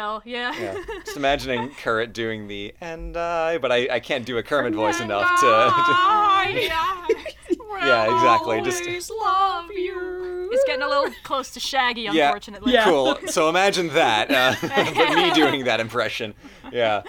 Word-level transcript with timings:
Hell, 0.00 0.22
yeah. 0.24 0.54
Yeah. 0.56 0.76
Just 1.04 1.16
imagining 1.16 1.70
Kurt 1.70 2.12
doing 2.12 2.46
the 2.46 2.72
and 2.80 3.16
I, 3.16 3.58
but 3.58 3.72
I, 3.72 3.88
I 3.96 3.98
can't 3.98 4.24
do 4.24 4.38
a 4.38 4.44
Kermit 4.44 4.72
voice 4.72 5.00
And 5.00 5.10
enough 5.10 5.26
to. 5.40 5.46
I 5.48 6.70
Yeah, 7.84 8.04
exactly, 8.14 8.60
just- 8.60 9.10
love 9.10 9.70
you. 9.72 10.50
It's 10.52 10.62
getting 10.68 10.82
a 10.84 10.88
little 10.88 11.12
close 11.24 11.50
to 11.50 11.60
Shaggy, 11.60 12.02
Yeah. 12.02 12.26
unfortunately. 12.26 12.72
Yeah. 12.74 12.84
Cool. 12.84 13.18
So 13.26 13.48
imagine 13.48 13.88
that, 13.88 14.30
uh, 14.30 14.54
but 14.94 15.14
me 15.16 15.32
doing 15.32 15.64
that 15.64 15.80
impression. 15.80 16.34
Yeah. 16.70 17.02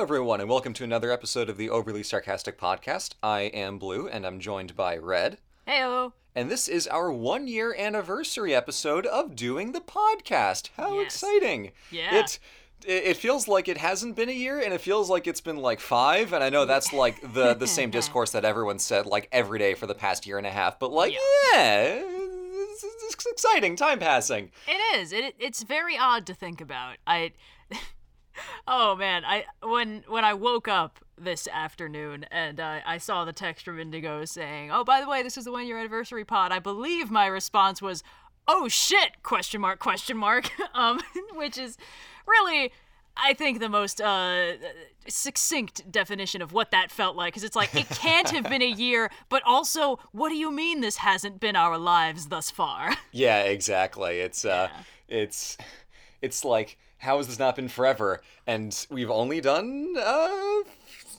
Hello, 0.00 0.06
everyone, 0.14 0.40
and 0.40 0.48
welcome 0.48 0.72
to 0.72 0.82
another 0.82 1.12
episode 1.12 1.50
of 1.50 1.58
the 1.58 1.68
Overly 1.68 2.02
Sarcastic 2.02 2.58
Podcast. 2.58 3.16
I 3.22 3.42
am 3.42 3.78
Blue, 3.78 4.08
and 4.08 4.26
I'm 4.26 4.40
joined 4.40 4.74
by 4.74 4.96
Red. 4.96 5.36
Heyo. 5.68 6.14
And 6.34 6.50
this 6.50 6.68
is 6.68 6.86
our 6.86 7.12
one 7.12 7.46
year 7.46 7.74
anniversary 7.78 8.54
episode 8.54 9.04
of 9.04 9.36
doing 9.36 9.72
the 9.72 9.82
podcast. 9.82 10.70
How 10.78 10.94
Yes. 10.94 11.04
exciting! 11.04 11.72
Yeah. 11.90 12.20
It 12.20 12.38
it 12.86 13.18
feels 13.18 13.46
like 13.46 13.68
it 13.68 13.76
hasn't 13.76 14.16
been 14.16 14.30
a 14.30 14.32
year, 14.32 14.58
and 14.58 14.72
it 14.72 14.80
feels 14.80 15.10
like 15.10 15.26
it's 15.26 15.42
been 15.42 15.58
like 15.58 15.80
five. 15.80 16.32
And 16.32 16.42
I 16.42 16.48
know 16.48 16.64
that's 16.64 16.94
like 16.94 17.20
the 17.34 17.52
the 17.52 17.66
same 17.66 17.90
discourse 17.98 18.30
that 18.30 18.46
everyone 18.46 18.78
said 18.78 19.04
like 19.04 19.28
every 19.32 19.58
day 19.58 19.74
for 19.74 19.86
the 19.86 19.94
past 19.94 20.26
year 20.26 20.38
and 20.38 20.46
a 20.46 20.50
half. 20.50 20.78
But 20.78 20.92
like, 20.92 21.12
yeah, 21.12 22.00
it's, 22.00 22.84
it's 22.84 23.26
exciting. 23.26 23.76
Time 23.76 23.98
passing. 23.98 24.50
It 24.66 24.98
is. 24.98 25.12
It 25.12 25.34
it's 25.38 25.62
very 25.62 25.98
odd 25.98 26.24
to 26.24 26.32
think 26.32 26.62
about. 26.62 26.96
I 27.06 27.32
Oh 28.66 28.94
man, 28.96 29.24
I 29.24 29.44
when 29.62 30.04
when 30.08 30.24
I 30.24 30.34
woke 30.34 30.68
up 30.68 30.98
this 31.18 31.48
afternoon 31.48 32.24
and 32.30 32.60
uh, 32.60 32.80
I 32.86 32.98
saw 32.98 33.24
the 33.24 33.32
text 33.32 33.64
from 33.64 33.78
Indigo 33.78 34.24
saying, 34.24 34.70
"Oh, 34.70 34.84
by 34.84 35.00
the 35.00 35.08
way, 35.08 35.22
this 35.22 35.36
is 35.36 35.44
the 35.44 35.52
one 35.52 35.66
year 35.66 35.78
anniversary 35.78 36.24
pod." 36.24 36.52
I 36.52 36.58
believe 36.58 37.10
my 37.10 37.26
response 37.26 37.82
was, 37.82 38.02
"Oh 38.46 38.68
shit!" 38.68 39.22
question 39.22 39.60
mark 39.60 39.78
question 39.78 40.16
mark. 40.16 40.50
um, 40.74 41.00
which 41.34 41.58
is 41.58 41.76
really. 42.26 42.72
I 43.22 43.34
think 43.34 43.58
the 43.58 43.68
most 43.68 44.00
uh, 44.00 44.52
succinct 45.06 45.90
definition 45.90 46.40
of 46.40 46.52
what 46.52 46.70
that 46.70 46.90
felt 46.90 47.16
like, 47.16 47.34
because 47.34 47.44
it's 47.44 47.56
like 47.56 47.74
it 47.74 47.88
can't 47.90 48.30
have 48.30 48.48
been 48.48 48.62
a 48.62 48.70
year, 48.70 49.10
but 49.28 49.42
also, 49.44 49.98
what 50.12 50.30
do 50.30 50.36
you 50.36 50.50
mean 50.50 50.80
this 50.80 50.96
hasn't 50.98 51.40
been 51.40 51.56
our 51.56 51.76
lives 51.76 52.28
thus 52.28 52.50
far? 52.50 52.92
Yeah, 53.12 53.42
exactly. 53.42 54.20
It's 54.20 54.44
uh, 54.44 54.68
it's 55.08 55.58
it's 56.22 56.44
like 56.44 56.78
how 57.00 57.16
has 57.18 57.26
this 57.26 57.38
not 57.38 57.56
been 57.56 57.68
forever? 57.68 58.20
And 58.46 58.86
we've 58.90 59.10
only 59.10 59.40
done 59.40 59.94
uh, 59.98 60.28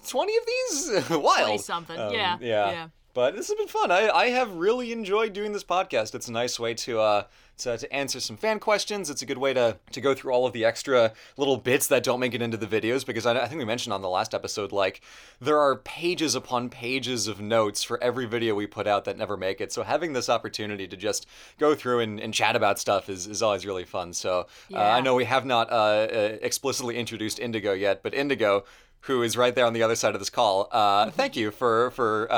twenty 0.08 0.34
of 0.38 0.44
these. 0.46 1.10
Wild. 1.10 1.62
something. 1.62 2.00
Um, 2.00 2.14
Yeah, 2.14 2.38
yeah. 2.40 2.72
yeah. 2.72 2.88
But 3.14 3.36
this 3.36 3.48
has 3.50 3.58
been 3.58 3.68
fun. 3.68 3.92
I, 3.92 4.10
I 4.10 4.30
have 4.30 4.54
really 4.54 4.92
enjoyed 4.92 5.34
doing 5.34 5.52
this 5.52 5.64
podcast. 5.64 6.16
It's 6.16 6.28
a 6.28 6.32
nice 6.32 6.60
way 6.60 6.74
to 6.76 7.00
uh 7.00 7.24
to, 7.58 7.78
to 7.78 7.94
answer 7.94 8.20
some 8.20 8.38
fan 8.38 8.60
questions. 8.60 9.10
It's 9.10 9.22
a 9.22 9.26
good 9.26 9.38
way 9.38 9.54
to 9.54 9.78
to 9.92 10.02
go 10.02 10.14
through 10.14 10.34
all 10.34 10.46
of 10.46 10.54
the 10.54 10.66
extra 10.66 11.14
little 11.38 11.58
bits 11.58 11.88
that 11.88 12.04
don't 12.04 12.20
make 12.20 12.34
it 12.34 12.42
into 12.42 12.58
the 12.58 12.68
videos 12.68 13.06
because 13.06 13.26
I, 13.26 13.38
I 13.40 13.48
think 13.48 13.60
we 13.60 13.66
mentioned 13.66 13.94
on 13.94 14.02
the 14.02 14.10
last 14.10 14.34
episode 14.34 14.72
like 14.72 15.02
there 15.40 15.60
are 15.60 15.76
pages 15.76 16.36
upon 16.36 16.70
pages 16.70 17.28
of 17.28 17.42
notes 17.42 17.84
for 17.84 18.02
every 18.04 18.26
video 18.26 18.56
we 18.56 18.68
put 18.68 18.88
out 18.88 19.06
that 19.06 19.18
never 19.18 19.38
make 19.38 19.62
it. 19.62 19.72
So 19.72 19.84
having 19.84 20.14
this 20.14 20.30
opportunity 20.30 20.88
to 20.88 20.98
just 20.98 21.28
go 21.58 21.76
through 21.76 22.00
and, 22.00 22.20
and 22.20 22.34
chat 22.34 22.56
about 22.56 22.80
stuff 22.80 23.10
is, 23.10 23.28
is 23.28 23.42
always 23.42 23.66
really 23.66 23.86
fun. 23.86 24.14
So 24.14 24.48
uh, 24.74 24.78
I 24.78 25.02
know 25.02 25.16
we 25.16 25.26
have 25.26 25.46
not 25.46 25.72
uh, 25.72 25.76
uh, 25.76 26.38
explicitly 26.42 26.98
introduced 26.98 27.40
Indigo 27.40 27.74
yet, 27.74 28.02
but 28.04 28.14
Indigo, 28.14 28.64
who 29.02 29.24
is 29.24 29.36
right 29.36 29.54
there 29.54 29.66
on 29.66 29.74
the 29.74 29.84
other 29.84 29.96
side 29.96 30.14
of 30.14 30.22
this 30.22 30.30
call, 30.30 30.68
uh, 30.72 31.10
thank 31.12 31.36
you 31.36 31.52
for 31.52 31.92
for. 31.92 32.32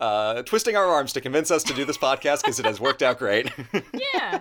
Uh, 0.00 0.42
twisting 0.42 0.76
our 0.76 0.86
arms 0.86 1.12
to 1.12 1.20
convince 1.20 1.50
us 1.50 1.62
to 1.62 1.74
do 1.74 1.84
this 1.84 1.98
podcast 1.98 2.42
because 2.42 2.58
it 2.58 2.64
has 2.64 2.80
worked 2.80 3.02
out 3.02 3.18
great. 3.18 3.52
yeah. 4.14 4.40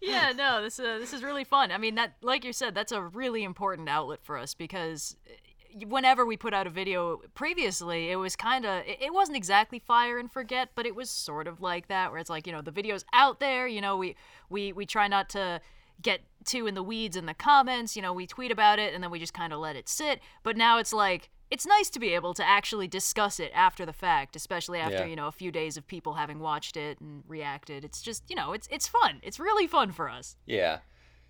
Yeah 0.00 0.32
no 0.34 0.62
this 0.62 0.80
uh, 0.80 0.98
this 0.98 1.12
is 1.12 1.22
really 1.22 1.44
fun. 1.44 1.70
I 1.70 1.78
mean 1.78 1.96
that 1.96 2.14
like 2.22 2.44
you 2.44 2.52
said 2.52 2.74
that's 2.74 2.92
a 2.92 3.02
really 3.02 3.44
important 3.44 3.88
outlet 3.88 4.20
for 4.22 4.38
us 4.38 4.54
because 4.54 5.16
uh, 5.28 5.86
whenever 5.86 6.24
we 6.24 6.36
put 6.36 6.54
out 6.54 6.66
a 6.66 6.70
video 6.70 7.20
previously 7.34 8.10
it 8.10 8.16
was 8.16 8.34
kind 8.34 8.64
of 8.64 8.82
it 8.86 9.12
wasn't 9.12 9.36
exactly 9.36 9.78
fire 9.78 10.18
and 10.18 10.32
forget 10.32 10.70
but 10.74 10.84
it 10.84 10.96
was 10.96 11.10
sort 11.10 11.46
of 11.46 11.60
like 11.60 11.86
that 11.88 12.10
where 12.10 12.18
it's 12.18 12.30
like 12.30 12.46
you 12.46 12.52
know 12.52 12.60
the 12.60 12.72
video's 12.72 13.04
out 13.12 13.38
there 13.38 13.68
you 13.68 13.80
know 13.80 13.96
we 13.96 14.16
we 14.48 14.72
we 14.72 14.84
try 14.84 15.06
not 15.06 15.28
to 15.28 15.60
get 16.02 16.22
too 16.44 16.66
in 16.66 16.74
the 16.74 16.82
weeds 16.82 17.16
in 17.16 17.26
the 17.26 17.34
comments 17.34 17.94
you 17.94 18.02
know 18.02 18.12
we 18.12 18.26
tweet 18.26 18.50
about 18.50 18.78
it 18.78 18.94
and 18.94 19.04
then 19.04 19.10
we 19.10 19.18
just 19.18 19.34
kind 19.34 19.52
of 19.52 19.60
let 19.60 19.76
it 19.76 19.88
sit. 19.88 20.20
But 20.42 20.56
now 20.56 20.78
it's 20.78 20.92
like 20.92 21.30
it's 21.50 21.66
nice 21.66 21.90
to 21.90 21.98
be 21.98 22.14
able 22.14 22.32
to 22.34 22.46
actually 22.46 22.86
discuss 22.86 23.40
it 23.40 23.50
after 23.54 23.84
the 23.84 23.92
fact 23.92 24.36
especially 24.36 24.78
after 24.78 24.98
Yeah. 24.98 25.06
you 25.06 25.16
know 25.16 25.26
a 25.26 25.32
few 25.32 25.50
days 25.50 25.76
of 25.76 25.86
people 25.86 26.14
having 26.14 26.38
watched 26.38 26.76
it 26.76 27.00
and 27.00 27.24
reacted 27.26 27.84
it's 27.84 28.00
just 28.02 28.22
you 28.28 28.36
know 28.36 28.52
it's 28.52 28.68
it's 28.70 28.86
fun 28.88 29.20
it's 29.22 29.38
really 29.40 29.66
fun 29.66 29.92
for 29.92 30.08
us 30.08 30.36
yeah, 30.46 30.78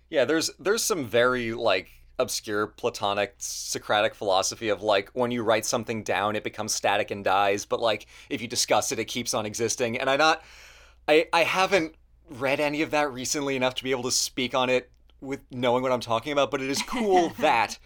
yeah. 0.09 0.25
There's 0.25 0.49
there's 0.59 0.83
some 0.83 1.05
very 1.05 1.53
like 1.53 1.89
obscure 2.19 2.67
Platonic 2.67 3.33
Socratic 3.39 4.13
philosophy 4.13 4.69
of 4.69 4.83
like 4.83 5.09
when 5.13 5.31
you 5.31 5.41
write 5.41 5.65
something 5.65 6.03
down, 6.03 6.35
it 6.35 6.43
becomes 6.43 6.71
static 6.73 7.09
and 7.09 7.23
dies, 7.23 7.65
but 7.65 7.79
like 7.79 8.05
if 8.29 8.41
you 8.41 8.47
discuss 8.47 8.91
it, 8.91 8.99
it 8.99 9.05
keeps 9.05 9.33
on 9.33 9.45
existing. 9.45 9.97
And 9.97 10.09
I 10.09 10.17
not 10.17 10.43
I 11.07 11.27
I 11.33 11.43
haven't 11.43 11.95
read 12.29 12.59
any 12.59 12.81
of 12.83 12.91
that 12.91 13.11
recently 13.11 13.55
enough 13.55 13.73
to 13.75 13.83
be 13.83 13.91
able 13.91 14.03
to 14.03 14.11
speak 14.11 14.53
on 14.53 14.69
it 14.69 14.91
with 15.19 15.39
knowing 15.49 15.81
what 15.83 15.91
I'm 15.91 15.99
talking 16.01 16.31
about. 16.31 16.51
But 16.51 16.61
it 16.61 16.69
is 16.69 16.81
cool 16.83 17.29
that 17.39 17.79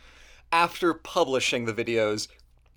after 0.56 0.94
publishing 0.94 1.66
the 1.66 1.74
videos 1.74 2.30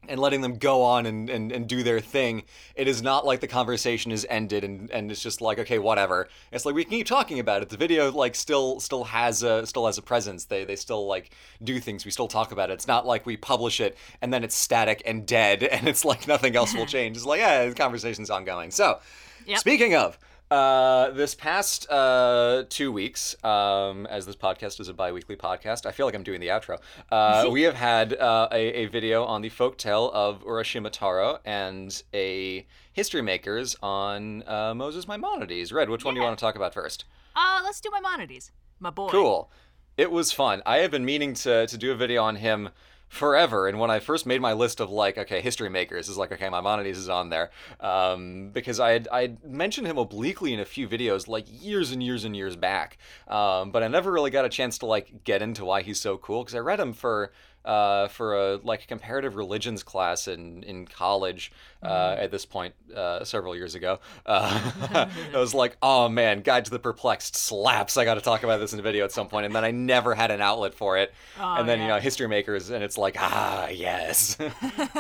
and 0.09 0.19
letting 0.19 0.41
them 0.41 0.57
go 0.57 0.83
on 0.83 1.07
and, 1.07 1.31
and, 1.31 1.53
and 1.53 1.69
do 1.69 1.85
their 1.85 2.01
thing, 2.01 2.43
it 2.75 2.89
is 2.89 3.03
not 3.03 3.25
like 3.25 3.39
the 3.39 3.47
conversation 3.47 4.11
is 4.11 4.27
ended 4.29 4.65
and, 4.65 4.91
and 4.91 5.13
it's 5.13 5.23
just 5.23 5.41
like, 5.41 5.61
okay, 5.61 5.79
whatever. 5.79 6.29
It's 6.51 6.67
like 6.67 6.75
we 6.75 6.83
can 6.83 6.91
keep 6.91 7.07
talking 7.07 7.39
about 7.39 7.63
it. 7.63 7.69
The 7.69 7.77
video 7.77 8.11
like 8.11 8.35
still 8.35 8.81
still 8.81 9.05
has 9.05 9.45
a 9.45 9.65
still 9.65 9.87
has 9.87 9.97
a 9.97 10.03
presence. 10.03 10.47
They 10.47 10.65
they 10.65 10.75
still 10.75 11.07
like 11.07 11.31
do 11.63 11.79
things. 11.79 12.05
We 12.05 12.11
still 12.11 12.27
talk 12.27 12.51
about 12.51 12.71
it. 12.71 12.75
It's 12.75 12.89
not 12.89 13.07
like 13.07 13.27
we 13.27 13.37
publish 13.37 13.81
it 13.81 13.97
and 14.21 14.33
then 14.33 14.43
it's 14.43 14.57
static 14.57 15.01
and 15.07 15.25
dead 15.25 15.63
and 15.75 15.87
it's 15.87 16.05
like 16.05 16.27
nothing 16.27 16.57
else 16.57 16.75
will 16.75 16.87
change. 16.97 17.17
It's 17.17 17.27
like, 17.27 17.39
yeah, 17.41 17.67
the 17.67 17.75
conversation's 17.75 18.31
ongoing. 18.31 18.73
So 18.73 18.99
Yep. 19.47 19.61
speaking 19.61 19.95
of 19.95 20.19
uh, 20.51 21.11
this 21.11 21.35
past 21.35 21.91
uh, 21.91 22.65
two 22.69 22.91
weeks, 22.91 23.37
um, 23.45 24.07
as 24.07 24.27
this 24.27 24.37
podcast 24.37 24.81
is 24.81 24.89
a 24.89 24.95
bi-weekly 24.95 25.37
podcast, 25.37 25.87
I 25.87 25.93
feel 25.93 26.07
like 26.07 26.15
I'm 26.15 26.23
doing 26.23 26.41
the 26.41 26.49
outro. 26.49 26.79
Uh, 27.11 27.49
we 27.53 27.63
have 27.63 27.75
had 27.75 28.15
uh, 28.15 28.49
a, 28.51 28.83
a 28.83 28.87
video 28.87 29.25
on 29.25 29.43
the 29.43 29.51
folktale 29.51 30.13
of 30.13 30.45
Urashima 30.45 30.91
Taro 30.91 31.39
and 31.45 32.03
a 32.15 32.67
history 32.93 33.23
makers 33.23 33.77
on 33.83 34.43
uh, 34.47 34.75
Moses 34.75 35.07
Maimonides. 35.07 35.73
Red, 35.73 35.91
which 35.91 36.05
one 36.05 36.15
do 36.15 36.21
you 36.21 36.25
want 36.25 36.39
to 36.39 36.43
talk 36.43 36.57
about 36.57 36.75
first? 36.75 37.05
uh 37.37 37.61
let's 37.63 37.81
do 37.81 37.91
maimonides 37.93 38.51
my 38.81 38.91
boy 38.91 39.09
Cool. 39.09 39.51
It 39.97 40.11
was 40.11 40.31
fun. 40.33 40.63
I 40.65 40.79
have 40.79 40.91
been 40.91 41.05
meaning 41.05 41.35
to 41.35 41.67
to 41.67 41.77
do 41.77 41.93
a 41.93 41.95
video 41.95 42.23
on 42.23 42.37
him 42.37 42.71
forever. 43.09 43.69
And 43.69 43.79
when 43.79 43.91
I 43.91 43.99
first 43.99 44.27
made 44.27 44.41
my 44.41 44.53
list 44.53 44.81
of 44.81 44.91
like, 44.91 45.19
okay, 45.19 45.41
history 45.41 45.69
makers, 45.69 46.09
is 46.09 46.17
like, 46.17 46.33
okay, 46.33 46.49
Maimonides 46.49 46.99
is 46.99 47.09
on 47.09 47.31
there, 47.31 47.51
um, 47.81 48.51
because 48.53 48.79
I 48.79 48.91
had 48.91 49.09
I 49.11 49.23
had 49.23 49.45
mentioned 49.45 49.87
him 49.87 49.99
obliquely 49.99 50.53
in 50.53 50.61
a 50.61 50.65
few 50.65 50.89
videos 50.89 51.29
like 51.29 51.47
years 51.49 51.91
and 51.91 52.03
years 52.03 52.25
and 52.25 52.37
years 52.37 52.57
back, 52.57 52.99
um, 53.27 53.71
but 53.71 53.83
I 53.83 53.89
never 53.89 54.13
really 54.13 54.31
got 54.31 54.45
a 54.45 54.49
chance 54.51 54.79
to 54.79 54.87
like 54.87 55.25
get 55.25 55.43
into 55.43 55.65
why 55.65 55.83
he's 55.83 56.01
so 56.01 56.19
cool 56.19 56.45
because 56.45 56.55
I 56.55 56.61
read 56.61 56.81
him 56.81 56.93
for. 56.93 57.33
Uh, 57.69 58.09
for 58.09 58.35
a 58.35 58.57
like 58.65 58.87
comparative 58.89 59.37
religions 59.37 59.83
class 59.83 60.27
in 60.27 60.63
in 60.63 60.87
college 60.87 61.53
uh, 61.83 62.17
at 62.19 62.31
this 62.31 62.47
point 62.47 62.73
uh, 62.97 63.23
several 63.23 63.55
years 63.55 63.75
ago, 63.75 64.01
uh, 64.25 64.73
I 65.35 65.39
was 65.39 65.53
like, 65.53 65.77
oh 65.83 66.09
man, 66.09 66.41
Guide 66.41 66.65
to 66.65 66.71
the 66.71 66.79
Perplexed 66.79 67.37
slaps. 67.37 67.99
I 67.99 68.07
got 68.07 68.15
to 68.15 68.23
talk 68.23 68.43
about 68.43 68.57
this 68.59 68.73
in 68.73 68.79
a 68.79 68.83
video 68.83 69.05
at 69.05 69.13
some 69.13 69.29
point, 69.29 69.45
and 69.45 69.55
then 69.55 69.67
I 69.67 69.71
never 69.71 70.15
had 70.15 70.31
an 70.31 70.41
outlet 70.41 70.73
for 70.73 70.97
it. 70.97 71.13
Oh, 71.41 71.55
and 71.57 71.69
then 71.69 71.81
you 71.81 71.87
know, 71.87 71.99
history 71.99 72.27
makers, 72.27 72.71
and 72.71 72.83
it's 72.83 72.99
like, 72.99 73.17
ah, 73.19 73.69
yes. 73.69 74.37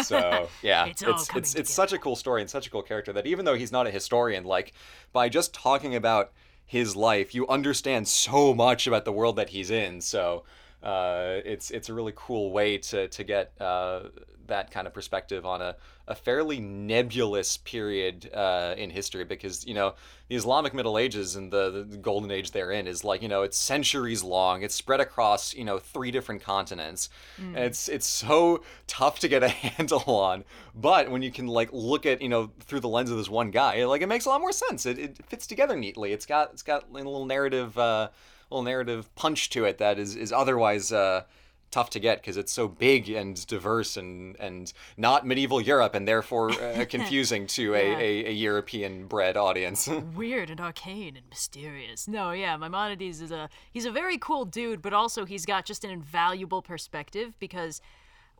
so 0.04 0.48
yeah, 0.62 0.84
It's 0.84 1.02
it's 1.02 1.30
it's, 1.34 1.54
it's 1.54 1.72
such 1.72 1.92
a 1.94 1.98
cool 1.98 2.16
story 2.16 2.42
and 2.42 2.50
such 2.50 2.66
a 2.66 2.70
cool 2.70 2.82
character 2.82 3.14
that 3.14 3.26
even 3.26 3.44
though 3.46 3.54
he's 3.54 3.72
not 3.72 3.86
a 3.86 3.90
historian, 3.90 4.44
like 4.44 4.72
by 5.12 5.30
just 5.30 5.54
talking 5.54 5.94
about 5.96 6.32
his 6.66 6.94
life, 6.94 7.34
you 7.34 7.48
understand 7.48 8.06
so 8.06 8.52
much 8.54 8.86
about 8.86 9.06
the 9.06 9.12
world 9.12 9.36
that 9.36 9.48
he's 9.48 9.70
in. 9.70 10.02
So 10.02 10.44
uh, 10.82 11.40
it's 11.44 11.70
it's 11.70 11.88
a 11.88 11.94
really 11.94 12.12
cool 12.14 12.52
way 12.52 12.78
to 12.78 13.08
to 13.08 13.24
get 13.24 13.52
uh, 13.60 14.02
that 14.46 14.70
kind 14.70 14.86
of 14.86 14.94
perspective 14.94 15.44
on 15.44 15.60
a, 15.60 15.76
a 16.06 16.14
fairly 16.14 16.58
nebulous 16.58 17.58
period 17.58 18.30
uh, 18.32 18.74
in 18.76 18.90
history 18.90 19.24
because 19.24 19.66
you 19.66 19.74
know 19.74 19.94
the 20.28 20.36
Islamic 20.36 20.74
Middle 20.74 20.98
Ages 20.98 21.36
and 21.36 21.52
the, 21.52 21.86
the 21.88 21.96
golden 21.96 22.30
age 22.30 22.50
therein 22.50 22.86
is 22.86 23.04
like 23.04 23.22
you 23.22 23.28
know 23.28 23.42
it's 23.42 23.58
centuries 23.58 24.22
long. 24.22 24.62
It's 24.62 24.74
spread 24.74 25.00
across 25.00 25.54
you 25.54 25.64
know 25.64 25.78
three 25.78 26.10
different 26.10 26.42
continents. 26.42 27.10
And 27.56 27.64
it's 27.64 27.88
it's 27.88 28.06
so 28.06 28.62
tough 28.86 29.18
to 29.20 29.28
get 29.28 29.42
a 29.42 29.48
handle 29.48 30.02
on 30.06 30.44
but 30.74 31.10
when 31.10 31.22
you 31.22 31.32
can 31.32 31.48
like 31.48 31.70
look 31.72 32.06
at 32.06 32.22
you 32.22 32.28
know 32.28 32.50
through 32.60 32.80
the 32.80 32.88
lens 32.88 33.10
of 33.10 33.16
this 33.16 33.28
one 33.28 33.50
guy 33.50 33.84
like 33.84 34.00
it 34.00 34.06
makes 34.06 34.26
a 34.26 34.28
lot 34.28 34.40
more 34.40 34.52
sense. 34.52 34.86
It, 34.86 34.98
it 34.98 35.26
fits 35.26 35.46
together 35.46 35.76
neatly. 35.76 36.12
It's 36.12 36.26
got 36.26 36.52
it's 36.52 36.62
got 36.62 36.84
a 36.88 36.92
little 36.92 37.26
narrative 37.26 37.76
uh, 37.76 38.08
little 38.50 38.62
narrative 38.62 39.14
punch 39.14 39.50
to 39.50 39.64
it 39.64 39.78
that 39.78 39.98
is 39.98 40.16
is 40.16 40.32
otherwise 40.32 40.92
uh, 40.92 41.22
tough 41.70 41.90
to 41.90 42.00
get 42.00 42.20
because 42.20 42.36
it's 42.36 42.52
so 42.52 42.66
big 42.66 43.08
and 43.10 43.46
diverse 43.46 43.96
and 43.96 44.36
and 44.40 44.72
not 44.96 45.26
medieval 45.26 45.60
Europe 45.60 45.94
and 45.94 46.08
therefore 46.08 46.50
uh, 46.50 46.84
confusing 46.88 47.46
to 47.46 47.74
a, 47.74 47.94
a, 47.94 48.26
a 48.26 48.32
European 48.32 49.06
bred 49.06 49.36
audience. 49.36 49.88
weird 50.14 50.50
and 50.50 50.60
arcane 50.60 51.16
and 51.16 51.28
mysterious. 51.28 52.08
No, 52.08 52.32
yeah, 52.32 52.56
Maimonides 52.56 53.20
is 53.20 53.30
a 53.30 53.48
he's 53.70 53.84
a 53.84 53.90
very 53.90 54.18
cool 54.18 54.44
dude, 54.44 54.82
but 54.82 54.92
also 54.92 55.24
he's 55.24 55.44
got 55.44 55.64
just 55.64 55.84
an 55.84 55.90
invaluable 55.90 56.62
perspective 56.62 57.34
because 57.38 57.80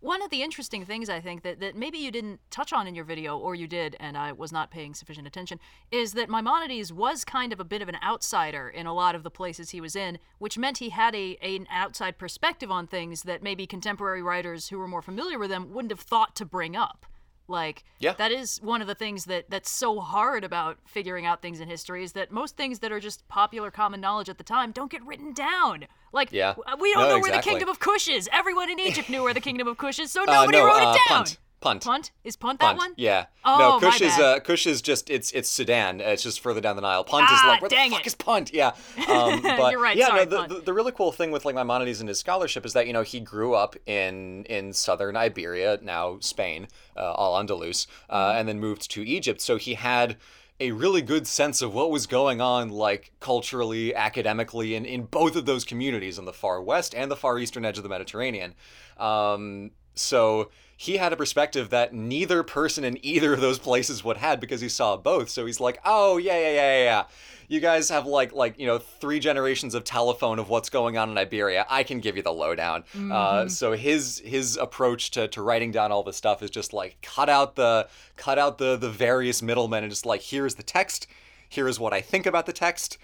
one 0.00 0.23
of 0.23 0.31
the 0.31 0.43
interesting 0.43 0.85
things 0.85 1.09
I 1.09 1.21
think 1.21 1.43
that, 1.43 1.61
that 1.61 1.77
maybe 1.77 1.99
you 1.99 2.11
didn't 2.11 2.41
touch 2.50 2.73
on 2.73 2.87
in 2.87 2.95
your 2.95 3.05
video, 3.05 3.37
or 3.37 3.55
you 3.55 3.67
did, 3.67 3.97
and 4.00 4.17
I 4.17 4.33
was 4.33 4.53
not 4.53 4.71
paying 4.71 4.95
sufficient 4.95 5.27
attention, 5.27 5.59
is 5.91 6.12
that 6.12 6.29
Maimonides 6.29 6.93
was 6.93 7.25
kind 7.25 7.53
of 7.53 7.61
a 7.61 7.65
bit 7.65 7.83
of 7.83 7.89
an 7.89 7.97
outsider 8.03 8.69
in 8.69 8.87
a 8.87 8.95
lot 8.95 9.15
of 9.15 9.23
the 9.23 9.31
places 9.31 9.71
he 9.71 9.81
was 9.81 9.97
in, 9.97 10.19
which 10.39 10.59
meant 10.59 10.79
he 10.79 10.91
had 10.91 11.15
a, 11.15 11.37
an 11.43 11.67
outside 11.71 12.19
perspective 12.19 12.71
on 12.71 12.87
things 12.87 13.23
that 13.23 13.43
maybe 13.43 13.67
contemporary 13.67 14.23
writers 14.23 14.69
who 14.69 14.79
were 14.79 14.89
more 14.89 15.03
familiar 15.03 15.39
with 15.39 15.50
them 15.50 15.73
wouldn't 15.73 15.93
have 15.93 16.01
thought 16.01 16.37
to 16.37 16.44
bring 16.44 16.77
up. 16.77 17.06
Like 17.49 17.83
Yeah. 17.99 18.12
that 18.12 18.31
is 18.31 18.61
one 18.62 18.83
of 18.83 18.87
the 18.87 18.95
things 18.95 19.25
that 19.25 19.49
that's 19.49 19.71
so 19.71 20.00
hard 20.00 20.45
about 20.45 20.79
figuring 20.87 21.25
out 21.27 21.41
things 21.41 21.61
in 21.61 21.69
history 21.69 22.05
is 22.05 22.12
that 22.12 22.31
most 22.31 22.56
things 22.56 22.81
that 22.81 22.93
are 22.93 23.00
just 23.00 23.27
popular 23.29 23.71
common 23.71 24.00
knowledge 24.00 24.29
at 24.29 24.37
the 24.39 24.45
time 24.45 24.71
don't 24.71 24.91
get 24.91 25.03
written 25.05 25.33
down. 25.33 25.87
Like 26.12 26.31
Yeah. 26.31 26.55
we 26.79 26.93
don't 26.93 27.05
No, 27.05 27.17
know 27.17 27.21
where 27.21 27.33
the 27.33 27.43
kingdom 27.43 27.69
of 27.71 27.81
Kush 27.81 28.06
is. 28.09 28.29
Everyone 28.33 28.69
in 28.71 28.79
Egypt 28.79 29.09
knew 29.09 29.23
where 29.23 29.35
the 29.35 29.41
kingdom 29.41 29.67
of 29.67 29.79
Kush 29.79 29.99
is, 29.99 30.12
so 30.12 30.23
Uh, 30.23 30.27
nobody 30.27 30.59
no, 30.59 30.67
wrote 30.67 30.75
uh, 30.83 30.93
it 30.93 31.00
down. 31.09 31.19
Punt. 31.25 31.39
Punt. 31.60 31.82
Punt 31.82 32.12
is 32.22 32.37
punt 32.37 32.60
that 32.60 32.66
Punt. 32.66 32.78
one? 32.78 32.94
Yeah. 32.96 33.26
Oh, 33.44 33.58
no, 33.58 33.81
my 33.81 33.90
Kush 33.90 34.00
is 34.02 34.16
bad. 34.16 34.22
uh, 34.37 34.40
Kush 34.40 34.66
is 34.66 34.81
just 34.81 35.10
it's 35.10 35.32
it's 35.32 35.50
Sudan. 35.50 36.00
Uh, 36.00 36.05
It's 36.05 36.22
just 36.22 36.38
further 36.40 36.60
down 36.60 36.76
the 36.76 36.82
Nile. 36.82 37.02
Punt 37.02 37.25
is 37.25 37.38
Ah, 37.43 37.49
like 37.49 37.60
where 37.62 37.69
dang 37.69 37.90
the 37.90 37.96
fuck 37.96 38.05
it. 38.05 38.06
is 38.06 38.14
Punt? 38.14 38.52
Yeah. 38.52 38.72
Um, 39.08 39.43
but 39.43 39.72
You're 39.72 39.81
right, 39.82 39.96
Yeah, 39.96 40.06
sorry, 40.08 40.26
no, 40.26 40.46
the, 40.46 40.55
the, 40.55 40.60
the 40.60 40.72
really 40.72 40.93
cool 40.93 41.10
thing 41.12 41.31
with 41.32 41.44
like 41.44 41.55
Maimonides 41.56 41.99
and 42.00 42.08
his 42.08 42.19
scholarship 42.20 42.64
is 42.64 42.75
that 42.75 42.87
you 42.87 42.93
know 42.93 43.02
he 43.02 43.19
grew 43.20 43.55
up 43.55 43.75
in 43.87 44.44
in 44.44 44.72
southern 44.72 45.16
Iberia, 45.16 45.78
now 45.82 46.19
Spain, 46.20 46.69
uh, 46.96 47.14
Al 47.19 47.34
Andalus, 47.34 47.87
uh, 48.08 48.16
Mm-hmm. 48.28 48.38
and 48.38 48.49
then 48.49 48.60
moved 48.60 48.90
to 48.93 49.02
Egypt. 49.06 49.40
So 49.40 49.56
he 49.56 49.75
had 49.75 50.16
a 50.60 50.72
really 50.72 51.02
good 51.02 51.26
sense 51.26 51.62
of 51.62 51.72
what 51.75 51.90
was 51.90 52.06
going 52.06 52.40
on 52.40 52.69
like 52.69 53.12
culturally 53.20 53.94
academically 53.94 54.75
in, 54.75 54.84
in 54.84 55.05
both 55.05 55.37
of 55.37 55.46
those 55.46 55.64
communities 55.64 56.19
on 56.19 56.25
the 56.25 56.32
far 56.32 56.60
west 56.60 56.94
and 56.96 57.10
the 57.10 57.16
far 57.16 57.38
eastern 57.38 57.64
edge 57.64 57.76
of 57.78 57.82
the 57.84 57.88
mediterranean 57.88 58.55
um, 58.99 59.70
so 59.94 60.50
he 60.81 60.97
had 60.97 61.13
a 61.13 61.17
perspective 61.17 61.71
that 61.71 61.93
neither 61.93 62.43
person 62.45 62.85
in 62.85 63.05
either 63.05 63.35
of 63.35 63.41
those 63.41 63.59
places 63.59 64.05
would 64.05 64.17
had 64.17 64.39
because 64.39 64.61
he 64.61 64.69
saw 64.69 64.97
both 64.97 65.29
so 65.29 65.45
he's 65.45 65.61
like 65.61 65.79
oh 65.85 66.17
yeah 66.17 66.39
yeah 66.39 66.51
yeah 66.51 66.77
yeah 66.77 66.85
yeah 66.85 67.05
you 67.49 67.61
guys 67.61 67.89
have 67.89 68.07
like 68.07 68.33
like 68.35 68.59
you 68.59 68.67
know 68.67 68.79
three 68.79 69.19
generations 69.19 69.75
of 69.75 69.83
telephone 69.83 70.39
of 70.39 70.51
what's 70.51 70.69
going 70.69 70.99
on 70.99 71.11
in 71.11 71.19
Iberia. 71.19 71.67
I 71.69 71.83
can 71.83 72.01
give 72.01 72.17
you 72.17 72.23
the 72.23 72.33
lowdown. 72.33 72.85
Uh, 73.11 73.49
so 73.49 73.73
his 73.73 74.19
his 74.25 74.59
approach 74.59 75.11
to, 75.13 75.29
to 75.29 75.43
writing 75.43 75.73
down 75.73 75.91
all 75.91 76.03
this 76.03 76.17
stuff 76.17 76.43
is 76.43 76.51
just 76.51 76.75
like 76.75 76.99
cut 77.03 77.31
out 77.31 77.57
the 77.57 77.89
cut 78.17 78.39
out 78.39 78.59
the 78.59 78.77
the 78.77 78.91
various 78.91 79.43
middlemen 79.43 79.83
and 79.83 79.91
just 79.91 80.05
like 80.05 80.21
here's 80.21 80.57
the 80.57 80.63
text, 80.63 81.07
here 81.49 81.67
is 81.67 81.81
what 81.81 81.95
I 81.95 82.03
think 82.03 82.27
about 82.27 82.47
the 82.47 82.53
text. 82.53 82.99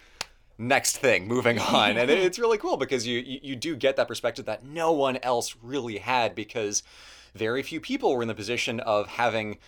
Next 0.57 0.99
thing, 0.99 1.27
moving 1.27 1.59
on, 1.73 1.97
and 1.97 2.11
it's 2.11 2.39
really 2.39 2.59
cool 2.59 2.77
because 2.77 3.07
you, 3.07 3.19
you 3.21 3.41
you 3.43 3.57
do 3.57 3.75
get 3.75 3.97
that 3.97 4.07
perspective 4.07 4.45
that 4.45 4.65
no 4.65 4.93
one 4.93 5.17
else 5.23 5.57
really 5.63 5.99
had 5.99 6.35
because 6.35 6.83
very 7.35 7.63
few 7.63 7.81
people 7.81 8.15
were 8.15 8.23
in 8.23 8.29
the 8.29 8.35
position 8.35 8.81
of 8.81 9.07
having 9.09 9.59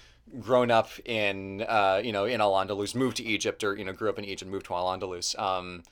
grown 0.40 0.70
up 0.70 0.90
in 1.04 1.62
uh, 1.62 2.00
you 2.02 2.12
know 2.12 2.24
in 2.24 2.40
Al 2.40 2.52
Andalus, 2.52 2.94
moved 2.94 3.18
to 3.18 3.24
Egypt, 3.24 3.62
or 3.64 3.76
you 3.76 3.84
know 3.84 3.92
grew 3.92 4.08
up 4.08 4.18
in 4.18 4.24
Egypt, 4.24 4.50
moved 4.50 4.66
to 4.66 4.74
Al 4.74 4.86
Andalus. 4.86 5.38
Um, 5.38 5.82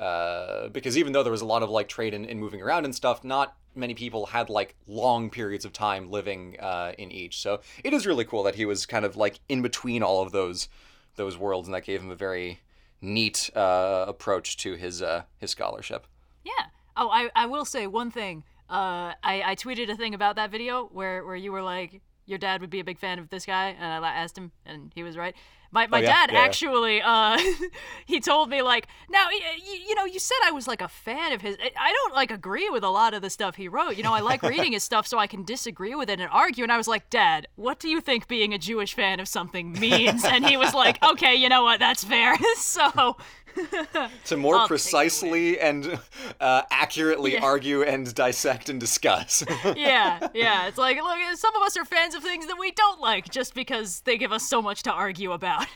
uh, 0.00 0.68
because 0.68 0.98
even 0.98 1.12
though 1.12 1.22
there 1.22 1.30
was 1.32 1.40
a 1.40 1.46
lot 1.46 1.62
of 1.62 1.70
like 1.70 1.88
trade 1.88 2.14
and, 2.14 2.40
moving 2.40 2.60
around 2.60 2.84
and 2.84 2.94
stuff, 2.94 3.22
not 3.22 3.56
many 3.76 3.94
people 3.94 4.26
had 4.26 4.50
like 4.50 4.74
long 4.88 5.30
periods 5.30 5.64
of 5.64 5.72
time 5.72 6.10
living 6.10 6.56
uh, 6.60 6.92
in 6.98 7.12
each. 7.12 7.40
So 7.40 7.60
it 7.84 7.92
is 7.92 8.06
really 8.06 8.24
cool 8.24 8.42
that 8.42 8.56
he 8.56 8.66
was 8.66 8.86
kind 8.86 9.04
of 9.04 9.16
like 9.16 9.38
in 9.48 9.62
between 9.62 10.02
all 10.02 10.22
of 10.22 10.32
those 10.32 10.68
those 11.16 11.38
worlds, 11.38 11.68
and 11.68 11.74
that 11.74 11.84
gave 11.84 12.02
him 12.02 12.10
a 12.10 12.16
very 12.16 12.60
neat 13.00 13.50
uh, 13.54 14.04
approach 14.08 14.56
to 14.58 14.74
his 14.74 15.02
uh, 15.02 15.22
his 15.38 15.50
scholarship. 15.50 16.06
Yeah. 16.44 16.66
Oh, 16.96 17.08
I, 17.10 17.30
I 17.34 17.46
will 17.46 17.64
say 17.64 17.86
one 17.86 18.10
thing. 18.10 18.44
Uh, 18.68 19.12
I, 19.22 19.42
I 19.44 19.54
tweeted 19.56 19.90
a 19.90 19.96
thing 19.96 20.14
about 20.14 20.36
that 20.36 20.50
video 20.50 20.86
where, 20.92 21.24
where 21.24 21.36
you 21.36 21.52
were 21.52 21.62
like, 21.62 22.00
your 22.26 22.38
dad 22.38 22.60
would 22.62 22.70
be 22.70 22.80
a 22.80 22.84
big 22.84 22.98
fan 22.98 23.18
of 23.18 23.28
this 23.28 23.44
guy, 23.44 23.76
and 23.78 24.04
I 24.04 24.12
asked 24.14 24.38
him, 24.38 24.50
and 24.64 24.90
he 24.94 25.02
was 25.02 25.16
right. 25.16 25.34
My, 25.70 25.86
my 25.88 25.98
Oh, 25.98 26.00
yeah? 26.02 26.06
dad 26.08 26.30
Yeah, 26.32 26.38
yeah. 26.38 26.44
actually, 26.46 27.02
uh, 27.02 27.38
he 28.06 28.20
told 28.20 28.48
me 28.48 28.62
like, 28.62 28.86
now 29.10 29.26
y- 29.26 29.40
y- 29.42 29.80
you 29.88 29.94
know, 29.96 30.04
you 30.04 30.18
said 30.20 30.36
I 30.44 30.52
was 30.52 30.66
like 30.68 30.80
a 30.80 30.88
fan 30.88 31.32
of 31.32 31.42
his. 31.42 31.56
I 31.60 31.92
don't 31.92 32.14
like 32.14 32.30
agree 32.30 32.70
with 32.70 32.84
a 32.84 32.88
lot 32.88 33.12
of 33.12 33.22
the 33.22 33.28
stuff 33.28 33.56
he 33.56 33.66
wrote. 33.68 33.96
You 33.96 34.04
know, 34.04 34.14
I 34.14 34.20
like 34.20 34.42
reading 34.54 34.72
his 34.72 34.84
stuff 34.84 35.06
so 35.06 35.18
I 35.18 35.26
can 35.26 35.42
disagree 35.44 35.94
with 35.96 36.08
it 36.08 36.20
and 36.20 36.30
argue. 36.32 36.62
And 36.62 36.72
I 36.72 36.76
was 36.76 36.86
like, 36.86 37.10
Dad, 37.10 37.48
what 37.56 37.80
do 37.80 37.88
you 37.88 38.00
think 38.00 38.28
being 38.28 38.54
a 38.54 38.58
Jewish 38.58 38.94
fan 38.94 39.18
of 39.18 39.26
something 39.26 39.72
means? 39.72 40.24
And 40.24 40.46
he 40.46 40.56
was 40.56 40.72
like, 40.74 41.02
Okay, 41.02 41.34
you 41.34 41.48
know 41.48 41.64
what? 41.64 41.80
That's 41.80 42.04
fair. 42.04 42.36
so 42.56 43.16
To 44.26 44.36
more 44.36 44.56
I'll 44.56 44.68
precisely 44.68 45.58
and 45.60 45.98
uh, 46.40 46.62
accurately 46.70 47.34
Yeah. 47.34 47.44
argue 47.44 47.82
and 47.82 48.12
dissect 48.14 48.68
and 48.68 48.80
discuss. 48.80 49.44
yeah, 49.76 50.28
yeah. 50.34 50.66
It's 50.66 50.78
like, 50.78 50.96
look, 50.96 51.18
some 51.36 51.54
of 51.56 51.62
us 51.62 51.76
are 51.76 51.84
fans 51.84 52.14
of 52.14 52.22
things 52.22 52.46
that 52.46 52.58
we 52.58 52.70
don't 52.72 53.00
like 53.00 53.30
just 53.30 53.54
because 53.54 54.00
they 54.00 54.16
give 54.18 54.32
us 54.32 54.48
so 54.48 54.60
much 54.62 54.82
to 54.84 54.92
argue 54.92 55.32
about. 55.32 55.66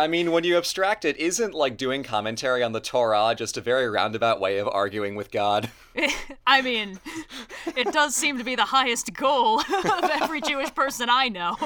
I 0.00 0.06
mean, 0.06 0.30
when 0.30 0.44
you 0.44 0.56
abstract 0.56 1.04
it, 1.04 1.16
isn't 1.16 1.54
like 1.54 1.76
doing 1.76 2.04
commentary 2.04 2.62
on 2.62 2.70
the 2.70 2.80
Torah 2.80 3.34
just 3.36 3.56
a 3.56 3.60
very 3.60 3.88
roundabout 3.88 4.40
way 4.40 4.58
of 4.58 4.68
arguing 4.68 5.16
with 5.16 5.32
God? 5.32 5.70
I 6.46 6.62
mean, 6.62 7.00
it 7.66 7.92
does 7.92 8.14
seem 8.14 8.38
to 8.38 8.44
be 8.44 8.54
the 8.54 8.64
highest 8.64 9.12
goal 9.12 9.58
of 9.58 10.10
every 10.22 10.40
Jewish 10.40 10.72
person 10.72 11.08
I 11.10 11.28
know. 11.28 11.56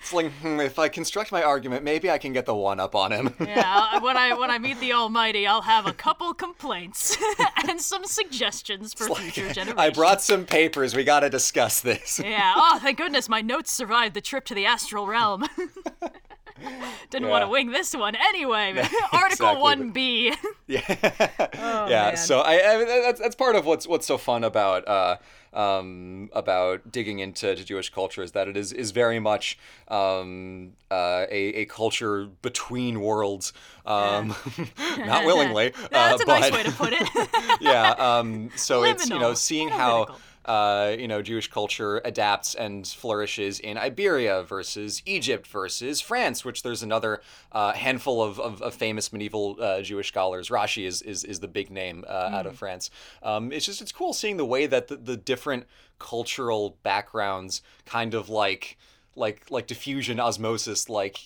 It's 0.00 0.12
like, 0.14 0.32
hmm, 0.32 0.60
if 0.60 0.78
I 0.78 0.88
construct 0.88 1.30
my 1.30 1.42
argument, 1.42 1.84
maybe 1.84 2.10
I 2.10 2.16
can 2.18 2.32
get 2.32 2.46
the 2.46 2.54
one 2.54 2.80
up 2.80 2.94
on 2.94 3.12
him. 3.12 3.34
Yeah, 3.38 3.98
when 4.00 4.16
I 4.16 4.32
when 4.34 4.50
I 4.50 4.58
meet 4.58 4.80
the 4.80 4.92
Almighty, 4.94 5.46
I'll 5.46 5.60
have 5.62 5.86
a 5.86 5.92
couple 5.92 6.32
complaints 6.32 7.16
and 7.68 7.80
some 7.80 8.04
suggestions 8.04 8.94
for 8.94 9.14
future 9.14 9.52
generations. 9.52 9.78
I 9.78 9.90
brought 9.90 10.22
some 10.22 10.46
papers. 10.46 10.94
We 10.96 11.04
gotta 11.04 11.28
discuss 11.28 11.80
this. 11.82 12.18
Yeah. 12.18 12.54
Oh, 12.56 12.78
thank 12.82 12.96
goodness 12.98 13.28
my 13.28 13.42
notes 13.42 13.70
survived 13.70 14.14
the 14.14 14.20
trip 14.22 14.46
to 14.46 14.54
the 14.54 14.64
astral 14.66 15.06
realm. 15.06 15.44
Didn't 17.10 17.28
want 17.28 17.42
to 17.44 17.48
wing 17.48 17.70
this 17.70 17.94
one 17.94 18.14
anyway. 18.14 18.82
Article 19.12 19.60
one 19.60 19.90
B. 19.92 20.34
Yeah, 20.66 20.80
Oh, 20.88 21.86
yeah. 21.88 22.08
man. 22.08 22.16
So 22.16 22.40
I, 22.40 22.52
I 22.54 22.84
that's 22.84 23.20
that's 23.20 23.34
part 23.34 23.56
of 23.56 23.64
what's 23.66 23.86
what's 23.86 24.06
so 24.06 24.18
fun 24.18 24.44
about 24.44 24.86
uh, 24.86 25.16
um, 25.52 26.30
about 26.32 26.92
digging 26.92 27.18
into 27.18 27.54
to 27.54 27.64
Jewish 27.64 27.90
culture 27.90 28.22
is 28.22 28.32
that 28.32 28.48
it 28.48 28.56
is 28.56 28.72
is 28.72 28.90
very 28.90 29.18
much 29.18 29.58
um, 29.88 30.72
uh, 30.90 31.26
a 31.30 31.62
a 31.62 31.64
culture 31.66 32.28
between 32.42 33.00
worlds. 33.00 33.52
Um, 33.86 34.34
not 34.98 35.24
willingly, 35.24 35.72
That's 35.90 36.20
uh, 36.20 36.24
a 36.24 36.26
nice 36.26 36.52
way 36.52 36.62
to 36.62 36.72
put 36.72 36.92
it. 36.92 37.28
yeah. 37.60 37.90
Um, 37.92 38.50
so 38.56 38.84
it's 38.84 39.08
you 39.08 39.18
know 39.18 39.32
Liminal, 39.32 39.36
seeing 39.36 39.68
how. 39.68 40.16
Uh, 40.44 40.94
you 40.98 41.06
know 41.08 41.22
Jewish 41.22 41.48
culture 41.50 42.00
adapts 42.04 42.54
and 42.54 42.86
flourishes 42.86 43.60
in 43.60 43.76
Iberia 43.76 44.42
versus 44.42 45.02
Egypt 45.06 45.46
versus 45.46 46.00
France, 46.00 46.44
which 46.44 46.62
there's 46.62 46.82
another 46.82 47.20
uh, 47.52 47.72
handful 47.72 48.22
of, 48.22 48.40
of, 48.40 48.62
of 48.62 48.74
famous 48.74 49.12
medieval 49.12 49.56
uh, 49.60 49.82
Jewish 49.82 50.08
scholars. 50.08 50.48
Rashi 50.48 50.86
is 50.86 51.02
is, 51.02 51.24
is 51.24 51.40
the 51.40 51.48
big 51.48 51.70
name 51.70 52.04
uh, 52.08 52.12
out 52.32 52.46
Mm. 52.46 52.48
of 52.48 52.56
France. 52.56 52.90
Um, 53.22 53.52
it's 53.52 53.66
just 53.66 53.80
it's 53.82 53.92
cool 53.92 54.12
seeing 54.12 54.36
the 54.38 54.46
way 54.46 54.66
that 54.66 54.88
the, 54.88 54.96
the 54.96 55.16
different 55.16 55.66
cultural 55.98 56.78
backgrounds 56.82 57.60
kind 57.84 58.14
of 58.14 58.28
like 58.28 58.78
like 59.14 59.50
like 59.50 59.66
diffusion 59.66 60.18
osmosis 60.18 60.88
like 60.88 61.18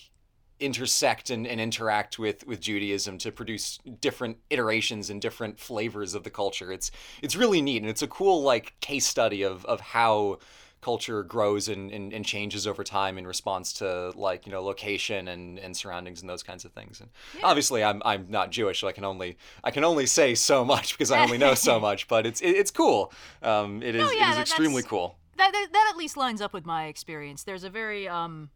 intersect 0.59 1.29
and, 1.29 1.45
and 1.45 1.59
interact 1.59 2.17
with 2.17 2.45
with 2.47 2.59
Judaism 2.59 3.17
to 3.19 3.31
produce 3.31 3.79
different 3.99 4.37
iterations 4.49 5.09
and 5.09 5.21
different 5.21 5.59
flavors 5.59 6.13
of 6.13 6.23
the 6.23 6.29
culture. 6.29 6.71
It's 6.71 6.91
it's 7.21 7.35
really 7.35 7.61
neat 7.61 7.81
and 7.81 7.89
it's 7.89 8.01
a 8.01 8.07
cool 8.07 8.41
like 8.41 8.79
case 8.79 9.05
study 9.05 9.43
of 9.43 9.65
of 9.65 9.81
how 9.81 10.39
culture 10.81 11.23
grows 11.23 11.67
and, 11.67 11.89
and, 11.89 12.13
and 12.13 12.23
changes 12.23 12.67
over 12.67 12.83
time 12.83 13.17
in 13.17 13.25
response 13.25 13.73
to 13.73 14.11
like 14.15 14.45
you 14.45 14.51
know 14.51 14.63
location 14.63 15.27
and, 15.29 15.57
and 15.57 15.75
surroundings 15.75 16.21
and 16.21 16.29
those 16.29 16.43
kinds 16.43 16.63
of 16.63 16.71
things 16.73 17.01
and 17.01 17.09
obviously 17.43 17.83
I'm, 17.83 18.03
I'm 18.05 18.27
not 18.29 18.51
Jewish 18.51 18.81
so 18.81 18.87
I 18.87 18.91
can 18.91 19.03
only 19.03 19.35
I 19.63 19.71
can 19.71 19.83
only 19.83 20.05
say 20.05 20.35
so 20.35 20.63
much 20.63 20.95
because 20.95 21.09
I 21.09 21.23
only 21.23 21.39
know 21.39 21.55
so 21.55 21.79
much 21.89 22.07
but 22.07 22.27
it's 22.27 22.39
it, 22.39 22.51
it's 22.51 22.69
cool 22.69 23.11
um, 23.41 23.81
it 23.81 23.95
is 23.95 24.13
yeah, 24.13 24.29
it 24.29 24.33
is 24.33 24.37
extremely 24.41 24.83
cool 24.83 25.17
that, 25.37 25.51
that 25.51 25.67
that 25.71 25.87
at 25.89 25.97
least 25.97 26.17
lines 26.17 26.41
up 26.41 26.53
with 26.53 26.65
my 26.65 26.85
experience. 26.85 27.43
There's 27.43 27.63
a 27.63 27.69
very 27.69 28.07
um 28.07 28.49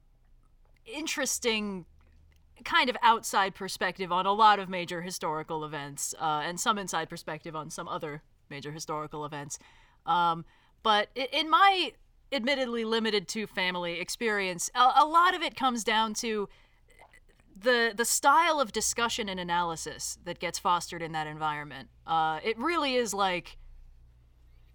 interesting 0.94 1.86
kind 2.64 2.90
of 2.90 2.98
outside 3.02 3.56
perspective 3.56 4.12
on 4.12 4.26
a 4.26 4.34
lot 4.34 4.60
of 4.60 4.70
major 4.70 5.02
historical 5.02 5.64
events, 5.64 6.14
uh, 6.20 6.42
and 6.44 6.60
some 6.60 6.78
inside 6.78 7.10
perspective 7.10 7.56
on 7.56 7.70
some 7.70 7.88
other 7.88 8.22
major 8.50 8.72
historical 8.72 9.26
events. 9.26 9.60
Um, 10.06 10.46
but 10.84 11.10
in 11.16 11.50
my 11.50 11.94
admittedly 12.32 12.86
limited 12.86 13.28
to 13.30 13.48
family 13.48 14.00
experience, 14.00 14.70
a, 14.76 14.92
a 14.98 15.06
lot 15.06 15.34
of 15.34 15.42
it 15.42 15.56
comes 15.56 15.84
down 15.84 16.14
to 16.16 16.50
the 17.62 17.92
the 17.96 18.06
style 18.06 18.60
of 18.60 18.72
discussion 18.72 19.28
and 19.28 19.40
analysis 19.40 20.18
that 20.24 20.40
gets 20.40 20.60
fostered 20.60 21.02
in 21.02 21.12
that 21.12 21.28
environment. 21.28 21.90
Uh, 22.08 22.40
it 22.44 22.58
really 22.58 22.96
is 22.96 23.14
like 23.14 23.58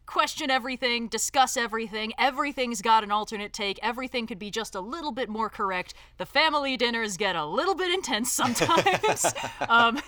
question 0.06 0.50
everything, 0.50 1.08
discuss 1.08 1.56
everything. 1.56 2.12
Everything's 2.18 2.82
got 2.82 3.04
an 3.04 3.10
alternate 3.10 3.52
take. 3.52 3.78
Everything 3.82 4.26
could 4.26 4.38
be 4.38 4.50
just 4.50 4.74
a 4.74 4.80
little 4.80 5.12
bit 5.12 5.28
more 5.28 5.48
correct. 5.48 5.94
The 6.18 6.26
family 6.26 6.76
dinners 6.76 7.16
get 7.16 7.36
a 7.36 7.44
little 7.44 7.74
bit 7.74 7.92
intense 7.92 8.32
sometimes. 8.42 9.34
um, 9.68 10.00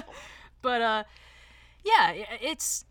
but 0.62 0.82
uh, 0.82 1.04
yeah, 1.84 2.12
it's 2.40 2.84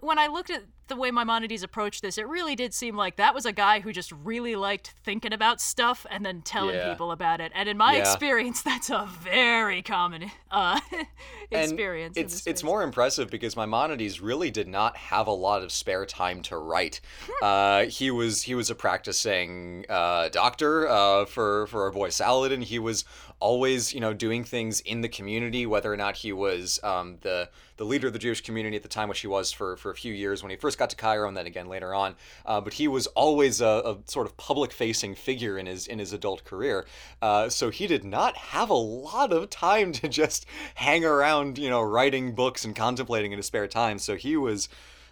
when 0.00 0.18
I 0.18 0.26
looked 0.26 0.50
at 0.50 0.64
the 0.88 0.96
way 0.96 1.10
Maimonides 1.10 1.62
approached 1.62 2.02
this, 2.02 2.18
it 2.18 2.26
really 2.28 2.54
did 2.54 2.72
seem 2.74 2.96
like 2.96 3.16
that 3.16 3.34
was 3.34 3.44
a 3.46 3.52
guy 3.52 3.80
who 3.80 3.92
just 3.92 4.12
really 4.12 4.56
liked 4.56 4.94
thinking 5.04 5.32
about 5.32 5.60
stuff 5.60 6.06
and 6.10 6.24
then 6.24 6.42
telling 6.42 6.76
Yeah. 6.76 6.88
people 6.90 7.10
about 7.10 7.40
it. 7.40 7.52
And 7.54 7.68
in 7.68 7.76
my 7.76 7.94
Yeah. 7.96 8.00
experience, 8.00 8.62
that's 8.70 8.90
a 8.90 9.08
very 9.22 9.82
common 9.82 10.30
uh, 10.50 10.78
experience. 11.50 12.16
And 12.16 12.26
it's 12.26 12.46
it's 12.46 12.62
more 12.62 12.82
impressive 12.82 13.30
because 13.30 13.56
Maimonides 13.56 14.20
really 14.20 14.50
did 14.50 14.68
not 14.68 14.96
have 14.96 15.26
a 15.26 15.32
lot 15.32 15.62
of 15.62 15.72
spare 15.72 16.06
time 16.06 16.42
to 16.42 16.56
write. 16.58 17.00
Hmm. 17.26 17.44
Uh, 17.44 17.82
he 17.90 18.10
was 18.10 18.42
he 18.42 18.54
was 18.54 18.70
a 18.70 18.74
practicing 18.74 19.84
uh, 19.88 20.28
doctor 20.28 20.88
uh, 20.88 21.24
for 21.26 21.66
for 21.68 21.84
our 21.84 21.90
boy 21.92 22.10
Saladin. 22.10 22.62
He 22.62 22.78
was 22.78 23.04
always 23.38 23.92
you 23.92 24.00
know 24.00 24.14
doing 24.14 24.44
things 24.44 24.80
in 24.80 25.00
the 25.02 25.08
community, 25.08 25.66
whether 25.66 25.92
or 25.92 25.96
not 25.96 26.16
he 26.16 26.32
was 26.32 26.80
um, 26.82 27.18
the 27.22 27.48
the 27.76 27.84
leader 27.84 28.06
of 28.06 28.12
the 28.14 28.18
Jewish 28.18 28.40
community 28.40 28.76
at 28.76 28.82
the 28.82 28.88
time, 28.88 29.08
which 29.08 29.20
he 29.20 29.26
was 29.26 29.52
for 29.52 29.76
for 29.76 29.90
a 29.90 29.94
few 29.94 30.12
years 30.12 30.42
when 30.42 30.50
he 30.50 30.56
first 30.56 30.75
got 30.78 30.90
to 30.90 30.96
Cairo, 30.96 31.28
and 31.28 31.36
then 31.36 31.46
again 31.46 31.68
later 31.68 31.94
on. 31.94 32.14
Uh, 32.44 32.60
but 32.60 32.74
he 32.74 32.88
was 32.88 33.06
always 33.08 33.60
a, 33.60 33.66
a 33.66 33.98
sort 34.06 34.26
of 34.26 34.36
public 34.36 34.72
facing 34.72 35.14
figure 35.14 35.58
in 35.58 35.66
his 35.66 35.86
in 35.86 35.98
his 35.98 36.12
adult 36.12 36.44
career. 36.44 36.86
Uh, 37.20 37.48
so 37.48 37.70
he 37.70 37.86
did 37.86 38.04
not 38.04 38.36
have 38.36 38.70
a 38.70 38.74
lot 38.74 39.32
of 39.32 39.50
time 39.50 39.92
to 39.92 40.08
just 40.08 40.46
hang 40.74 41.04
around, 41.04 41.58
you 41.58 41.70
know, 41.70 41.82
writing 41.82 42.34
books 42.34 42.64
and 42.64 42.74
contemplating 42.74 43.32
in 43.32 43.38
his 43.38 43.46
spare 43.46 43.68
time. 43.68 43.98
So 43.98 44.16
he 44.16 44.36
was. 44.36 44.68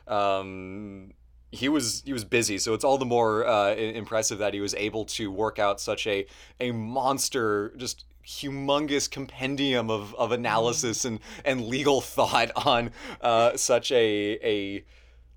Um, 0.06 1.12
he 1.50 1.68
was 1.68 2.02
he 2.04 2.12
was 2.12 2.24
busy, 2.24 2.58
so 2.58 2.74
it's 2.74 2.84
all 2.84 2.98
the 2.98 3.04
more 3.04 3.46
uh, 3.46 3.74
impressive 3.74 4.38
that 4.38 4.54
he 4.54 4.60
was 4.60 4.74
able 4.74 5.04
to 5.04 5.30
work 5.30 5.60
out 5.60 5.80
such 5.80 6.04
a 6.06 6.26
a 6.60 6.72
monster, 6.72 7.72
just 7.76 8.04
humongous 8.26 9.10
compendium 9.10 9.90
of, 9.90 10.14
of 10.14 10.32
analysis 10.32 11.04
and, 11.04 11.20
and 11.44 11.66
legal 11.66 12.00
thought 12.16 12.50
on 12.56 12.90
uh, 13.20 13.56
such 13.56 13.92
a 13.92 14.38
a 14.42 14.84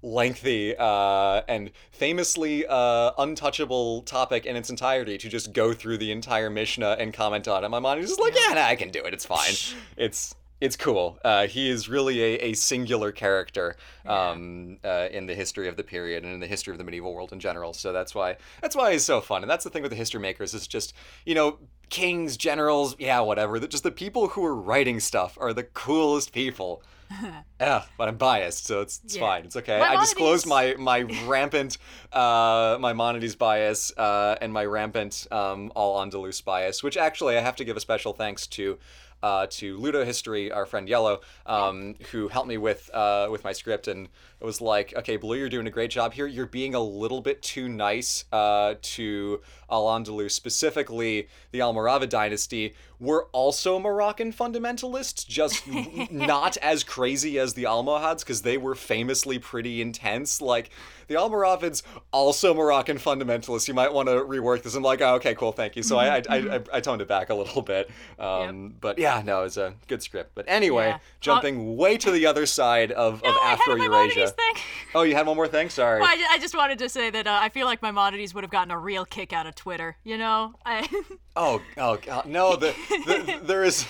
lengthy 0.02 0.76
uh, 0.78 1.42
and 1.48 1.72
famously 1.92 2.66
uh, 2.68 3.12
untouchable 3.18 4.04
topic 4.04 4.46
in 4.46 4.56
its 4.56 4.70
entirety 4.70 5.18
to 5.18 5.30
just 5.30 5.54
go 5.54 5.74
through 5.74 5.98
the 5.98 6.12
entire 6.12 6.50
Mishnah 6.50 6.98
and 7.00 7.14
comment 7.14 7.48
on 7.48 7.64
it. 7.64 7.70
My 7.70 7.80
mind 7.80 8.02
is 8.02 8.10
just 8.10 8.22
like, 8.22 8.36
yeah, 8.36 8.54
nah, 8.54 8.66
I 8.66 8.76
can 8.76 8.92
do 8.92 9.04
it. 9.04 9.14
It's 9.14 9.26
fine. 9.26 9.54
it's 9.98 10.36
it's 10.60 10.76
cool. 10.76 11.20
Uh, 11.24 11.46
he 11.46 11.70
is 11.70 11.88
really 11.88 12.20
a, 12.20 12.38
a 12.46 12.54
singular 12.54 13.12
character 13.12 13.76
um, 14.08 14.80
uh, 14.84 15.08
in 15.12 15.28
the 15.28 15.36
history 15.36 15.68
of 15.68 15.78
the 15.78 15.84
period 15.84 16.24
and 16.24 16.34
in 16.34 16.40
the 16.40 16.48
history 16.48 16.72
of 16.72 16.80
the 16.80 16.84
medieval 16.84 17.14
world 17.14 17.32
in 17.32 17.40
general. 17.40 17.74
So 17.74 17.94
that's 17.94 18.16
why 18.16 18.38
that's 18.62 18.76
why 18.76 18.92
he's 18.94 19.06
so 19.06 19.22
fun. 19.22 19.44
And 19.44 19.50
that's 19.50 19.64
the 19.64 19.70
thing 19.70 19.84
with 19.84 19.92
the 19.92 19.98
history 19.98 20.20
makers 20.20 20.54
is 20.54 20.68
just 20.68 20.94
you 21.26 21.36
know 21.36 21.60
kings, 21.90 22.38
generals, 22.38 22.96
yeah, 22.98 23.20
whatever. 23.20 23.60
That 23.60 23.70
just 23.70 23.84
the 23.84 23.92
people 23.92 24.30
who 24.30 24.44
are 24.46 24.56
writing 24.56 25.00
stuff 25.00 25.38
are 25.40 25.54
the 25.54 25.64
coolest 25.64 26.34
people. 26.34 26.82
yeah, 27.60 27.84
but 27.98 28.08
I'm 28.08 28.18
biased, 28.18 28.66
so 28.66 28.82
it's, 28.82 29.00
it's 29.04 29.16
Yeah. 29.16 29.22
fine. 29.22 29.46
It's 29.46 29.56
okay. 29.56 29.80
I 29.80 30.00
disclosed 30.00 30.46
my 30.46 30.76
my 30.78 31.02
rampant 31.26 31.78
uh, 32.12 32.78
Maimonides 32.80 33.36
bias 33.36 33.92
uh, 33.98 34.36
and 34.42 34.52
my 34.52 34.66
rampant 34.66 35.28
um, 35.32 35.72
Al 35.76 35.94
Andalus 35.96 36.44
bias, 36.44 36.84
which 36.84 36.98
actually 36.98 37.38
I 37.38 37.42
have 37.42 37.56
to 37.58 37.64
give 37.66 37.78
a 37.78 37.82
special 37.82 38.14
thanks 38.14 38.48
to. 38.48 38.78
Uh, 39.24 39.48
to 39.50 39.78
Ludo 39.80 40.06
History, 40.06 40.52
our 40.52 40.68
friend 40.68 40.88
Yellow, 40.88 41.22
um, 41.48 41.96
who 42.12 42.28
helped 42.28 42.48
me 42.48 42.58
with 42.60 42.88
uh, 42.94 43.28
with 43.32 43.44
my 43.44 43.52
script, 43.52 43.88
and 43.88 44.10
it 44.40 44.46
was 44.46 44.62
like, 44.62 44.94
okay, 44.96 45.18
Blue, 45.18 45.36
you're 45.38 45.50
doing 45.50 45.68
a 45.68 45.72
great 45.72 45.90
job 45.90 46.14
here. 46.14 46.28
You're 46.28 46.46
being 46.46 46.76
a 46.76 46.80
little 46.82 47.22
bit 47.22 47.42
too 47.42 47.68
nice 47.68 48.26
uh, 48.32 48.76
to 48.82 49.42
Al 49.70 49.86
Andalus, 49.86 50.32
specifically 50.32 51.28
the 51.52 51.60
Almoravid 51.60 52.10
dynasty. 52.10 52.76
We're 53.00 53.26
also 53.26 53.78
Moroccan 53.80 54.34
fundamentalists, 54.34 55.26
just 55.28 55.68
not 56.12 56.58
as 56.58 56.84
crazy 56.84 57.38
as 57.38 57.54
the 57.54 57.66
Almohads, 57.68 58.24
because 58.24 58.42
they 58.42 58.58
were 58.58 58.74
famously 58.76 59.38
pretty 59.40 59.82
intense. 59.82 60.42
Like 60.42 60.72
the 61.08 61.16
Almoravids, 61.16 61.84
also 62.12 62.54
Moroccan 62.54 62.98
fundamentalists. 62.98 63.68
You 63.68 63.74
might 63.76 63.94
want 63.94 64.08
to 64.10 64.16
rework 64.16 64.64
this. 64.64 64.74
I'm 64.76 64.84
like, 64.84 65.02
oh, 65.02 65.16
okay, 65.16 65.36
cool, 65.36 65.52
thank 65.52 65.76
you. 65.76 65.84
So 65.84 65.98
I, 65.98 66.18
I, 66.18 66.22
I, 66.30 66.62
I 66.74 66.80
toned 66.80 67.02
it 67.02 67.08
back 67.08 67.30
a 67.30 67.36
little 67.36 67.62
bit. 67.62 67.90
Um, 68.20 68.76
But 68.80 68.98
yeah, 69.00 69.22
no, 69.24 69.44
it's 69.44 69.58
a 69.58 69.74
good 69.88 70.02
script. 70.04 70.32
But 70.36 70.46
anyway, 70.48 70.88
Yeah. 70.88 70.98
jumping 71.20 71.76
way 71.78 71.98
to 71.98 72.12
the 72.12 72.26
other 72.26 72.46
side 72.46 72.92
of, 72.92 73.22
No, 73.24 73.30
of 73.30 73.36
Afro 73.44 73.76
Eurasia. 73.76 74.27
Thing. 74.32 74.64
Oh, 74.96 75.04
you 75.04 75.16
had 75.16 75.28
one 75.28 75.36
more 75.36 75.48
thing? 75.48 75.70
Sorry. 75.70 76.00
Well, 76.00 76.10
I, 76.10 76.28
I 76.32 76.40
just 76.40 76.56
wanted 76.56 76.80
to 76.80 76.90
say 76.90 77.10
that 77.10 77.28
uh, 77.28 77.40
I 77.42 77.50
feel 77.50 77.66
like 77.66 77.82
my 77.82 77.92
Maimonides 77.92 78.34
would 78.34 78.44
have 78.44 78.52
gotten 78.52 78.72
a 78.72 78.78
real 78.80 79.06
kick 79.06 79.34
out 79.34 79.48
of 79.48 79.56
Twitter. 79.56 79.98
You 80.04 80.18
know, 80.18 80.56
I, 80.66 80.88
Oh, 81.36 81.62
oh 81.78 81.98
God, 81.98 82.26
no! 82.26 82.56
The, 82.56 82.74
the 83.06 83.40
there 83.44 83.64
is 83.64 83.86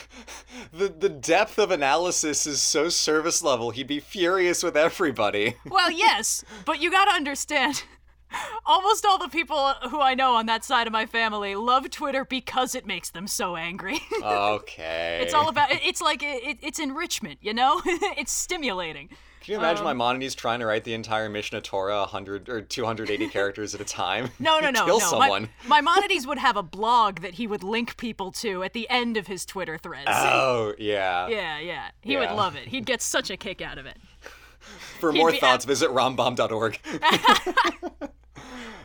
the 0.74 0.90
the 0.90 1.08
depth 1.08 1.58
of 1.58 1.72
analysis 1.72 2.46
is 2.46 2.62
so 2.62 2.90
service 2.90 3.42
level. 3.42 3.70
He'd 3.70 3.88
be 3.88 4.02
furious 4.02 4.64
with 4.64 4.76
everybody. 4.76 5.56
well, 5.66 5.90
yes, 5.90 6.44
but 6.66 6.82
you 6.82 6.92
got 6.92 7.06
to 7.06 7.12
understand. 7.12 7.84
Almost 8.66 9.06
all 9.06 9.18
the 9.18 9.30
people 9.30 9.76
who 9.90 10.02
I 10.02 10.14
know 10.14 10.36
on 10.36 10.48
that 10.48 10.66
side 10.66 10.86
of 10.86 10.92
my 10.92 11.06
family 11.06 11.56
love 11.56 11.90
Twitter 11.90 12.26
because 12.26 12.76
it 12.76 12.86
makes 12.86 13.10
them 13.10 13.26
so 13.26 13.56
angry. 13.56 14.00
Okay. 14.22 15.20
it's 15.22 15.34
all 15.34 15.48
about. 15.48 15.70
It's 15.72 16.02
like 16.02 16.22
it, 16.22 16.58
it's 16.62 16.80
enrichment. 16.80 17.40
You 17.42 17.54
know, 17.54 17.82
it's 17.86 18.34
stimulating. 18.34 19.10
Can 19.48 19.54
you 19.54 19.60
imagine 19.60 19.88
um, 19.88 19.98
Maimonides 19.98 20.36
trying 20.36 20.60
to 20.60 20.66
write 20.66 20.84
the 20.84 20.94
entire 20.94 21.30
Mishneh 21.30 21.64
Torah 21.64 22.00
100 22.00 22.50
or 22.50 22.62
280 22.62 23.28
characters 23.30 23.74
at 23.74 23.80
a 23.80 23.86
time? 23.86 24.30
No, 24.40 24.60
no, 24.60 24.70
no, 24.72 24.84
Kill 24.84 25.00
no. 25.00 25.06
someone. 25.08 25.48
My, 25.66 25.80
Maimonides 25.80 26.28
would 26.28 26.38
have 26.38 26.58
a 26.58 26.64
blog 26.78 27.22
that 27.22 27.36
he 27.36 27.48
would 27.48 27.64
link 27.64 27.96
people 27.96 28.34
to 28.34 28.62
at 28.64 28.74
the 28.74 28.90
end 28.90 29.16
of 29.16 29.28
his 29.28 29.46
Twitter 29.46 29.78
threads. 29.78 30.10
Oh, 30.12 30.74
yeah. 30.78 31.30
yeah, 31.30 31.60
yeah. 31.60 31.92
He 32.02 32.12
Yeah. 32.12 32.20
would 32.20 32.32
love 32.36 32.58
it. 32.58 32.68
He'd 32.68 32.86
get 32.86 33.02
such 33.02 33.30
a 33.30 33.38
kick 33.38 33.62
out 33.62 33.78
of 33.78 33.86
it. 33.86 33.96
For 35.00 35.14
He'd 35.14 35.20
more 35.20 35.32
thoughts, 35.32 35.64
visit 35.64 35.92
rambam.org. 35.92 36.80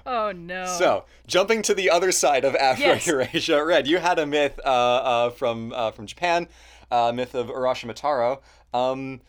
Oh 0.06 0.30
no. 0.30 0.66
So, 0.78 1.06
jumping 1.26 1.62
to 1.62 1.74
the 1.74 1.90
other 1.90 2.12
side 2.12 2.44
of 2.44 2.54
Afro 2.54 2.86
Yes. 2.86 3.06
Eurasia, 3.08 3.64
Red, 3.64 3.88
you 3.88 3.98
had 3.98 4.18
a 4.20 4.26
myth 4.26 4.60
uh, 4.64 4.68
uh, 4.68 5.30
from 5.30 5.72
uh, 5.72 5.90
from 5.92 6.06
Japan, 6.06 6.46
uh, 6.90 7.10
myth 7.12 7.34
of 7.34 7.48
Urashimataro. 7.48 8.40
Um, 8.74 9.20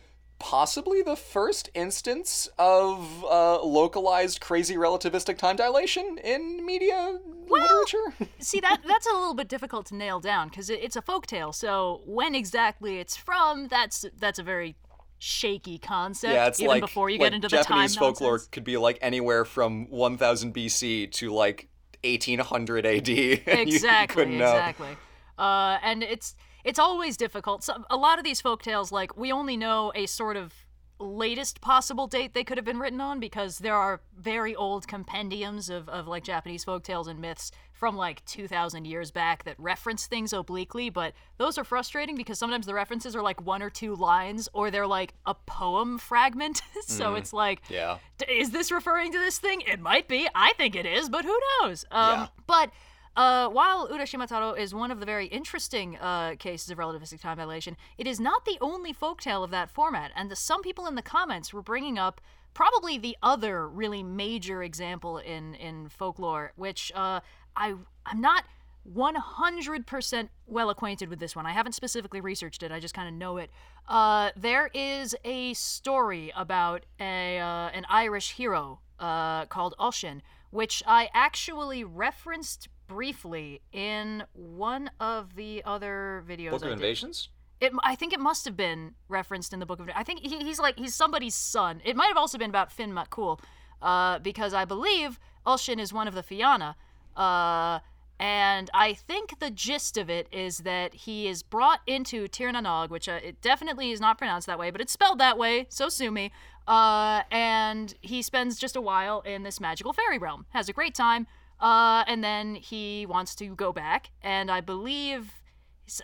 possibly 0.44 1.02
the 1.02 1.16
first 1.16 1.70
instance 1.74 2.50
of 2.60 3.24
uh, 3.24 3.64
localized 3.64 4.42
crazy 4.42 4.76
relativistic 4.76 5.38
time 5.38 5.56
dilation 5.56 6.18
in 6.22 6.66
media 6.66 7.18
literature. 7.48 8.28
See 8.40 8.60
that 8.60 8.82
that's 8.86 9.08
a 9.08 9.14
little 9.14 9.36
bit 9.36 9.48
difficult 9.48 9.86
to 9.88 9.96
nail 9.96 10.20
down 10.20 10.50
because 10.50 10.70
it, 10.70 10.84
it's 10.84 10.98
a 10.98 11.02
folktale. 11.02 11.56
So 11.56 12.02
when 12.06 12.36
exactly 12.36 13.00
it's 13.00 13.16
from, 13.16 13.70
that's 13.70 14.06
that's 14.20 14.38
a 14.38 14.44
very 14.44 14.76
shaky 15.18 15.78
concept. 15.78 16.34
yeah, 16.34 16.48
it's 16.48 16.60
even 16.60 16.68
like 16.68 16.82
before 16.82 17.10
you 17.10 17.20
like 17.20 17.28
get 17.28 17.36
into 17.36 17.48
the 17.48 17.56
time 17.56 17.64
Japanese 17.64 17.96
folklore 17.96 18.32
nonsense. 18.32 18.50
could 18.50 18.66
be 18.66 18.76
like 18.76 19.00
anywhere 19.02 19.46
from 19.46 19.90
1000 19.90 20.54
BC 20.54 21.10
to 21.14 21.32
like 21.32 21.70
1800 22.04 22.86
AD. 22.86 23.08
exactly 23.10 24.26
know. 24.26 24.44
exactly 24.44 24.98
uh, 25.38 25.78
and 25.82 26.04
it's 26.04 26.36
it's 26.64 26.80
always 26.80 27.18
difficult 27.18 27.64
so 27.64 27.84
a 27.90 27.98
lot 27.98 28.18
of 28.18 28.24
these 28.24 28.42
folk 28.42 28.62
tales 28.62 28.92
like 28.92 29.16
we 29.18 29.32
only 29.32 29.58
know 29.58 29.92
a 29.96 30.06
sort 30.06 30.38
of 30.38 30.54
latest 31.00 31.60
possible 31.60 32.08
date 32.08 32.34
they 32.34 32.44
could 32.44 32.58
have 32.58 32.64
been 32.64 32.80
written 32.80 33.02
on 33.02 33.20
because 33.20 33.58
there 33.58 33.76
are 33.76 34.02
very 34.18 34.56
old 34.56 34.88
compendiums 34.88 35.70
of, 35.70 35.90
of 35.90 36.08
like 36.08 36.24
japanese 36.24 36.64
folk 36.64 36.84
tales 36.84 37.08
and 37.08 37.20
myths 37.20 37.52
from 37.74 37.98
like 37.98 38.24
2000 38.26 38.86
years 38.86 39.12
back 39.12 39.44
that 39.44 39.60
reference 39.60 40.08
things 40.08 40.32
obliquely 40.32 40.90
but 40.90 41.14
those 41.38 41.58
are 41.58 41.66
frustrating 41.66 42.16
because 42.16 42.40
sometimes 42.40 42.66
the 42.66 42.74
references 42.74 43.16
are 43.16 43.22
like 43.22 43.42
one 43.42 43.62
or 43.62 43.70
two 43.70 43.96
lines 43.96 44.48
or 44.54 44.72
they're 44.72 44.88
like 44.88 45.14
a 45.26 45.34
poem 45.34 45.98
fragment 45.98 46.62
so 46.86 47.16
it's 47.16 47.34
like 47.34 47.62
Yeah. 47.70 47.98
Is 48.30 48.52
this 48.52 48.72
referring 48.72 49.12
to 49.12 49.20
this 49.20 49.38
thing? 49.38 49.62
It 49.68 49.82
might 49.82 50.08
be. 50.08 50.30
I 50.34 50.54
think 50.54 50.76
it 50.76 50.86
is, 50.86 51.10
but 51.10 51.26
who 51.26 51.38
knows? 51.62 51.84
Um, 51.92 52.20
Yeah. 52.20 52.28
But 52.48 52.70
uh, 53.16 53.48
while 53.50 53.88
Urashimataro 53.90 54.58
is 54.58 54.74
one 54.74 54.92
of 54.92 55.00
the 55.00 55.06
very 55.06 55.28
interesting 55.28 55.98
uh, 55.98 56.36
cases 56.40 56.70
of 56.70 56.78
relativistic 56.78 57.22
time 57.22 57.38
dilation, 57.38 57.78
it 57.98 58.08
is 58.08 58.20
not 58.20 58.46
the 58.46 58.58
only 58.60 58.94
folktale 58.94 59.44
of 59.44 59.52
that 59.52 59.70
format. 59.70 60.12
And 60.16 60.32
the, 60.32 60.36
some 60.36 60.62
people 60.62 60.88
in 60.88 60.96
the 60.96 61.02
comments 61.02 61.54
were 61.54 61.62
bringing 61.62 61.98
up 61.98 62.22
probably 62.54 62.98
the 62.98 63.18
other 63.22 63.68
really 63.68 64.04
major 64.04 64.64
example 64.64 65.18
in 65.18 65.56
in 65.56 65.90
folklore, 65.90 66.54
which 66.56 66.92
uh, 66.96 67.20
I 67.56 67.76
I'm 68.06 68.22
not 68.22 68.46
100% 68.92 70.30
well 70.46 70.70
acquainted 70.70 71.10
with 71.10 71.20
this 71.20 71.36
one. 71.36 71.46
I 71.46 71.52
haven't 71.52 71.72
specifically 71.72 72.20
researched 72.20 72.64
it. 72.64 72.72
I 72.72 72.80
just 72.80 72.94
kind 72.94 73.08
of 73.08 73.14
know 73.14 73.38
it. 73.38 73.50
Uh, 73.88 74.32
there 74.36 74.70
is 74.74 75.16
a 75.24 75.54
story 75.54 76.34
about 76.36 76.86
a 77.00 77.40
uh, 77.40 77.70
an 77.70 77.86
Irish 77.90 78.34
hero 78.34 78.80
uh, 79.00 79.46
called 79.46 79.76
Oisin, 79.80 80.22
which 80.54 80.84
I 80.86 81.10
actually 81.16 81.84
referenced 81.84 82.70
briefly 82.88 83.62
in 83.72 84.24
one 84.34 84.92
of 85.00 85.36
the 85.36 85.64
other 85.66 86.24
videos. 86.30 86.52
Book 86.52 86.64
I 86.64 86.68
of. 86.68 86.74
Invasions? 86.74 87.30
It, 87.60 87.72
I 87.84 87.96
think 87.96 88.14
it 88.14 88.20
must 88.20 88.46
have 88.46 88.56
been 88.56 88.94
referenced 89.10 89.52
in 89.52 89.60
the 89.60 89.66
book 89.66 89.80
of. 89.80 89.90
I 89.96 90.04
think 90.04 90.20
he, 90.20 90.38
he's 90.38 90.60
like 90.60 90.78
he's 90.78 90.94
somebody's 90.94 91.34
son. 91.34 91.82
It 91.84 91.96
might 91.96 92.08
have 92.08 92.18
also 92.18 92.38
been 92.38 92.52
about 92.52 92.72
Finn 92.72 92.94
McCool, 92.94 93.40
uh, 93.82 94.20
because 94.20 94.54
I 94.54 94.64
believe 94.66 95.20
Oisin 95.48 95.80
is 95.80 95.92
one 95.92 96.08
of 96.08 96.14
the 96.14 96.22
Fianna. 96.22 96.76
Uh, 97.18 97.80
and 98.24 98.70
I 98.74 98.94
think 98.94 99.40
the 99.40 99.50
gist 99.50 99.98
of 99.98 100.10
it 100.10 100.30
is 100.32 100.60
that 100.60 100.94
he 100.94 101.28
is 101.28 101.44
brought 101.44 101.82
into 101.86 102.30
Tir 102.30 102.54
na 102.54 102.62
Nog, 102.62 102.90
which 102.90 103.10
uh, 103.10 103.20
it 103.22 103.42
definitely 103.42 103.92
is 103.92 104.00
not 104.00 104.18
pronounced 104.18 104.48
that 104.48 104.58
way, 104.58 104.72
but 104.72 104.80
it's 104.80 104.94
spelled 104.94 105.20
that 105.20 105.38
way, 105.38 105.66
so 105.68 105.90
sue 105.90 106.10
me. 106.10 106.32
Uh, 106.66 107.24
and 107.32 107.96
he 108.00 108.22
spends 108.22 108.58
just 108.58 108.78
a 108.78 108.82
while 108.82 109.20
in 109.26 109.44
this 109.44 109.60
magical 109.60 109.92
fairy 109.92 110.18
realm, 110.18 110.46
has 110.52 110.70
a 110.70 110.74
great 110.74 110.96
time, 110.96 111.28
uh, 111.60 112.06
and 112.08 112.24
then 112.24 112.56
he 112.56 113.06
wants 113.06 113.36
to 113.36 113.54
go 113.56 113.74
back, 113.74 114.12
and 114.22 114.50
I 114.50 114.62
believe 114.62 115.44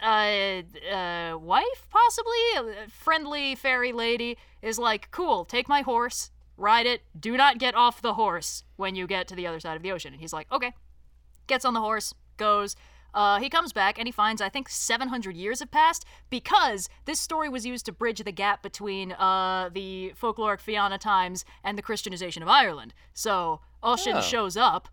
uh, 0.03 0.63
uh, 0.93 1.37
wife, 1.39 1.87
possibly 1.89 2.33
a 2.57 2.89
friendly 2.89 3.55
fairy 3.55 3.93
lady, 3.93 4.37
is 4.61 4.77
like, 4.77 5.09
"Cool, 5.11 5.45
take 5.45 5.69
my 5.69 5.83
horse, 5.83 6.31
ride 6.57 6.85
it. 6.85 7.01
Do 7.17 7.37
not 7.37 7.59
get 7.59 7.75
off 7.75 8.01
the 8.01 8.15
horse 8.15 8.65
when 8.75 8.95
you 8.95 9.07
get 9.07 9.25
to 9.29 9.35
the 9.35 9.47
other 9.47 9.61
side 9.61 9.77
of 9.77 9.83
the 9.83 9.93
ocean." 9.93 10.11
And 10.11 10.19
he's 10.19 10.33
like, 10.33 10.51
"Okay." 10.51 10.73
Gets 11.49 11.65
on 11.65 11.73
the 11.73 11.81
horse, 11.81 12.13
goes. 12.37 12.75
Uh, 13.11 13.39
he 13.39 13.49
comes 13.49 13.73
back 13.73 13.97
and 13.97 14.07
he 14.07 14.11
finds 14.11 14.39
I 14.39 14.49
think 14.49 14.69
700 14.69 15.35
years 15.35 15.61
have 15.61 15.71
passed 15.71 16.05
because 16.29 16.87
this 17.05 17.19
story 17.19 17.49
was 17.49 17.65
used 17.65 17.87
to 17.87 17.91
bridge 17.91 18.19
the 18.23 18.31
gap 18.31 18.61
between 18.61 19.13
uh, 19.13 19.69
the 19.73 20.13
folkloric 20.21 20.61
Fianna 20.61 20.99
times 20.99 21.43
and 21.63 21.75
the 21.75 21.81
Christianization 21.81 22.43
of 22.43 22.49
Ireland. 22.49 22.93
So 23.15 23.61
Oisin 23.83 24.17
Oh. 24.17 24.21
shows 24.21 24.55
up 24.55 24.89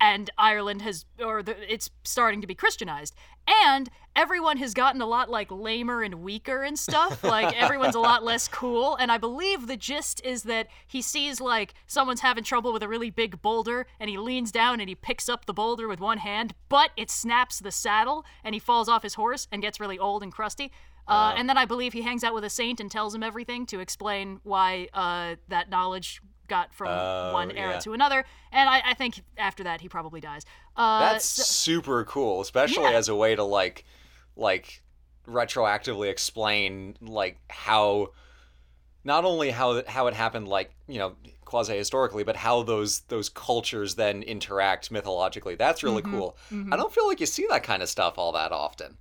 and 0.00 0.30
Ireland 0.36 0.82
has, 0.82 1.04
or 1.18 1.42
the, 1.42 1.56
it's 1.72 1.90
starting 2.04 2.40
to 2.40 2.46
be 2.46 2.54
Christianized. 2.54 3.14
And 3.46 3.90
everyone 4.16 4.56
has 4.58 4.74
gotten 4.74 5.00
a 5.00 5.06
lot 5.06 5.28
like 5.30 5.50
lamer 5.50 6.02
and 6.02 6.16
weaker 6.16 6.62
and 6.62 6.78
stuff. 6.78 7.22
Like 7.34 7.56
everyone's 7.60 7.94
a 7.94 8.00
lot 8.00 8.22
less 8.22 8.46
cool. 8.48 8.96
And 8.96 9.10
I 9.10 9.18
believe 9.18 9.66
the 9.66 9.76
gist 9.76 10.24
is 10.24 10.44
that 10.44 10.68
he 10.86 11.02
sees 11.02 11.40
like 11.40 11.74
someone's 11.86 12.20
having 12.20 12.44
trouble 12.44 12.72
with 12.72 12.82
a 12.82 12.88
really 12.88 13.10
big 13.10 13.42
boulder, 13.42 13.86
and 13.98 14.08
he 14.08 14.18
leans 14.18 14.52
down 14.52 14.78
and 14.78 14.88
he 14.88 14.94
picks 14.94 15.28
up 15.28 15.46
the 15.46 15.54
boulder 15.54 15.88
with 15.88 16.00
one 16.00 16.18
hand, 16.18 16.54
but 16.68 16.90
it 16.96 17.10
snaps 17.10 17.58
the 17.58 17.72
saddle, 17.72 18.24
and 18.44 18.54
he 18.54 18.58
falls 18.58 18.88
off 18.88 19.02
his 19.02 19.14
horse 19.14 19.48
and 19.50 19.62
gets 19.62 19.80
really 19.80 19.98
old 19.98 20.22
and 20.22 20.32
crusty. 20.32 20.70
Uh, 21.06 21.34
and 21.36 21.48
then 21.48 21.58
I 21.58 21.64
believe 21.64 21.92
he 21.92 22.02
hangs 22.02 22.24
out 22.24 22.34
with 22.34 22.44
a 22.44 22.50
saint 22.50 22.80
and 22.80 22.90
tells 22.90 23.14
him 23.14 23.22
everything 23.22 23.66
to 23.66 23.80
explain 23.80 24.40
why 24.42 24.88
uh, 24.94 25.36
that 25.48 25.68
knowledge 25.68 26.22
got 26.48 26.72
from 26.74 26.88
Oh, 26.88 27.30
one 27.32 27.50
era 27.52 27.72
yeah. 27.74 27.78
to 27.80 27.92
another. 27.92 28.24
And 28.52 28.68
I, 28.68 28.82
I 28.86 28.94
think 28.94 29.22
after 29.36 29.64
that 29.64 29.80
he 29.80 29.88
probably 29.88 30.20
dies. 30.20 30.44
Uh, 30.76 31.00
That's 31.00 31.24
so- 31.24 31.42
super 31.42 32.04
cool, 32.04 32.40
especially 32.40 32.84
Yeah. 32.84 32.98
as 32.98 33.08
a 33.08 33.14
way 33.14 33.34
to 33.34 33.42
like 33.44 33.84
like 34.36 34.82
retroactively 35.26 36.08
explain 36.10 36.96
like 37.00 37.38
how 37.48 38.08
not 39.04 39.24
only 39.24 39.50
how 39.50 39.82
how 39.86 40.06
it 40.06 40.14
happened 40.14 40.48
like, 40.48 40.74
you 40.88 40.98
know, 40.98 41.14
quasi 41.44 41.76
historically, 41.76 42.24
but 42.24 42.36
how 42.36 42.62
those 42.62 43.00
those 43.08 43.28
cultures 43.28 43.94
then 43.96 44.22
interact 44.22 44.90
mythologically. 44.90 45.54
That's 45.56 45.82
really 45.82 46.02
Mm-hmm. 46.02 46.18
cool. 46.18 46.36
I 46.72 46.76
don't 46.76 46.92
feel 46.92 47.06
like 47.06 47.20
you 47.20 47.26
see 47.26 47.46
that 47.50 47.62
kind 47.62 47.82
of 47.82 47.88
stuff 47.88 48.18
all 48.18 48.32
that 48.32 48.50
often. 48.52 48.96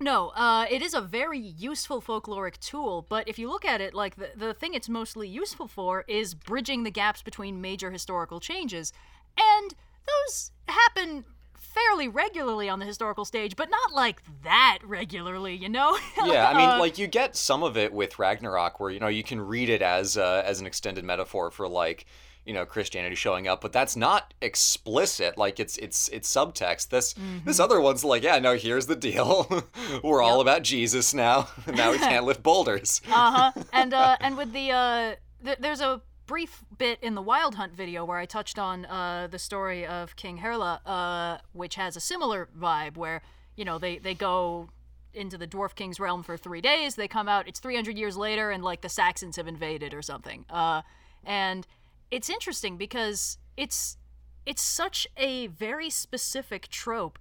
No, 0.00 0.28
uh, 0.30 0.66
it 0.70 0.80
is 0.80 0.94
a 0.94 1.00
very 1.02 1.38
useful 1.38 2.00
folkloric 2.00 2.58
tool, 2.58 3.04
but 3.08 3.28
if 3.28 3.38
you 3.38 3.50
look 3.50 3.66
at 3.66 3.82
it, 3.82 3.92
like 3.92 4.16
the, 4.16 4.30
the 4.34 4.54
thing 4.54 4.72
it's 4.72 4.88
mostly 4.88 5.28
useful 5.28 5.68
for 5.68 6.04
is 6.08 6.34
bridging 6.34 6.84
the 6.84 6.90
gaps 6.90 7.22
between 7.22 7.60
major 7.60 7.90
historical 7.90 8.40
changes. 8.40 8.94
And 9.38 9.74
those 10.06 10.52
happen 10.66 11.26
fairly 11.54 12.08
regularly 12.08 12.68
on 12.68 12.78
the 12.78 12.86
historical 12.86 13.26
stage, 13.26 13.56
but 13.56 13.68
not 13.70 13.92
like 13.92 14.22
that 14.42 14.78
regularly, 14.84 15.54
you 15.54 15.68
know? 15.68 15.98
Yeah, 16.24 16.48
I 16.48 16.54
mean, 16.56 16.68
Uh, 16.68 16.78
like 16.78 16.98
you 16.98 17.06
get 17.06 17.36
some 17.36 17.62
of 17.62 17.76
it 17.76 17.92
with 17.92 18.18
Ragnarok, 18.18 18.80
where 18.80 18.90
you 18.90 19.00
know 19.00 19.08
you 19.08 19.22
can 19.22 19.40
read 19.40 19.68
it 19.68 19.82
as 19.82 20.16
uh, 20.16 20.42
as 20.44 20.60
an 20.60 20.66
extended 20.66 21.04
metaphor 21.04 21.50
for 21.50 21.68
like 21.68 22.06
you 22.50 22.54
know 22.54 22.66
Christianity 22.66 23.14
showing 23.14 23.46
up, 23.46 23.60
but 23.60 23.72
that's 23.72 23.94
not 23.94 24.34
explicit. 24.42 25.38
Like 25.38 25.60
it's 25.60 25.76
it's 25.76 26.08
it's 26.08 26.28
subtext. 26.28 26.88
This 26.88 27.14
this 27.44 27.60
other 27.60 27.80
one's 27.80 28.02
like, 28.02 28.24
yeah, 28.24 28.40
no, 28.40 28.56
here's 28.56 28.86
the 28.86 28.96
deal. 28.96 29.46
We're 30.02 30.20
all 30.20 30.40
about 30.40 30.64
Jesus 30.64 31.14
now. 31.14 31.46
now 31.72 31.92
we 31.92 31.98
can't 31.98 32.24
lift 32.24 32.42
boulders. 32.42 33.02
uh-huh 33.08 33.52
and 33.72 33.94
uh 33.94 34.16
and 34.20 34.36
with 34.36 34.52
the 34.52 34.72
uh 34.72 35.14
th- 35.44 35.58
there's 35.60 35.80
a 35.80 36.02
brief 36.26 36.64
bit 36.76 36.98
in 37.02 37.14
the 37.14 37.22
wild 37.22 37.54
hunt 37.54 37.74
video 37.74 38.04
where 38.04 38.18
i 38.18 38.24
touched 38.26 38.58
on 38.58 38.84
uh 38.86 39.28
the 39.30 39.38
story 39.38 39.84
of 39.86 40.14
king 40.16 40.38
herla 40.38 40.78
uh 40.86 41.38
which 41.52 41.74
has 41.74 41.96
a 41.96 42.00
similar 42.00 42.48
vibe 42.58 42.96
where 42.96 43.20
you 43.56 43.64
know 43.64 43.78
they 43.78 43.98
they 43.98 44.14
go 44.14 44.68
into 45.12 45.36
the 45.36 45.46
dwarf 45.46 45.74
king's 45.74 45.98
realm 45.98 46.22
for 46.22 46.36
three 46.36 46.60
days 46.60 46.94
they 46.94 47.08
come 47.08 47.28
out 47.28 47.48
it's 47.48 47.58
300 47.58 47.98
years 47.98 48.16
later 48.16 48.50
and 48.50 48.62
like 48.62 48.80
the 48.80 48.88
saxons 48.88 49.36
have 49.36 49.48
invaded 49.48 49.92
or 49.92 50.02
something 50.02 50.44
uh 50.50 50.82
and 51.24 51.66
it's 52.10 52.28
interesting 52.28 52.76
because 52.76 53.38
it's 53.56 53.96
it's 54.46 54.62
such 54.62 55.06
a 55.16 55.48
very 55.48 55.90
specific 55.90 56.68
trope 56.68 57.18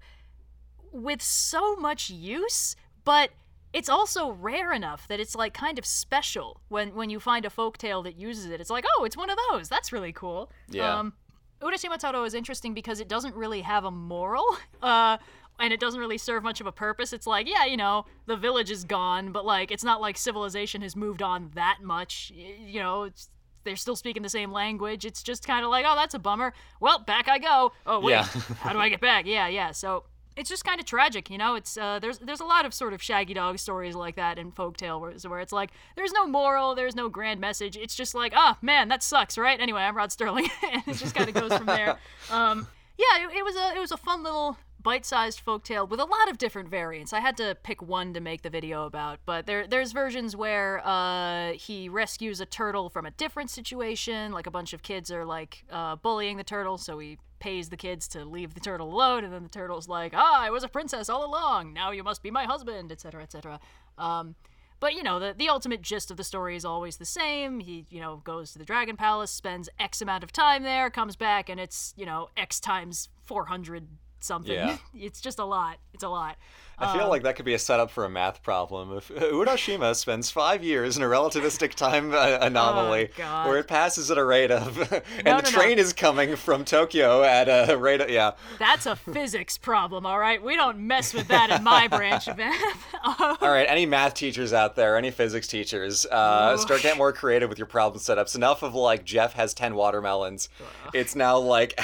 with 0.91 1.21
so 1.21 1.75
much 1.75 2.09
use, 2.09 2.75
but 3.03 3.31
it's 3.71 3.89
also 3.89 4.31
rare 4.31 4.73
enough 4.73 5.07
that 5.07 5.19
it's 5.19 5.35
like 5.35 5.53
kind 5.53 5.77
of 5.77 5.85
special 5.85 6.61
when 6.69 6.95
when 6.95 7.09
you 7.09 7.19
find 7.19 7.45
a 7.45 7.49
folktale 7.49 8.03
that 8.03 8.15
uses 8.15 8.45
it. 8.47 8.59
It's 8.59 8.69
like, 8.69 8.85
oh, 8.97 9.03
it's 9.03 9.17
one 9.17 9.29
of 9.29 9.37
those. 9.51 9.69
That's 9.69 9.91
really 9.91 10.13
cool. 10.13 10.51
Yeah. 10.69 10.97
Um, 10.97 11.13
Urashima 11.61 11.97
Taro 11.97 12.23
is 12.23 12.33
interesting 12.33 12.73
because 12.73 12.99
it 12.99 13.09
doesn't 13.09 13.35
really 13.35 13.61
have 13.61 13.85
a 13.85 13.91
moral. 13.91 14.45
Uh, 14.81 15.17
and 15.59 15.73
it 15.73 15.79
doesn't 15.81 15.99
really 15.99 16.17
serve 16.17 16.41
much 16.41 16.61
of 16.61 16.67
a 16.67 16.71
purpose. 16.71 17.11
It's 17.11 17.27
like, 17.27 17.45
yeah, 17.45 17.65
you 17.65 17.75
know, 17.75 18.05
the 18.27 18.37
village 18.37 18.71
is 18.71 18.85
gone, 18.85 19.33
but 19.33 19.45
like, 19.45 19.71
it's 19.71 19.83
not 19.83 19.99
like 19.99 20.17
civilization 20.17 20.81
has 20.81 20.95
moved 20.95 21.21
on 21.21 21.51
that 21.53 21.79
much. 21.83 22.31
You 22.33 22.79
know, 22.79 23.03
it's, 23.03 23.29
they're 23.63 23.75
still 23.75 23.95
speaking 23.95 24.23
the 24.23 24.29
same 24.29 24.51
language. 24.51 25.05
It's 25.05 25.23
just 25.23 25.45
kind 25.45 25.63
of 25.63 25.71
like, 25.71 25.85
oh, 25.87 25.95
that's 25.95 26.13
a 26.13 26.19
bummer. 26.19 26.53
Well, 26.79 26.99
back 26.99 27.27
I 27.27 27.39
go. 27.39 27.71
Oh 27.85 27.99
wait, 27.99 28.13
Yeah. 28.13 28.23
how 28.61 28.73
do 28.73 28.79
I 28.79 28.89
get 28.89 29.01
back? 29.01 29.25
Yeah, 29.25 29.47
yeah. 29.47 29.71
So 29.71 30.03
it's 30.35 30.49
just 30.49 30.63
kind 30.63 30.79
of 30.79 30.85
tragic, 30.85 31.29
you 31.29 31.37
know. 31.37 31.55
It's 31.55 31.77
uh, 31.77 31.99
there's 31.99 32.19
there's 32.19 32.39
a 32.39 32.45
lot 32.45 32.65
of 32.65 32.73
sort 32.73 32.93
of 32.93 33.01
shaggy 33.01 33.33
dog 33.33 33.57
stories 33.59 33.95
like 33.95 34.15
that 34.15 34.37
in 34.37 34.51
folktale, 34.51 34.99
where, 35.01 35.11
where 35.29 35.39
it's 35.41 35.51
like 35.51 35.71
there's 35.95 36.13
no 36.13 36.25
moral, 36.25 36.75
there's 36.75 36.95
no 36.95 37.09
grand 37.09 37.41
message. 37.41 37.75
It's 37.75 37.95
just 37.95 38.15
like, 38.15 38.31
ah, 38.35 38.57
man, 38.61 38.87
that 38.87 39.03
sucks, 39.03 39.37
right? 39.37 39.59
Anyway, 39.59 39.81
I'm 39.81 39.97
Rod 39.97 40.11
Sterling, 40.11 40.47
and 40.71 40.81
it 40.87 40.95
just 40.95 41.13
kind 41.13 41.27
of 41.27 41.35
goes 41.35 41.53
from 41.55 41.65
there. 41.65 41.97
Um, 42.31 42.67
yeah, 42.97 43.25
it, 43.25 43.37
it 43.37 43.43
was 43.43 43.55
a 43.55 43.75
it 43.75 43.79
was 43.79 43.91
a 43.91 43.97
fun 43.97 44.23
little 44.23 44.57
bite-sized 44.81 45.45
folktale 45.45 45.87
with 45.87 45.99
a 45.99 46.05
lot 46.05 46.29
of 46.29 46.37
different 46.37 46.69
variants. 46.69 47.11
I 47.13 47.19
had 47.19 47.35
to 47.37 47.57
pick 47.63 47.81
one 47.81 48.13
to 48.13 48.19
make 48.19 48.41
the 48.41 48.49
video 48.49 48.85
about, 48.85 49.19
but 49.25 49.45
there 49.45 49.67
there's 49.67 49.91
versions 49.91 50.35
where 50.35 50.81
uh, 50.85 51.53
he 51.53 51.89
rescues 51.89 52.39
a 52.39 52.45
turtle 52.45 52.89
from 52.89 53.05
a 53.05 53.11
different 53.11 53.49
situation. 53.49 54.31
Like 54.31 54.47
a 54.47 54.51
bunch 54.51 54.73
of 54.73 54.81
kids 54.81 55.11
are 55.11 55.25
like 55.25 55.65
uh, 55.71 55.97
bullying 55.97 56.37
the 56.37 56.43
turtle, 56.43 56.77
so 56.77 56.99
he 56.99 57.17
pays 57.39 57.69
the 57.69 57.77
kids 57.77 58.07
to 58.09 58.25
leave 58.25 58.53
the 58.53 58.59
turtle 58.59 58.91
alone, 58.91 59.23
and 59.23 59.33
then 59.33 59.43
the 59.43 59.49
turtle's 59.49 59.87
like, 59.87 60.13
"Ah, 60.15 60.41
I 60.41 60.49
was 60.49 60.63
a 60.63 60.69
princess 60.69 61.09
all 61.09 61.25
along. 61.25 61.73
Now 61.73 61.91
you 61.91 62.03
must 62.03 62.23
be 62.23 62.31
my 62.31 62.45
husband," 62.45 62.91
etc., 62.91 63.23
etc. 63.23 63.59
Um, 63.97 64.35
but 64.79 64.93
you 64.93 65.03
know, 65.03 65.19
the 65.19 65.33
the 65.37 65.49
ultimate 65.49 65.81
gist 65.81 66.09
of 66.09 66.17
the 66.17 66.23
story 66.23 66.55
is 66.55 66.63
always 66.63 66.97
the 66.97 67.05
same. 67.05 67.59
He, 67.59 67.85
you 67.89 67.99
know, 67.99 68.21
goes 68.23 68.53
to 68.53 68.59
the 68.59 68.65
Dragon 68.65 68.95
Palace, 68.95 69.31
spends 69.31 69.69
X 69.77 70.01
amount 70.01 70.23
of 70.23 70.31
time 70.31 70.63
there, 70.63 70.89
comes 70.89 71.15
back, 71.15 71.49
and 71.49 71.59
it's 71.59 71.93
you 71.97 72.05
know 72.05 72.29
X 72.37 72.59
times 72.59 73.09
four 73.25 73.45
hundred 73.45 73.87
something. 74.25 74.53
Yeah. 74.53 74.77
it's 74.95 75.21
just 75.21 75.39
a 75.39 75.45
lot. 75.45 75.77
It's 75.93 76.03
a 76.03 76.09
lot. 76.09 76.37
I 76.81 76.97
feel 76.97 77.09
like 77.09 77.23
that 77.23 77.35
could 77.35 77.43
be 77.43 77.53
a 77.55 77.59
setup 77.59 77.91
for 77.91 78.05
a 78.05 78.09
math 78.09 78.41
problem. 78.41 78.95
If 78.95 79.09
Urashima 79.09 79.93
spends 79.97 80.31
five 80.31 80.63
years 80.63 80.95
in 80.95 81.03
a 81.03 81.07
relativistic 81.07 81.73
time 81.73 82.13
uh, 82.13 82.37
anomaly 82.39 83.09
Oh, 83.21 83.49
where 83.49 83.57
it 83.57 83.67
passes 83.67 84.09
at 84.09 84.17
a 84.17 84.23
rate 84.23 84.49
of, 84.49 84.77
and 84.93 85.25
No, 85.25 85.25
the 85.25 85.31
no, 85.31 85.37
no. 85.39 85.41
train 85.41 85.77
is 85.77 85.91
coming 85.91 86.37
from 86.37 86.63
Tokyo 86.63 87.21
at 87.21 87.49
a 87.69 87.75
rate 87.75 87.99
of, 87.99 88.09
yeah. 88.09 88.31
That's 88.59 88.85
a 88.85 88.95
physics 88.95 89.57
problem, 89.57 90.05
all 90.05 90.19
right. 90.19 90.41
We 90.41 90.55
don't 90.55 90.79
mess 90.79 91.13
with 91.13 91.27
that 91.27 91.49
in 91.49 91.65
my 91.65 91.89
branch 91.89 92.29
of 92.29 92.37
math. 92.37 92.95
All 93.03 93.49
right, 93.49 93.65
any 93.67 93.85
math 93.85 94.13
teachers 94.13 94.53
out 94.53 94.77
there, 94.77 94.95
any 94.95 95.11
physics 95.11 95.47
teachers, 95.49 96.05
uh, 96.05 96.55
start 96.55 96.81
getting 96.81 96.97
more 96.97 97.11
creative 97.11 97.49
with 97.49 97.57
your 97.57 97.67
problem 97.67 97.99
setups. 98.01 98.35
Enough 98.35 98.63
of 98.63 98.73
like 98.73 99.03
Jeff 99.03 99.33
has 99.33 99.53
10 99.53 99.75
watermelons. 99.75 100.47
It's 100.93 101.13
now 101.13 101.37
like. 101.39 101.77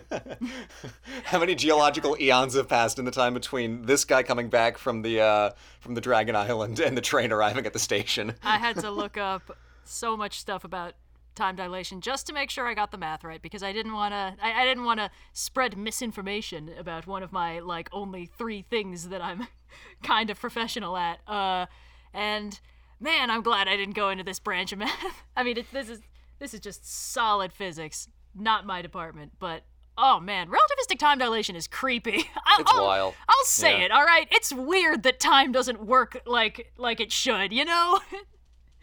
How 1.24 1.38
many 1.38 1.54
geological 1.54 2.16
eons 2.20 2.54
have 2.54 2.68
passed 2.68 2.98
in 2.98 3.04
the 3.04 3.10
time 3.10 3.34
between 3.34 3.86
this 3.86 4.04
guy 4.04 4.22
coming 4.22 4.48
back 4.48 4.78
from 4.78 5.02
the 5.02 5.20
uh, 5.20 5.50
from 5.80 5.94
the 5.94 6.00
Dragon 6.00 6.36
Island 6.36 6.80
and 6.80 6.96
the 6.96 7.02
train 7.02 7.32
arriving 7.32 7.66
at 7.66 7.72
the 7.72 7.78
station? 7.78 8.34
I 8.42 8.58
had 8.58 8.76
to 8.76 8.90
look 8.90 9.16
up 9.16 9.56
so 9.84 10.16
much 10.16 10.38
stuff 10.38 10.64
about 10.64 10.94
time 11.34 11.56
dilation 11.56 12.00
just 12.00 12.26
to 12.26 12.32
make 12.32 12.50
sure 12.50 12.66
I 12.66 12.74
got 12.74 12.90
the 12.90 12.98
math 12.98 13.24
right 13.24 13.40
because 13.40 13.62
I 13.62 13.72
didn't 13.72 13.94
want 13.94 14.12
to 14.12 14.36
I, 14.42 14.62
I 14.62 14.64
didn't 14.64 14.84
want 14.84 15.00
to 15.00 15.10
spread 15.32 15.76
misinformation 15.76 16.70
about 16.78 17.06
one 17.06 17.22
of 17.22 17.32
my 17.32 17.60
like 17.60 17.88
only 17.92 18.26
three 18.26 18.62
things 18.62 19.08
that 19.08 19.22
I'm 19.22 19.46
kind 20.02 20.28
of 20.30 20.38
professional 20.38 20.96
at 20.96 21.20
uh 21.26 21.66
and 22.12 22.60
man 23.00 23.30
I'm 23.30 23.42
glad 23.42 23.66
I 23.66 23.76
didn't 23.76 23.94
go 23.94 24.10
into 24.10 24.24
this 24.24 24.38
branch 24.38 24.72
of 24.72 24.80
math 24.80 25.22
I 25.36 25.42
mean 25.42 25.56
it, 25.58 25.72
this 25.72 25.88
is 25.88 26.00
this 26.38 26.52
is 26.52 26.60
just 26.60 26.86
solid 26.86 27.52
physics 27.52 28.08
not 28.34 28.66
my 28.66 28.82
department 28.82 29.32
but 29.38 29.62
oh 29.98 30.20
man, 30.20 30.48
relativistic 30.48 30.98
time 30.98 31.18
dilation 31.18 31.56
is 31.56 31.66
creepy. 31.66 32.24
I'll, 32.46 32.60
It's 32.60 32.72
I'll- 32.72 32.84
wild. 32.84 33.14
I'll 33.28 33.44
say 33.44 33.78
Yeah. 33.78 33.84
it. 33.86 33.90
All 33.90 34.04
right, 34.04 34.26
it's 34.30 34.52
weird 34.52 35.02
that 35.04 35.20
time 35.20 35.52
doesn't 35.52 35.84
work 35.84 36.20
like 36.26 36.72
like 36.76 37.00
it 37.00 37.12
should. 37.12 37.52
You 37.52 37.64
know? 37.64 38.00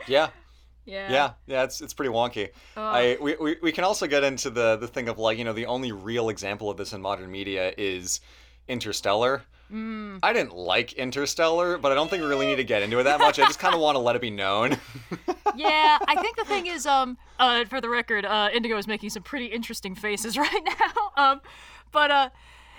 Yeah, 0.07 0.29
yeah. 0.85 1.11
yeah, 1.11 1.31
yeah. 1.45 1.63
It's 1.63 1.81
it's 1.81 1.93
pretty 1.93 2.11
wonky. 2.13 2.51
I 2.77 3.17
we, 3.21 3.35
we, 3.35 3.57
we 3.61 3.71
can 3.73 3.83
also 3.83 4.07
get 4.07 4.23
into 4.23 4.49
the 4.49 4.77
the 4.77 4.87
thing 4.87 5.09
of 5.09 5.19
like 5.19 5.37
you 5.37 5.43
know 5.43 5.51
the 5.51 5.65
only 5.65 5.91
real 5.91 6.29
example 6.29 6.69
of 6.69 6.77
this 6.77 6.93
in 6.93 7.01
modern 7.01 7.29
media 7.29 7.73
is 7.77 8.21
Interstellar. 8.69 9.43
Mm. 9.71 10.19
I 10.23 10.33
didn't 10.33 10.55
like 10.55 10.93
Interstellar, 10.93 11.77
but 11.77 11.91
I 11.91 11.95
don't 11.95 12.09
think 12.09 12.23
we 12.23 12.27
really 12.27 12.47
need 12.47 12.55
to 12.55 12.63
get 12.63 12.81
into 12.81 12.99
it 12.99 13.03
that 13.03 13.19
much. 13.19 13.39
I 13.39 13.45
just 13.45 13.59
kind 13.59 13.75
of 13.75 13.81
want 13.81 13.95
to 13.95 13.99
let 13.99 14.15
it 14.15 14.21
be 14.21 14.31
known. 14.31 14.77
yeah, 15.55 15.99
I 16.07 16.15
think 16.21 16.37
the 16.37 16.45
thing 16.45 16.65
is, 16.65 16.85
um, 16.85 17.17
uh, 17.37 17.65
for 17.65 17.79
the 17.79 17.89
record, 17.89 18.25
uh, 18.25 18.49
Indigo 18.51 18.77
is 18.77 18.87
making 18.87 19.11
some 19.11 19.23
pretty 19.23 19.45
interesting 19.47 19.95
faces 19.95 20.37
right 20.37 20.63
now. 20.79 21.11
Um, 21.15 21.41
but 21.91 22.09
uh, 22.09 22.29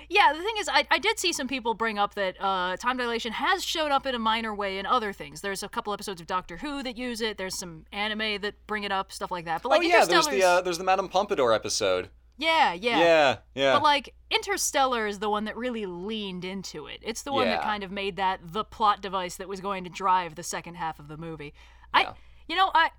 yeah, 0.09 0.33
the 0.33 0.43
thing 0.43 0.55
is, 0.59 0.69
I, 0.69 0.85
I 0.91 0.99
did 0.99 1.21
see 1.21 1.33
some 1.33 1.47
people 1.47 1.75
bring 1.75 1.97
up 1.97 2.15
that 2.15 2.35
uh, 2.41 2.77
time 2.77 2.97
dilation 2.97 3.33
has 3.33 3.65
showed 3.65 3.93
up 3.93 4.07
in 4.07 4.15
a 4.17 4.19
minor 4.19 4.53
way 4.53 4.79
in 4.79 4.85
other 4.85 5.13
things. 5.13 5.41
There's 5.41 5.63
a 5.63 5.69
couple 5.69 5.93
episodes 5.93 6.21
of 6.21 6.27
Doctor 6.27 6.57
Who 6.57 6.83
that 6.83 6.99
use 6.99 7.21
it. 7.21 7.39
There's 7.39 7.57
some 7.57 7.87
anime 7.93 8.41
that 8.41 8.55
bring 8.67 8.83
it 8.83 8.91
up, 8.91 9.13
stuff 9.13 9.31
like 9.31 9.45
that. 9.45 9.63
But 9.63 9.69
like 9.69 9.81
oh 9.81 9.83
yeah, 9.83 10.05
there's 10.05 10.27
the 10.27 10.43
uh, 10.43 10.61
there's 10.63 10.79
the 10.79 10.85
Madame 10.85 11.09
Pompadour 11.09 11.53
episode. 11.53 12.09
Yeah, 12.41 12.73
yeah, 12.73 12.99
Yeah, 12.99 13.37
yeah. 13.55 13.73
But 13.75 13.83
like 13.83 14.15
Interstellar 14.31 15.07
is 15.07 15.19
the 15.19 15.29
one 15.29 15.45
that 15.45 15.57
really 15.57 15.87
leaned 15.87 16.45
into 16.45 16.87
it. 16.87 17.01
It's 17.03 17.23
the 17.23 17.33
one 17.33 17.47
that 17.49 17.63
kind 17.63 17.85
of 17.85 17.91
made 17.91 18.17
that 18.17 18.41
the 18.43 18.65
plot 18.65 19.03
device 19.03 19.37
that 19.37 19.49
was 19.49 19.61
going 19.61 19.85
to 19.85 19.91
drive 19.91 20.35
the 20.35 20.43
second 20.43 20.75
half 20.75 20.99
of 20.99 21.09
the 21.09 21.17
movie. 21.17 21.53
Yeah. 21.95 22.01
I 22.01 22.15
you 22.49 22.57
know, 22.57 22.71
I 22.75 22.91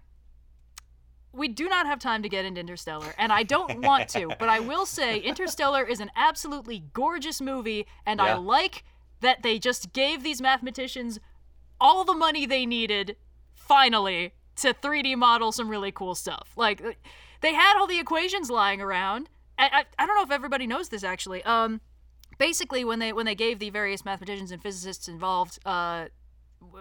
we 1.34 1.48
do 1.48 1.68
not 1.68 1.86
have 1.86 2.00
time 2.00 2.24
to 2.24 2.30
get 2.30 2.46
into 2.46 2.60
Interstellar, 2.60 3.14
and 3.18 3.32
I 3.32 3.44
don't 3.44 3.82
want 3.82 4.10
to, 4.10 4.32
but 4.38 4.50
I 4.50 4.60
will 4.60 4.86
say 4.86 5.18
Interstellar 5.24 5.84
is 5.84 6.00
an 6.00 6.12
absolutely 6.16 6.84
gorgeous 6.94 7.42
movie, 7.42 7.88
and 8.06 8.22
I 8.22 8.36
like 8.36 8.84
that 9.22 9.42
they 9.42 9.58
just 9.58 9.94
gave 9.94 10.24
these 10.24 10.42
mathematicians 10.42 11.20
all 11.80 12.04
the 12.04 12.14
money 12.14 12.46
they 12.46 12.66
needed, 12.66 13.16
finally, 13.54 14.34
to 14.58 14.74
3D 14.74 15.16
model 15.16 15.52
some 15.52 15.70
really 15.70 15.92
cool 15.92 16.16
stuff. 16.16 16.50
Like, 16.56 17.00
they 17.42 17.54
had 17.54 17.78
all 17.78 17.88
the 17.88 18.00
equations 18.00 18.50
lying 18.50 18.82
around. 18.82 19.30
I, 19.58 19.66
I, 19.66 20.04
I 20.04 20.06
don't 20.06 20.16
know 20.16 20.24
if 20.24 20.32
everybody 20.32 20.66
knows 20.66 20.90
this 20.90 21.04
actually. 21.04 21.44
Um, 21.44 21.82
basically, 22.38 22.84
when 22.86 23.00
they 23.00 23.14
when 23.14 23.26
they 23.26 23.36
gave 23.36 23.60
the 23.60 23.70
various 23.70 24.06
mathematicians 24.06 24.52
and 24.52 24.62
physicists 24.62 25.08
involved, 25.08 25.60
uh, 25.66 26.06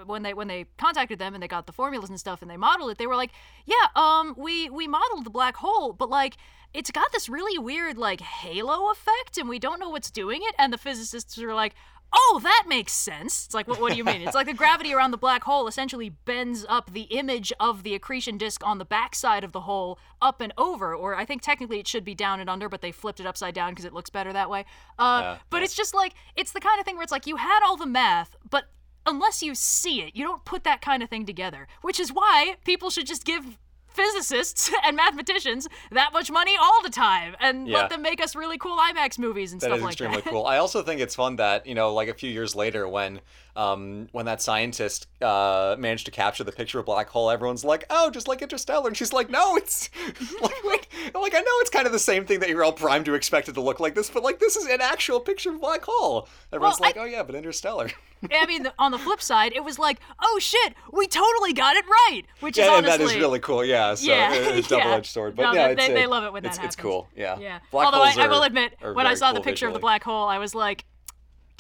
when 0.07 0.23
they 0.23 0.35
when 0.35 0.49
they 0.49 0.67
contacted 0.79 1.19
them 1.19 1.35
and 1.35 1.43
they 1.43 1.49
got 1.49 1.67
the 1.67 1.73
formulas 1.73 2.11
and 2.11 2.21
stuff 2.21 2.43
and 2.43 2.51
they 2.51 2.57
modeled 2.57 2.91
it, 2.91 2.99
they 2.99 3.07
were 3.07 3.17
like, 3.17 3.33
yeah, 3.67 3.87
um, 3.97 4.35
we 4.39 4.71
we 4.71 4.87
modeled 4.87 5.25
the 5.25 5.31
black 5.31 5.57
hole, 5.57 5.93
but 5.93 6.09
like. 6.09 6.37
It's 6.73 6.93
got 6.93 7.11
this 7.11 7.29
really 7.29 7.59
weird, 7.59 7.99
like, 7.99 8.21
halo 8.21 8.93
effect, 8.93 9.37
and 9.39 9.49
we 9.49 9.59
don't 9.59 9.81
know 9.81 9.91
what's 9.91 10.09
doing 10.09 10.41
it. 10.45 10.55
And 10.57 10.73
the 10.73 10.79
physicists 10.79 11.37
are 11.43 11.53
like, 11.53 11.75
oh, 12.13 12.41
that 12.43 12.65
makes 12.69 12.93
sense. 12.93 13.47
It's 13.47 13.55
like, 13.55 13.69
what, 13.69 13.81
what 13.81 13.93
do 13.93 13.99
you 13.99 14.05
mean? 14.05 14.23
It's 14.23 14.35
like 14.35 14.47
the 14.47 14.55
gravity 14.55 14.93
around 14.93 15.11
the 15.11 15.19
black 15.19 15.45
hole 15.45 15.67
essentially 15.69 16.09
bends 16.09 16.67
up 16.69 16.93
the 16.93 17.03
image 17.03 17.53
of 17.61 17.83
the 17.83 17.95
accretion 17.95 18.39
disk 18.39 18.67
on 18.67 18.79
the 18.79 18.85
backside 18.85 19.45
of 19.45 19.53
the 19.53 19.61
hole 19.63 19.99
up 20.21 20.41
and 20.41 20.53
over, 20.59 20.95
or 20.95 21.15
I 21.15 21.25
think 21.25 21.43
technically 21.43 21.79
it 21.79 21.89
should 21.89 22.05
be 22.05 22.15
down 22.15 22.41
and 22.41 22.51
under, 22.51 22.69
but 22.69 22.81
they 22.83 22.93
flipped 22.93 23.21
it 23.21 23.27
upside 23.27 23.55
down 23.55 23.71
because 23.73 23.85
it 23.85 23.93
looks 23.93 24.11
better 24.11 24.33
that 24.33 24.51
way. 24.51 24.65
Uh, 24.99 25.21
Yeah, 25.23 25.39
but 25.51 25.59
yeah. 25.59 25.65
it's 25.65 25.75
just 25.75 25.95
like, 25.95 26.15
it's 26.37 26.53
the 26.53 26.61
kind 26.61 26.79
of 26.81 26.85
thing 26.85 26.97
where 26.97 27.03
it's 27.05 27.13
like 27.13 27.27
you 27.27 27.37
had 27.37 27.61
all 27.65 27.77
the 27.77 27.87
math, 27.87 28.37
but 28.49 28.65
unless 29.07 29.43
you 29.43 29.55
see 29.55 30.03
it, 30.03 30.15
you 30.15 30.25
don't 30.25 30.45
put 30.45 30.65
that 30.65 30.83
kind 30.83 31.03
of 31.03 31.09
thing 31.09 31.25
together, 31.27 31.69
which 31.83 31.99
is 31.99 32.13
why 32.13 32.57
people 32.65 32.91
should 32.91 33.07
just 33.07 33.25
give 33.25 33.59
physicists 33.91 34.71
and 34.85 34.97
mathematicians 34.97 35.69
that 35.91 36.13
much 36.13 36.31
money 36.31 36.57
all 36.61 36.83
the 36.83 36.91
time 36.91 37.37
and 37.41 37.69
Yeah. 37.69 37.79
let 37.79 37.91
them 37.91 38.03
make 38.03 38.23
us 38.23 38.35
really 38.37 38.59
cool 38.59 38.77
IMAX 38.77 39.19
movies 39.19 39.53
and 39.53 39.61
That 39.61 39.67
stuff 39.67 39.79
is 39.79 39.83
like 39.85 39.93
extremely 39.93 40.21
that. 40.23 40.31
cool. 40.31 40.47
I 40.47 40.59
also 40.59 40.83
think 40.83 41.01
it's 41.01 41.15
fun 41.15 41.37
that 41.37 41.67
you 41.67 41.75
know, 41.75 41.93
like 41.93 42.09
a 42.09 42.15
few 42.15 42.31
years 42.31 42.55
later, 42.55 42.89
when 42.89 43.21
um, 43.57 44.09
when 44.13 44.27
that 44.27 44.41
scientist 44.41 45.07
uh, 45.21 45.77
managed 45.79 46.07
to 46.07 46.11
capture 46.11 46.45
the 46.45 46.53
picture 46.53 46.79
of 46.79 46.87
black 46.87 47.09
hole, 47.09 47.31
everyone's 47.31 47.65
like, 47.65 47.85
"Oh, 47.91 48.11
just 48.11 48.29
like 48.29 48.43
Interstellar," 48.43 48.89
and 48.89 48.97
she's 48.97 49.13
like, 49.13 49.31
"No, 49.31 49.57
it's 49.57 49.91
like, 50.41 50.65
like, 50.65 50.89
like 51.15 51.35
I 51.35 51.41
know 51.41 51.53
it's 51.61 51.71
kind 51.71 51.87
of 51.87 51.93
the 51.93 51.99
same 51.99 52.25
thing 52.27 52.41
that 52.41 52.49
you're 52.49 52.65
all 52.65 52.73
primed 52.73 53.05
to 53.07 53.15
expect 53.15 53.49
it 53.49 53.53
to 53.55 53.61
look 53.61 53.81
like 53.81 53.95
this, 53.95 54.11
but 54.11 54.23
like 54.23 54.39
this 54.39 54.57
is 54.57 54.67
an 54.67 54.81
actual 54.81 55.21
picture 55.21 55.51
of 55.51 55.61
black 55.61 55.83
hole." 55.85 56.29
Everyone's 56.53 56.81
Well, 56.81 56.87
I- 56.87 56.89
like, 56.91 56.97
"Oh 56.99 57.05
yeah, 57.05 57.23
but 57.23 57.35
Interstellar." 57.35 57.91
I 58.31 58.45
mean, 58.45 58.69
on 58.79 58.91
the 58.93 58.99
flip 58.99 59.23
side, 59.23 59.55
it 59.55 59.65
was 59.65 59.79
like, 59.79 59.99
oh 60.23 60.39
shit, 60.41 60.75
we 60.93 61.07
totally 61.07 61.55
got 61.55 61.77
it 61.77 61.87
right, 61.87 62.23
which 62.41 62.59
is 62.59 62.65
yeah, 62.67 62.77
and 62.77 62.87
honestly 62.87 63.07
that 63.07 63.15
is 63.15 63.19
really 63.19 63.39
cool. 63.39 63.65
Yeah, 63.65 63.95
so 63.95 64.11
Yeah, 64.11 64.35
it's 64.35 64.69
double-edged 64.69 65.07
sword, 65.11 65.37
but 65.37 65.43
No, 65.45 65.53
yeah, 65.55 65.69
they- 65.69 65.73
it's, 65.85 65.87
they- 65.95 66.05
uh, 66.05 66.09
love 66.09 66.25
it 66.25 66.33
when 66.35 66.43
that 66.43 66.55
it's, 66.57 66.65
It's 66.65 66.77
cool. 66.77 67.09
Yeah. 67.17 67.39
Yeah. 67.39 67.61
Black 67.71 67.87
Although 67.87 68.03
I, 68.03 68.15
I 68.19 68.29
will 68.29 68.43
admit, 68.43 68.75
when 68.93 69.07
I 69.07 69.15
saw 69.15 69.33
the 69.33 69.39
cool 69.39 69.45
picture 69.45 69.69
of 69.69 69.73
the 69.73 69.79
black 69.79 70.05
hole, 70.05 70.29
I 70.29 70.37
was 70.37 70.55
like, 70.55 70.85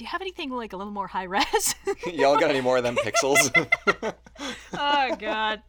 do 0.01 0.05
you 0.05 0.09
have 0.09 0.23
anything 0.23 0.49
like 0.49 0.73
a 0.73 0.79
little 0.79 0.95
more 0.95 1.09
high 1.09 1.25
res? 1.25 1.75
Y'all 2.11 2.39
got 2.39 2.49
any 2.49 2.63
more 2.63 2.79
of 2.79 2.83
them 2.85 2.97
pixels? 2.97 3.51
oh 4.73 5.17
god. 5.17 5.61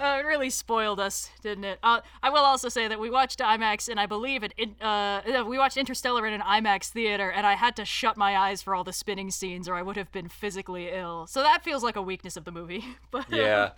Uh, 0.00 0.18
it 0.20 0.26
really 0.26 0.50
spoiled 0.50 0.98
us, 0.98 1.30
didn't 1.42 1.62
it? 1.62 1.78
Uh, 1.80 2.00
I 2.24 2.30
will 2.30 2.42
also 2.42 2.68
say 2.68 2.88
that 2.88 2.98
we 2.98 3.08
watched 3.08 3.38
IMAX, 3.38 3.88
and 3.88 4.00
I 4.00 4.06
believe 4.06 4.42
it. 4.42 4.52
in- 4.56 4.74
Uh, 4.80 5.44
we 5.46 5.58
watched 5.58 5.76
Interstellar 5.76 6.26
in 6.26 6.32
an 6.32 6.40
IMAX 6.40 6.88
theater, 6.88 7.30
and 7.30 7.46
I 7.46 7.54
had 7.54 7.76
to 7.76 7.84
shut 7.84 8.16
my 8.16 8.36
eyes 8.36 8.62
for 8.62 8.74
all 8.74 8.82
the 8.82 8.92
spinning 8.92 9.30
scenes, 9.30 9.68
or 9.68 9.76
I 9.76 9.82
would 9.82 9.96
have 9.96 10.10
been 10.10 10.28
physically 10.28 10.88
ill. 10.90 11.28
So 11.28 11.40
that 11.44 11.62
feels 11.62 11.84
like 11.84 11.94
a 11.94 12.02
weakness 12.02 12.36
of 12.36 12.44
the 12.44 12.50
movie. 12.50 12.84
But 13.12 13.26
Yeah. 13.30 13.70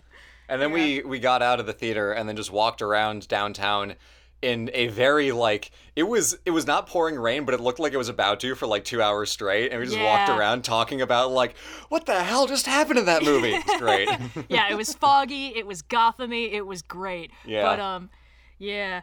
And 0.49 0.62
then 0.62 0.73
we 0.73 1.03
we 1.03 1.18
got 1.18 1.42
out 1.42 1.61
of 1.61 1.66
the 1.66 1.75
theater 1.75 2.12
and 2.12 2.27
then 2.27 2.37
just 2.37 2.51
walked 2.51 2.81
around 2.81 3.29
downtown 3.29 3.97
in 4.44 4.70
a 4.74 4.88
very 4.88 5.33
like 5.33 5.70
it 5.96 6.02
was 6.04 6.38
it 6.44 6.50
was 6.50 6.66
not 6.66 6.87
pouring 6.87 7.16
rain 7.16 7.44
but 7.44 7.54
it 7.54 7.61
looked 7.61 7.78
like 7.80 7.92
it 7.92 7.96
was 7.96 8.09
about 8.09 8.38
to 8.40 8.54
for 8.54 8.66
like 8.66 8.85
2 8.85 9.00
hours 9.00 9.30
straight 9.30 9.70
and 9.72 9.80
we 9.80 9.87
just 9.87 9.98
walked 9.98 10.28
around 10.28 10.62
talking 10.64 11.00
about 11.00 11.30
like 11.30 11.57
what 11.88 12.07
the 12.07 12.22
hell 12.22 12.46
just 12.46 12.66
happened 12.66 12.98
in 12.98 13.07
that 13.07 13.22
movie. 13.24 13.54
It's 13.54 13.76
great. 13.78 14.09
yeah, 14.48 14.70
it 14.70 14.76
was 14.76 14.94
foggy, 14.94 15.57
it 15.57 15.66
was 15.66 15.83
Gothamy, 15.83 16.52
it 16.52 16.66
was 16.66 16.83
great. 16.83 17.30
Yeah. 17.44 17.62
But 17.62 17.80
um 17.80 18.11
yeah. 18.59 19.02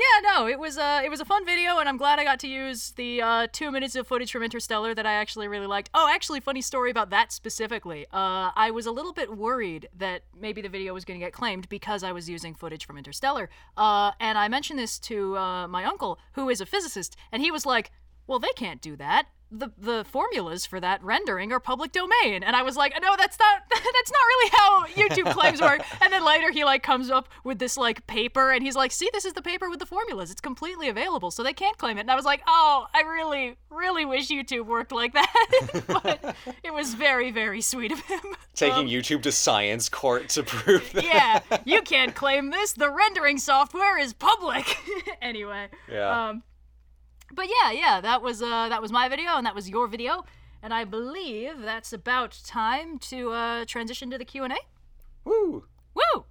Yeah, 0.00 0.32
no, 0.32 0.46
it 0.46 0.58
was 0.58 0.78
uh 0.78 1.02
it 1.04 1.10
was 1.10 1.20
a 1.20 1.26
fun 1.26 1.44
video 1.44 1.76
and 1.78 1.86
I'm 1.86 1.98
glad 1.98 2.18
I 2.18 2.24
got 2.24 2.40
to 2.40 2.48
use 2.48 2.92
the 2.92 3.20
uh 3.20 3.48
2 3.52 3.70
minutes 3.70 3.96
of 3.96 4.06
footage 4.06 4.32
from 4.32 4.42
Interstellar 4.42 4.94
that 4.94 5.04
I 5.04 5.12
actually 5.12 5.46
really 5.46 5.66
liked. 5.66 5.90
Oh, 5.92 6.08
actually 6.10 6.40
funny 6.40 6.62
story 6.62 6.90
about 6.90 7.10
that 7.10 7.32
specifically. 7.32 8.06
Uh 8.10 8.50
I 8.56 8.70
was 8.70 8.86
a 8.86 8.92
little 8.92 9.12
bit 9.12 9.36
worried 9.36 9.90
that 9.98 10.22
maybe 10.34 10.62
the 10.62 10.70
video 10.70 10.94
was 10.94 11.04
going 11.04 11.20
to 11.20 11.26
get 11.26 11.34
claimed 11.34 11.68
because 11.68 12.02
I 12.02 12.12
was 12.12 12.30
using 12.30 12.54
footage 12.54 12.86
from 12.86 12.96
Interstellar. 12.96 13.50
Uh 13.76 14.12
and 14.18 14.38
I 14.38 14.48
mentioned 14.48 14.78
this 14.78 14.98
to 15.00 15.36
uh 15.36 15.68
my 15.68 15.84
uncle 15.84 16.18
who 16.32 16.48
is 16.48 16.62
a 16.62 16.66
physicist 16.66 17.14
and 17.30 17.42
he 17.42 17.50
was 17.50 17.66
like, 17.66 17.90
"Well, 18.30 18.38
they 18.38 18.52
can't 18.56 18.80
do 18.80 18.96
that." 18.96 19.26
the 19.52 19.68
the 19.76 20.04
formulas 20.04 20.64
for 20.64 20.78
that 20.78 21.02
rendering 21.02 21.50
are 21.50 21.58
public 21.58 21.90
domain. 21.90 22.44
And 22.44 22.54
i 22.54 22.62
was 22.62 22.76
like 22.76 22.92
no 23.02 23.16
that's 23.16 23.36
not 23.36 23.62
that's 23.68 24.12
not 24.16 24.24
really 24.30 24.50
how 24.52 24.84
youtube 24.94 25.32
claims 25.34 25.60
work. 25.60 25.80
And 26.00 26.12
then 26.12 26.24
later 26.24 26.52
he 26.52 26.62
like 26.64 26.84
comes 26.84 27.10
up 27.10 27.28
with 27.42 27.58
this 27.58 27.76
like 27.76 28.06
paper 28.06 28.52
and 28.52 28.62
he's 28.62 28.76
like 28.76 28.92
see 28.92 29.10
this 29.12 29.24
is 29.24 29.32
the 29.32 29.42
paper 29.42 29.68
with 29.68 29.80
the 29.80 29.86
formulas. 29.86 30.30
It's 30.30 30.40
completely 30.40 30.88
available. 30.88 31.32
So 31.32 31.42
they 31.42 31.52
can't 31.52 31.76
claim 31.78 31.98
it. 31.98 32.02
And 32.02 32.12
i 32.12 32.14
was 32.14 32.24
like 32.24 32.42
oh 32.46 32.86
i 32.94 33.00
really 33.02 33.56
really 33.70 34.04
wish 34.04 34.28
youtube 34.28 34.66
worked 34.66 34.92
like 34.92 35.14
that. 35.14 35.34
But 35.88 36.36
it 36.62 36.72
was 36.72 36.94
very 36.94 37.32
very 37.32 37.60
sweet 37.60 37.90
of 37.90 37.98
him. 38.02 38.20
Taking 38.54 38.84
Um, 38.84 38.86
YouTube 38.86 39.22
to 39.22 39.32
science 39.32 39.88
court 39.88 40.28
to 40.36 40.44
prove 40.44 40.92
that. 40.92 41.02
yeah 41.04 41.40
you 41.64 41.82
can't 41.82 42.14
claim 42.14 42.50
this. 42.50 42.72
The 42.74 42.88
rendering 42.88 43.38
software 43.38 43.98
is 43.98 44.12
public. 44.12 44.76
Anyway 45.20 45.70
Yeah. 45.90 46.28
um 46.28 46.44
but 47.34 47.46
yeah 47.46 47.70
yeah 47.70 48.00
that 48.00 48.22
was 48.22 48.42
uh 48.42 48.68
that 48.68 48.82
was 48.82 48.90
my 48.90 49.08
video 49.08 49.30
and 49.36 49.46
that 49.46 49.54
was 49.54 49.68
your 49.68 49.86
video 49.86 50.24
and 50.62 50.74
i 50.74 50.84
believe 50.84 51.60
that's 51.62 51.92
about 51.92 52.38
time 52.44 52.98
to 52.98 53.30
uh 53.30 53.64
transition 53.66 54.10
to 54.10 54.18
the 54.18 54.24
q&a 54.24 54.48
Woo. 55.24 55.64
woo 55.94 56.24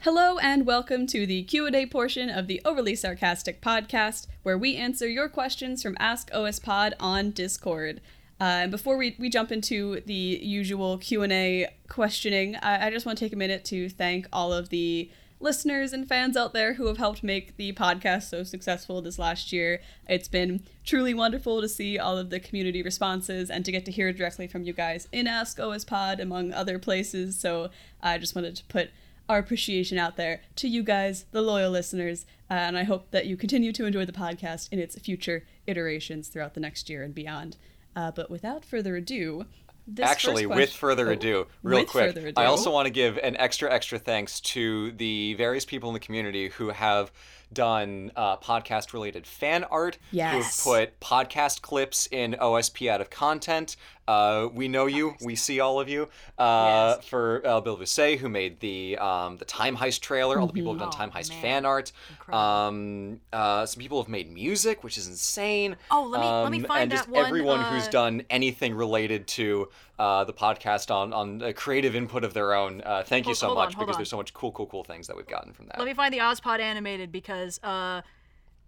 Hello 0.00 0.38
and 0.38 0.64
welcome 0.66 1.04
to 1.08 1.26
the 1.26 1.42
Q&A 1.42 1.84
portion 1.86 2.30
of 2.30 2.46
the 2.46 2.62
Overly 2.64 2.94
Sarcastic 2.94 3.60
podcast, 3.60 4.28
where 4.44 4.56
we 4.56 4.76
answer 4.76 5.08
your 5.08 5.28
questions 5.28 5.82
from 5.82 5.96
Ask 5.98 6.30
OS 6.32 6.60
Pod 6.60 6.94
on 7.00 7.32
Discord. 7.32 8.00
Uh, 8.40 8.44
and 8.44 8.70
before 8.70 8.96
we, 8.96 9.16
we 9.18 9.28
jump 9.28 9.50
into 9.50 10.00
the 10.06 10.14
usual 10.14 10.96
Q&A 10.98 11.74
questioning, 11.88 12.54
I, 12.54 12.86
I 12.86 12.90
just 12.90 13.04
want 13.04 13.18
to 13.18 13.24
take 13.24 13.32
a 13.32 13.36
minute 13.36 13.64
to 13.64 13.88
thank 13.88 14.28
all 14.32 14.52
of 14.52 14.68
the 14.68 15.10
listeners 15.38 15.92
and 15.92 16.08
fans 16.08 16.36
out 16.36 16.52
there 16.52 16.74
who 16.74 16.86
have 16.86 16.98
helped 16.98 17.22
make 17.22 17.56
the 17.56 17.72
podcast 17.72 18.30
so 18.30 18.42
successful 18.42 19.02
this 19.02 19.18
last 19.18 19.52
year. 19.52 19.80
It's 20.08 20.28
been 20.28 20.62
truly 20.84 21.14
wonderful 21.14 21.60
to 21.60 21.68
see 21.68 21.98
all 21.98 22.16
of 22.16 22.30
the 22.30 22.40
community 22.40 22.82
responses 22.82 23.50
and 23.50 23.64
to 23.64 23.72
get 23.72 23.84
to 23.86 23.92
hear 23.92 24.12
directly 24.12 24.46
from 24.46 24.62
you 24.64 24.72
guys 24.72 25.08
in 25.12 25.26
Ask 25.26 25.60
OS 25.60 25.84
Pod, 25.84 26.20
among 26.20 26.52
other 26.52 26.78
places. 26.78 27.38
So 27.38 27.70
I 28.02 28.18
just 28.18 28.34
wanted 28.34 28.56
to 28.56 28.64
put 28.64 28.90
our 29.28 29.38
appreciation 29.38 29.98
out 29.98 30.16
there 30.16 30.40
to 30.56 30.68
you 30.68 30.82
guys, 30.82 31.26
the 31.32 31.42
loyal 31.42 31.70
listeners, 31.70 32.26
uh, 32.50 32.54
and 32.54 32.78
I 32.78 32.84
hope 32.84 33.10
that 33.10 33.26
you 33.26 33.36
continue 33.36 33.72
to 33.72 33.84
enjoy 33.84 34.04
the 34.04 34.12
podcast 34.12 34.72
in 34.72 34.78
its 34.78 34.98
future 34.98 35.44
iterations 35.66 36.28
throughout 36.28 36.54
the 36.54 36.60
next 36.60 36.88
year 36.88 37.02
and 37.02 37.14
beyond. 37.14 37.56
Uh, 37.96 38.10
but 38.10 38.30
without 38.30 38.64
further 38.64 38.94
ado, 38.96 39.46
this 39.86 40.06
Actually, 40.08 40.46
with 40.46 40.72
further 40.72 41.08
oh, 41.08 41.12
ado, 41.12 41.46
real 41.62 41.80
with 41.80 41.88
quick, 41.88 42.16
ado. 42.16 42.32
I 42.36 42.46
also 42.46 42.72
want 42.72 42.86
to 42.86 42.90
give 42.90 43.18
an 43.18 43.36
extra, 43.36 43.72
extra 43.72 43.98
thanks 43.98 44.40
to 44.40 44.92
the 44.92 45.34
various 45.34 45.64
people 45.64 45.88
in 45.90 45.94
the 45.94 46.00
community 46.00 46.48
who 46.48 46.70
have 46.70 47.12
done 47.52 48.10
uh, 48.16 48.36
podcast 48.38 48.92
related 48.92 49.26
fan 49.26 49.64
art, 49.64 49.98
Yes. 50.10 50.64
who 50.64 50.72
have 50.72 50.90
put 50.90 51.00
podcast 51.00 51.62
clips 51.62 52.08
in 52.10 52.34
OSP 52.40 52.90
out 52.90 53.00
of 53.00 53.10
content. 53.10 53.76
Uh, 54.08 54.48
we 54.52 54.68
know 54.68 54.86
you. 54.86 55.14
We 55.24 55.34
see 55.36 55.58
all 55.60 55.80
of 55.80 55.88
you. 55.88 56.08
Uh, 56.38 56.94
Yes. 56.96 57.08
For 57.08 57.42
uh, 57.46 57.60
Bill 57.60 57.76
Visay, 57.76 58.18
who 58.18 58.28
made 58.28 58.60
the 58.60 58.96
um, 58.98 59.36
the 59.38 59.44
Time 59.44 59.76
Heist 59.76 60.00
trailer. 60.00 60.38
All 60.38 60.46
the 60.46 60.52
people 60.52 60.72
who've 60.72 60.78
done 60.80 60.90
Oh, 60.92 60.96
Time 60.96 61.10
Heist 61.10 61.30
man. 61.30 61.42
fan 61.42 61.64
art. 61.66 61.92
Um, 62.32 63.20
uh, 63.32 63.66
some 63.66 63.80
people 63.80 64.00
have 64.00 64.08
made 64.08 64.30
music, 64.32 64.84
which 64.84 64.96
is 64.98 65.06
insane. 65.08 65.76
Oh, 65.90 66.04
let 66.04 66.20
me- 66.20 66.26
let 66.26 66.50
me 66.52 66.58
Um, 66.58 66.64
find 66.64 66.82
and 66.82 66.90
just 66.92 67.06
that 67.06 67.12
one, 67.12 67.24
everyone 67.26 67.62
who's 67.64 67.88
uh, 67.88 67.90
done 67.90 68.22
anything 68.30 68.74
related 68.74 69.26
to 69.28 69.68
uh, 69.98 70.24
the 70.24 70.32
podcast 70.32 70.90
on 70.94 71.12
on 71.12 71.42
a 71.42 71.52
creative 71.52 71.94
input 71.96 72.22
of 72.24 72.34
their 72.34 72.54
own. 72.54 72.82
Uh, 72.82 73.02
thank 73.04 73.26
you 73.26 73.34
so 73.34 73.46
hold 73.48 73.58
on, 73.58 73.64
much 73.64 73.78
because 73.78 73.94
on. 73.96 73.98
there's 73.98 74.10
so 74.10 74.16
much 74.18 74.32
cool, 74.34 74.52
cool, 74.52 74.66
cool 74.66 74.84
things 74.84 75.06
that 75.06 75.16
we've 75.16 75.26
gotten 75.26 75.52
from 75.52 75.66
that. 75.66 75.78
Let 75.78 75.86
me 75.86 75.94
find 75.94 76.12
the 76.12 76.18
Ozpod 76.18 76.60
animated 76.60 77.10
because 77.10 77.58
uh, 77.62 78.02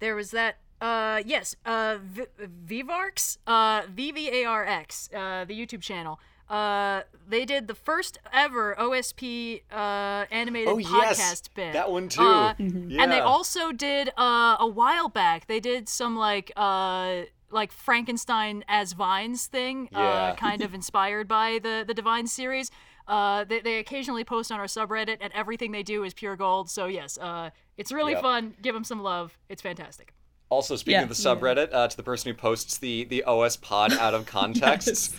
there 0.00 0.14
was 0.14 0.30
that. 0.32 0.56
Uh, 0.80 1.22
yes, 1.26 1.56
uh, 1.66 1.98
v- 2.02 2.26
Vivarx, 2.66 3.38
uh, 3.46 3.82
V 3.88 4.12
V 4.12 4.30
A 4.42 4.44
R 4.44 4.64
X, 4.64 5.08
uh, 5.14 5.44
the 5.44 5.54
YouTube 5.58 5.80
channel. 5.82 6.20
Uh, 6.48 7.02
they 7.28 7.44
did 7.44 7.68
the 7.68 7.74
first 7.74 8.16
ever 8.32 8.74
OSP 8.78 9.62
uh 9.70 10.24
animated 10.30 10.68
Oh, 10.68 10.76
podcast 10.78 11.18
yes, 11.18 11.42
bit. 11.54 11.72
that 11.74 11.90
one 11.90 12.08
too. 12.08 12.22
Uh, 12.22 12.54
Yeah. 12.58 13.02
And 13.02 13.12
they 13.12 13.20
also 13.20 13.70
did 13.72 14.08
uh 14.16 14.56
a 14.58 14.66
while 14.66 15.08
back. 15.10 15.46
They 15.46 15.60
did 15.60 15.88
some 15.88 16.16
like 16.16 16.50
uh 16.56 17.22
like 17.50 17.70
Frankenstein 17.72 18.64
as 18.68 18.92
vines 18.94 19.46
thing, 19.46 19.88
uh, 19.94 20.34
kind 20.36 20.62
of 20.62 20.72
inspired 20.74 21.28
by 21.28 21.58
the 21.62 21.84
the 21.86 21.94
Divine 21.94 22.26
series. 22.26 22.70
Uh, 23.06 23.42
they, 23.44 23.60
they 23.60 23.78
occasionally 23.78 24.22
post 24.22 24.52
on 24.52 24.60
our 24.60 24.66
subreddit, 24.66 25.16
and 25.22 25.32
everything 25.32 25.72
they 25.72 25.82
do 25.82 26.04
is 26.04 26.12
pure 26.14 26.36
gold. 26.36 26.68
So 26.70 26.86
yes, 26.86 27.16
uh, 27.18 27.48
it's 27.78 27.90
really 27.90 28.12
Yep. 28.12 28.22
fun. 28.22 28.54
Give 28.60 28.74
them 28.74 28.84
some 28.84 29.02
love. 29.02 29.38
It's 29.48 29.62
fantastic. 29.62 30.12
Also, 30.50 30.76
speaking 30.76 30.98
Yeah. 30.98 31.02
of 31.02 31.08
the 31.08 31.14
subreddit, 31.14 31.72
uh, 31.72 31.88
to 31.88 31.96
the 31.96 32.02
person 32.02 32.30
who 32.32 32.36
posts 32.36 32.78
the 32.78 33.04
the 33.04 33.22
OS 33.24 33.56
pod 33.56 33.92
out 33.92 34.14
of 34.14 34.26
context. 34.38 35.14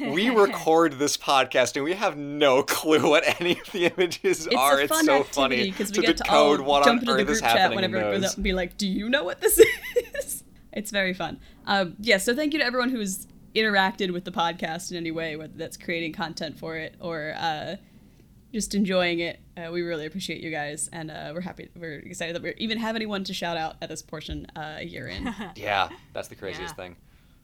we 0.00 0.28
record 0.34 0.94
this 0.98 1.16
podcast 1.16 1.76
and 1.76 1.84
we 1.84 1.94
have 1.94 2.16
no 2.16 2.62
clue 2.64 3.08
what 3.08 3.22
any 3.40 3.52
of 3.52 3.70
the 3.72 3.86
images 3.86 4.46
It's 4.46 4.54
are. 4.56 4.80
it's 4.80 5.04
so 5.06 5.22
funny 5.22 5.70
because 5.70 5.92
to 5.92 6.00
we 6.00 6.06
get 6.08 6.16
to 6.16 6.30
all 6.32 6.54
decode 6.56 6.66
what 6.66 6.84
jump 6.84 6.88
on 6.88 6.98
into 6.98 7.06
the 7.06 7.12
earth 7.12 7.20
is 7.30 7.40
group 7.40 7.50
chat 7.50 7.58
happening 7.60 7.76
whenever 7.76 7.96
it 7.98 8.20
goes 8.20 8.24
up 8.30 8.34
and 8.34 8.42
be 8.44 8.52
like, 8.52 8.76
"Do 8.76 8.88
you 8.88 9.08
know 9.08 9.22
what 9.24 9.40
this 9.40 9.58
is?" 10.14 10.42
it's 10.72 10.90
very 10.90 11.14
fun. 11.14 11.38
Um, 11.66 11.94
yeah, 12.00 12.18
so 12.18 12.34
thank 12.34 12.52
you 12.52 12.58
to 12.60 12.64
everyone 12.64 12.90
who's 12.90 13.26
interacted 13.54 14.12
with 14.12 14.24
the 14.24 14.30
podcast 14.32 14.90
in 14.90 14.96
any 14.96 15.10
way, 15.10 15.34
whether 15.36 15.52
that's 15.56 15.76
creating 15.76 16.12
content 16.12 16.58
for 16.58 16.76
it 16.76 16.94
or 17.00 17.34
uh, 17.36 17.76
just 18.52 18.74
enjoying 18.74 19.18
it. 19.20 19.40
Uh, 19.58 19.72
we 19.72 19.82
really 19.82 20.06
appreciate 20.06 20.40
you 20.40 20.50
guys, 20.50 20.88
and 20.92 21.10
uh, 21.10 21.32
we're 21.34 21.40
happy. 21.40 21.68
We're 21.74 21.98
excited 21.98 22.34
that 22.36 22.42
we 22.42 22.54
even 22.58 22.78
have 22.78 22.94
anyone 22.94 23.24
to 23.24 23.34
shout 23.34 23.56
out 23.56 23.76
at 23.82 23.88
this 23.88 24.02
portion 24.02 24.46
uh, 24.54 24.76
a 24.78 24.84
year 24.84 25.08
in. 25.08 25.34
Yeah, 25.56 25.88
that's 26.12 26.28
the 26.28 26.36
craziest 26.36 26.72
Yeah. 26.78 26.82
thing. 26.84 26.96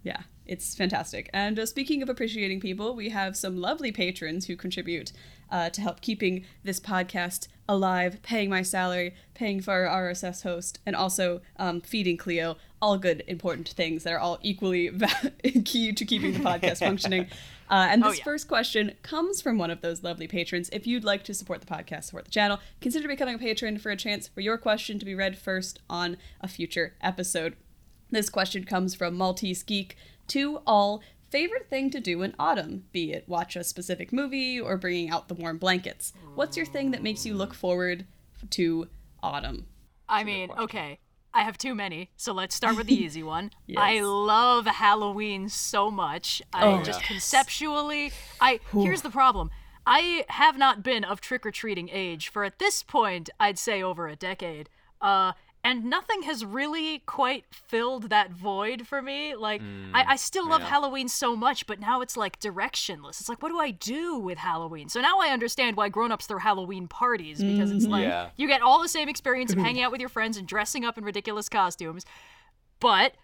Yeah, 0.04 0.20
it's 0.46 0.74
fantastic. 0.74 1.30
And 1.32 1.58
uh, 1.58 1.64
speaking 1.66 2.02
of 2.02 2.08
appreciating 2.10 2.60
people, 2.60 2.94
we 2.94 3.08
have 3.08 3.36
some 3.36 3.56
lovely 3.56 3.90
patrons 3.90 4.46
who 4.46 4.54
contribute 4.54 5.12
uh, 5.54 5.70
to 5.70 5.80
help 5.80 6.00
keeping 6.00 6.44
this 6.64 6.80
podcast 6.80 7.46
alive, 7.68 8.20
paying 8.22 8.50
my 8.50 8.60
salary, 8.62 9.14
paying 9.34 9.60
for 9.60 9.72
our 9.86 10.02
RSS 10.10 10.42
host, 10.42 10.80
and 10.84 10.94
also 10.96 11.40
um, 11.58 11.80
feeding 11.80 12.16
Cleo. 12.18 12.56
All 12.82 12.98
good, 12.98 13.22
important 13.26 13.68
things 13.70 14.02
that 14.02 14.12
are 14.12 14.18
all 14.18 14.38
equally 14.42 14.88
va- 15.02 15.32
key 15.64 15.92
to 15.92 16.04
keeping 16.04 16.32
the 16.34 16.40
podcast 16.40 16.78
functioning. 16.88 17.28
Uh, 17.70 17.86
and 17.90 18.04
Oh, 18.04 18.08
this 18.10 18.18
yeah. 18.18 18.24
first 18.24 18.48
question 18.48 18.92
comes 19.02 19.40
from 19.40 19.56
one 19.56 19.70
of 19.70 19.80
those 19.80 20.02
lovely 20.02 20.26
patrons. 20.28 20.68
If 20.70 20.86
you'd 20.86 21.04
like 21.04 21.22
to 21.24 21.32
support 21.34 21.60
the 21.62 21.66
podcast, 21.66 22.04
support 22.04 22.26
the 22.26 22.30
channel, 22.30 22.58
consider 22.82 23.08
becoming 23.08 23.36
a 23.36 23.38
patron 23.38 23.78
for 23.78 23.90
a 23.90 23.96
chance 23.96 24.28
for 24.28 24.40
your 24.42 24.58
question 24.58 24.98
to 24.98 25.04
be 25.06 25.14
read 25.14 25.38
first 25.38 25.78
on 25.88 26.16
a 26.42 26.48
future 26.48 26.94
episode. 27.00 27.54
This 28.10 28.28
question 28.28 28.64
comes 28.64 28.94
from 28.94 29.14
Maltese 29.14 29.62
Geek 29.62 29.96
to 30.28 30.60
all. 30.66 31.00
Favorite 31.34 31.68
thing 31.68 31.90
to 31.90 31.98
do 31.98 32.22
in 32.22 32.32
autumn, 32.38 32.84
be 32.92 33.12
it 33.12 33.28
watch 33.28 33.56
a 33.56 33.64
specific 33.64 34.12
movie 34.12 34.60
or 34.60 34.76
bringing 34.76 35.10
out 35.10 35.26
the 35.26 35.34
warm 35.34 35.58
blankets. 35.58 36.12
What's 36.36 36.56
your 36.56 36.64
thing 36.64 36.92
that 36.92 37.02
makes 37.02 37.26
you 37.26 37.34
look 37.34 37.54
forward 37.54 38.06
to 38.50 38.86
autumn? 39.20 39.66
I 40.08 40.22
mean, 40.22 40.52
okay. 40.56 41.00
I 41.32 41.42
have 41.42 41.58
too 41.58 41.74
many, 41.74 42.12
so 42.16 42.32
let's 42.32 42.54
start 42.54 42.76
with 42.76 42.86
the 42.86 42.94
easy 43.04 43.24
one. 43.24 43.50
I 43.76 43.98
love 44.02 44.66
Halloween 44.66 45.48
so 45.48 45.90
much. 45.90 46.40
I 46.52 46.66
Oh. 46.66 46.82
just 46.84 47.02
conceptually, 47.02 48.12
I 48.40 48.60
here's 48.72 49.02
the 49.02 49.10
problem. 49.10 49.50
I 49.84 50.26
have 50.28 50.56
not 50.56 50.84
been 50.84 51.02
of 51.02 51.20
trick 51.20 51.44
or 51.44 51.50
treating 51.50 51.88
age 51.88 52.28
for 52.28 52.44
at 52.44 52.60
this 52.60 52.84
point, 52.84 53.28
I'd 53.40 53.58
say 53.58 53.82
over 53.82 54.06
a 54.06 54.14
decade. 54.14 54.68
Uh, 55.00 55.32
and 55.64 55.86
nothing 55.86 56.22
has 56.22 56.44
really 56.44 56.98
quite 57.06 57.46
filled 57.50 58.10
that 58.10 58.30
void 58.30 58.86
for 58.86 59.00
me. 59.00 59.34
Like, 59.34 59.62
I, 59.62 59.64
mm, 59.64 60.04
I 60.08 60.16
still 60.16 60.46
love 60.46 60.60
yeah. 60.60 60.68
Halloween 60.68 61.08
so 61.08 61.34
much, 61.34 61.66
but 61.66 61.80
now 61.80 62.02
it's 62.02 62.18
like 62.18 62.38
directionless. 62.38 63.18
It's 63.18 63.30
like, 63.30 63.42
what 63.42 63.48
do 63.48 63.58
I 63.58 63.70
do 63.70 64.18
with 64.18 64.36
Halloween? 64.36 64.90
So 64.90 65.00
now 65.00 65.20
I 65.20 65.28
understand 65.28 65.78
why 65.78 65.88
grown-ups 65.88 66.26
throw 66.26 66.38
Halloween 66.38 66.86
parties 66.86 67.42
because 67.42 67.70
it's 67.70 67.86
like 67.86 68.02
mm-hmm. 68.02 68.10
Yeah. 68.10 68.28
you 68.36 68.46
get 68.46 68.60
all 68.60 68.82
the 68.82 68.88
same 68.88 69.08
experience 69.08 69.52
of 69.52 69.58
hanging 69.58 69.82
out 69.82 69.90
with 69.90 70.00
your 70.00 70.10
friends 70.10 70.36
and 70.36 70.46
dressing 70.46 70.84
up 70.84 70.98
in 70.98 71.04
ridiculous 71.04 71.48
costumes, 71.48 72.04
but 72.78 73.14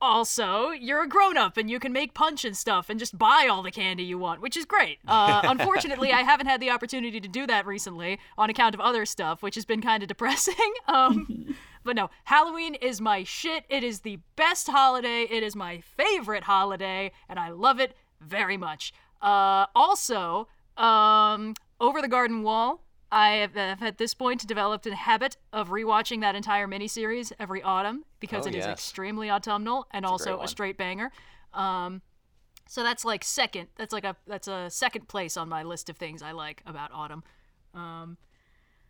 also 0.00 0.70
you're 0.70 1.02
a 1.02 1.08
grown-up 1.08 1.56
and 1.56 1.70
you 1.70 1.78
can 1.78 1.92
make 1.92 2.14
punch 2.14 2.44
and 2.44 2.56
stuff 2.56 2.90
and 2.90 2.98
just 2.98 3.16
buy 3.18 3.48
all 3.50 3.62
the 3.62 3.70
candy 3.70 4.02
you 4.04 4.18
want, 4.18 4.40
which 4.40 4.56
is 4.56 4.64
great. 4.64 4.98
Uh, 5.06 5.40
unfortunately, 5.44 6.12
I 6.12 6.22
haven't 6.22 6.46
had 6.46 6.60
the 6.60 6.70
opportunity 6.70 7.20
to 7.20 7.28
do 7.28 7.46
that 7.46 7.66
recently 7.66 8.18
on 8.36 8.50
account 8.50 8.74
of 8.74 8.80
other 8.80 9.06
stuff, 9.06 9.42
which 9.42 9.54
has 9.54 9.64
been 9.64 9.80
kind 9.80 10.02
of 10.02 10.08
depressing. 10.08 10.54
Um, 10.88 11.56
but 11.84 11.96
no, 11.96 12.10
Halloween 12.24 12.74
is 12.76 13.00
my 13.00 13.24
shit. 13.24 13.64
It 13.68 13.82
is 13.82 14.00
the 14.00 14.18
best 14.36 14.68
holiday. 14.68 15.26
It 15.28 15.42
is 15.42 15.56
my 15.56 15.80
favorite 15.80 16.44
holiday, 16.44 17.10
and 17.28 17.38
I 17.38 17.50
love 17.50 17.80
it 17.80 17.94
very 18.20 18.56
much. 18.56 18.92
Uh, 19.20 19.66
also, 19.74 20.48
um, 20.76 21.54
Over 21.80 22.00
the 22.00 22.08
Garden 22.08 22.42
Wall. 22.42 22.85
I 23.16 23.28
have, 23.36 23.54
have 23.54 23.82
at 23.82 23.96
this 23.96 24.12
point 24.12 24.46
developed 24.46 24.86
a 24.86 24.94
habit 24.94 25.38
of 25.50 25.70
rewatching 25.70 26.20
that 26.20 26.34
entire 26.34 26.68
miniseries 26.68 27.32
every 27.38 27.62
autumn 27.62 28.04
because 28.20 28.44
Oh, 28.44 28.50
it 28.50 28.54
is 28.54 28.66
yes. 28.66 28.72
extremely 28.72 29.30
autumnal 29.30 29.86
and 29.90 30.04
also 30.04 30.36
great 30.36 30.44
a 30.44 30.48
straight 30.48 30.76
banger. 30.76 31.10
Um, 31.54 32.02
so 32.68 32.82
that's 32.82 33.06
like 33.06 33.24
second. 33.24 33.68
That's 33.76 33.94
like 33.94 34.04
a 34.04 34.16
that's 34.26 34.48
a 34.48 34.68
second 34.68 35.08
place 35.08 35.38
on 35.38 35.48
my 35.48 35.62
list 35.62 35.88
of 35.88 35.96
things 35.96 36.20
I 36.20 36.32
like 36.32 36.62
about 36.66 36.90
autumn. 36.92 37.22
Um, 37.72 38.18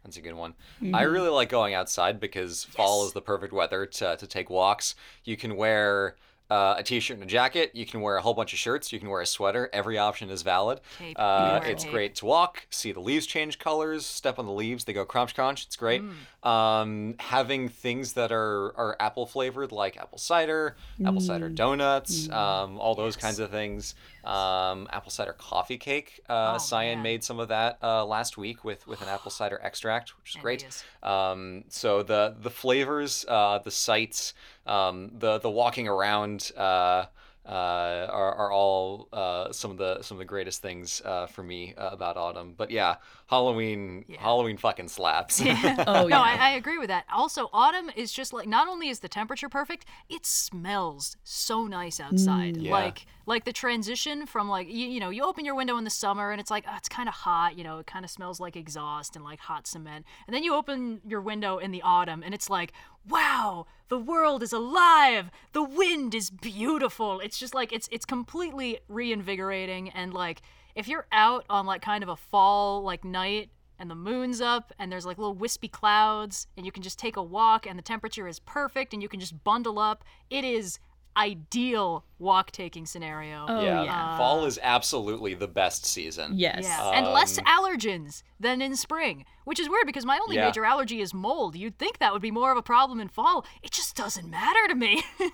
That's 0.02 0.16
a 0.16 0.20
good 0.20 0.34
one. 0.34 0.54
Mm-hmm. 0.82 0.94
I 0.94 1.02
really 1.02 1.28
like 1.28 1.48
going 1.48 1.74
outside 1.74 2.18
because 2.18 2.64
fall 2.64 3.06
is 3.06 3.12
the 3.12 3.22
perfect 3.22 3.52
weather 3.52 3.86
to, 3.86 4.16
to 4.16 4.26
take 4.26 4.50
walks. 4.50 4.96
You 5.24 5.36
can 5.36 5.56
wear 5.56 6.16
uh, 6.50 6.74
a 6.78 6.82
t-shirt 6.82 7.14
and 7.16 7.24
a 7.24 7.26
jacket. 7.26 7.70
You 7.74 7.84
can 7.86 8.00
wear 8.00 8.16
a 8.16 8.22
whole 8.22 8.34
bunch 8.34 8.52
of 8.52 8.58
shirts. 8.58 8.92
You 8.92 8.98
can 9.00 9.08
wear 9.08 9.20
a 9.20 9.26
sweater. 9.26 9.68
Every 9.72 9.98
option 9.98 10.30
is 10.30 10.42
valid. 10.42 10.80
Cape. 10.98 11.16
Uh, 11.18 11.22
You 11.22 11.50
can 11.50 11.60
wear 11.60 11.68
a 11.68 11.72
it's 11.72 11.82
cape. 11.84 11.92
great 11.92 12.14
to 12.16 12.26
walk, 12.26 12.66
see 12.70 12.92
the 12.92 13.00
leaves 13.00 13.26
change 13.26 13.58
colors, 13.58 14.06
step 14.06 14.38
on 14.38 14.46
the 14.46 14.52
leaves. 14.52 14.84
They 14.84 14.92
go 14.92 15.04
crunch 15.04 15.34
crunch. 15.34 15.64
It's 15.66 15.76
great. 15.76 16.02
Mm. 16.02 16.48
Um, 16.48 17.14
having 17.18 17.68
things 17.68 18.12
that 18.12 18.30
are, 18.30 18.72
are 18.76 18.96
apple 19.00 19.26
flavored, 19.26 19.72
like 19.72 19.96
apple 19.96 20.18
cider, 20.18 20.76
apple 21.04 21.20
cider 21.20 21.50
Mm. 21.50 21.54
donuts, 21.56 22.30
um, 22.30 22.78
all 22.78 22.94
those 22.94 23.16
kinds 23.16 23.38
of 23.40 23.50
things. 23.50 23.94
Um, 24.26 24.88
apple 24.92 25.10
cider 25.10 25.34
coffee 25.38 25.78
cake. 25.78 26.20
Uh, 26.28 26.52
Oh, 26.54 26.58
Cyan 26.58 26.96
man. 26.98 27.02
made 27.02 27.24
some 27.24 27.38
of 27.40 27.48
that 27.48 27.78
uh, 27.82 28.04
last 28.04 28.36
week 28.36 28.64
with, 28.64 28.86
with 28.86 29.00
an 29.02 29.08
apple 29.08 29.30
cider 29.30 29.60
extract, 29.62 30.16
which 30.18 30.34
is 30.36 30.40
great. 30.42 30.66
Um, 31.02 31.64
so 31.68 32.02
the 32.02 32.34
the 32.40 32.50
flavors, 32.50 33.24
uh, 33.28 33.58
the 33.58 33.70
sights, 33.70 34.34
um, 34.66 35.10
the 35.18 35.38
the 35.38 35.50
walking 35.50 35.86
around 35.88 36.50
uh, 36.56 37.06
uh, 37.48 38.08
are, 38.10 38.34
are 38.34 38.50
all 38.50 39.08
uh, 39.12 39.52
some 39.52 39.70
of 39.70 39.76
the 39.76 40.02
some 40.02 40.16
of 40.16 40.18
the 40.18 40.24
greatest 40.24 40.60
things 40.62 41.00
uh, 41.04 41.26
for 41.26 41.44
me 41.44 41.74
uh, 41.78 41.90
about 41.92 42.16
autumn. 42.16 42.54
But 42.56 42.70
yeah, 42.72 42.96
Halloween 43.26 44.04
Yeah. 44.08 44.20
Halloween 44.20 44.56
fucking 44.56 44.88
slaps. 44.88 45.40
yeah. 45.40 45.84
Oh, 45.86 46.02
no, 46.02 46.08
yeah. 46.08 46.20
I, 46.20 46.36
I 46.36 46.50
agree 46.50 46.78
with 46.78 46.88
that. 46.88 47.04
Also, 47.12 47.48
autumn 47.52 47.90
is 47.96 48.12
just 48.12 48.32
like 48.32 48.46
not 48.46 48.68
only 48.68 48.88
is 48.88 49.00
the 49.00 49.08
temperature 49.08 49.48
perfect, 49.48 49.84
it 50.08 50.24
smells 50.24 51.16
so 51.24 51.66
nice 51.66 51.98
outside. 52.00 52.56
Mm. 52.56 52.62
Yeah. 52.64 52.70
Like 52.72 53.06
like 53.26 53.44
the 53.44 53.52
transition 53.52 54.26
from 54.26 54.48
like 54.48 54.68
you, 54.68 54.86
you 54.86 55.00
know 55.00 55.10
you 55.10 55.24
open 55.24 55.44
your 55.44 55.56
window 55.56 55.76
in 55.76 55.84
the 55.84 55.90
summer 55.90 56.30
and 56.30 56.40
it's 56.40 56.50
like 56.50 56.64
oh, 56.68 56.74
it's 56.76 56.88
kind 56.88 57.08
of 57.08 57.14
hot. 57.14 57.56
You 57.58 57.64
know 57.64 57.78
it 57.78 57.86
kind 57.86 58.04
of 58.04 58.10
smells 58.10 58.38
like 58.38 58.56
exhaust 58.56 59.16
and 59.16 59.24
like 59.24 59.40
hot 59.40 59.66
cement. 59.66 60.06
And 60.26 60.34
then 60.34 60.44
you 60.44 60.54
open 60.54 61.00
your 61.06 61.20
window 61.20 61.58
in 61.58 61.72
the 61.72 61.82
autumn 61.82 62.22
and 62.24 62.32
it's 62.32 62.48
like 62.48 62.72
wow 63.08 63.66
the 63.88 63.98
world 63.98 64.42
is 64.42 64.52
alive 64.52 65.30
the 65.52 65.62
wind 65.62 66.12
is 66.12 66.28
beautiful 66.28 67.20
it's 67.20 67.38
just 67.38 67.54
like 67.54 67.72
it's 67.72 67.88
it's 67.92 68.04
completely 68.04 68.80
reinvigorating 68.88 69.88
and 69.90 70.12
like 70.12 70.42
if 70.76 70.86
you're 70.86 71.06
out 71.10 71.44
on 71.50 71.66
like 71.66 71.82
kind 71.82 72.04
of 72.04 72.08
a 72.08 72.16
fall 72.16 72.82
like 72.84 73.04
night 73.04 73.50
and 73.80 73.90
the 73.90 73.94
moon's 73.96 74.40
up 74.40 74.72
and 74.78 74.92
there's 74.92 75.04
like 75.04 75.18
little 75.18 75.34
wispy 75.34 75.68
clouds 75.68 76.46
and 76.56 76.64
you 76.64 76.70
can 76.70 76.82
just 76.84 76.98
take 76.98 77.16
a 77.16 77.22
walk 77.22 77.66
and 77.66 77.76
the 77.78 77.82
temperature 77.82 78.28
is 78.28 78.38
perfect 78.40 78.92
and 78.94 79.02
you 79.02 79.08
can 79.08 79.18
just 79.18 79.42
bundle 79.42 79.78
up 79.78 80.04
it 80.30 80.44
is 80.44 80.78
ideal 81.18 82.04
walk 82.18 82.50
taking 82.50 82.84
scenario. 82.84 83.46
Oh, 83.48 83.64
yeah. 83.64 83.84
yeah. 83.84 84.18
Fall 84.18 84.44
is 84.44 84.58
absolutely 84.62 85.32
the 85.32 85.48
best 85.48 85.86
season. 85.86 86.32
Yes. 86.34 86.64
Yeah, 86.64 86.90
and 86.90 87.06
less 87.06 87.38
Um, 87.38 87.44
allergens 87.46 88.22
than 88.38 88.60
in 88.60 88.76
spring, 88.76 89.24
which 89.44 89.58
is 89.58 89.66
weird 89.66 89.86
because 89.86 90.04
my 90.04 90.18
only 90.18 90.36
Yeah. 90.36 90.44
major 90.46 90.66
allergy 90.66 91.00
is 91.00 91.14
mold. 91.14 91.56
You'd 91.56 91.78
think 91.78 92.00
that 92.00 92.12
would 92.12 92.20
be 92.20 92.30
more 92.30 92.50
of 92.52 92.58
a 92.58 92.62
problem 92.62 93.00
in 93.00 93.08
fall. 93.08 93.46
It 93.62 93.70
just 93.70 93.96
doesn't 93.96 94.28
matter 94.28 94.68
to 94.68 94.74
me. 94.74 95.02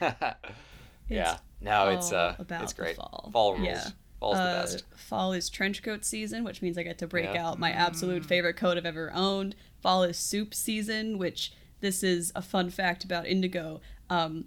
yeah. 1.08 1.38
No, 1.60 1.88
it's 1.88 2.12
uh 2.12 2.36
about 2.38 2.62
it's 2.62 2.72
the 2.72 2.82
great. 2.82 2.96
fall. 2.96 3.30
rules. 3.34 3.66
Yeah. 3.66 3.84
Fall's 4.20 4.36
the 4.36 4.42
Uh, 4.42 4.60
best. 4.62 4.84
Fall 4.96 5.32
is 5.32 5.48
trench 5.48 5.82
coat 5.82 6.04
season, 6.04 6.44
which 6.44 6.60
means 6.62 6.76
I 6.76 6.82
get 6.82 6.98
to 6.98 7.06
break 7.06 7.26
Yeah. 7.32 7.46
out 7.48 7.58
my 7.58 7.70
absolute 7.70 8.24
favorite 8.24 8.56
coat 8.56 8.76
I've 8.76 8.86
ever 8.86 9.12
owned. 9.14 9.54
Fall 9.80 10.02
is 10.02 10.16
soup 10.16 10.54
season, 10.54 11.18
which 11.18 11.52
this 11.80 12.02
is 12.02 12.32
a 12.34 12.42
fun 12.42 12.70
fact 12.70 13.04
about 13.04 13.26
Indigo. 13.26 13.80
Um, 14.10 14.46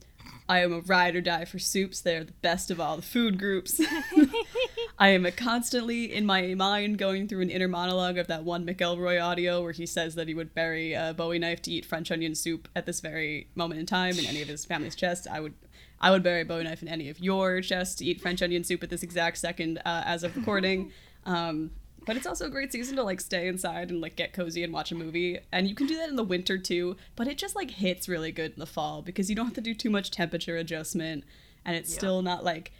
I 0.49 0.59
am 0.59 0.73
a 0.73 0.79
ride 0.81 1.15
or 1.15 1.21
die 1.21 1.45
for 1.45 1.57
soups. 1.59 2.01
They're 2.01 2.23
the 2.25 2.33
best 2.33 2.69
of 2.69 2.79
all 2.79 2.95
the 2.97 3.01
food 3.01 3.39
groups. 3.39 3.79
I 4.99 5.09
am 5.09 5.25
a 5.25 5.31
constantly 5.31 6.13
in 6.13 6.25
my 6.25 6.53
mind 6.53 6.97
going 6.97 7.27
through 7.27 7.41
an 7.41 7.49
inner 7.49 7.67
monologue 7.67 8.17
of 8.17 8.27
that 8.27 8.43
one 8.43 8.65
McElroy 8.65 9.23
audio 9.23 9.61
where 9.63 9.71
he 9.71 9.85
says 9.85 10.15
that 10.15 10.27
he 10.27 10.33
would 10.33 10.53
bury 10.53 10.93
a 10.93 11.13
Bowie 11.15 11.39
knife 11.39 11.61
to 11.63 11.71
eat 11.71 11.85
French 11.85 12.11
onion 12.11 12.35
soup 12.35 12.67
at 12.75 12.85
this 12.85 12.99
very 12.99 13.47
moment 13.55 13.79
in 13.79 13.85
time 13.85 14.19
in 14.19 14.25
any 14.25 14.41
of 14.41 14.47
his 14.47 14.63
family's 14.65 14.95
chests. 14.95 15.25
I 15.25 15.39
would, 15.39 15.53
I 16.01 16.11
would 16.11 16.23
bury 16.23 16.41
a 16.41 16.45
Bowie 16.45 16.63
knife 16.63 16.81
in 16.81 16.87
any 16.87 17.09
of 17.09 17.19
your 17.19 17.61
chests 17.61 17.95
to 17.95 18.05
eat 18.05 18.19
French 18.19 18.41
onion 18.41 18.63
soup 18.63 18.83
at 18.83 18.89
this 18.89 19.03
exact 19.03 19.37
second 19.37 19.77
uh, 19.85 20.03
as 20.05 20.23
of 20.23 20.35
recording. 20.35 20.91
Um, 21.23 21.69
but 22.05 22.17
it's 22.17 22.25
also 22.25 22.47
a 22.47 22.49
great 22.49 22.71
season 22.71 22.95
to 22.95 23.03
like 23.03 23.21
stay 23.21 23.47
inside 23.47 23.91
and 23.91 24.01
like 24.01 24.15
get 24.15 24.33
cozy 24.33 24.63
and 24.63 24.73
watch 24.73 24.91
a 24.91 24.95
movie. 24.95 25.39
And 25.51 25.67
you 25.67 25.75
can 25.75 25.85
do 25.85 25.97
that 25.97 26.09
in 26.09 26.15
the 26.15 26.23
winter 26.23 26.57
too, 26.57 26.97
but 27.15 27.27
it 27.27 27.37
just 27.37 27.55
like 27.55 27.69
hits 27.69 28.09
really 28.09 28.31
good 28.31 28.53
in 28.53 28.59
the 28.59 28.65
fall 28.65 29.03
because 29.03 29.29
you 29.29 29.35
don't 29.35 29.45
have 29.45 29.53
to 29.53 29.61
do 29.61 29.75
too 29.75 29.91
much 29.91 30.09
temperature 30.09 30.57
adjustment 30.57 31.23
and 31.63 31.75
it's 31.75 31.93
still 31.93 32.23
not 32.23 32.43
like 32.43 32.71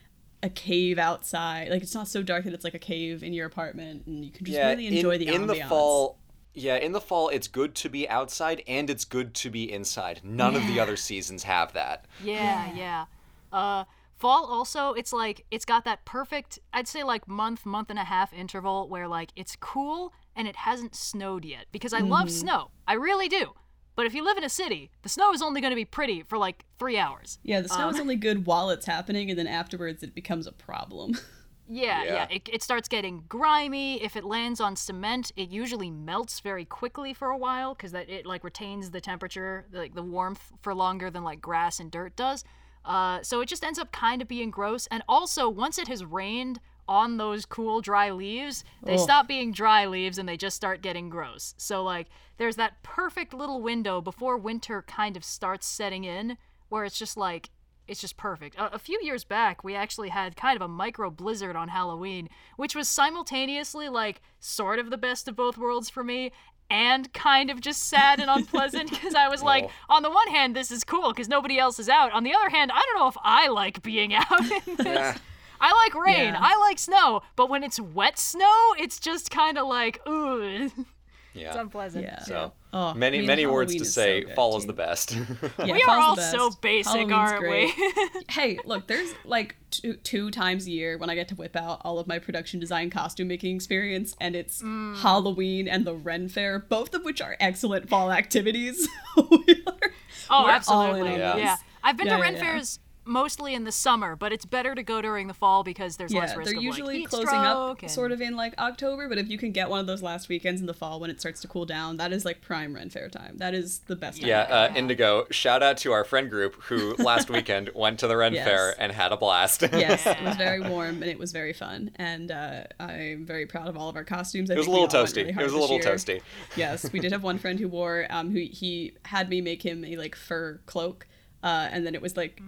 a 0.42 0.50
cave 0.50 0.98
outside. 0.98 1.70
Like 1.70 1.84
it's 1.84 1.94
not 1.94 2.08
so 2.08 2.24
dark 2.24 2.46
that 2.46 2.54
it's 2.54 2.64
like 2.64 2.74
a 2.74 2.80
cave 2.80 3.22
in 3.22 3.34
your 3.34 3.46
apartment 3.46 4.08
and 4.08 4.26
you 4.26 4.32
can 4.32 4.44
just 4.46 4.58
really 4.58 4.88
enjoy 4.88 5.16
in, 5.16 5.20
the 5.20 5.28
in 5.28 5.48
the 5.48 5.56
fall. 5.70 6.18
Yeah, 6.54 6.76
in 6.76 6.92
the 6.92 7.02
fall, 7.02 7.30
it's 7.30 7.48
good 7.48 7.76
to 7.76 7.90
be 7.90 8.10
outside 8.10 8.62
and 8.68 8.90
it's 8.90 9.06
good 9.06 9.34
to 9.36 9.50
be 9.50 9.72
inside. 9.72 10.22
None 10.24 10.56
of 10.56 10.68
the 10.68 10.80
other 10.80 10.98
seasons 10.98 11.44
have 11.44 11.74
that. 11.74 12.06
Yeah, 12.24 12.74
yeah. 12.76 13.06
Uh, 13.54 13.86
fall 14.18 14.46
also, 14.46 14.94
it's 14.94 15.14
like 15.14 15.46
it's 15.52 15.66
got 15.66 15.86
that 15.86 16.04
perfect, 16.06 16.60
I'd 16.74 16.88
say 16.88 17.04
like 17.04 17.28
month, 17.28 17.66
month 17.66 17.90
and 17.90 18.00
a 18.00 18.04
half 18.04 18.34
interval 18.34 18.90
where 18.90 19.08
like 19.08 19.32
it's 19.36 19.56
cool 19.56 20.14
and 20.36 20.48
it 20.48 20.56
hasn't 20.58 20.96
snowed 20.96 21.46
yet 21.46 21.66
because 21.72 21.94
I 21.94 22.00
love 22.00 22.30
snow. 22.32 22.72
I 22.88 22.94
really 22.94 23.28
do. 23.30 23.54
But 23.96 24.06
if 24.06 24.14
you 24.14 24.24
live 24.24 24.38
in 24.38 24.44
a 24.46 24.50
city, 24.50 24.90
the 25.04 25.10
snow 25.10 25.34
is 25.34 25.42
only 25.42 25.60
going 25.62 25.72
to 25.72 25.76
be 25.76 25.84
pretty 25.86 26.24
for 26.24 26.38
like 26.38 26.64
three 26.80 26.98
hours. 26.98 27.40
Yeah, 27.44 27.60
the 27.62 27.68
snow 27.70 27.88
Um, 27.90 27.94
is 27.94 28.00
only 28.00 28.16
good 28.16 28.46
while 28.46 28.70
it's 28.70 28.86
happening 28.86 29.30
and 29.30 29.38
then 29.38 29.48
afterwards 29.48 30.02
it 30.02 30.16
becomes 30.16 30.48
a 30.48 30.52
problem. 30.54 31.18
Yeah, 31.74 32.04
yeah. 32.04 32.14
Yeah. 32.14 32.28
It, 32.30 32.50
it 32.52 32.64
starts 32.64 32.90
getting 32.90 33.24
grimy. 33.30 34.04
If 34.04 34.18
it 34.18 34.26
lands 34.26 34.60
on 34.60 34.76
cement, 34.76 35.32
it 35.38 35.50
usually 35.50 35.90
melts 35.90 36.42
very 36.42 36.66
quickly 36.66 37.14
for 37.14 37.30
a 37.30 37.38
while 37.38 37.74
because 37.74 37.94
that 37.94 38.10
it 38.10 38.26
like 38.26 38.44
retains 38.44 38.92
the 38.92 39.00
temperature, 39.00 39.66
like 39.72 39.96
the 39.96 40.04
warmth 40.04 40.52
for 40.62 40.74
longer 40.74 41.10
than 41.10 41.24
like 41.24 41.42
grass 41.42 41.80
and 41.80 41.90
dirt 41.90 42.16
does. 42.18 42.44
Uh, 42.84 43.22
so 43.22 43.40
it 43.40 43.48
just 43.48 43.64
ends 43.64 43.80
up 43.80 43.92
kind 43.94 44.22
of 44.22 44.28
being 44.28 44.52
gross. 44.52 44.86
And 44.88 45.02
also, 45.08 45.48
once 45.48 45.78
it 45.78 45.88
has 45.88 46.04
rained 46.04 46.60
on 46.90 47.16
those 47.16 47.46
cool 47.46 47.80
dry 47.80 48.12
leaves, 48.12 48.66
they 48.84 48.96
Ugh. 48.96 49.00
stop 49.00 49.28
being 49.28 49.54
dry 49.54 49.86
leaves 49.86 50.18
and 50.18 50.28
they 50.28 50.36
just 50.36 50.58
start 50.58 50.82
getting 50.82 51.10
gross. 51.10 51.54
So 51.58 51.84
like, 51.84 52.08
there's 52.38 52.58
that 52.58 52.84
perfect 52.84 53.34
little 53.34 53.62
window 53.62 54.02
before 54.02 54.36
winter 54.36 54.82
kind 54.82 55.16
of 55.16 55.24
starts 55.24 55.68
setting 55.68 56.04
in, 56.04 56.38
where 56.68 56.84
it's 56.84 57.00
just 57.00 57.16
like 57.16 57.50
it's 57.88 58.00
just 58.02 58.17
perfect. 58.17 58.56
A, 58.58 58.76
a 58.76 58.80
few 58.80 59.00
years 59.04 59.24
back, 59.24 59.63
we 59.63 59.76
actually 59.76 60.10
had 60.10 60.36
kind 60.36 60.56
of 60.56 60.62
a 60.62 60.67
micro 60.67 61.10
blizzard 61.10 61.56
on 61.56 61.67
Halloween, 61.70 62.30
which 62.58 62.76
was 62.76 62.88
simultaneously 62.88 63.89
like 63.89 64.22
sort 64.39 64.80
of 64.80 64.89
the 64.89 64.98
best 64.98 65.28
of 65.28 65.36
both 65.36 65.58
worlds 65.58 65.89
for 65.89 66.04
me 66.04 66.32
and 66.70 67.12
kind 67.13 67.50
of 67.50 67.60
just 67.60 67.84
sad 67.89 68.20
and 68.22 68.30
unpleasant 68.30 68.89
because 68.89 69.13
I 69.13 69.28
was 69.28 69.44
like, 69.44 69.65
Oh. 69.89 69.96
on 69.96 70.04
the 70.04 70.10
one 70.10 70.30
hand, 70.30 70.56
this 70.56 70.72
is 70.72 70.84
cool 70.86 71.10
because 71.10 71.28
nobody 71.28 71.60
else 71.60 71.80
is 71.80 71.89
out. 71.89 72.13
On 72.13 72.24
the 72.24 72.34
other 72.34 72.50
hand, 72.50 72.72
I 72.74 72.80
don't 72.86 73.00
know 73.02 73.08
if 73.10 73.17
I 73.22 73.50
like 73.50 73.84
being 73.84 74.13
out 74.13 74.39
in 74.39 74.48
this. 74.78 74.86
Yeah. 74.86 75.17
I 75.60 75.74
like 75.74 75.94
rain, 76.06 76.34
Yeah. 76.34 76.39
I 76.41 76.58
like 76.60 76.80
snow, 76.80 77.22
but 77.36 77.50
when 77.50 77.63
it's 77.63 77.80
wet 77.80 78.17
snow, 78.17 78.74
it's 78.80 79.00
just 79.00 79.30
kind 79.30 79.58
of 79.58 79.67
like, 79.67 80.00
ooh, 80.08 80.72
it's 81.34 81.41
Yeah. 81.44 81.60
unpleasant. 81.60 82.06
Yeah. 82.06 82.20
So 82.20 82.54
Oh, 82.74 82.94
many 82.94 83.17
I 83.17 83.20
mean, 83.22 83.28
many 83.28 83.46
words 83.46 83.76
to 83.76 83.84
say. 83.86 84.22
so 84.22 84.28
good, 84.28 84.36
fall 84.36 84.58
is 84.58 84.65
the 84.65 84.74
best. 84.74 85.12
Yeah, 85.60 85.74
We 85.74 85.84
are 85.84 86.00
all 86.00 86.15
the 86.15 86.22
so 86.22 86.52
basic, 86.62 86.91
Halloween's 86.94 87.12
aren't 87.13 87.39
great. 87.39 87.74
we? 87.78 88.24
hey, 88.30 88.60
look, 88.65 88.88
there's 88.88 89.13
like 89.26 89.56
two, 89.72 89.94
two 89.96 90.32
times 90.32 90.67
a 90.67 90.72
year 90.72 90.98
when 90.98 91.10
I 91.10 91.15
get 91.15 91.28
to 91.30 91.36
whip 91.36 91.56
out 91.56 91.82
all 91.84 92.00
of 92.00 92.08
my 92.08 92.17
production 92.20 92.60
design 92.60 92.89
costume 92.89 93.28
making 93.28 93.56
experience, 93.56 94.15
and 94.22 94.36
it's 94.36 94.62
Mm. 94.62 94.98
Halloween 94.98 95.67
and 95.67 95.86
the 95.86 95.96
Ren 95.96 96.30
Fair, 96.30 96.60
both 96.60 96.94
of 96.94 97.04
which 97.04 97.22
are 97.22 97.36
excellent 97.39 97.89
fall 97.89 98.12
activities. 98.12 98.88
we 99.17 99.63
are, 99.67 99.91
Oh, 100.30 100.44
we're 100.44 100.46
all 100.46 100.46
in 100.48 100.50
absolutely. 100.56 101.13
on 101.13 101.20
Yeah. 101.20 101.36
Yeah. 101.38 101.56
I've 101.84 101.98
been 101.98 102.08
Yeah, 102.08 102.15
to 102.17 102.22
Ren 102.22 102.34
yeah. 102.36 102.39
fairs 102.41 102.80
mostly 103.06 103.54
in 103.54 103.64
the 103.64 103.72
summer, 103.72 104.16
but 104.16 104.32
it's 104.32 104.46
better 104.46 104.76
to 104.76 104.84
go 104.84 105.02
during 105.02 105.28
the 105.28 105.34
fall 105.34 105.64
because 105.64 105.98
there's 105.98 106.14
less 106.14 106.32
Yeah, 106.32 106.38
risk 106.38 106.52
they're 106.52 106.58
of 106.58 106.64
usually 106.64 106.94
like 106.94 107.00
heat 107.02 107.10
closing 107.10 107.40
up 107.40 107.82
and... 107.82 107.92
sort 107.92 108.12
of 108.12 108.22
in 108.22 108.36
like 108.36 108.58
October, 108.60 109.10
but 109.10 109.18
if 109.18 109.30
you 109.30 109.38
can 109.38 109.52
get 109.52 109.70
one 109.70 109.80
of 109.80 109.88
those 109.88 110.02
last 110.02 110.30
weekends 110.30 110.62
in 110.62 110.68
the 110.68 110.74
fall 110.74 111.00
when 111.00 111.10
it 111.10 111.20
starts 111.20 111.42
to 111.42 111.48
cool 111.48 111.66
down, 111.66 111.98
that 111.98 112.12
is 112.14 112.26
like 112.26 112.42
prime 112.42 112.74
Ren 112.76 112.90
Fair 112.90 113.10
time. 113.10 113.38
That 113.38 113.54
is 113.54 113.80
the 113.80 113.96
best 113.96 114.20
time. 114.22 114.30
yeah, 114.30 114.42
uh, 114.42 114.68
year. 114.70 114.78
Indigo. 114.78 115.26
Shout 115.32 115.64
out 115.64 115.78
to 115.78 115.92
our 115.92 116.04
friend 116.04 116.30
group 116.30 116.56
who 116.64 116.96
last 117.00 117.30
weekend 117.30 117.70
went 117.74 118.00
to 118.00 118.08
the 118.08 118.18
Ren 118.18 118.34
Yes. 118.34 118.48
Fair 118.48 118.76
and 118.80 118.92
had 118.92 119.12
a 119.12 119.18
blast. 119.18 119.62
yes, 119.62 120.06
it 120.06 120.22
was 120.24 120.36
very 120.38 120.60
warm 120.62 121.02
and 121.02 121.12
it 121.12 121.18
was 121.20 121.32
very 121.32 121.54
fun, 121.54 121.92
and 121.96 122.32
uh, 122.32 122.64
I'm 122.80 123.26
very 123.26 123.46
proud 123.46 123.68
of 123.68 123.78
all 123.78 123.90
of 123.90 123.96
our 123.96 124.04
costumes. 124.04 124.50
I 124.50 124.54
It 124.54 124.58
was 124.58 124.68
a 124.68 124.72
little 124.72 124.88
toasty. 124.88 125.18
really 125.18 125.30
it 125.32 125.38
was 125.38 125.54
a 125.54 125.58
little 125.58 125.78
year. 125.78 125.86
toasty. 125.86 126.22
yes, 126.56 126.92
we 126.92 127.00
did 127.00 127.12
have 127.12 127.24
one 127.24 127.40
friend 127.40 127.60
who 127.60 127.68
wore 127.68 128.06
um 128.10 128.32
who 128.32 128.40
he 128.40 128.94
had 129.06 129.30
me 129.30 129.42
make 129.42 129.64
him 129.64 129.84
a 129.84 129.98
like 129.98 130.16
fur 130.16 130.60
cloak. 130.66 131.08
Uh, 131.44 131.68
and 131.72 131.86
then 131.86 131.96
it 131.96 132.02
was 132.02 132.16
like 132.18 132.42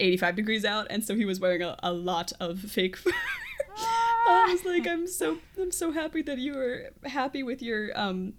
85 0.00 0.36
degrees 0.36 0.64
out, 0.64 0.86
and 0.90 1.04
so 1.04 1.14
he 1.14 1.24
was 1.24 1.40
wearing 1.40 1.62
a, 1.62 1.76
a 1.82 1.92
lot 1.92 2.32
of 2.40 2.58
fake 2.60 2.96
fur. 2.96 3.10
I 4.28 4.48
was 4.50 4.64
like, 4.64 4.86
I'm 4.86 5.06
so 5.06 5.38
I'm 5.60 5.72
so 5.72 5.92
happy 5.92 6.22
that 6.22 6.38
you 6.38 6.54
were 6.54 6.90
happy 7.04 7.42
with 7.42 7.62
your 7.62 7.98
um 7.98 8.34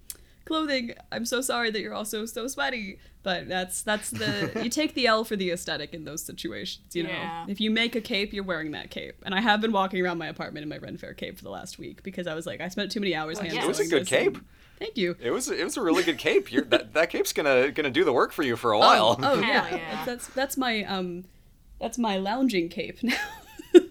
clothing. 0.45 0.93
I'm 1.11 1.25
so 1.25 1.41
sorry 1.41 1.71
that 1.71 1.79
you're 1.81 1.93
also 1.93 2.25
so 2.25 2.47
sweaty. 2.47 2.99
But 3.21 3.49
that's 3.49 3.81
that's 3.81 4.09
the 4.11 4.51
you 4.63 4.69
take 4.81 4.93
the 4.93 5.05
L 5.07 5.23
for 5.23 5.35
the 5.35 5.51
aesthetic 5.51 5.93
in 5.93 6.05
those 6.05 6.23
situations, 6.23 6.95
you 6.95 7.03
know. 7.03 7.09
Yeah. 7.09 7.45
If 7.49 7.59
you 7.59 7.69
make 7.69 7.95
a 7.95 8.01
cape, 8.01 8.31
you're 8.33 8.45
wearing 8.45 8.71
that 8.71 8.91
cape. 8.91 9.15
And 9.25 9.35
I 9.35 9.41
have 9.41 9.59
been 9.61 9.71
walking 9.73 10.01
around 10.01 10.17
my 10.19 10.27
apartment 10.27 10.63
in 10.63 10.69
my 10.69 10.77
Ren 10.77 10.97
Fair 10.97 11.13
cape 11.13 11.37
for 11.37 11.43
the 11.43 11.49
last 11.49 11.77
week 11.77 12.01
because 12.01 12.27
I 12.27 12.33
was 12.33 12.45
like, 12.45 12.61
I 12.61 12.69
spent 12.69 12.91
too 12.91 12.99
many 13.01 13.13
hours 13.13 13.35
Well, 13.37 13.45
hand 13.45 13.55
yeah. 13.57 13.65
It 13.65 13.67
was 13.67 13.79
a 13.79 13.87
good 13.87 14.03
this 14.03 14.11
and- 14.13 14.35
cape. 14.35 14.43
Thank 14.79 14.97
you. 14.97 15.17
It 15.19 15.31
was 15.31 15.49
it 15.49 15.63
was 15.63 15.75
a 15.77 15.81
really 15.81 16.03
good 16.03 16.17
cape. 16.17 16.51
You're, 16.51 16.63
that 16.65 16.93
that 16.93 17.09
cape's 17.09 17.33
gonna 17.33 17.71
gonna 17.71 17.89
do 17.89 18.05
the 18.05 18.13
work 18.13 18.31
for 18.31 18.43
you 18.43 18.55
for 18.55 18.71
a 18.71 18.79
while. 18.79 19.17
Oh, 19.19 19.33
oh 19.33 19.41
yeah. 19.41 19.75
yeah. 19.75 19.79
That's, 19.91 20.05
that's 20.05 20.27
that's 20.27 20.57
my 20.57 20.83
um 20.83 21.25
that's 21.79 21.97
my 21.97 22.17
lounging 22.17 22.69
cape 22.69 22.99
now. 23.03 23.17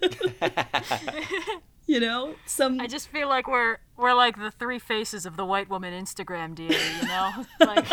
you 1.85 1.99
know, 1.99 2.35
some 2.45 2.79
I 2.79 2.87
just 2.87 3.07
feel 3.09 3.27
like 3.27 3.47
we're 3.47 3.77
we're 3.97 4.15
like 4.15 4.37
the 4.37 4.51
three 4.51 4.79
faces 4.79 5.25
of 5.27 5.37
the 5.37 5.45
white 5.45 5.69
woman 5.69 5.93
Instagram 5.93 6.55
deity, 6.55 6.77
you 7.01 7.07
know? 7.07 7.45
like 7.59 7.87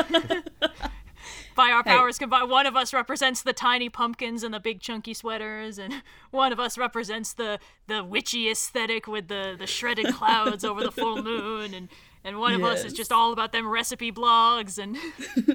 by 1.54 1.70
our 1.70 1.82
powers 1.82 2.18
combined, 2.18 2.50
one 2.50 2.66
of 2.66 2.76
us 2.76 2.92
represents 2.92 3.42
the 3.42 3.52
tiny 3.52 3.88
pumpkins 3.88 4.42
and 4.42 4.52
the 4.52 4.60
big 4.60 4.80
chunky 4.80 5.14
sweaters, 5.14 5.78
and 5.78 6.02
one 6.30 6.52
of 6.52 6.60
us 6.60 6.78
represents 6.78 7.32
the 7.32 7.58
the 7.86 8.04
witchy 8.04 8.50
aesthetic 8.50 9.06
with 9.06 9.28
the 9.28 9.56
the 9.58 9.66
shredded 9.66 10.14
clouds 10.14 10.64
over 10.64 10.82
the 10.82 10.92
full 10.92 11.22
moon, 11.22 11.74
and 11.74 11.88
and 12.26 12.38
one 12.38 12.52
of 12.52 12.62
us 12.64 12.84
is 12.84 12.92
just 12.92 13.12
all 13.12 13.32
about 13.32 13.52
them 13.52 13.66
recipe 13.68 14.10
blogs 14.12 14.78
and 14.78 14.96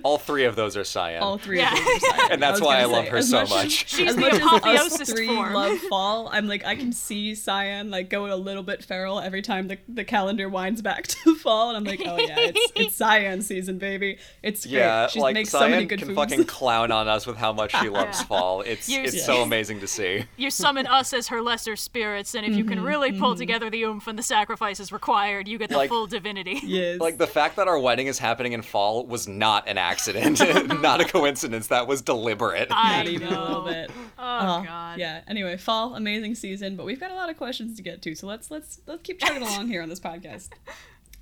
All 0.04 0.18
three 0.18 0.46
of 0.46 0.56
those 0.56 0.76
are 0.78 0.84
cyan. 0.84 1.22
all 1.22 1.38
three 1.38 1.60
Yeah. 1.60 1.74
of 1.74 1.78
those 1.86 1.96
are 1.96 2.00
silent. 2.00 2.32
And 2.32 2.42
that's 2.42 2.60
was 2.60 2.68
why 2.68 2.80
I 2.80 2.86
love 2.86 3.06
say, 3.06 3.12
her 3.12 3.18
as 3.18 3.30
so 3.30 3.40
much. 3.42 3.50
much. 3.50 3.66
As, 3.66 3.72
She's 3.90 4.10
as 4.10 4.16
the 4.16 4.22
much 4.22 4.34
as 4.34 4.42
us 4.42 4.54
apotheosis 4.58 5.12
three 5.14 5.28
form. 5.28 5.54
love 5.54 5.78
fall, 5.90 6.30
I'm 6.32 6.48
like 6.48 6.66
I 6.66 6.76
can 6.76 6.92
see 6.94 7.36
Cyan 7.36 7.90
like 7.92 8.10
going 8.10 8.32
a 8.32 8.36
little 8.36 8.64
bit 8.64 8.84
feral 8.84 9.20
every 9.20 9.42
time 9.42 9.68
the, 9.68 9.78
the 9.88 10.04
calendar 10.04 10.50
winds 10.50 10.82
back 10.82 11.08
to 11.08 11.36
fall, 11.36 11.70
and 11.70 11.78
I'm 11.78 11.84
like, 11.84 12.02
oh 12.06 12.18
yeah, 12.18 12.36
it's 12.40 12.72
it's 12.76 12.96
Cyan 12.96 13.42
season, 13.42 13.78
baby. 13.78 14.18
It's 14.42 14.66
great. 14.66 14.74
Yeah, 14.76 15.08
she 15.08 15.20
like 15.20 15.34
makes 15.34 15.50
Cyan 15.50 15.64
so 15.66 15.70
many 15.70 15.86
good 15.86 16.00
can 16.00 16.08
foods. 16.10 16.16
fucking 16.18 16.46
clown 16.46 16.92
on 16.92 17.08
us 17.08 17.28
with 17.28 17.38
how 17.38 17.52
much 17.54 17.76
she 17.80 17.90
loves 17.90 18.20
Yeah. 18.20 18.26
fall. 18.26 18.62
It's 18.62 18.88
You- 18.90 19.02
it's 19.02 19.16
Yes. 19.16 19.26
so 19.26 19.42
amazing 19.42 19.80
to 19.82 19.88
see. 19.88 20.26
you 20.38 20.50
summon 20.50 20.88
us 20.88 21.14
as 21.14 21.28
her 21.28 21.42
lesser 21.42 21.76
spirits, 21.76 22.34
and 22.36 22.46
if 22.46 22.54
you 22.56 22.64
Mm-hmm, 22.64 22.74
can 22.74 22.84
really 22.84 23.12
pull 23.12 23.36
together 23.36 23.70
the 23.70 23.84
oomph 23.84 24.08
and 24.08 24.18
the 24.18 24.24
sacrifices 24.24 24.92
required, 24.92 25.48
you 25.48 25.58
get 25.58 25.70
the 25.70 25.78
Like- 25.78 25.90
full 25.90 26.06
divinity. 26.08 26.61
Yes. 26.64 27.00
Like 27.00 27.18
the 27.18 27.28
fact 27.28 27.56
that 27.58 27.68
our 27.68 27.80
wedding 27.80 28.08
is 28.08 28.20
happening 28.20 28.54
in 28.54 28.62
fall 28.62 29.06
was 29.06 29.28
not 29.28 29.68
an 29.68 29.78
accident, 29.78 30.40
not 30.82 31.02
a 31.02 31.06
coincidence. 31.06 31.68
That 31.68 31.88
was 31.88 32.02
deliberate. 32.02 32.68
I 32.72 32.98
not 32.98 33.08
even 33.08 33.28
a 33.28 33.42
little 33.42 33.66
know. 33.66 33.72
bit. 33.72 33.92
Oh, 34.18 34.64
god. 34.64 35.00
Yeah. 35.00 35.22
Anyway, 35.28 35.58
fall, 35.58 35.96
amazing 35.96 36.36
season, 36.36 36.76
but 36.76 36.86
we've 36.86 37.00
got 37.00 37.12
a 37.12 37.16
lot 37.16 37.30
of 37.30 37.38
questions 37.38 37.76
to 37.78 37.84
get 37.84 38.02
to, 38.04 38.16
so 38.16 38.28
let's 38.28 38.50
let's 38.52 38.80
let's 38.88 39.02
keep 39.04 39.20
chugging 39.20 39.42
along 39.44 39.68
here 39.68 39.82
on 39.82 39.90
this 39.90 40.00
podcast. 40.00 40.50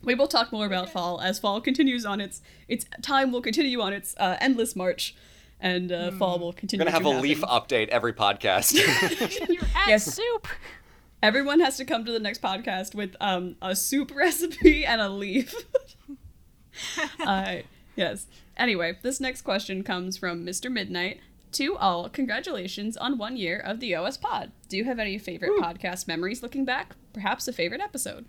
We 0.01 0.15
will 0.15 0.29
talk 0.29 0.53
more 0.53 0.65
about 0.65 0.89
fall 0.89 1.19
as 1.19 1.39
fall 1.39 1.59
continues 1.59 2.05
on 2.05 2.21
its 2.21 2.41
its 2.69 2.85
time 3.01 3.33
will 3.33 3.41
continue 3.41 3.81
on 3.81 3.91
its 3.91 4.15
uh, 4.17 4.37
endless 4.39 4.73
march, 4.73 5.13
and 5.59 5.91
uh, 5.91 6.11
fall 6.11 6.39
will 6.39 6.53
continue. 6.53 6.85
We're 6.85 6.91
gonna 6.91 6.93
have 6.95 7.03
to 7.03 7.09
a 7.09 7.13
happen. 7.15 7.23
leaf 7.29 7.41
update 7.41 7.89
every 7.89 8.13
podcast. 8.13 8.75
You're 9.49 9.61
at 9.75 9.87
Yes. 9.89 10.05
soup. 10.15 10.47
Everyone 11.21 11.59
has 11.59 11.75
to 11.77 11.85
come 11.85 12.05
to 12.05 12.11
the 12.11 12.19
next 12.19 12.41
podcast 12.41 12.95
with 12.95 13.15
um, 13.19 13.57
a 13.61 13.75
soup 13.75 14.11
recipe 14.15 14.85
and 14.85 15.01
a 15.01 15.09
leaf. 15.09 15.53
uh, 17.19 17.57
yes. 17.95 18.27
Anyway, 18.55 18.97
this 19.01 19.19
next 19.19 19.41
question 19.41 19.83
comes 19.83 20.17
from 20.17 20.45
Mr. 20.45 20.71
Midnight. 20.71 21.19
To 21.53 21.75
all, 21.77 22.09
congratulations 22.09 22.95
on 22.95 23.17
one 23.17 23.35
year 23.35 23.59
of 23.59 23.79
the 23.79 23.95
OS 23.95 24.17
Pod. 24.17 24.51
Do 24.69 24.77
you 24.77 24.85
have 24.85 24.99
any 24.99 25.17
favorite 25.17 25.59
podcast 25.59 26.07
memories 26.07 26.43
looking 26.43 26.63
back? 26.63 26.95
Perhaps 27.11 27.47
a 27.47 27.53
favorite 27.53 27.81
episode? 27.81 28.25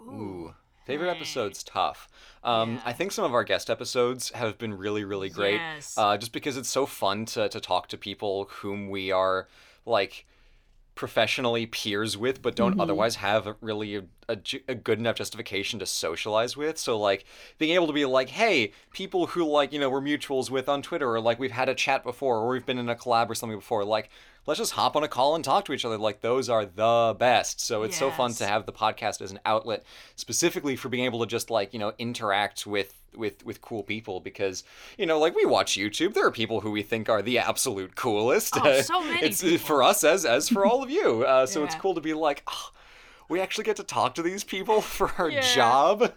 Ooh, 0.00 0.52
favorite 0.84 1.10
episode's 1.10 1.62
tough. 1.62 2.08
Um, 2.42 2.80
I 2.84 2.92
think 2.92 3.12
some 3.12 3.24
of 3.24 3.32
our 3.32 3.44
guest 3.44 3.70
episodes 3.70 4.30
have 4.30 4.58
been 4.58 4.76
really, 4.76 5.04
really 5.04 5.30
great. 5.30 5.60
Yes. 5.60 5.96
Uh, 5.96 6.18
just 6.18 6.32
because 6.32 6.56
it's 6.56 6.68
so 6.68 6.84
fun 6.84 7.26
to 7.26 7.48
to 7.48 7.60
talk 7.60 7.88
to 7.88 7.96
people 7.96 8.48
whom 8.50 8.90
we 8.90 9.12
are 9.12 9.46
like 9.86 10.26
professionally 10.98 11.64
peers 11.64 12.16
with, 12.16 12.42
but 12.42 12.56
don't 12.56 12.72
mm-hmm. 12.72 12.80
otherwise 12.80 13.14
have 13.16 13.54
really 13.60 13.94
a, 13.94 14.02
a 14.28 14.36
a 14.66 14.74
good 14.74 14.98
enough 14.98 15.14
justification 15.14 15.78
to 15.78 15.86
socialize 15.86 16.56
with. 16.56 16.76
So 16.76 16.98
like 16.98 17.24
being 17.56 17.72
able 17.76 17.86
to 17.86 17.92
be 17.92 18.04
like, 18.04 18.30
hey, 18.30 18.72
people 18.92 19.28
who 19.28 19.44
like 19.44 19.72
you 19.72 19.78
know 19.78 19.88
we're 19.88 20.00
mutuals 20.00 20.50
with 20.50 20.68
on 20.68 20.82
Twitter, 20.82 21.08
or 21.14 21.20
like 21.20 21.38
we've 21.38 21.52
had 21.52 21.68
a 21.68 21.74
chat 21.74 22.02
before, 22.02 22.38
or 22.38 22.48
we've 22.48 22.66
been 22.66 22.78
in 22.78 22.88
a 22.88 22.96
collab 22.96 23.30
or 23.30 23.34
something 23.34 23.58
before, 23.58 23.84
like. 23.84 24.10
Let's 24.48 24.58
just 24.58 24.72
hop 24.72 24.96
on 24.96 25.04
a 25.04 25.08
call 25.08 25.34
and 25.34 25.44
talk 25.44 25.66
to 25.66 25.74
each 25.74 25.84
other. 25.84 25.98
Like 25.98 26.22
those 26.22 26.48
are 26.48 26.64
the 26.64 27.14
best. 27.18 27.60
So 27.60 27.82
it's 27.82 27.98
so 27.98 28.10
fun 28.10 28.32
to 28.32 28.46
have 28.46 28.64
the 28.64 28.72
podcast 28.72 29.20
as 29.20 29.30
an 29.30 29.38
outlet, 29.44 29.84
specifically 30.16 30.74
for 30.74 30.88
being 30.88 31.04
able 31.04 31.20
to 31.20 31.26
just 31.26 31.50
like 31.50 31.74
you 31.74 31.78
know 31.78 31.92
interact 31.98 32.66
with 32.66 32.94
with 33.14 33.44
with 33.44 33.60
cool 33.60 33.82
people 33.82 34.20
because 34.20 34.64
you 34.96 35.04
know 35.04 35.18
like 35.18 35.36
we 35.36 35.44
watch 35.44 35.74
YouTube. 35.74 36.14
There 36.14 36.26
are 36.26 36.30
people 36.30 36.60
who 36.62 36.70
we 36.70 36.82
think 36.82 37.10
are 37.10 37.20
the 37.20 37.38
absolute 37.38 37.94
coolest. 37.94 38.54
Oh, 38.56 38.80
so 38.80 39.00
many 39.04 39.26
it's 39.26 39.42
people. 39.42 39.58
for 39.58 39.82
us 39.82 40.02
as 40.02 40.24
as 40.24 40.48
for 40.48 40.64
all 40.64 40.82
of 40.82 40.88
you. 40.90 41.24
Uh, 41.24 41.44
so 41.44 41.62
it's 41.62 41.74
cool 41.74 41.94
to 41.94 42.00
be 42.00 42.14
like, 42.14 42.42
oh, 42.48 42.70
we 43.28 43.40
actually 43.40 43.64
get 43.64 43.76
to 43.76 43.84
talk 43.84 44.14
to 44.14 44.22
these 44.22 44.44
people 44.44 44.80
for 44.96 45.12
our 45.18 45.28
Yeah. 45.30 45.42
job. 45.54 46.12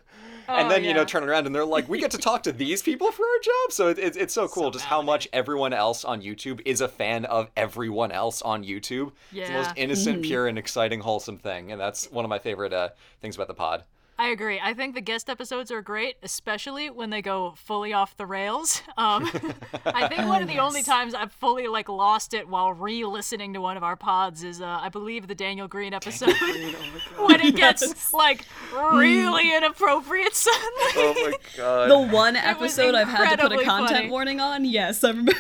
And 0.55 0.67
Oh, 0.67 0.69
then 0.69 0.83
you 0.83 0.93
know 0.93 1.05
turn 1.05 1.23
around 1.23 1.45
and 1.45 1.55
they're 1.55 1.65
like, 1.65 1.87
we 1.89 1.99
get 1.99 2.11
to 2.11 2.17
talk 2.17 2.43
to 2.43 2.51
these 2.51 2.81
people 2.81 3.11
for 3.11 3.23
our 3.23 3.39
job. 3.43 3.71
So 3.71 3.87
it, 3.89 3.99
it, 3.99 4.15
it's 4.17 4.33
so 4.33 4.47
cool 4.47 4.65
So 4.65 4.71
just 4.71 4.85
how 4.85 5.01
much 5.01 5.27
everyone 5.33 5.73
else 5.73 6.03
on 6.05 6.21
YouTube 6.21 6.61
is 6.65 6.81
a 6.81 6.87
fan 6.87 7.25
of 7.25 7.49
everyone 7.57 8.11
else 8.11 8.41
on 8.41 8.63
YouTube. 8.63 9.11
It's 9.31 9.47
the 9.47 9.53
most 9.53 9.71
Yeah. 9.75 9.83
innocent, 9.83 10.23
pure, 10.23 10.47
and 10.47 10.57
exciting, 10.57 11.01
wholesome 11.01 11.37
thing, 11.37 11.71
and 11.71 11.79
that's 11.79 12.11
one 12.11 12.25
of 12.25 12.29
my 12.29 12.39
favorite 12.39 12.73
uh, 12.73 12.89
things 13.21 13.35
about 13.35 13.47
the 13.47 13.53
pod. 13.53 13.83
I 14.21 14.27
agree. 14.27 14.59
I 14.61 14.75
think 14.75 14.93
the 14.93 15.01
guest 15.01 15.31
episodes 15.31 15.71
are 15.71 15.81
great, 15.81 16.15
especially 16.21 16.91
when 16.91 17.09
they 17.09 17.23
go 17.23 17.55
fully 17.57 17.91
off 17.91 18.15
the 18.17 18.27
rails. 18.27 18.83
Um, 18.95 19.23
I 19.85 20.07
think 20.07 20.27
one 20.27 20.43
of 20.43 20.47
the 20.47 20.59
only 20.59 20.83
times 20.83 21.15
I've 21.15 21.31
fully 21.31 21.67
like 21.67 21.89
lost 21.89 22.35
it 22.35 22.47
while 22.47 22.71
re-listening 22.71 23.53
to 23.53 23.61
one 23.61 23.77
of 23.77 23.83
our 23.83 23.95
pods 23.95 24.43
is, 24.43 24.61
uh, 24.61 24.67
I 24.79 24.89
believe, 24.89 25.27
the 25.27 25.33
Daniel 25.33 25.67
Green 25.67 25.91
episode 25.95 26.35
when 27.17 27.41
it 27.41 27.55
gets 27.55 28.13
like 28.13 28.45
really 28.71 29.55
inappropriate 29.55 30.35
suddenly. 30.35 30.69
Oh 30.97 31.13
my 31.31 31.33
god. 31.57 31.89
The 31.89 32.15
one 32.15 32.35
episode 32.35 32.93
I've 32.93 33.07
had 33.07 33.37
to 33.37 33.49
put 33.49 33.59
a 33.59 33.63
content 33.63 33.97
funny. 34.01 34.09
warning 34.11 34.39
on? 34.39 34.65
Yes, 34.65 35.03
I 35.03 35.09
remember. 35.09 35.33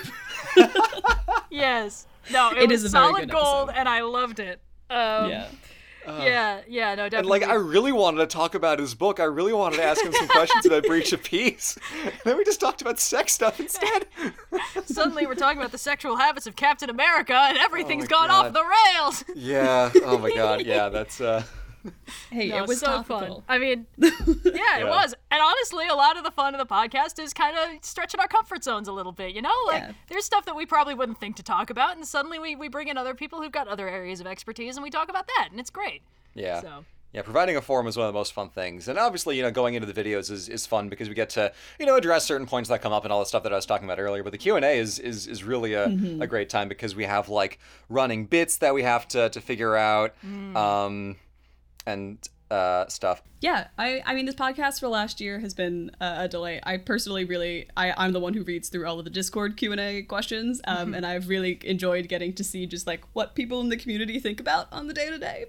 yes. 1.51 2.07
No, 2.31 2.49
it, 2.49 2.63
It 2.63 2.69
was 2.69 2.83
is 2.83 2.95
a 2.95 2.97
very 2.97 3.05
solid 3.09 3.19
good 3.21 3.31
gold, 3.31 3.69
episode. 3.69 3.79
and 3.79 3.87
I 3.87 4.01
loved 4.01 4.39
it. 4.39 4.59
Um, 4.89 5.29
yeah. 5.29 5.47
Yeah, 6.07 6.61
yeah, 6.67 6.95
no, 6.95 7.09
doubt. 7.09 7.19
and 7.19 7.27
like, 7.27 7.43
I 7.43 7.53
really 7.55 7.91
wanted 7.91 8.19
to 8.19 8.27
talk 8.27 8.55
about 8.55 8.79
his 8.79 8.93
book. 8.95 9.19
I 9.19 9.23
really 9.25 9.53
wanted 9.53 9.77
to 9.77 9.83
ask 9.83 10.03
him 10.03 10.11
some 10.13 10.27
questions 10.27 10.65
about 10.65 10.83
Breach 10.83 11.13
of 11.13 11.23
Peace. 11.23 11.77
And 12.03 12.13
then 12.25 12.37
we 12.37 12.43
just 12.43 12.59
talked 12.59 12.81
about 12.81 12.99
sex 12.99 13.33
stuff 13.33 13.59
instead. 13.59 14.05
Suddenly, 14.85 15.25
we're 15.27 15.35
talking 15.35 15.59
about 15.59 15.71
the 15.71 15.77
sexual 15.77 16.15
habits 16.17 16.47
of 16.47 16.55
Captain 16.55 16.89
America, 16.89 17.33
and 17.35 17.57
everything's 17.57 18.05
Oh 18.05 18.07
gone 18.07 18.29
off 18.29 18.53
the 18.53 18.63
rails. 18.63 19.23
yeah. 19.35 19.91
Oh 20.05 20.17
my 20.17 20.33
god. 20.33 20.61
Yeah. 20.65 20.89
That's. 20.89 21.19
uh 21.21 21.43
Hey, 22.31 22.47
No, 22.49 22.57
it 22.63 22.67
was 22.67 22.79
so 22.79 22.87
topical. 22.87 23.19
fun. 23.19 23.43
I 23.49 23.57
mean, 23.57 23.85
yeah, 23.97 24.09
it 24.09 24.55
Yeah. 24.55 24.89
was. 24.89 25.13
And 25.29 25.41
honestly, 25.41 25.87
a 25.87 25.95
lot 25.95 26.17
of 26.17 26.23
the 26.23 26.31
fun 26.31 26.53
of 26.55 26.59
the 26.59 26.65
podcast 26.73 27.21
is 27.21 27.33
kind 27.33 27.57
of 27.57 27.83
stretching 27.83 28.19
our 28.19 28.27
comfort 28.27 28.63
zones 28.63 28.87
a 28.87 28.93
little 28.93 29.11
bit. 29.11 29.33
You 29.35 29.41
know, 29.41 29.53
like 29.67 29.81
Yeah. 29.81 29.91
there's 30.09 30.25
stuff 30.25 30.45
that 30.45 30.55
we 30.55 30.65
probably 30.65 30.93
wouldn't 30.93 31.19
think 31.19 31.35
to 31.37 31.43
talk 31.43 31.69
about, 31.69 31.95
and 31.95 32.05
suddenly 32.05 32.39
we, 32.39 32.55
we 32.55 32.67
bring 32.67 32.87
in 32.87 32.97
other 32.97 33.13
people 33.15 33.41
who've 33.41 33.51
got 33.51 33.67
other 33.67 33.87
areas 33.89 34.19
of 34.21 34.27
expertise, 34.27 34.77
and 34.77 34.83
we 34.83 34.89
talk 34.89 35.09
about 35.09 35.27
that, 35.37 35.49
and 35.51 35.59
it's 35.59 35.69
great. 35.69 36.01
Yeah. 36.35 36.61
So 36.61 36.85
Yeah, 37.13 37.23
providing 37.23 37.57
a 37.57 37.61
forum 37.61 37.87
is 37.87 37.97
one 37.97 38.07
of 38.07 38.13
the 38.13 38.17
most 38.17 38.31
fun 38.31 38.49
things. 38.49 38.87
And 38.87 38.97
obviously, 38.97 39.35
you 39.35 39.43
know, 39.43 39.51
going 39.51 39.73
into 39.73 39.91
the 39.91 40.03
videos 40.03 40.31
is, 40.31 40.47
is 40.47 40.65
fun 40.65 40.87
because 40.87 41.09
we 41.09 41.13
get 41.15 41.29
to, 41.31 41.51
you 41.77 41.85
know, 41.85 41.97
address 41.97 42.23
certain 42.23 42.47
points 42.47 42.69
that 42.69 42.81
come 42.81 42.93
up 42.93 43.03
and 43.03 43.11
all 43.11 43.19
the 43.19 43.25
stuff 43.25 43.43
that 43.43 43.51
I 43.51 43.57
was 43.57 43.65
talking 43.65 43.85
about 43.85 43.99
earlier. 43.99 44.23
But 44.23 44.31
the 44.31 44.37
Q&A 44.37 44.79
is, 44.79 44.97
is, 44.97 45.27
is 45.27 45.43
really 45.43 45.73
a, 45.73 45.87
a 46.21 46.27
great 46.27 46.49
time 46.49 46.69
because 46.69 46.95
we 46.95 47.03
have, 47.03 47.27
like, 47.27 47.59
running 47.89 48.27
bits 48.27 48.55
that 48.57 48.73
we 48.73 48.83
have 48.83 49.09
to, 49.09 49.29
to 49.29 49.41
figure 49.41 49.75
out 49.75 50.13
um, 50.55 51.17
and 51.85 52.17
uh, 52.51 52.85
stuff. 52.87 53.23
Yeah, 53.39 53.67
I, 53.77 54.03
I 54.05 54.13
mean, 54.13 54.25
this 54.25 54.35
podcast 54.35 54.81
for 54.81 54.89
last 54.89 55.21
year 55.21 55.39
has 55.39 55.53
been 55.53 55.89
a, 56.01 56.23
a 56.23 56.27
delight. 56.27 56.59
I 56.63 56.77
personally 56.77 57.23
really, 57.23 57.67
I, 57.77 57.93
I'm 57.95 58.11
the 58.11 58.19
one 58.19 58.33
who 58.33 58.43
reads 58.43 58.67
through 58.67 58.85
all 58.85 58.99
of 58.99 59.05
the 59.05 59.09
Discord 59.09 59.55
Q 59.55 59.71
and 59.71 59.79
A 59.79 60.03
questions, 60.03 60.61
um, 60.65 60.93
and 60.93 61.05
I've 61.05 61.29
really 61.29 61.59
enjoyed 61.63 62.09
getting 62.09 62.33
to 62.33 62.43
see 62.43 62.65
just 62.67 62.85
like 62.85 63.03
what 63.13 63.35
people 63.35 63.61
in 63.61 63.69
the 63.69 63.77
community 63.77 64.19
think 64.19 64.41
about 64.41 64.67
on 64.71 64.87
the 64.87 64.93
day 64.93 65.09
to 65.09 65.17
day, 65.17 65.45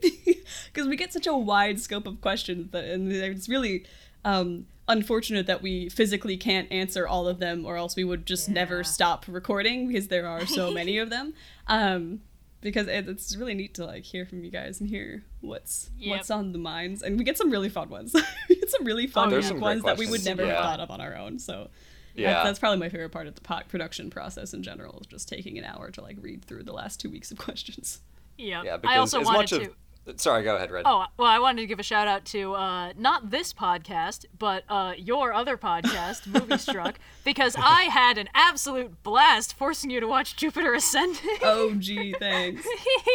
because 0.73 0.87
we 0.87 0.97
get 0.97 1.13
such 1.13 1.27
a 1.27 1.35
wide 1.35 1.81
scope 1.81 2.07
of 2.07 2.21
questions 2.21 2.71
that, 2.71 2.85
and 2.85 3.11
it's 3.11 3.49
really 3.49 3.85
um, 4.25 4.67
unfortunate 4.87 5.47
that 5.49 5.61
we 5.61 5.89
physically 5.89 6.37
can't 6.37 6.71
answer 6.71 7.09
all 7.09 7.27
of 7.27 7.41
them, 7.41 7.67
or 7.67 7.77
else 7.77 7.97
we 7.97 8.05
would 8.05 8.27
just 8.27 8.49
never 8.49 8.85
stop 8.85 9.25
recording 9.27 9.89
because 9.89 10.07
there 10.07 10.29
are 10.29 10.47
so 10.47 10.71
many 10.71 10.99
of 10.99 11.11
them. 11.11 11.35
Um, 11.69 12.23
because 12.63 12.87
it, 12.89 13.09
it's 13.09 13.37
really 13.37 13.53
neat 13.55 13.75
to 13.75 13.85
like 13.85 14.05
hear 14.05 14.25
from 14.25 14.43
you 14.45 14.51
guys 14.51 14.81
and 14.81 14.89
hear 14.89 15.23
what's 15.41 15.91
Yep. 15.99 16.17
what's 16.17 16.31
on 16.31 16.53
the 16.53 16.59
minds, 16.59 17.03
and 17.03 17.19
we 17.19 17.25
get 17.25 17.37
some 17.37 17.51
really 17.51 17.69
fun 17.69 17.91
ones. 17.91 18.15
we 18.49 18.55
get 18.57 18.71
some 18.71 18.85
really 18.85 19.07
fun 19.07 19.29
Oh, 19.29 19.31
There's 19.31 19.45
yeah. 19.45 19.49
some 19.51 19.61
ones 19.61 19.83
that 19.85 19.99
we 19.99 20.07
would 20.07 20.21
questions. 20.23 20.39
never 20.39 20.49
have 20.51 20.63
thought 20.63 20.81
of 20.81 20.91
on 20.91 21.01
our 21.01 21.15
own. 21.17 21.39
So 21.39 21.69
Yeah. 22.15 22.33
that's, 22.33 22.45
that's 22.47 22.59
probably 22.59 22.79
my 22.79 22.89
favorite 22.89 23.11
part 23.11 23.27
of 23.27 23.35
the 23.35 23.41
po- 23.43 23.61
production 23.69 24.09
process 24.11 24.55
in 24.55 24.63
general 24.63 24.99
is 25.01 25.07
just 25.07 25.29
taking 25.29 25.59
an 25.59 25.65
hour 25.65 25.91
to 25.91 26.01
like 26.01 26.17
read 26.21 26.45
through 26.45 26.63
the 26.65 26.73
last 26.73 26.99
two 27.01 27.11
weeks 27.11 27.31
of 27.31 27.39
questions. 27.47 28.01
yeah, 28.39 28.63
Yeah, 28.63 28.77
because 28.79 28.95
I 28.95 28.99
also 28.99 29.21
as 29.21 29.27
wanted 29.27 29.39
much 29.39 29.51
to. 29.51 29.61
of... 29.63 29.75
Sorry, 30.17 30.43
go 30.43 30.57
ahead, 30.57 30.71
Red. 30.73 30.83
Oh, 30.85 31.05
well, 31.17 31.29
I 31.29 31.39
wanted 31.39 31.61
to 31.63 31.67
give 31.69 31.79
a 31.79 31.85
shout 31.85 32.09
out 32.09 32.25
to 32.27 32.55
uh, 32.55 32.93
not 32.99 33.31
this 33.31 33.53
podcast, 33.53 34.25
but 34.37 34.65
uh, 34.69 34.95
your 34.97 35.33
other 35.33 35.57
podcast, 35.57 36.27
Movie 36.27 36.59
Struck, 36.59 36.99
because 37.25 37.55
I 37.57 37.83
had 37.85 38.19
an 38.19 38.29
absolute 38.35 39.03
blast 39.05 39.55
forcing 39.57 39.91
you 39.91 40.01
to 40.01 40.09
watch 40.09 40.35
Jupiter 40.37 40.75
Ascending. 40.75 41.39
Oh 41.43 41.75
gee, 41.79 42.15
thanks. 42.19 42.67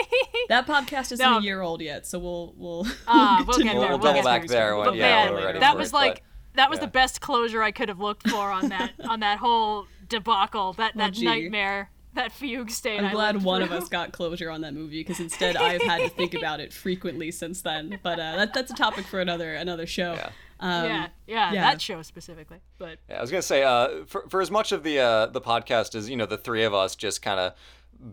that 0.50 0.66
podcast 0.66 1.12
isn't 1.12 1.20
No. 1.20 1.40
a 1.40 1.42
year 1.42 1.62
old 1.62 1.82
yet, 1.82 2.06
so 2.08 2.20
we'll 2.20 2.54
we'll 2.58 2.88
Ah, 3.08 3.44
we'll 3.46 3.58
continue 3.58 3.74
get 3.74 3.80
there, 3.80 3.94
on 3.94 4.00
we'll 4.00 4.14
that 4.14 4.16
get 4.16 4.24
back 4.26 4.38
series 4.42 4.52
there 4.52 4.70
from- 4.70 4.78
when- 4.80 4.88
But 4.90 4.96
yeah, 4.98 5.26
man, 5.26 5.34
we're 5.34 5.46
ready 5.46 5.60
that 5.60 5.72
for 5.74 5.78
was 5.80 5.90
it, 5.92 5.96
like 5.96 6.14
but- 6.16 6.22
that 6.56 6.70
was 6.70 6.80
yeah. 6.80 6.86
the 6.86 6.92
best 6.92 7.22
closure 7.22 7.62
I 7.62 7.72
could 7.72 7.90
have 7.90 8.00
looked 8.00 8.30
for 8.30 8.50
on 8.52 8.70
that 8.70 8.94
on 9.08 9.20
that 9.20 9.40
whole 9.40 9.88
debacle, 10.08 10.74
that 10.74 10.96
that 10.96 11.12
gee. 11.14 11.26
nightmare, 11.26 11.90
that 12.18 12.32
fugue 12.32 12.70
state. 12.70 13.00
I 13.00 13.06
I'm 13.06 13.14
glad 13.14 13.36
lived 13.36 13.46
one 13.46 13.62
of 13.62 13.72
us 13.72 13.88
got 13.88 14.12
closure 14.12 14.50
on 14.50 14.62
that 14.62 14.74
movie 14.74 15.00
because 15.00 15.20
instead 15.20 15.56
I've 15.58 15.82
had 15.82 16.02
to 16.02 16.10
think 16.10 16.34
about 16.34 16.60
it 16.60 16.74
frequently 16.74 17.32
since 17.32 17.62
then. 17.62 18.00
But 18.04 18.20
uh, 18.20 18.36
that, 18.36 18.54
that's 18.54 18.72
a 18.72 18.76
topic 18.76 19.06
for 19.06 19.20
another 19.22 19.54
another 19.54 19.88
show. 19.88 20.14
Yeah. 20.14 20.30
Um, 20.60 20.86
yeah, 20.86 21.08
yeah, 21.28 21.54
yeah. 21.54 21.62
that 21.62 21.82
show 21.82 22.02
specifically. 22.02 22.58
But 22.80 22.98
Yeah, 23.10 23.20
I 23.20 23.22
was 23.22 23.30
gonna 23.30 23.42
say, 23.42 23.64
uh, 23.64 24.06
for 24.08 24.28
for 24.28 24.42
as 24.42 24.50
much 24.50 24.72
of 24.72 24.84
the 24.84 25.00
uh, 25.00 25.26
the 25.28 25.42
podcast 25.42 25.96
as 25.96 26.10
you 26.10 26.18
know, 26.18 26.26
the 26.26 26.38
three 26.38 26.64
of 26.64 26.74
us 26.74 26.96
just 26.96 27.22
kind 27.22 27.40
of 27.40 27.54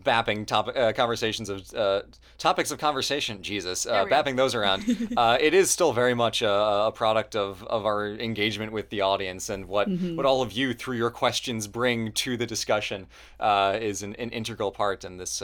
bapping 0.03 0.47
topic 0.47 0.77
uh, 0.77 0.93
conversations 0.93 1.49
of 1.49 1.75
uh, 1.75 2.03
topics 2.39 2.71
of 2.71 2.79
conversation. 2.79 3.43
Jesus, 3.43 3.87
uh, 3.87 4.05
bapping 4.07 4.37
those 4.37 4.55
around. 4.55 4.85
uh, 5.17 5.37
it 5.41 5.55
is 5.55 5.71
still 5.71 5.93
very 5.93 6.15
much 6.15 6.43
a, 6.43 6.51
a 6.51 6.93
product 6.93 7.37
of, 7.37 7.63
of 7.65 7.87
our 7.87 8.09
engagement 8.09 8.73
with 8.73 8.91
the 8.91 9.01
audience 9.01 9.49
and 9.49 9.67
what 9.67 9.89
what 9.89 10.27
all 10.27 10.43
of 10.43 10.53
you 10.53 10.75
through 10.75 10.97
your 10.97 11.11
questions 11.11 11.67
bring 11.67 12.13
to 12.13 12.37
the 12.37 12.47
discussion 12.47 13.07
uh, 13.41 13.79
is 13.81 14.03
an, 14.03 14.15
an 14.17 14.31
integral 14.31 14.71
part 14.71 15.05
in 15.05 15.17
this. 15.17 15.43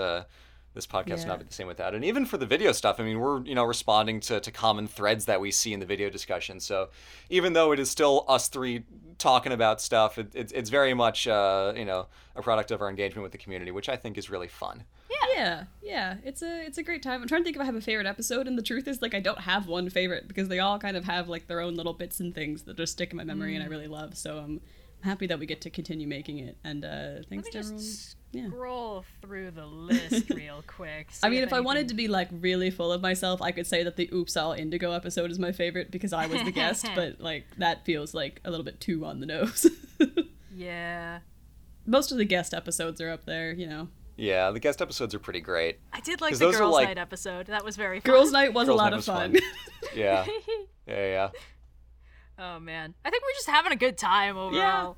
This 0.72 0.86
podcast 0.86 1.08
would 1.10 1.18
Yeah. 1.20 1.24
not 1.26 1.38
be 1.40 1.44
the 1.46 1.52
same 1.52 1.66
without 1.66 1.94
it. 1.94 1.96
And 1.96 2.04
even 2.04 2.24
for 2.26 2.36
the 2.38 2.46
video 2.46 2.70
stuff, 2.70 3.00
I 3.00 3.02
mean, 3.02 3.18
we're 3.18 3.42
you 3.44 3.54
know 3.56 3.64
responding 3.64 4.20
to, 4.20 4.38
to 4.40 4.50
common 4.52 4.86
threads 4.86 5.24
that 5.24 5.40
we 5.40 5.50
see 5.50 5.72
in 5.72 5.80
the 5.80 5.86
video 5.86 6.10
discussion. 6.10 6.60
So 6.60 6.90
even 7.28 7.54
though 7.54 7.72
it 7.72 7.80
is 7.80 7.90
still 7.90 8.24
us 8.28 8.48
three 8.48 8.84
talking 9.18 9.50
about 9.52 9.80
stuff, 9.80 10.16
it, 10.16 10.28
it's 10.34 10.52
it's 10.52 10.70
very 10.70 10.94
much 10.94 11.26
uh, 11.26 11.72
you 11.76 11.84
know 11.84 12.06
a 12.36 12.42
product 12.42 12.70
of 12.70 12.80
our 12.80 12.88
engagement 12.88 13.24
with 13.24 13.32
the 13.32 13.38
community, 13.38 13.72
which 13.72 13.88
I 13.88 13.96
think 13.96 14.16
is 14.16 14.30
really 14.30 14.48
fun. 14.48 14.84
Yeah, 15.10 15.26
yeah, 15.34 15.64
yeah. 15.82 16.14
it's 16.24 16.42
a 16.42 16.64
it's 16.64 16.78
a 16.78 16.82
great 16.84 17.02
time. 17.02 17.20
I'm 17.20 17.26
trying 17.28 17.40
to 17.40 17.44
think 17.44 17.56
if 17.56 17.62
I 17.62 17.64
have 17.64 17.74
a 17.74 17.80
favorite 17.80 18.06
episode, 18.06 18.46
and 18.46 18.56
the 18.56 18.62
truth 18.62 18.86
is, 18.86 19.02
like, 19.02 19.12
I 19.14 19.20
don't 19.20 19.40
have 19.40 19.66
one 19.66 19.90
favorite 19.90 20.28
because 20.28 20.48
they 20.48 20.60
all 20.60 20.78
kind 20.78 20.96
of 20.96 21.04
have 21.04 21.28
like 21.28 21.48
their 21.48 21.60
own 21.60 21.74
little 21.74 21.94
bits 21.94 22.20
and 22.20 22.32
things 22.32 22.62
that 22.62 22.76
just 22.76 22.92
stick 22.92 23.10
in 23.10 23.16
my 23.16 23.24
memory, 23.24 23.52
Mm. 23.52 23.56
and 23.56 23.64
I 23.64 23.66
really 23.66 23.88
love. 23.88 24.16
So 24.16 24.38
I'm 24.38 24.60
happy 25.02 25.26
that 25.26 25.38
we 25.40 25.46
get 25.46 25.60
to 25.62 25.70
continue 25.70 26.06
making 26.06 26.38
it, 26.38 26.56
and 26.62 26.84
uh, 26.84 27.14
thanks 27.28 27.46
me 27.46 27.50
to 27.50 27.58
just 27.58 27.72
everyone. 27.72 28.19
Yeah. 28.32 28.46
scroll 28.46 29.04
through 29.20 29.50
the 29.50 29.66
list 29.66 30.30
real 30.34 30.62
quick. 30.66 31.08
I 31.22 31.28
mean, 31.30 31.42
if 31.42 31.52
I 31.52 31.58
wanted 31.60 31.88
to 31.88 31.94
be 31.94 32.06
like 32.06 32.28
really 32.30 32.70
full 32.70 32.92
of 32.92 33.00
myself, 33.02 33.42
I 33.42 33.50
could 33.50 33.66
say 33.66 33.82
that 33.82 33.96
the 33.96 34.08
Oops 34.12 34.36
All 34.36 34.52
Indigo 34.52 34.92
episode 34.92 35.30
is 35.32 35.38
my 35.40 35.50
favorite 35.50 35.90
because 35.90 36.12
I 36.12 36.26
was 36.26 36.42
the 36.44 36.52
guest, 36.52 36.86
but 36.94 37.20
like 37.20 37.44
that 37.58 37.84
feels 37.84 38.14
like 38.14 38.40
a 38.44 38.50
little 38.50 38.64
bit 38.64 38.80
too 38.80 39.04
on 39.04 39.18
the 39.20 39.26
nose. 39.26 39.66
yeah, 40.54 41.20
most 41.86 42.12
of 42.12 42.18
the 42.18 42.24
guest 42.24 42.54
episodes 42.54 43.00
are 43.00 43.10
up 43.10 43.24
there. 43.24 43.52
You 43.52 43.66
know, 43.66 43.88
Yeah, 44.16 44.50
the 44.52 44.60
guest 44.60 44.80
episodes 44.80 45.14
are 45.14 45.18
pretty 45.18 45.40
great. 45.40 45.80
I 45.92 46.00
did 46.00 46.20
like 46.20 46.34
the 46.34 46.38
those 46.38 46.56
girls' 46.56 46.74
like- 46.74 46.88
night 46.88 46.98
episode. 46.98 47.46
That 47.46 47.64
was 47.64 47.76
very 47.76 48.00
fun. 48.00 48.12
Girls' 48.12 48.30
Night 48.32 48.52
was 48.54 48.66
Girls' 48.68 48.74
a 48.74 48.82
lot 48.82 48.92
of 48.92 49.04
fun. 49.04 49.32
fun. 49.32 49.42
Yeah, 49.94 50.24
yeah, 50.86 51.06
yeah, 51.06 51.28
Oh 52.38 52.60
man, 52.60 52.94
I 53.04 53.10
think 53.10 53.22
we're 53.22 53.32
just 53.34 53.48
having 53.48 53.72
a 53.72 53.76
good 53.76 53.98
time 53.98 54.36
overall. 54.36 54.54
yeah. 54.54 54.92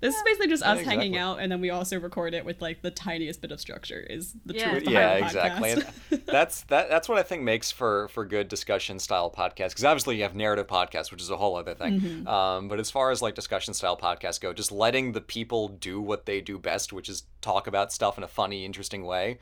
This 0.00 0.14
is 0.14 0.22
basically 0.24 0.48
just 0.48 0.62
us 0.62 0.78
Yeah, 0.78 0.84
hanging 0.84 1.16
out, 1.16 1.40
and 1.40 1.50
then 1.50 1.60
we 1.60 1.70
also 1.70 1.98
record 1.98 2.34
it 2.34 2.44
with 2.44 2.60
like 2.60 2.82
the 2.82 2.90
tiniest 2.90 3.40
bit 3.40 3.50
of 3.50 3.60
structure. 3.60 3.98
Is 4.00 4.34
the 4.46 4.54
Yeah. 4.54 4.70
truth 4.70 4.82
yeah 4.88 5.14
the 5.18 5.24
exactly 5.24 5.70
and 5.72 5.86
that's 6.26 6.62
that 6.64 6.88
that's 6.88 7.08
what 7.08 7.18
i 7.18 7.22
think 7.22 7.42
makes 7.42 7.70
for 7.70 8.08
for 8.08 8.24
good 8.24 8.48
discussion 8.48 8.98
style 8.98 9.30
podcasts 9.30 9.70
because 9.70 9.84
obviously 9.84 10.16
you 10.16 10.22
have 10.22 10.34
narrative 10.34 10.66
podcasts 10.66 11.10
which 11.10 11.22
is 11.22 11.30
a 11.30 11.36
whole 11.36 11.56
other 11.56 11.74
thing 11.74 12.00
Mm-hmm. 12.00 12.28
um, 12.28 12.68
but 12.68 12.78
as 12.78 12.90
far 12.90 13.10
as 13.10 13.22
like 13.22 13.34
discussion 13.34 13.72
style 13.74 13.96
podcasts 13.96 14.40
go 14.40 14.52
just 14.52 14.70
letting 14.70 15.12
the 15.12 15.20
people 15.20 15.68
do 15.68 16.00
what 16.00 16.26
they 16.26 16.40
do 16.40 16.58
best 16.58 16.92
which 16.92 17.08
is 17.08 17.24
talk 17.40 17.66
about 17.66 17.92
stuff 17.92 18.18
in 18.18 18.24
a 18.24 18.28
funny 18.28 18.64
interesting 18.64 19.04
way 19.04 19.38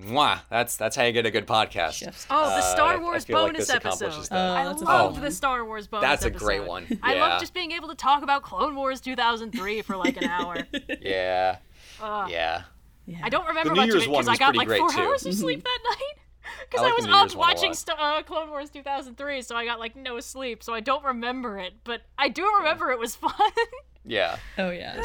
Mwah, 0.00 0.40
that's 0.50 0.76
that's 0.76 0.94
how 0.94 1.04
you 1.04 1.12
get 1.12 1.24
a 1.24 1.30
good 1.30 1.46
podcast 1.46 1.94
Chef's 1.94 2.26
Oh, 2.28 2.48
the 2.50 2.56
Uh, 2.56 2.60
Star 2.60 2.92
I- 2.92 2.94
I 2.94 2.96
Wars 2.98 3.24
feel 3.24 3.38
like 3.40 3.52
bonus 3.52 3.66
this 3.68 3.76
episode. 3.76 4.10
that. 4.28 4.28
Oh, 4.32 4.54
I 4.54 4.64
love 4.64 5.14
fun 5.14 5.22
the. 5.22 5.30
Star 5.30 5.64
Wars 5.64 5.86
bonus 5.86 6.04
episode. 6.04 6.30
That's 6.30 6.42
a 6.42 6.44
great 6.44 6.56
episode. 6.56 6.68
one. 6.68 7.00
I 7.02 7.14
love 7.14 7.40
just 7.40 7.54
being 7.54 7.72
able 7.72 7.88
to 7.88 7.94
talk 7.94 8.22
about 8.22 8.42
Clone 8.42 8.74
Wars 8.76 9.00
2003 9.00 9.80
for 9.82 9.96
like 9.96 10.18
an 10.18 10.24
hour. 10.24 10.58
yeah 11.00 11.56
Ugh. 12.02 12.30
yeah 12.30 12.62
Yeah. 13.06 13.20
I 13.22 13.30
don't 13.30 13.46
remember 13.46 13.72
New 13.72 13.80
much 13.80 13.88
of 13.90 14.02
it 14.02 14.10
because 14.10 14.28
I 14.28 14.36
got 14.36 14.54
like 14.54 14.68
great, 14.68 14.80
four 14.80 14.90
too. 14.90 15.00
hours 15.00 15.24
of 15.24 15.32
sleep 15.34 15.64
that 15.64 15.78
night. 15.90 16.22
Because 16.70 16.84
I 16.86 16.90
I, 16.90 16.92
was 16.92 17.04
the 17.06 17.10
New 17.10 17.16
Year's 17.16 17.32
up 17.32 17.38
watching. 17.38 17.74
St- 17.74 17.98
uh, 17.98 18.22
Clone 18.22 18.50
Wars 18.50 18.70
2003, 18.70 19.42
so 19.42 19.56
I 19.56 19.64
got 19.64 19.78
like 19.80 19.96
no 19.96 20.20
sleep, 20.20 20.62
so 20.62 20.74
I 20.74 20.80
don't 20.80 21.04
remember 21.04 21.58
it. 21.58 21.72
But 21.84 22.02
I 22.18 22.28
do 22.28 22.46
remember 22.58 22.90
it 22.92 22.98
was 22.98 23.16
fun. 23.16 23.32
yeah 24.04 24.36
Oh 24.58 24.70
yeah, 24.70 25.00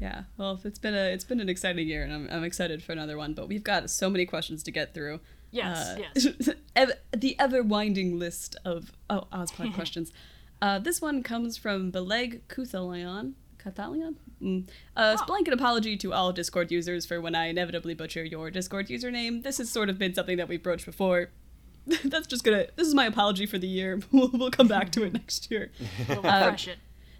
yeah. 0.00 0.22
Well, 0.36 0.60
it's 0.64 0.78
been 0.78 0.94
a 0.94 1.10
it's 1.12 1.24
been 1.24 1.40
an 1.40 1.48
exciting 1.48 1.86
year, 1.88 2.02
and 2.04 2.12
I'm 2.12 2.28
I'm 2.30 2.44
excited 2.44 2.82
for 2.82 2.92
another 2.92 3.16
one. 3.16 3.34
But 3.34 3.48
we've 3.48 3.64
got 3.64 3.90
so 3.90 4.08
many 4.10 4.26
questions 4.26 4.62
to 4.64 4.70
get 4.70 4.94
through. 4.94 5.20
yes, 5.50 5.88
Uh, 5.88 6.02
yes. 6.14 6.50
the 7.16 7.36
ever 7.38 7.62
winding 7.62 8.18
list 8.18 8.56
of 8.64 8.92
oh 9.10 9.26
Ozpod 9.32 9.74
questions. 9.80 10.12
Uh, 10.60 10.78
this 10.78 11.00
one 11.00 11.22
comes 11.22 11.56
from 11.56 11.90
Beleg 11.90 12.42
Cuthalion. 12.48 13.34
Kathalion? 13.64 14.14
Mm. 14.42 14.68
Uh, 14.96 15.16
Oh. 15.20 15.24
blanket 15.26 15.52
apology 15.52 15.96
to 15.96 16.12
all 16.12 16.32
Discord 16.32 16.70
users 16.70 17.04
for 17.06 17.20
when 17.20 17.34
I 17.34 17.46
inevitably 17.48 17.94
butcher 17.94 18.24
your 18.24 18.50
Discord 18.50 18.86
username. 18.88 19.42
This 19.42 19.58
has 19.58 19.68
sort 19.68 19.88
of 19.90 19.98
been 19.98 20.14
something 20.14 20.36
that 20.36 20.48
we've 20.48 20.62
broached 20.62 20.86
before. 20.86 21.30
That's 22.04 22.26
just 22.26 22.44
gonna. 22.44 22.66
This 22.76 22.86
is 22.86 22.94
my 22.94 23.06
apology 23.06 23.46
for 23.46 23.58
the 23.58 23.66
year. 23.66 24.00
We'll, 24.12 24.30
we'll 24.32 24.50
come 24.50 24.68
back 24.68 24.90
to 24.92 25.02
it 25.04 25.12
next 25.12 25.50
year. 25.50 25.70
We'll 26.08 26.18
refresh 26.18 26.68
it. 26.68 26.78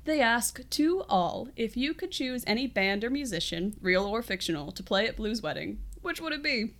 They 0.08 0.22
ask 0.22 0.66
to 0.70 1.02
all 1.06 1.48
if 1.54 1.76
you 1.76 1.92
could 1.92 2.10
choose 2.10 2.42
any 2.46 2.66
band 2.66 3.04
or 3.04 3.10
musician, 3.10 3.76
real 3.82 4.06
or 4.06 4.22
fictional, 4.22 4.72
to 4.72 4.82
play 4.82 5.06
at 5.06 5.16
Blues 5.16 5.42
Wedding, 5.42 5.80
which 6.00 6.18
would 6.18 6.32
it 6.32 6.42
be? 6.42 6.72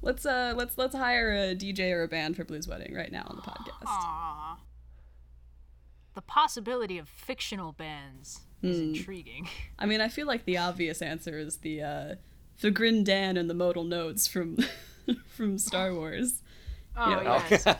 Let's 0.00 0.24
uh 0.24 0.54
let's 0.56 0.78
let's 0.78 0.94
hire 0.94 1.30
a 1.34 1.54
DJ 1.54 1.92
or 1.92 2.04
a 2.04 2.08
band 2.08 2.36
for 2.36 2.44
Blues 2.44 2.66
Wedding 2.66 2.94
right 2.94 3.12
now 3.12 3.24
on 3.26 3.36
the 3.36 3.42
podcast. 3.42 3.84
Aw. 3.86 4.56
The 6.14 6.22
possibility 6.22 6.96
of 6.96 7.06
fictional 7.06 7.72
bands 7.72 8.40
is 8.62 8.78
Hmm. 8.78 8.94
intriguing. 8.94 9.46
I 9.78 9.84
mean, 9.84 10.00
I 10.00 10.08
feel 10.08 10.26
like 10.26 10.46
the 10.46 10.56
obvious 10.56 11.02
answer 11.02 11.38
is 11.38 11.58
the 11.58 11.82
uh 11.82 12.14
the 12.62 12.70
Grin 12.70 13.04
Dan 13.04 13.36
and 13.36 13.50
the 13.50 13.54
Modal 13.54 13.84
Nodes 13.84 14.26
from 14.26 14.56
from 15.28 15.58
Star 15.58 15.92
Wars. 15.92 16.40
Oh, 16.96 17.10
Yeah. 17.10 17.42
yes. 17.50 17.66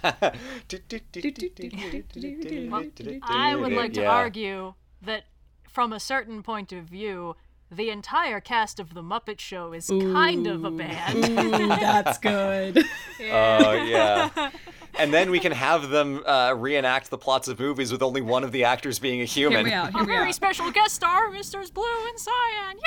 I 3.23 3.55
would 3.57 3.73
like 3.73 3.93
to 3.95 4.03
Yeah. 4.03 4.11
argue 4.11 4.75
that 5.03 5.25
from 5.69 5.93
a 5.93 6.01
certain 6.01 6.43
point 6.43 6.73
of 6.73 6.85
view, 6.85 7.37
the 7.71 7.91
entire 7.91 8.41
cast 8.41 8.79
of 8.79 8.95
The 8.95 9.03
Muppet 9.03 9.41
Show 9.41 9.73
is 9.73 9.89
kind 9.89 10.47
of 10.47 10.65
a 10.65 10.71
band. 10.71 11.25
Ooh, 11.25 11.67
that's 11.69 12.19
good. 12.19 12.85
Oh 13.21 13.73
yeah. 13.73 14.51
And 14.97 15.13
then 15.13 15.33
we 15.33 15.41
can 15.41 15.51
have 15.51 15.89
them 15.91 16.23
uh, 16.25 16.55
reenact 16.57 17.11
the 17.11 17.19
plots 17.19 17.49
of 17.49 17.59
movies 17.59 17.91
with 17.91 18.01
only 18.01 18.21
one 18.23 18.45
of 18.45 18.53
the 18.53 18.63
actors 18.63 19.01
being 19.01 19.23
a 19.23 19.25
Hear 19.25 19.49
human. 19.49 19.67
me 19.67 19.73
out. 19.73 19.91
Hear 19.91 19.99
Our 20.03 20.07
me 20.07 20.15
very 20.15 20.29
out. 20.29 20.35
special 20.37 20.71
guest 20.71 20.95
star, 20.95 21.31
Mr. 21.31 21.69
Blue 21.75 22.07
and 22.09 22.17
Cyan. 22.17 22.79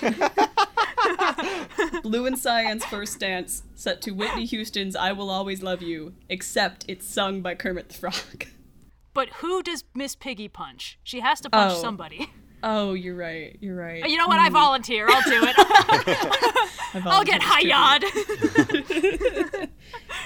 Yay! 0.00 0.28
Blue 2.02 2.26
and 2.26 2.38
Cyan's 2.38 2.84
first 2.84 3.18
dance, 3.20 3.62
set 3.74 4.00
to 4.02 4.10
Whitney 4.12 4.44
Houston's 4.46 4.96
"I 4.96 5.12
Will 5.12 5.30
Always 5.30 5.62
Love 5.62 5.82
You," 5.82 6.14
except 6.28 6.84
it's 6.88 7.06
sung 7.06 7.40
by 7.42 7.54
Kermit 7.54 7.88
the 7.88 7.94
Frog. 7.94 8.46
but 9.14 9.28
who 9.40 9.62
does 9.62 9.84
Miss 9.94 10.14
Piggy 10.14 10.48
punch? 10.48 10.98
She 11.02 11.20
has 11.20 11.40
to 11.42 11.50
punch 11.50 11.74
Oh. 11.76 11.80
somebody. 11.80 12.30
Oh, 12.62 12.94
you're 12.94 13.14
right. 13.14 13.56
You're 13.60 13.76
right. 13.76 14.08
You 14.08 14.16
know 14.16 14.26
what? 14.26 14.38
I 14.38 14.48
mm. 14.48 14.52
volunteer. 14.52 15.06
I'll 15.08 15.22
do 15.22 15.44
it. 15.44 15.54
I've 16.94 17.06
I'll 17.06 17.24
get 17.24 17.40
volunteered 17.40 17.42
high 17.42 17.62
to 17.62 17.68
yod. 17.68 18.04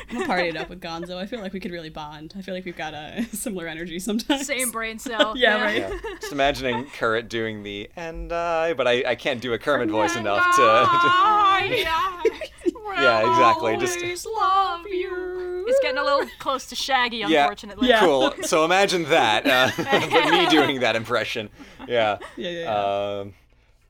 I'm 0.08 0.16
gonna 0.16 0.26
party 0.26 0.48
it 0.48 0.56
up 0.56 0.70
with 0.70 0.80
Gonzo. 0.80 1.16
I 1.16 1.26
feel 1.26 1.40
like 1.40 1.52
we 1.52 1.60
could 1.60 1.72
really 1.72 1.90
bond. 1.90 2.34
I 2.36 2.42
feel 2.42 2.54
like 2.54 2.64
we've 2.64 2.76
got 2.76 2.94
a 2.94 3.22
similar 3.32 3.66
energy 3.66 3.98
sometimes. 3.98 4.46
Same 4.46 4.70
brain 4.70 4.98
cell. 4.98 5.36
Yeah, 5.36 5.62
right. 5.62 5.78
Yeah. 5.78 5.98
Just 6.20 6.32
imagining 6.32 6.86
Kurt 6.86 7.28
doing 7.28 7.62
the 7.62 7.90
and 7.96 8.32
I, 8.32 8.74
but 8.74 8.86
I, 8.86 9.04
I 9.06 9.14
can't 9.14 9.40
do 9.40 9.52
a 9.52 9.58
Kermit 9.58 9.90
voice 9.90 10.16
And 10.16 10.26
enough 10.26 10.56
to. 10.56 10.62
I, 10.62 11.84
I 11.86 13.02
Yeah, 13.02 13.30
exactly, 13.30 13.76
just- 13.76 14.26
love 14.26 14.86
you. 14.86 15.41
It's 15.72 15.80
getting 15.80 15.98
a 15.98 16.04
little 16.04 16.26
close 16.38 16.66
to 16.66 16.76
Shaggy, 16.76 17.22
unfortunately. 17.22 17.88
Yeah. 17.88 18.00
cool. 18.00 18.32
So 18.42 18.64
imagine 18.64 19.04
that, 19.04 19.46
uh, 19.46 19.70
but 20.10 20.30
me 20.30 20.46
doing 20.46 20.80
that 20.80 20.96
impression. 20.96 21.50
Yeah. 21.88 22.18
Yeah, 22.36 22.50
yeah, 22.50 22.60
yeah. 22.60 23.18
Um, 23.20 23.34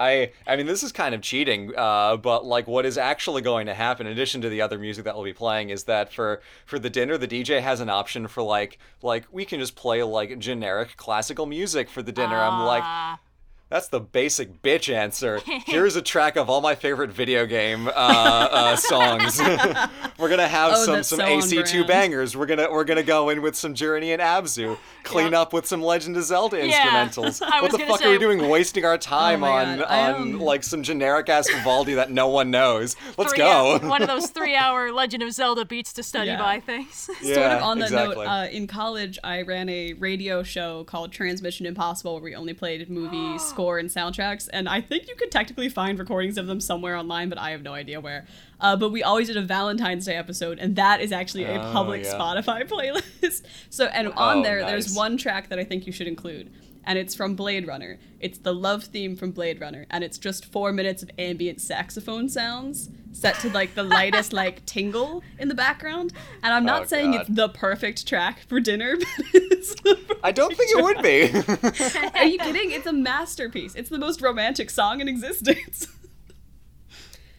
I 0.00 0.32
I 0.46 0.56
mean 0.56 0.66
this 0.66 0.82
is 0.82 0.90
kind 0.90 1.14
of 1.14 1.20
cheating, 1.22 1.72
uh, 1.76 2.16
but 2.16 2.44
like 2.44 2.66
what 2.66 2.84
is 2.84 2.98
actually 2.98 3.42
going 3.42 3.66
to 3.66 3.74
happen, 3.74 4.06
in 4.06 4.12
addition 4.12 4.40
to 4.40 4.48
the 4.48 4.60
other 4.60 4.78
music 4.78 5.04
that 5.04 5.14
we'll 5.14 5.24
be 5.24 5.32
playing, 5.32 5.70
is 5.70 5.84
that 5.84 6.12
for 6.12 6.42
for 6.66 6.78
the 6.78 6.90
dinner, 6.90 7.16
the 7.16 7.28
DJ 7.28 7.60
has 7.62 7.80
an 7.80 7.88
option 7.88 8.26
for 8.26 8.42
like 8.42 8.78
like 9.02 9.26
we 9.30 9.44
can 9.44 9.60
just 9.60 9.76
play 9.76 10.02
like 10.02 10.38
generic 10.38 10.96
classical 10.96 11.46
music 11.46 11.88
for 11.88 12.02
the 12.02 12.12
dinner. 12.12 12.36
I'm 12.36 12.64
like. 12.66 13.18
That's 13.72 13.88
the 13.88 14.00
basic 14.00 14.60
bitch 14.60 14.92
answer. 14.94 15.40
Here's 15.66 15.96
a 15.96 16.02
track 16.02 16.36
of 16.36 16.50
all 16.50 16.60
my 16.60 16.74
favorite 16.74 17.08
video 17.10 17.46
game 17.46 17.88
uh, 17.88 17.90
uh, 17.90 18.76
songs. 18.76 19.40
we're 20.18 20.28
gonna 20.28 20.46
have 20.46 20.72
Oh, 20.74 20.84
some 20.84 21.02
some 21.02 21.18
so 21.20 21.24
AC2 21.24 21.72
brand. 21.72 21.86
bangers. 21.88 22.36
We're 22.36 22.44
gonna 22.44 22.70
we're 22.70 22.84
gonna 22.84 23.02
go 23.02 23.30
in 23.30 23.40
with 23.40 23.56
some 23.56 23.72
Journey 23.72 24.12
and 24.12 24.20
Abzu. 24.20 24.76
Clean 25.04 25.32
Yeah. 25.32 25.40
up 25.40 25.54
with 25.54 25.66
some 25.66 25.80
Legend 25.82 26.18
of 26.18 26.24
Zelda 26.24 26.66
Yeah. 26.66 27.08
instrumentals. 27.08 27.40
What 27.62 27.70
the 27.72 27.78
gonna 27.78 27.90
fuck 27.90 28.04
are 28.04 28.10
we 28.10 28.18
doing? 28.18 28.46
Wasting 28.46 28.84
our 28.84 28.98
time 28.98 29.42
Oh 29.42 29.48
on 29.50 29.78
God. 29.78 29.86
On 29.88 30.38
like 30.38 30.64
some 30.64 30.82
generic 30.82 31.30
ass 31.30 31.48
Vivaldi 31.50 31.94
that 31.94 32.10
no 32.10 32.28
one 32.28 32.50
knows. 32.50 32.94
Let's 33.16 33.30
Three 33.32 33.38
go. 33.38 33.78
hour- 33.80 33.88
one 33.88 34.02
of 34.02 34.08
those 34.08 34.28
three-hour 34.28 34.92
Legend 34.92 35.22
of 35.22 35.32
Zelda 35.32 35.64
beats 35.64 35.94
to 35.94 36.02
study 36.02 36.26
Yeah. 36.32 36.38
by 36.38 36.60
things. 36.60 37.08
yeah, 37.22 37.34
sort 37.34 37.46
of 37.46 37.62
on 37.62 37.78
that 37.78 37.84
exactly. 37.86 38.16
note, 38.26 38.30
uh, 38.30 38.48
in 38.50 38.66
college, 38.66 39.18
I 39.24 39.42
ran 39.42 39.68
a 39.70 39.94
radio 39.94 40.42
show 40.42 40.84
called 40.84 41.10
Transmission 41.12 41.64
Impossible, 41.64 42.12
where 42.14 42.22
we 42.22 42.34
only 42.34 42.52
played 42.52 42.90
movie 42.90 43.38
score 43.62 43.78
and 43.78 43.88
soundtracks. 43.88 44.48
And 44.52 44.68
I 44.68 44.80
think 44.80 45.08
you 45.08 45.14
could 45.14 45.30
technically 45.30 45.68
find 45.68 45.98
recordings 45.98 46.36
of 46.36 46.46
them 46.46 46.60
somewhere 46.60 46.96
online, 46.96 47.28
but 47.28 47.38
I 47.38 47.50
have 47.50 47.62
no 47.62 47.72
idea 47.74 48.00
where. 48.00 48.26
Uh, 48.60 48.76
but 48.76 48.90
we 48.90 49.02
always 49.02 49.28
did 49.28 49.36
a 49.36 49.42
Valentine's 49.42 50.04
Day 50.06 50.16
episode, 50.16 50.58
and 50.58 50.76
that 50.76 51.00
is 51.00 51.12
actually 51.12 51.44
a 51.44 51.60
Oh, 51.62 51.72
public 51.72 52.02
yeah. 52.04 52.14
Spotify 52.14 52.68
playlist. 52.68 53.42
so, 53.70 53.84
and 53.86 54.08
on 54.14 54.38
Oh, 54.38 54.42
there, 54.42 54.64
there's 54.66 54.94
one 54.96 55.16
track 55.16 55.48
that 55.50 55.58
I 55.58 55.64
think 55.64 55.86
you 55.86 55.92
should 55.92 56.08
include. 56.08 56.50
And 56.84 56.98
it's 56.98 57.14
from 57.14 57.36
Blade 57.36 57.66
Runner. 57.66 57.98
It's 58.18 58.38
the 58.38 58.52
love 58.54 58.84
theme 58.84 59.14
from 59.16 59.30
Blade 59.30 59.60
Runner, 59.60 59.86
and 59.90 60.02
it's 60.02 60.18
just 60.18 60.44
four 60.46 60.72
minutes 60.72 61.02
of 61.02 61.10
ambient 61.18 61.60
saxophone 61.60 62.28
sounds 62.28 62.90
set 63.12 63.34
to 63.40 63.50
like 63.50 63.74
the 63.74 63.82
lightest 63.82 64.32
like 64.42 64.64
tingle 64.66 65.22
in 65.38 65.48
the 65.48 65.54
background. 65.54 66.12
And 66.42 66.52
I'm 66.52 66.64
not 66.64 66.82
Oh, 66.82 66.86
saying 66.86 67.12
God. 67.12 67.20
it's 67.20 67.30
the 67.30 67.48
perfect 67.50 68.06
track 68.08 68.40
for 68.48 68.58
dinner, 68.58 68.96
but 68.98 69.06
it's 69.34 69.74
the 69.82 69.98
I 70.22 70.32
don't 70.32 70.56
think 70.56 70.70
it 70.76 70.82
would 70.82 71.02
be. 71.02 72.18
Are 72.20 72.24
you 72.26 72.38
kidding? 72.38 72.70
It's 72.72 72.86
a 72.86 72.92
masterpiece. 72.92 73.74
It's 73.74 73.90
the 73.90 73.98
most 73.98 74.20
romantic 74.22 74.70
song 74.70 75.00
in 75.00 75.08
existence. 75.08 75.86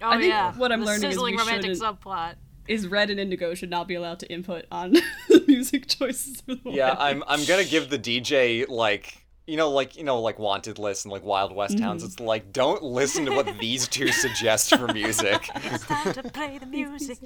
Oh 0.01 0.09
I 0.09 0.17
think 0.19 0.31
yeah. 0.33 0.53
what 0.53 0.71
I'm 0.71 0.81
the 0.81 0.85
learning 0.85 1.05
is 1.05 1.13
sizzling 1.15 1.35
we 1.35 1.39
romantic 1.39 1.71
subplot. 1.71 2.35
Is 2.67 2.87
Red 2.87 3.09
and 3.09 3.19
Indigo 3.19 3.55
should 3.55 3.69
not 3.69 3.87
be 3.89 3.95
allowed 3.95 4.19
to 4.19 4.31
input 4.31 4.65
on 4.71 4.93
the 5.29 5.43
music 5.47 5.87
choices 5.87 6.41
for 6.41 6.55
the 6.55 6.61
yeah, 6.71 6.97
wedding. 6.97 7.23
I'm 7.23 7.39
I'm 7.39 7.45
gonna 7.45 7.65
give 7.65 7.89
the 7.89 7.99
DJ 7.99 8.67
like 8.69 9.22
you 9.47 9.57
know 9.57 9.69
like 9.71 9.97
you 9.97 10.03
know 10.03 10.19
like 10.21 10.39
wanted 10.39 10.79
lists 10.79 11.05
and 11.05 11.11
like 11.11 11.23
Wild 11.23 11.53
West 11.55 11.75
Mm-hmm. 11.75 11.83
towns. 11.83 12.03
It's 12.03 12.19
like 12.19 12.53
don't 12.53 12.81
listen 12.83 13.25
to 13.25 13.31
what 13.33 13.57
these 13.59 13.87
two 13.87 14.09
suggest 14.11 14.75
for 14.75 14.87
music. 14.93 15.49
It's 15.55 15.85
time 15.85 16.13
to 16.13 16.23
play 16.23 16.57
the 16.57 16.65
music. 16.65 17.17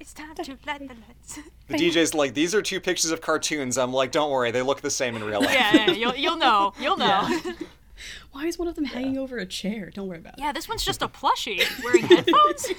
It's 0.00 0.12
time 0.14 0.34
to 0.36 0.56
light 0.66 0.80
the 0.80 0.94
lights. 1.06 1.38
The 1.68 1.74
DJ's 1.74 2.14
like 2.14 2.34
these 2.34 2.54
are 2.54 2.62
two 2.62 2.80
pictures 2.80 3.10
of 3.10 3.20
cartoons. 3.20 3.76
I'm 3.78 3.92
like 3.92 4.12
don't 4.12 4.30
worry, 4.30 4.50
they 4.50 4.62
look 4.62 4.80
the 4.80 4.90
same 4.90 5.16
in 5.16 5.24
real 5.24 5.40
life. 5.40 5.52
Yeah, 5.54 5.74
yeah, 5.74 5.90
you'll 5.92 6.14
you'll 6.14 6.36
know. 6.38 6.72
You'll 6.80 6.96
know. 6.96 7.26
Yeah. 7.28 7.52
Why 8.32 8.44
is 8.44 8.58
one 8.58 8.68
of 8.68 8.74
them 8.74 8.84
hanging 8.84 9.16
over 9.16 9.38
a 9.38 9.46
chair? 9.46 9.90
Don't 9.92 10.06
worry 10.08 10.18
about 10.18 10.34
it. 10.34 10.40
Yeah, 10.40 10.52
this 10.52 10.68
one's 10.68 10.84
just 10.84 11.00
a 11.00 11.08
plushie 11.08 11.62
wearing 11.82 12.04
headphones. 12.04 12.66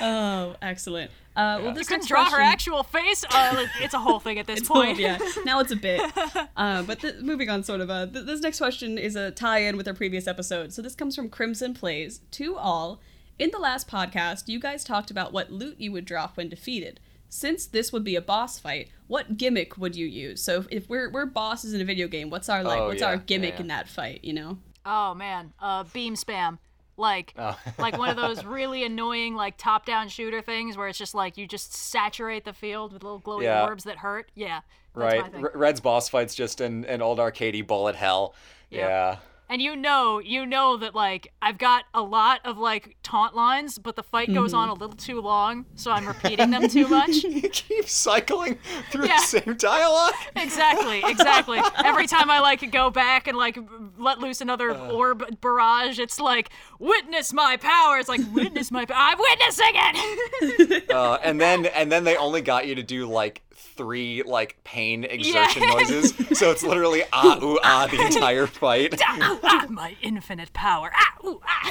Oh, 0.00 0.56
excellent. 0.62 1.10
Uh, 1.34 1.56
well, 1.58 1.68
Yeah. 1.68 1.72
this 1.74 1.86
Couldn't 1.88 2.00
next 2.02 2.08
draw 2.08 2.30
her 2.30 2.40
actual 2.40 2.82
face. 2.82 3.24
Uh, 3.30 3.66
it's 3.80 3.94
a 3.94 3.98
whole 3.98 4.20
thing 4.20 4.38
at 4.38 4.46
this 4.48 4.60
It's 4.60 4.68
point. 4.68 4.98
yeah. 4.98 5.18
Now 5.44 5.60
it's 5.60 5.72
a 5.72 5.76
bit. 5.76 6.00
Uh, 6.56 6.82
but 6.82 7.00
th- 7.00 7.16
moving 7.22 7.48
on, 7.48 7.62
sort 7.64 7.80
of. 7.80 7.88
Uh, 7.90 8.06
th- 8.06 8.26
this 8.26 8.40
next 8.40 8.58
question 8.58 8.98
is 8.98 9.16
a 9.16 9.30
tie-in 9.30 9.76
with 9.76 9.88
our 9.88 9.94
previous 9.94 10.26
episode. 10.26 10.72
So 10.72 10.82
this 10.82 10.94
comes 10.94 11.16
from 11.16 11.28
Crimson 11.30 11.72
Plays 11.74 12.20
to 12.32 12.56
all. 12.56 13.00
In 13.38 13.50
the 13.50 13.58
last 13.58 13.88
podcast, 13.88 14.48
you 14.48 14.60
guys 14.60 14.84
talked 14.84 15.10
about 15.10 15.32
what 15.32 15.50
loot 15.50 15.80
you 15.80 15.90
would 15.92 16.04
drop 16.04 16.36
when 16.36 16.48
defeated. 16.50 17.00
Since 17.28 17.66
this 17.66 17.92
would 17.92 18.04
be 18.04 18.14
a 18.14 18.20
boss 18.20 18.58
fight, 18.58 18.90
what 19.06 19.38
gimmick 19.38 19.78
would 19.78 19.96
you 19.96 20.06
use? 20.06 20.42
So 20.42 20.58
if, 20.60 20.66
if 20.70 20.88
we're 20.90 21.10
we're 21.10 21.24
bosses 21.26 21.72
in 21.72 21.80
a 21.80 21.84
video 21.84 22.06
game, 22.06 22.28
what's 22.28 22.48
our 22.50 22.62
like? 22.62 22.78
Oh, 22.80 22.88
what's 22.88 23.00
yeah, 23.00 23.08
our 23.08 23.14
yeah, 23.14 23.22
gimmick 23.26 23.54
yeah. 23.54 23.60
in 23.62 23.66
that 23.68 23.88
fight? 23.88 24.22
You 24.22 24.34
know? 24.34 24.58
Oh 24.84 25.14
man, 25.14 25.54
uh, 25.58 25.84
beam 25.92 26.14
spam. 26.14 26.58
Like, 27.02 27.34
Oh. 27.36 27.58
like 27.78 27.98
one 27.98 28.08
of 28.08 28.16
those 28.16 28.44
really 28.58 28.84
annoying 28.84 29.34
like 29.34 29.56
top-down 29.58 30.08
shooter 30.08 30.40
things 30.40 30.76
where 30.76 30.86
it's 30.88 30.96
just 30.98 31.14
like 31.14 31.36
you 31.36 31.46
just 31.48 31.74
saturate 31.74 32.44
the 32.44 32.52
field 32.52 32.92
with 32.92 33.02
little 33.02 33.18
glowing 33.18 33.42
Yeah. 33.44 33.64
orbs 33.64 33.84
that 33.84 33.98
hurt. 33.98 34.30
Yeah, 34.36 34.60
that's 34.94 35.32
my 35.34 35.40
right. 35.40 35.56
Red's 35.56 35.80
boss 35.80 36.08
fight's 36.08 36.34
just 36.34 36.60
an, 36.60 36.84
an 36.84 37.02
old 37.02 37.18
arcadey 37.18 37.66
bullet 37.66 37.96
hell. 37.96 38.34
Yeah. 38.70 39.18
And 39.52 39.60
you 39.60 39.76
know, 39.76 40.18
you 40.18 40.46
know 40.46 40.78
that 40.78 40.94
like 40.94 41.30
I've 41.42 41.58
got 41.58 41.84
a 41.92 42.00
lot 42.00 42.40
of 42.42 42.56
like 42.56 42.96
taunt 43.02 43.36
lines, 43.36 43.76
but 43.76 43.96
the 43.96 44.02
fight 44.02 44.32
goes 44.32 44.54
on 44.54 44.70
a 44.70 44.72
little 44.72 44.96
too 44.96 45.20
long, 45.20 45.66
so 45.74 45.90
I'm 45.90 46.08
repeating 46.08 46.48
them 46.50 46.68
too 46.68 46.88
much. 46.98 47.16
you 47.22 47.42
keep 47.50 47.86
cycling 47.86 48.56
through 48.90 49.08
Yeah. 49.08 49.18
the 49.18 49.26
same 49.26 49.54
dialogue. 49.58 50.14
Exactly, 50.36 51.02
exactly. 51.04 51.60
Every 51.84 52.06
time 52.06 52.30
I 52.30 52.40
like 52.40 52.72
go 52.72 52.88
back 52.88 53.28
and 53.28 53.36
like 53.36 53.58
let 53.98 54.20
loose 54.20 54.40
another 54.40 54.70
Uh. 54.70 54.90
orb 54.90 55.22
barrage, 55.42 55.98
it's 55.98 56.18
like 56.18 56.48
witness 56.78 57.34
my 57.34 57.58
power. 57.58 57.98
It's 57.98 58.08
like 58.08 58.22
witness 58.32 58.70
my 58.70 58.86
power. 58.86 58.96
I'm 58.98 59.18
witnessing 59.18 59.72
it. 59.74 60.88
Uh, 60.92 61.18
and 61.22 61.38
then 61.40 61.66
and 61.66 61.92
then 61.92 62.04
they 62.04 62.16
only 62.16 62.40
got 62.40 62.66
you 62.66 62.74
to 62.74 62.82
do 62.82 63.06
like 63.06 63.42
three 63.62 64.22
like 64.24 64.56
pain 64.64 65.04
exertion 65.04 65.62
noises. 65.68 66.12
So 66.38 66.50
it's 66.50 66.62
literally 66.62 67.02
ah 67.12 67.38
ooh 67.42 67.58
ah 67.62 67.86
the 67.90 68.00
entire 68.04 68.46
fight. 68.62 69.00
ah, 69.04 69.38
ah, 69.42 69.66
my 69.70 69.96
infinite 70.02 70.52
power. 70.52 70.90
Ah, 70.94 71.26
ooh, 71.26 71.40
ah. 71.46 71.70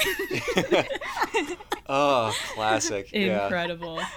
Oh, 1.88 2.36
classic. 2.54 3.12
Incredible. 3.14 3.98
yeah. 3.98 4.08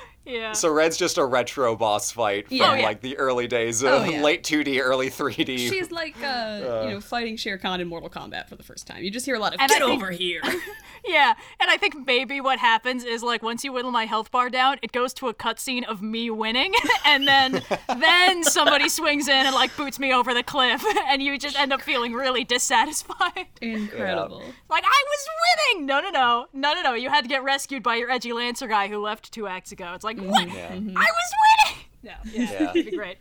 So 0.53 0.70
Red's 0.70 0.97
just 0.97 1.18
a 1.18 1.25
retro 1.25 1.77
boss 1.77 2.11
fight 2.12 2.49
from 2.49 2.57
Yeah. 2.57 2.77
Oh, 2.79 2.83
like 2.83 3.01
the 3.01 3.16
early 3.18 3.47
days 3.47 3.83
of 3.83 3.91
Oh, 3.93 4.05
yeah. 4.05 4.22
late 4.22 4.43
2D, 4.43 4.81
early 4.81 5.11
3D. 5.11 5.68
She's 5.68 5.91
like, 5.91 6.14
uh, 6.22 6.83
you 6.87 6.91
know, 6.95 7.01
fighting 7.01 7.37
Shao 7.37 7.57
Kahn 7.57 7.81
in 7.81 7.89
Mortal 7.89 8.09
Kombat 8.11 8.49
for 8.49 8.57
the 8.57 8.62
first 8.62 8.87
time. 8.87 9.03
You 9.03 9.11
just 9.11 9.27
hear 9.27 9.35
a 9.37 9.39
lot 9.39 9.55
of 9.55 9.61
And 9.61 9.68
"Get 9.68 9.81
think- 9.83 9.91
over 10.03 10.11
here." 10.11 10.43
Yeah, 11.07 11.35
and 11.61 11.70
I 11.70 11.77
think 11.77 12.07
maybe 12.07 12.41
what 12.41 12.59
happens 12.59 13.05
is 13.05 13.22
like 13.22 13.43
once 13.43 13.62
you 13.62 13.75
whittle 13.75 13.91
my 13.91 14.07
health 14.07 14.31
bar 14.31 14.49
down, 14.49 14.79
it 14.81 14.91
goes 14.91 15.12
to 15.14 15.29
a 15.29 15.35
cutscene 15.35 15.85
of 15.85 16.01
me 16.01 16.31
winning, 16.31 16.72
and 17.05 17.29
then 17.29 17.61
then 17.99 18.43
somebody 18.43 18.89
swings 18.89 19.29
in 19.29 19.45
and 19.45 19.55
like 19.55 19.77
boots 19.77 19.99
me 19.99 20.14
over 20.14 20.33
the 20.33 20.43
cliff, 20.43 20.83
and 21.09 21.22
you 21.22 21.39
just 21.39 21.61
end 21.61 21.75
up 21.75 21.83
feeling 21.83 22.14
really 22.14 22.43
dissatisfied. 22.43 23.49
Incredible. 23.61 24.43
Like 24.70 24.85
I 24.87 25.05
was 25.07 25.29
winning. 25.75 25.85
No, 25.87 26.01
no, 26.01 26.09
no, 26.09 26.47
no, 26.55 26.72
no, 26.72 26.81
no. 26.81 26.95
You 26.95 27.11
had 27.11 27.22
to 27.25 27.29
get 27.29 27.43
rescued 27.45 27.83
by 27.83 27.97
your 27.97 28.11
edgy 28.11 28.33
lancer 28.33 28.66
guy 28.66 28.89
who 28.89 28.99
left 28.99 29.31
two 29.31 29.47
acts 29.47 29.72
ago. 29.72 29.93
It's 29.95 30.05
like 30.05 30.14
what? 30.19 30.49
Yeah. 30.49 30.73
I 30.73 30.77
was 30.77 30.95
winning. 30.95 31.85
Yeah, 32.03 32.17
yeah, 32.25 32.53
Yeah. 32.53 32.71
it'd 32.71 32.85
be 32.91 32.97
great. 32.97 33.19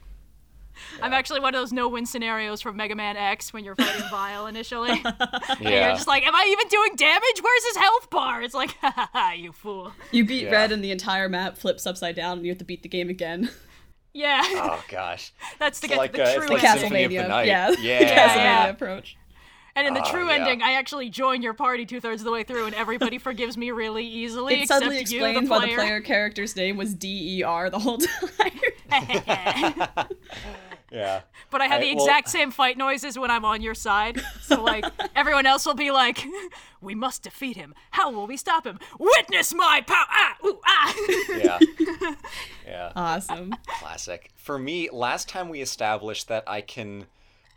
I'm 1.01 1.13
actually 1.13 1.39
one 1.39 1.53
of 1.53 1.61
those 1.61 1.71
no-win 1.71 2.05
scenarios 2.05 2.59
from 2.61 2.75
Mega 2.75 2.95
Man 2.95 3.15
X 3.15 3.53
when 3.53 3.63
you're 3.63 3.75
fighting 3.75 4.03
Vile 4.09 4.47
initially. 4.47 4.89
And 5.13 5.61
you're 5.61 5.93
just 5.93 6.07
like, 6.07 6.25
am 6.25 6.35
I 6.35 6.47
even 6.51 6.67
doing 6.67 6.95
damage? 6.95 7.41
Where's 7.41 7.65
his 7.65 7.77
health 7.77 8.09
bar? 8.09 8.41
It's 8.41 8.53
like, 8.55 8.71
ha 8.81 8.91
ha 8.95 9.09
ha, 9.13 9.31
you 9.33 9.51
fool. 9.51 9.93
You 10.11 10.25
beat 10.25 10.45
Yeah. 10.45 10.51
Red 10.51 10.71
and 10.71 10.83
the 10.83 10.91
entire 10.91 11.29
map 11.29 11.57
flips 11.57 11.85
upside 11.85 12.15
down 12.15 12.37
and 12.37 12.45
you 12.45 12.51
have 12.51 12.57
to 12.59 12.65
beat 12.65 12.81
the 12.83 12.89
game 12.89 13.09
again. 13.09 13.49
Yeah, 14.13 14.41
Oh 14.45 14.83
gosh. 14.89 15.31
that's 15.59 15.79
to 15.79 15.85
It's 15.85 15.91
get 15.93 15.97
like, 15.97 16.11
to 16.13 16.17
the 16.17 16.23
uh, 16.23 16.33
true 16.33 16.43
it's 16.43 16.51
like 16.51 16.63
ending. 16.63 16.85
Of 16.85 16.91
the 17.11 17.17
Castlevania. 17.17 17.27
Night. 17.29 17.47
Yeah. 17.47 17.71
the 17.71 17.77
Yeah. 17.81 17.99
Castlevania 18.27 18.35
Yeah. 18.35 18.67
approach. 18.67 19.17
And 19.75 19.87
in 19.87 19.93
the 19.95 20.01
Oh, 20.05 20.11
true 20.11 20.27
yeah. 20.27 20.35
ending, 20.35 20.61
I 20.61 20.73
actually 20.73 21.09
join 21.09 21.41
your 21.41 21.53
party 21.55 21.85
two 21.85 21.99
thirds 21.99 22.21
of 22.21 22.25
the 22.25 22.31
way 22.31 22.43
through, 22.43 22.67
and 22.67 22.75
everybody 22.75 23.17
forgives 23.17 23.57
me 23.57 23.71
really 23.71 24.05
easily, 24.05 24.53
It 24.53 24.61
except 24.61 24.67
suddenly 24.81 24.95
you, 24.97 25.01
explains 25.01 25.47
the 25.47 25.51
why 25.51 25.65
the 25.67 25.73
player 25.73 25.99
character's 26.01 26.55
name 26.55 26.77
was 26.77 26.93
D 26.93 27.39
E 27.39 27.43
R 27.43 27.69
the 27.71 27.79
whole 27.79 27.97
time. 27.97 28.51
Yeah. 30.91 31.21
but 31.49 31.59
I 31.59 31.65
had 31.65 31.81
I- 31.81 31.85
the 31.85 31.95
well- 31.95 32.05
exact 32.05 32.29
same 32.29 32.51
fight 32.51 32.77
noises 32.77 33.17
when 33.17 33.31
I'm 33.31 33.45
on 33.45 33.63
your 33.63 33.73
side. 33.73 34.21
So 34.43 34.61
like 34.61 34.85
everyone 35.15 35.47
else 35.47 35.65
will 35.65 35.73
be 35.73 35.89
like, 35.89 36.23
"We 36.81 36.93
must 36.93 37.23
defeat 37.23 37.57
him. 37.57 37.73
How 37.91 38.11
will 38.11 38.27
we 38.27 38.37
stop 38.37 38.67
him? 38.67 38.77
Witness 38.99 39.55
my 39.55 39.81
power!" 39.87 40.05
Ah, 40.07 40.35
ooh, 40.45 40.59
ah. 40.63 40.95
Yeah. 41.35 41.59
Yeah. 42.67 42.91
awesome. 42.95 43.55
Classic. 43.79 44.29
For 44.35 44.59
me, 44.59 44.89
last 44.91 45.27
time 45.27 45.49
we 45.49 45.61
established 45.61 46.27
that 46.27 46.43
I 46.45 46.61
can 46.61 47.07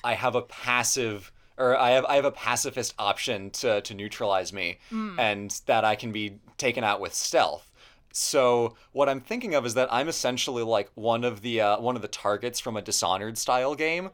I 0.03 0.15
have 0.15 0.35
a 0.35 0.41
passive 0.43 1.31
or 1.59 1.77
I 1.77 1.91
have 1.91 2.05
I 2.05 2.17
have 2.17 2.25
a 2.25 2.31
pacifist 2.31 2.95
option 2.99 3.51
to 3.51 3.81
to 3.81 3.95
neutralize 3.95 4.53
me 4.53 4.79
and 5.19 5.51
that 5.67 5.85
I 5.85 5.95
can 5.95 6.13
be 6.13 6.39
taken 6.59 6.85
out 6.85 7.01
with 7.01 7.15
stealth. 7.15 7.71
So 8.13 8.75
what 8.93 9.09
I'm 9.09 9.21
thinking 9.21 9.55
of 9.55 9.67
is 9.67 9.75
that 9.75 9.93
I'm 9.93 10.09
essentially 10.09 10.63
like 10.63 10.91
one 10.95 11.23
of 11.23 11.43
the 11.43 11.61
uh, 11.61 11.81
one 11.81 11.97
of 11.97 12.03
the 12.03 12.09
targets 12.09 12.61
from 12.61 12.77
a 12.77 12.83
Dishonored 12.83 13.37
style 13.39 13.75
game 13.75 14.11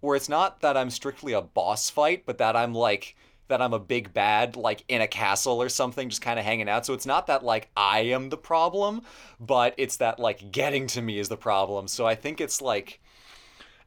where 0.00 0.16
it's 0.16 0.28
not 0.28 0.60
that 0.60 0.76
I'm 0.76 0.90
strictly 0.90 1.32
a 1.32 1.40
boss 1.40 1.90
fight, 1.90 2.24
but 2.26 2.38
that 2.38 2.56
I'm 2.56 2.74
like 2.74 3.16
that 3.48 3.60
I'm 3.60 3.74
a 3.74 3.78
big 3.78 4.12
bad 4.14 4.56
like 4.56 4.84
in 4.88 5.00
a 5.02 5.06
castle 5.06 5.60
or 5.60 5.68
something 5.68 6.08
just 6.08 6.22
kind 6.22 6.38
of 6.38 6.44
hanging 6.44 6.68
out. 6.68 6.86
So 6.86 6.94
it's 6.94 7.06
not 7.06 7.26
that 7.26 7.44
like 7.44 7.68
I 7.76 8.00
am 8.00 8.30
the 8.30 8.36
problem, 8.36 9.02
but 9.38 9.74
it's 9.76 9.98
that 9.98 10.18
like 10.18 10.50
getting 10.50 10.86
to 10.88 11.02
me 11.02 11.18
is 11.18 11.28
the 11.28 11.36
problem. 11.36 11.88
So 11.88 12.06
I 12.06 12.14
think 12.14 12.40
it's 12.40 12.62
like 12.62 13.00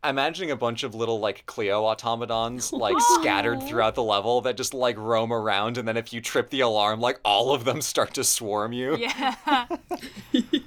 imagining 0.04 0.52
a 0.52 0.56
bunch 0.56 0.84
of 0.84 0.96
little 0.96 1.20
like 1.20 1.46
Cleo 1.46 1.84
automatons 1.84 2.72
like 2.74 2.96
scattered 3.20 3.62
throughout 3.64 3.96
the 3.96 4.04
level 4.04 4.42
that 4.42 4.56
just 4.56 4.74
like 4.74 4.98
roam 4.98 5.34
around 5.34 5.78
and 5.78 5.88
then 5.88 5.98
if 5.98 6.14
you 6.14 6.22
trip 6.22 6.50
the 6.50 6.62
alarm 6.62 7.00
like 7.00 7.20
all 7.26 7.54
of 7.54 7.66
them 7.66 7.82
start 7.82 8.14
to 8.14 8.24
swarm 8.24 8.72
you. 8.74 8.96
Yeah. 8.98 9.36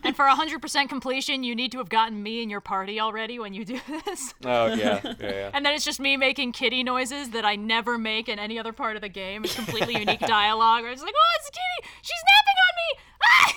and 0.05 0.17
for 0.17 0.27
100% 0.27 0.89
completion, 0.89 1.43
you 1.43 1.55
need 1.55 1.73
to 1.73 1.79
have 1.79 1.89
gotten 1.89 2.23
me 2.23 2.43
in 2.43 2.51
your 2.51 2.61
party 2.61 3.01
already 3.01 3.39
when 3.39 3.55
you 3.55 3.65
do 3.65 3.81
this. 4.05 4.35
Oh 4.45 4.67
yeah. 4.67 5.01
Yeah, 5.05 5.15
yeah. 5.21 5.51
And 5.53 5.65
then 5.65 5.75
it's 5.75 5.85
just 5.85 6.01
me 6.01 6.17
making 6.17 6.53
kitty 6.53 6.83
noises 6.83 7.31
that 7.31 7.45
I 7.45 7.57
never 7.57 7.99
make 7.99 8.29
in 8.29 8.39
any 8.39 8.59
other 8.59 8.73
part 8.73 8.97
of 8.97 9.03
the 9.03 9.09
game. 9.09 9.45
It's 9.45 9.55
completely 9.55 9.97
unique 9.99 10.21
dialogue. 10.21 10.83
Where 10.83 10.93
it's 10.93 11.03
like, 11.03 11.15
oh, 11.17 11.39
it's 11.39 11.49
a 11.49 11.53
kitty. 11.53 11.93
She's 12.03 12.23
napping 12.27 12.59
on 12.67 12.75
me. 12.77 13.10
Ah! 13.25 13.53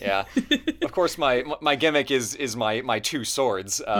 Yeah. 0.00 0.24
Of 0.82 0.92
course, 0.92 1.16
my 1.18 1.44
my 1.60 1.76
gimmick 1.76 2.10
is 2.10 2.34
is 2.34 2.56
my 2.56 2.80
my 2.82 2.98
two 2.98 3.24
swords. 3.24 3.80
Uh. 3.80 3.90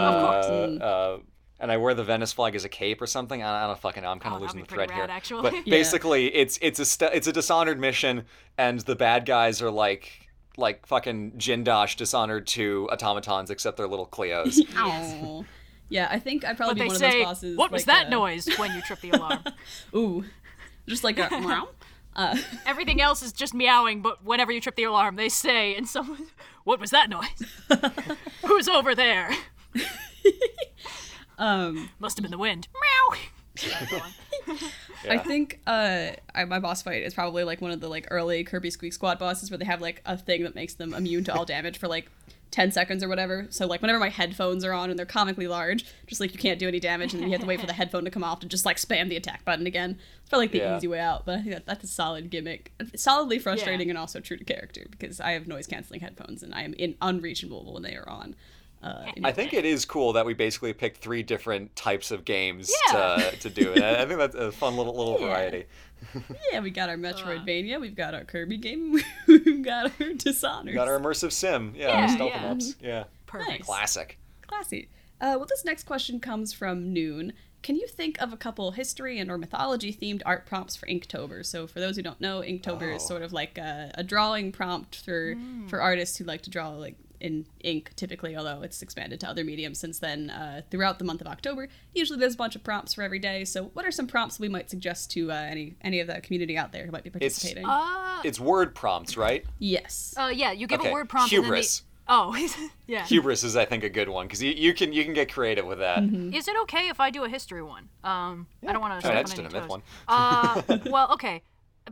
Uh, 0.80 1.18
and 1.60 1.70
I 1.70 1.76
wear 1.76 1.94
the 1.94 2.02
Venice 2.02 2.32
flag 2.32 2.56
as 2.56 2.64
a 2.64 2.68
cape 2.68 3.00
or 3.00 3.06
something. 3.06 3.40
I 3.40 3.64
I 3.64 3.66
don't 3.68 3.78
fucking 3.78 4.02
know. 4.02 4.08
I'm 4.10 4.18
kind 4.18 4.32
Oh, 4.32 4.36
of 4.36 4.40
that'd 4.42 4.56
losing 4.56 4.66
the 4.68 4.74
thread 4.74 4.90
rad, 4.90 4.96
here. 4.96 5.06
actually. 5.08 5.42
But 5.42 5.54
Yeah. 5.66 5.70
basically, 5.70 6.34
it's 6.34 6.58
it's 6.60 6.80
a 6.80 6.84
st- 6.84 7.12
it's 7.14 7.28
a 7.28 7.32
dishonored 7.32 7.78
mission, 7.78 8.24
and 8.58 8.80
the 8.80 8.96
bad 8.96 9.26
guys 9.26 9.62
are 9.62 9.70
like 9.70 10.28
like 10.56 10.84
fucking 10.86 11.32
Jindosh 11.38 11.96
Dishonored 11.96 12.46
to 12.48 12.88
automatons, 12.92 13.48
except 13.50 13.76
they're 13.76 13.86
little 13.86 14.06
Cleos. 14.08 14.60
Ow. 14.76 15.44
Yeah, 15.88 16.08
I 16.10 16.18
think 16.18 16.44
I'd 16.44 16.56
probably 16.56 16.74
But 16.74 16.74
be 16.74 16.80
they 16.80 16.86
one 16.88 16.94
of 16.96 17.00
say, 17.00 17.18
those 17.18 17.24
bosses. 17.26 17.56
what 17.56 17.70
was 17.70 17.86
like, 17.86 17.96
that 17.98 18.06
uh, 18.08 18.10
noise 18.10 18.48
when 18.58 18.74
you 18.74 18.80
trip 18.82 19.00
the 19.00 19.10
alarm? 19.10 19.44
Ooh, 19.94 20.24
just 20.88 21.04
like 21.04 21.18
a 21.18 21.28
meow. 21.38 21.68
Uh, 22.14 22.36
Everything 22.66 23.00
else 23.00 23.22
is 23.22 23.32
just 23.32 23.54
meowing, 23.54 24.02
but 24.02 24.24
whenever 24.24 24.52
you 24.52 24.60
trip 24.60 24.76
the 24.76 24.84
alarm, 24.84 25.16
they 25.16 25.28
say, 25.28 25.74
and 25.74 25.88
someone, 25.88 26.26
what 26.64 26.80
was 26.80 26.90
that 26.90 27.08
noise? 27.10 27.42
Who's 28.46 28.68
over 28.68 28.94
there? 28.94 29.30
um, 31.38 31.90
Must 31.98 32.16
have 32.16 32.22
been 32.22 32.30
the 32.30 32.38
wind. 32.38 32.68
Meow. 32.74 33.18
Yeah. 33.62 34.00
I 35.10 35.18
think 35.18 35.60
uh, 35.66 36.10
I, 36.34 36.44
my 36.46 36.58
boss 36.58 36.82
fight 36.82 37.02
is 37.02 37.12
probably 37.14 37.44
like 37.44 37.60
one 37.60 37.70
of 37.70 37.80
the 37.80 37.88
like 37.88 38.06
early 38.10 38.44
Kirby 38.44 38.70
Squeak 38.70 38.92
Squad 38.92 39.18
bosses 39.18 39.50
where 39.50 39.58
they 39.58 39.64
have 39.64 39.80
like 39.80 40.00
a 40.06 40.16
thing 40.16 40.42
that 40.44 40.54
makes 40.54 40.74
them 40.74 40.94
immune 40.94 41.24
to 41.24 41.34
all 41.34 41.44
damage 41.44 41.78
for 41.78 41.86
like 41.86 42.10
10 42.52 42.70
seconds 42.70 43.02
or 43.02 43.08
whatever. 43.08 43.46
So 43.50 43.66
like 43.66 43.82
whenever 43.82 43.98
my 43.98 44.10
headphones 44.10 44.64
are 44.64 44.72
on 44.72 44.88
and 44.90 44.96
they're 44.98 45.04
comically 45.06 45.48
large, 45.48 45.84
just 46.06 46.20
like 46.20 46.32
you 46.32 46.38
can't 46.38 46.58
do 46.60 46.68
any 46.68 46.78
damage 46.78 47.12
and 47.12 47.20
then 47.22 47.28
you 47.28 47.32
have 47.32 47.40
to 47.40 47.46
wait 47.46 47.60
for 47.60 47.66
the 47.66 47.72
headphone 47.72 48.04
to 48.04 48.10
come 48.10 48.22
off 48.22 48.38
to 48.40 48.46
just 48.46 48.64
like 48.64 48.76
spam 48.76 49.08
the 49.08 49.16
attack 49.16 49.44
button 49.44 49.66
again. 49.66 49.98
It's 50.20 50.28
probably 50.28 50.44
like 50.44 50.52
the 50.52 50.58
Yeah. 50.58 50.76
easy 50.76 50.86
way 50.86 51.00
out, 51.00 51.26
but 51.26 51.38
I 51.38 51.42
think 51.42 51.54
that, 51.54 51.66
that's 51.66 51.82
a 51.82 51.88
solid 51.88 52.30
gimmick. 52.30 52.70
Solidly 52.94 53.38
frustrating 53.40 53.88
and 53.90 53.98
also 53.98 54.20
true 54.20 54.36
to 54.36 54.44
character 54.44 54.86
because 54.90 55.18
I 55.20 55.32
have 55.32 55.48
noise 55.48 55.66
canceling 55.66 56.00
headphones 56.00 56.42
and 56.44 56.54
I 56.54 56.62
am 56.62 56.74
in 56.74 56.94
unreachable 57.02 57.72
when 57.72 57.82
they 57.82 57.96
are 57.96 58.08
on. 58.08 58.36
Uh, 58.82 59.04
I 59.22 59.30
think 59.30 59.54
it 59.54 59.64
is 59.64 59.84
cool 59.84 60.12
that 60.14 60.26
we 60.26 60.34
basically 60.34 60.72
picked 60.72 60.98
three 61.00 61.22
different 61.22 61.74
types 61.76 62.10
of 62.10 62.24
games 62.24 62.68
Yeah. 62.92 63.16
to, 63.30 63.36
to 63.38 63.50
do 63.50 63.72
it. 63.72 63.80
I 63.82 64.02
I 64.02 64.06
think 64.06 64.18
that's 64.18 64.34
a 64.34 64.50
fun 64.50 64.76
little 64.76 64.94
little 64.96 65.16
Yeah. 65.20 65.26
variety. 65.28 65.64
Yeah, 66.52 66.60
we 66.60 66.70
got 66.70 66.88
our 66.88 66.96
Metroidvania, 66.98 67.80
we've 67.80 67.94
got 67.96 68.14
our 68.14 68.24
Kirby 68.24 68.58
game, 68.58 68.92
we've 69.26 69.64
got 69.64 69.92
our 70.00 70.12
Dishonored. 70.14 70.66
We 70.66 70.72
got 70.72 70.88
our 70.88 70.98
immersive 70.98 71.32
sim. 71.32 71.72
Yeah, 71.76 71.88
Yeah, 71.88 72.06
stealth 72.14 72.32
yeah. 72.34 72.42
maps. 72.42 72.74
Yeah. 72.82 73.04
Perfect. 73.26 73.50
Nice. 73.50 73.62
Classic. 73.66 74.18
Classy. 74.46 74.88
Uh, 75.20 75.34
well, 75.38 75.46
this 75.48 75.64
next 75.64 75.84
question 75.84 76.20
comes 76.20 76.52
from 76.52 76.92
Noon. 76.92 77.32
Can 77.62 77.76
you 77.76 77.86
think 77.86 78.20
of 78.20 78.32
a 78.32 78.36
couple 78.36 78.72
history 78.72 79.18
and 79.20 79.30
or 79.30 79.38
mythology 79.38 79.92
themed 79.94 80.20
art 80.26 80.46
prompts 80.46 80.74
for 80.74 80.86
Inktober? 80.86 81.46
So, 81.46 81.66
for 81.68 81.78
those 81.78 81.94
who 81.96 82.02
don't 82.02 82.20
know, 82.20 82.40
Inktober 82.40 82.94
is 82.94 83.02
Oh. 83.04 83.06
sort 83.06 83.22
of 83.22 83.32
like 83.32 83.56
a, 83.56 83.92
a 83.94 84.02
drawing 84.02 84.50
prompt 84.52 84.96
for 84.96 85.36
for 85.68 85.80
artists 85.80 86.16
who 86.16 86.24
like 86.24 86.42
to 86.42 86.50
draw 86.50 86.70
like 86.70 86.96
in 87.22 87.46
ink 87.60 87.92
typically, 87.96 88.36
although 88.36 88.60
it's 88.60 88.82
expanded 88.82 89.20
to 89.20 89.28
other 89.28 89.44
mediums 89.44 89.78
since 89.78 89.98
then. 89.98 90.28
Uh, 90.28 90.60
throughout 90.70 90.98
the 90.98 91.04
month 91.04 91.20
of 91.22 91.26
October, 91.26 91.68
usually 91.94 92.18
there's 92.18 92.34
a 92.34 92.36
bunch 92.36 92.54
of 92.56 92.62
prompts 92.64 92.92
for 92.94 93.02
every 93.02 93.18
day. 93.18 93.44
So, 93.46 93.64
what 93.72 93.86
are 93.86 93.90
some 93.90 94.06
prompts 94.06 94.38
we 94.38 94.48
might 94.50 94.68
suggest 94.68 95.10
to 95.12 95.32
uh, 95.32 95.34
any 95.36 95.76
any 95.80 96.00
of 96.00 96.08
the 96.08 96.20
community 96.20 96.58
out 96.58 96.72
there 96.72 96.84
who 96.84 96.92
might 96.92 97.04
be 97.04 97.10
participating? 97.10 97.64
Uh, 97.64 98.20
It's 98.24 98.38
word 98.38 98.74
prompts, 98.74 99.16
right? 99.16 99.44
yes. 99.58 100.14
uh, 100.18 100.26
yeah, 100.34 100.52
you 100.52 100.66
give 100.66 100.80
Okay, 100.80 100.90
a 100.90 100.92
word 100.92 101.08
prompt. 101.08 101.30
hubris. 101.30 101.82
And 102.08 102.28
then 102.36 102.36
the, 102.36 102.48
oh, 102.64 102.68
yeah. 102.88 103.04
Hubris 103.06 103.44
is, 103.44 103.56
I 103.56 103.64
think, 103.64 103.84
a 103.84 103.88
good 103.88 104.08
one 104.08 104.26
because 104.26 104.42
you, 104.42 104.50
you 104.50 104.74
can 104.74 104.92
you 104.92 105.04
can 105.04 105.14
get 105.14 105.32
creative 105.32 105.64
with 105.64 105.78
that. 105.78 106.02
Is 106.02 106.48
it 106.48 106.56
okay 106.62 106.88
if 106.88 106.98
I 107.00 107.10
do 107.10 107.24
a 107.24 107.28
history 107.28 107.62
one? 107.62 107.88
Um, 108.04 108.46
I 108.66 108.72
don't 108.72 108.80
want 108.80 108.94
to 108.94 109.00
step 109.00 109.14
that's 109.14 109.32
on 109.32 109.38
any 109.38 109.44
just 109.48 109.54
a 109.54 109.60
myth 109.60 109.68
toes. 109.68 109.70
one. 109.70 109.82
Uh, 110.08 110.78
well, 110.90 111.12
okay. 111.12 111.42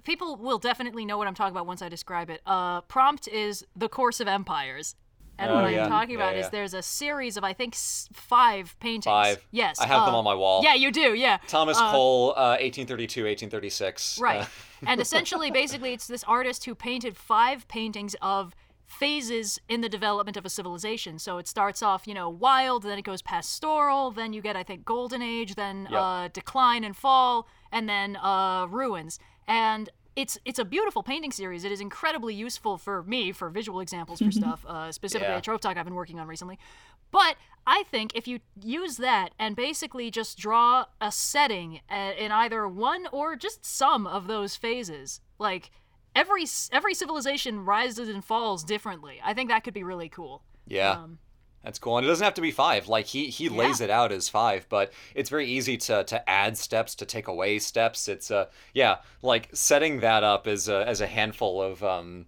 People 0.05 0.37
will 0.37 0.59
definitely 0.59 1.05
know 1.05 1.19
what 1.19 1.27
I'm 1.27 1.35
talking 1.35 1.51
about 1.53 1.67
once 1.67 1.83
I 1.83 1.89
describe 1.89 2.31
it. 2.31 2.41
Uh, 2.47 2.81
prompt 2.83 3.27
is 3.27 3.65
the 3.75 3.89
course 3.89 4.21
of 4.21 4.29
empires, 4.29 4.95
and 5.41 5.51
Oh, 5.51 5.63
what 5.63 5.73
yeah. 5.73 5.85
I'm 5.85 5.91
talking 5.91 6.19
Yeah, 6.19 6.25
about 6.29 6.37
is 6.37 6.49
there's 6.51 6.75
a 6.75 6.83
series 6.83 7.37
of 7.37 7.45
I 7.45 7.53
think 7.53 7.75
five 7.75 8.77
paintings. 8.81 9.05
Five. 9.07 9.45
Yes. 9.51 9.81
I 9.81 9.87
have 9.87 10.05
them 10.07 10.15
uh, 10.15 10.19
on 10.19 10.25
my 10.25 10.35
wall. 10.35 10.63
Yeah, 10.63 10.75
you 10.75 10.91
do. 10.93 11.15
Yeah. 11.15 11.39
Thomas 11.49 11.79
Uh, 11.79 11.91
Cole, 11.91 12.31
uh, 12.37 12.57
1832, 12.61 13.25
1836. 13.25 14.19
Right. 14.21 14.41
Uh, 14.43 14.47
and 14.87 15.01
essentially, 15.01 15.51
basically, 15.51 15.93
it's 15.93 16.07
this 16.07 16.25
artist 16.25 16.65
who 16.67 16.75
painted 16.75 17.17
five 17.17 17.67
paintings 17.69 18.15
of 18.23 18.55
phases 18.87 19.59
in 19.69 19.81
the 19.83 19.89
development 19.89 20.37
of 20.37 20.45
a 20.45 20.51
civilization. 20.51 21.19
So 21.19 21.39
it 21.39 21.47
starts 21.47 21.81
off, 21.83 22.07
you 22.09 22.15
know, 22.15 22.29
wild, 22.29 22.83
then 22.83 22.99
it 22.99 23.03
goes 23.03 23.23
pastoral, 23.23 24.11
then 24.11 24.33
you 24.33 24.43
get, 24.43 24.57
I 24.57 24.63
think, 24.65 24.85
golden 24.85 25.23
age, 25.23 25.55
then 25.55 25.87
Yep. 25.91 26.01
uh, 26.01 26.29
decline 26.33 26.83
and 26.85 26.97
fall, 26.97 27.47
and 27.71 27.89
then 27.89 28.17
uh, 28.17 28.67
ruins. 28.69 29.19
And 29.47 29.89
it's 30.17 30.39
it's 30.45 30.59
a 30.59 30.65
beautiful 30.65 31.03
painting 31.03 31.31
series. 31.33 31.65
It 31.65 31.73
is 31.73 31.81
incredibly 31.81 32.35
useful 32.35 32.77
for 32.79 33.03
me 33.05 33.33
for 33.33 33.49
visual 33.51 33.81
examples 33.81 34.21
for 34.21 34.31
stuff, 34.41 34.65
uh, 34.67 34.91
specifically 34.93 35.33
Yeah. 35.33 35.39
a 35.39 35.43
trope 35.43 35.61
talk 35.61 35.77
I've 35.77 35.85
been 35.85 35.95
working 35.95 36.19
on 36.21 36.27
recently. 36.27 36.59
But 37.11 37.37
I 37.67 37.85
think 37.91 38.13
if 38.15 38.27
you 38.29 38.41
use 38.63 38.97
that 38.99 39.31
and 39.39 39.55
basically 39.57 40.11
just 40.11 40.39
draw 40.39 40.87
a 41.01 41.11
setting 41.13 41.81
uh, 41.91 42.13
in 42.19 42.33
either 42.33 42.67
one 42.69 43.07
or 43.13 43.37
just 43.37 43.65
some 43.65 44.07
of 44.07 44.27
those 44.27 44.57
phases, 44.57 45.21
like 45.39 45.71
every 46.15 46.45
every 46.73 46.95
civilization 46.95 47.65
rises 47.65 48.09
and 48.09 48.25
falls 48.25 48.65
differently. 48.65 49.21
I 49.25 49.35
think 49.35 49.49
that 49.51 49.63
could 49.65 49.75
be 49.75 49.83
really 49.85 50.09
cool. 50.09 50.43
yeah. 50.67 50.93
Um, 50.93 51.19
That's 51.65 51.79
cool, 51.79 51.99
and 51.99 52.07
it 52.07 52.09
doesn't 52.09 52.25
have 52.25 52.35
to 52.35 52.41
be 52.41 52.51
five. 52.51 52.89
Like 52.89 53.07
he 53.07 53.27
he 53.29 53.49
lays 53.51 53.81
Yeah. 53.81 53.85
it 53.87 53.91
out 53.91 54.13
as 54.13 54.29
five, 54.31 54.67
but 54.71 54.93
it's 55.15 55.29
very 55.29 55.47
easy 55.47 55.77
to 55.77 56.05
to 56.05 56.29
add 56.31 56.57
steps, 56.57 56.95
to 56.97 57.05
take 57.07 57.29
away 57.29 57.59
steps. 57.59 58.09
It's 58.09 58.31
uh 58.31 58.47
yeah, 58.73 58.97
like 59.23 59.49
setting 59.53 60.01
that 60.01 60.23
up 60.25 60.47
as 60.47 60.69
a 60.69 60.87
as 60.89 61.01
a 61.03 61.07
handful 61.07 61.61
of 61.63 61.83
um 61.85 62.27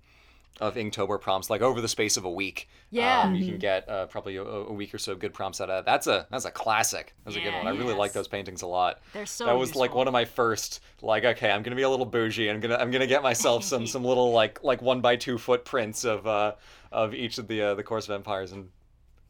of 0.61 0.75
Inktober 0.75 1.19
prompts, 1.21 1.49
like 1.49 1.63
over 1.63 1.81
the 1.81 1.89
space 1.89 2.17
of 2.19 2.25
a 2.25 2.31
week. 2.31 2.69
Yeah. 2.91 3.23
um, 3.23 3.35
you 3.35 3.47
can 3.47 3.59
get 3.59 3.89
uh, 3.89 4.05
probably 4.05 4.37
a, 4.37 4.43
a 4.45 4.71
week 4.73 4.93
or 4.95 4.99
so 4.99 5.13
of 5.13 5.19
good 5.19 5.33
prompts 5.33 5.63
out 5.63 5.71
of 5.71 5.83
that. 5.83 5.91
That's 5.91 6.07
a 6.07 6.27
that's 6.31 6.45
a 6.45 6.51
classic. 6.51 7.15
That's 7.25 7.39
a 7.39 7.41
good 7.41 7.55
one. 7.55 7.67
I 7.67 7.71
really 7.71 7.95
like 7.95 8.13
those 8.13 8.29
paintings 8.29 8.61
a 8.61 8.67
lot. 8.67 9.01
They're 9.15 9.25
so 9.25 9.47
That 9.47 9.57
was 9.57 9.75
like 9.75 9.95
one 9.95 10.07
of 10.09 10.13
my 10.13 10.27
first 10.27 10.81
like 11.01 11.25
okay, 11.25 11.51
I'm 11.51 11.63
gonna 11.63 11.75
be 11.75 11.83
a 11.83 11.89
little 11.91 12.05
bougie. 12.05 12.51
I'm 12.51 12.61
gonna 12.61 12.77
I'm 12.77 12.91
gonna 12.91 13.07
get 13.07 13.23
myself 13.23 13.65
some 13.65 13.87
some 13.95 14.05
little 14.05 14.33
like 14.33 14.63
like 14.63 14.83
one 14.83 15.01
by 15.01 15.17
two 15.17 15.39
footprints 15.39 16.05
of 16.05 16.27
uh 16.27 16.53
of 16.93 17.15
each 17.15 17.39
of 17.39 17.49
the 17.49 17.63
uh, 17.63 17.75
the 17.75 17.83
course 17.83 18.05
of 18.05 18.11
empires 18.15 18.53
and 18.53 18.69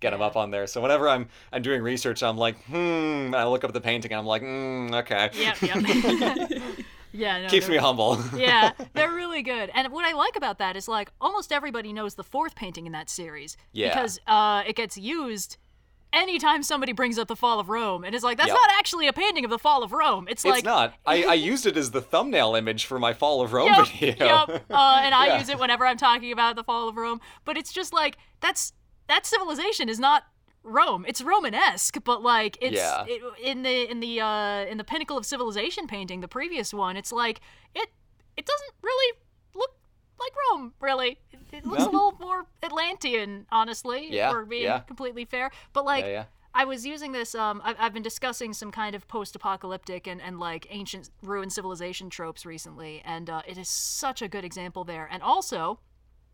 get 0.02 0.10
them 0.10 0.20
up 0.20 0.36
on 0.36 0.50
there. 0.50 0.66
So 0.66 0.82
whenever 0.82 1.08
I'm 1.08 1.28
I'm 1.52 1.62
doing 1.62 1.80
research, 1.80 2.22
I'm 2.22 2.36
like, 2.36 2.62
hmm. 2.64 3.32
I 3.34 3.44
look 3.44 3.64
up 3.64 3.72
the 3.72 3.80
painting, 3.80 4.12
and 4.12 4.18
I'm 4.18 4.26
like, 4.26 4.42
mm, 4.42 4.94
okay. 5.00 5.30
Yep, 5.32 5.62
yep. 5.62 6.50
yeah, 7.12 7.40
no, 7.42 7.48
Keeps 7.48 7.68
me 7.68 7.76
humble. 7.78 8.18
yeah, 8.36 8.72
they're 8.92 9.12
really 9.12 9.42
good. 9.42 9.70
And 9.74 9.90
what 9.92 10.04
I 10.04 10.12
like 10.12 10.36
about 10.36 10.58
that 10.58 10.76
is 10.76 10.88
like 10.88 11.10
almost 11.20 11.52
everybody 11.52 11.92
knows 11.92 12.16
the 12.16 12.24
fourth 12.24 12.54
painting 12.54 12.84
in 12.86 12.92
that 12.92 13.08
series 13.08 13.56
Yeah. 13.72 13.94
because 13.94 14.18
uh, 14.26 14.62
it 14.66 14.76
gets 14.76 14.98
used 14.98 15.56
anytime 16.14 16.62
somebody 16.62 16.92
brings 16.92 17.18
up 17.18 17.26
the 17.28 17.36
fall 17.36 17.58
of 17.58 17.70
Rome, 17.70 18.04
and 18.04 18.14
it's 18.14 18.24
like 18.24 18.36
that's 18.36 18.48
Yep. 18.48 18.56
not 18.56 18.70
actually 18.78 19.06
a 19.08 19.12
painting 19.14 19.44
of 19.46 19.50
the 19.50 19.58
fall 19.58 19.82
of 19.82 19.92
Rome. 19.92 20.26
It's, 20.28 20.44
like 20.44 20.56
it's 20.58 20.64
not. 20.64 20.94
I, 21.06 21.22
I 21.24 21.34
used 21.52 21.64
it 21.66 21.76
as 21.76 21.90
the 21.90 22.02
thumbnail 22.02 22.54
image 22.54 22.84
for 22.84 22.98
my 22.98 23.14
Fall 23.14 23.40
of 23.40 23.52
Rome 23.54 23.68
Yep, 23.72 23.86
video. 23.88 24.26
yep. 24.26 24.48
Uh, 24.70 25.00
and 25.04 25.14
I 25.14 25.26
Yeah. 25.28 25.38
use 25.38 25.48
it 25.48 25.58
whenever 25.58 25.86
I'm 25.86 25.96
talking 25.96 26.32
about 26.32 26.56
the 26.56 26.64
fall 26.64 26.88
of 26.88 26.96
Rome. 26.96 27.20
But 27.44 27.56
it's 27.56 27.72
just 27.72 27.92
like 27.94 28.18
that's 28.40 28.72
that 29.12 29.26
civilization 29.26 29.88
is 29.88 29.98
not 29.98 30.24
Rome. 30.64 31.04
It's 31.08 31.20
Romanesque, 31.20 31.98
but 32.04 32.22
like 32.22 32.56
it's 32.60 32.76
Yeah. 32.76 33.04
it, 33.06 33.20
in 33.42 33.62
the 33.62 33.90
in 33.90 34.00
the 34.00 34.20
uh, 34.20 34.64
in 34.72 34.78
the 34.78 34.84
pinnacle 34.84 35.16
of 35.18 35.26
civilization 35.26 35.86
painting, 35.86 36.20
the 36.20 36.28
previous 36.28 36.72
one. 36.72 36.96
It's 36.96 37.12
like 37.12 37.40
it 37.74 37.88
it 38.36 38.46
doesn't 38.46 38.74
really 38.82 39.18
look 39.54 39.72
like 40.18 40.32
Rome. 40.44 40.72
Really, 40.80 41.18
it, 41.32 41.40
it 41.58 41.66
looks 41.66 41.80
No. 41.84 41.90
a 41.90 41.92
little 41.92 42.16
more 42.20 42.46
Atlantean, 42.62 43.46
honestly. 43.50 44.08
Yeah, 44.10 44.28
if 44.28 44.34
we're 44.34 44.44
being 44.44 44.62
yeah. 44.64 44.80
completely 44.80 45.24
fair. 45.24 45.50
But 45.72 45.84
like. 45.84 46.04
yeah. 46.04 46.24
I 46.54 46.66
was 46.66 46.84
using 46.84 47.12
this. 47.12 47.34
Um, 47.34 47.62
I've, 47.64 47.76
I've 47.78 47.94
been 47.94 48.02
discussing 48.02 48.52
some 48.52 48.70
kind 48.70 48.94
of 48.94 49.08
post-apocalyptic 49.08 50.06
and, 50.06 50.20
and 50.20 50.38
like 50.38 50.66
ancient 50.68 51.08
ruined 51.22 51.50
civilization 51.50 52.10
tropes 52.10 52.44
recently, 52.44 53.00
and 53.06 53.30
uh, 53.30 53.40
it 53.48 53.56
is 53.56 53.70
such 53.70 54.20
a 54.20 54.28
good 54.28 54.44
example 54.44 54.84
there. 54.84 55.08
And 55.10 55.22
also, 55.22 55.80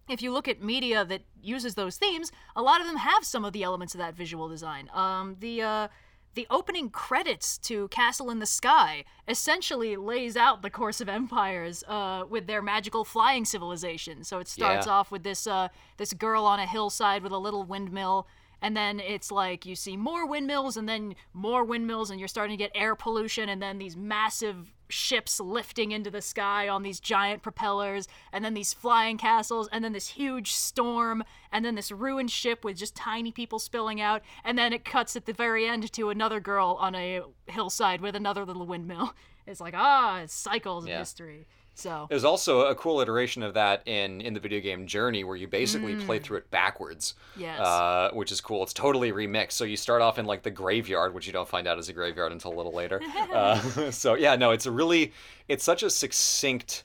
if 0.09 0.23
you 0.23 0.33
look 0.33 0.49
at 0.49 0.63
media 0.63 1.05
that 1.05 1.23
uses 1.43 1.75
those 1.75 1.97
themes, 1.97 2.33
a 2.57 2.63
lot 2.63 2.81
of 2.81 2.87
them 2.87 2.97
have 2.97 3.25
some 3.25 3.45
of 3.45 3.53
the 3.53 3.63
elements 3.63 3.95
of 3.95 3.99
that 3.99 4.15
visual 4.15 4.49
design. 4.49 4.89
Um, 4.93 5.37
the 5.41 5.63
uh, 5.63 5.89
the 6.35 6.47
opening 6.51 6.89
credits 6.91 7.59
to 7.59 7.89
Castle 7.89 8.31
in 8.31 8.39
the 8.39 8.47
Sky 8.47 9.05
essentially 9.27 9.97
lays 9.97 10.37
out 10.37 10.63
the 10.63 10.71
course 10.71 11.01
of 11.01 11.09
empires 11.09 11.83
uh, 11.89 12.25
with 12.29 12.47
their 12.47 12.63
magical 12.63 13.05
flying 13.05 13.45
civilization. 13.45 14.23
So 14.25 14.39
it 14.39 14.47
starts 14.47 14.87
Yeah. 14.87 14.93
off 14.93 15.11
with 15.11 15.25
this 15.25 15.47
uh, 15.47 15.69
this 15.97 16.13
girl 16.13 16.45
on 16.45 16.61
a 16.61 16.67
hillside 16.67 17.23
with 17.23 17.33
a 17.33 17.39
little 17.39 17.65
windmill. 17.65 18.29
And 18.61 18.77
then 18.77 18.99
it's 19.01 19.31
like 19.31 19.67
you 19.67 19.77
see 19.77 19.97
more 19.97 20.27
windmills 20.27 20.77
and 20.77 20.89
then 20.89 21.15
more 21.33 21.65
windmills, 21.65 22.11
and 22.11 22.19
you're 22.21 22.29
starting 22.29 22.57
to 22.59 22.65
get 22.65 22.73
air 22.75 22.95
pollution, 22.97 23.49
and 23.49 23.63
then 23.63 23.79
these 23.79 23.97
massive 23.97 24.75
ships 24.89 25.41
lifting 25.41 25.93
into 25.93 26.11
the 26.11 26.23
sky 26.23 26.69
on 26.69 26.83
these 26.83 27.01
giant 27.01 27.43
propellers, 27.43 28.09
and 28.33 28.45
then 28.45 28.55
these 28.55 28.73
flying 28.73 29.19
castles, 29.19 29.69
and 29.73 29.85
then 29.85 29.93
this 29.93 30.09
huge 30.09 30.53
storm, 30.53 31.23
and 31.53 31.65
then 31.65 31.75
this 31.75 31.91
ruined 31.93 32.31
ship 32.31 32.65
with 32.65 32.77
just 32.77 32.95
tiny 32.97 33.33
people 33.33 33.59
spilling 33.59 34.01
out, 34.01 34.23
and 34.45 34.59
then 34.59 34.73
it 34.73 34.85
cuts 34.85 35.17
at 35.17 35.27
the 35.27 35.33
very 35.33 35.67
end 35.67 35.93
to 35.93 36.11
another 36.11 36.41
girl 36.41 36.77
on 36.81 36.95
a 36.95 37.21
hillside 37.47 38.01
with 38.01 38.15
another 38.17 38.45
little 38.45 38.67
windmill. 38.67 39.15
It's 39.47 39.63
like, 39.63 39.73
ah, 39.75 40.21
it's 40.21 40.35
cycles 40.35 40.85
of 40.85 40.91
history. 40.99 41.47
So, 41.79 42.07
There's 42.11 42.25
also 42.25 42.63
a 42.63 42.75
cool 42.75 43.01
iteration 43.01 43.45
of 43.45 43.55
that 43.55 43.87
in 43.87 44.21
in 44.21 44.35
the 44.35 44.41
video 44.41 44.61
game 44.61 44.87
Journey, 44.89 45.23
where 45.23 45.37
you 45.37 45.47
basically 45.47 45.95
Mm. 45.95 46.05
play 46.07 46.19
through 46.19 46.39
it 46.39 46.51
backwards. 46.51 47.15
Yes. 47.37 47.61
Uh, 47.61 48.11
which 48.13 48.33
is 48.33 48.41
cool. 48.41 48.65
It's 48.65 48.73
totally 48.73 49.13
remixed. 49.13 49.53
So 49.53 49.63
you 49.65 49.77
start 49.77 50.03
off 50.03 50.19
in 50.19 50.27
like 50.27 50.43
the 50.43 50.51
graveyard, 50.51 51.15
which 51.15 51.27
you 51.29 51.33
don't 51.33 51.49
find 51.49 51.69
out 51.69 51.79
is 51.79 51.89
a 51.89 51.93
graveyard 51.93 52.33
until 52.33 52.53
a 52.53 52.57
little 52.57 52.73
later. 52.73 53.01
uh, 53.33 53.91
so 53.93 54.15
yeah, 54.15 54.35
no, 54.35 54.51
it's 54.51 54.67
a 54.67 54.73
really, 54.73 55.13
it's 55.47 55.63
such 55.63 55.85
a 55.85 55.91
succinct 55.91 56.83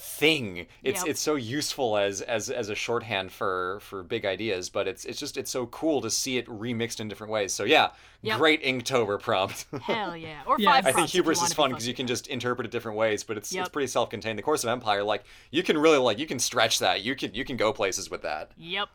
thing. 0.00 0.66
It's 0.82 1.00
Yep. 1.00 1.08
it's 1.08 1.20
so 1.20 1.34
useful 1.36 1.96
as 1.96 2.20
as 2.20 2.50
as 2.50 2.68
a 2.68 2.74
shorthand 2.74 3.32
for 3.32 3.78
for 3.80 4.02
big 4.02 4.24
ideas, 4.24 4.68
but 4.68 4.86
it's 4.88 5.04
it's 5.04 5.18
just 5.18 5.36
it's 5.36 5.50
so 5.50 5.66
cool 5.66 6.00
to 6.02 6.10
see 6.10 6.36
it 6.38 6.46
remixed 6.46 7.00
in 7.00 7.08
different 7.08 7.32
ways. 7.32 7.52
So 7.52 7.64
yeah, 7.64 7.90
Yep. 8.22 8.38
great 8.38 8.62
Inktober 8.62 9.20
prompt. 9.20 9.66
hell 9.82 10.16
yeah. 10.16 10.42
Or 10.46 10.56
Yeah. 10.58 10.70
five 10.72 10.78
I 10.84 10.86
think 10.86 10.94
prompts 10.96 11.10
if 11.12 11.14
you 11.16 11.22
hubris 11.22 11.42
is 11.42 11.52
fun 11.52 11.70
because 11.70 11.86
you 11.86 11.94
can 11.94 12.06
just 12.06 12.26
interpret 12.26 12.66
it 12.66 12.70
different 12.72 12.98
ways, 12.98 13.24
but 13.24 13.36
it's 13.36 13.52
Yep. 13.52 13.66
it's 13.66 13.72
pretty 13.72 13.86
self-contained. 13.88 14.38
The 14.38 14.42
Course 14.42 14.64
of 14.64 14.70
Empire, 14.70 15.02
like 15.02 15.24
you 15.50 15.62
can 15.62 15.76
really 15.78 15.98
like 15.98 16.18
you 16.18 16.26
can 16.26 16.38
stretch 16.38 16.78
that. 16.80 17.02
You 17.02 17.14
can 17.14 17.34
you 17.34 17.44
can 17.44 17.56
go 17.56 17.72
places 17.72 18.10
with 18.10 18.22
that. 18.22 18.52
Yep. 18.56 18.88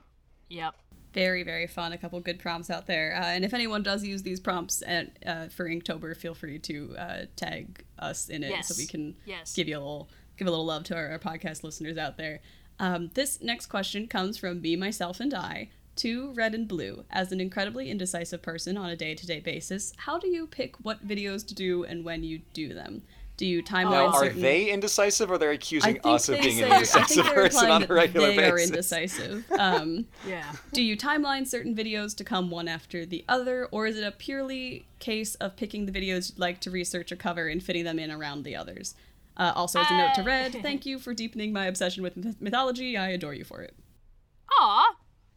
Yep. 0.50 0.76
Very, 1.14 1.44
very 1.44 1.68
fun. 1.68 1.94
A 1.94 1.98
couple 2.00 2.20
good 2.22 2.40
prompts 2.40 2.72
out 2.72 2.88
there. 2.88 3.16
Uh, 3.16 3.26
and 3.26 3.46
if 3.46 3.54
anyone 3.54 3.84
does 3.84 4.04
use 4.04 4.24
these 4.24 4.40
prompts 4.40 4.82
at, 4.86 5.12
uh, 5.24 5.48
for 5.48 5.70
Inktober, 5.70 6.18
feel 6.18 6.34
free 6.34 6.58
to 6.58 6.96
uh, 6.98 7.26
tag 7.36 7.86
us 8.00 8.30
in 8.30 8.42
it 8.44 8.66
so 8.66 8.74
we 8.76 8.88
can 8.88 9.16
Yes. 9.24 9.54
give 9.54 9.68
you 9.68 9.78
a 9.78 9.80
little 9.80 10.10
give 10.38 10.48
a 10.48 10.52
little 10.52 10.66
love 10.66 10.84
to 10.86 10.96
our, 10.96 11.10
our 11.12 11.20
podcast 11.20 11.64
listeners 11.64 11.98
out 11.98 12.18
there. 12.18 12.42
Um, 12.80 13.12
this 13.14 13.42
next 13.42 13.68
question 13.68 14.08
comes 14.08 14.38
from 14.38 14.62
me, 14.62 14.76
myself, 14.76 15.20
and 15.20 15.34
I 15.34 15.70
to 15.98 16.32
Red 16.34 16.56
and 16.56 16.68
Blue. 16.68 17.06
As 17.12 17.32
an 17.32 17.40
incredibly 17.40 17.92
indecisive 17.92 18.42
person 18.42 18.78
on 18.78 18.90
a 18.90 18.96
day 18.96 19.14
to 19.14 19.28
day 19.28 19.40
basis, 19.40 19.94
how 19.98 20.18
do 20.18 20.28
you 20.28 20.48
pick 20.48 20.76
what 20.84 21.08
videos 21.08 21.46
to 21.48 21.54
do 21.56 21.84
and 21.84 22.04
when 22.04 22.24
you 22.24 22.40
do 22.54 22.74
them? 22.74 23.04
Do 23.36 23.48
you 23.48 23.64
timeline 23.64 23.92
Now, 23.92 24.08
are 24.08 24.26
certain? 24.26 24.42
they 24.42 24.70
indecisive 24.70 25.30
or 25.32 25.38
they're 25.40 25.52
I 25.52 25.54
accusing 25.54 26.00
us 26.04 26.30
of 26.30 26.40
being 26.40 26.58
say, 26.58 26.64
an 26.64 26.72
I 26.72 26.76
indecisive 26.76 27.08
think 27.08 27.26
they're 27.28 27.44
person 27.44 27.70
on 27.72 27.84
a 27.84 27.88
regular 27.88 28.28
they 28.28 28.50
are 28.50 28.60
indecisive. 28.60 29.44
Um, 29.60 30.06
Yeah. 30.28 30.52
do 30.72 30.82
you 30.84 30.96
timeline 30.96 31.48
certain 31.48 31.76
videos 31.76 32.16
to 32.18 32.24
come 32.24 32.52
one 32.52 32.68
after 32.68 33.06
the 33.08 33.26
other, 33.28 33.68
or 33.72 33.88
is 33.88 33.98
it 33.98 34.04
a 34.04 34.12
purely 34.12 34.86
case 35.00 35.34
of 35.36 35.56
picking 35.56 35.86
the 35.88 35.92
videos 35.92 36.32
you'd 36.32 36.40
like 36.40 36.60
to 36.62 36.72
research 36.72 37.12
or 37.12 37.16
cover 37.16 37.48
and 37.48 37.62
fitting 37.62 37.84
them 37.86 37.98
in 38.00 38.12
around 38.12 38.44
the 38.44 38.56
others? 38.56 38.94
Uh, 39.36 39.52
also, 39.56 39.80
as 39.80 39.90
a 39.90 39.98
note 39.98 40.14
to 40.16 40.24
Red, 40.24 40.52
thank 40.62 40.86
you 40.86 41.00
for 41.00 41.14
deepening 41.14 41.52
my 41.52 41.66
obsession 41.66 42.04
with 42.04 42.16
myth- 42.16 42.42
mythology. 42.42 42.98
I 42.98 43.10
adore 43.10 43.34
you 43.34 43.44
for 43.44 43.62
it. 43.62 43.76
Aw. 44.52 44.96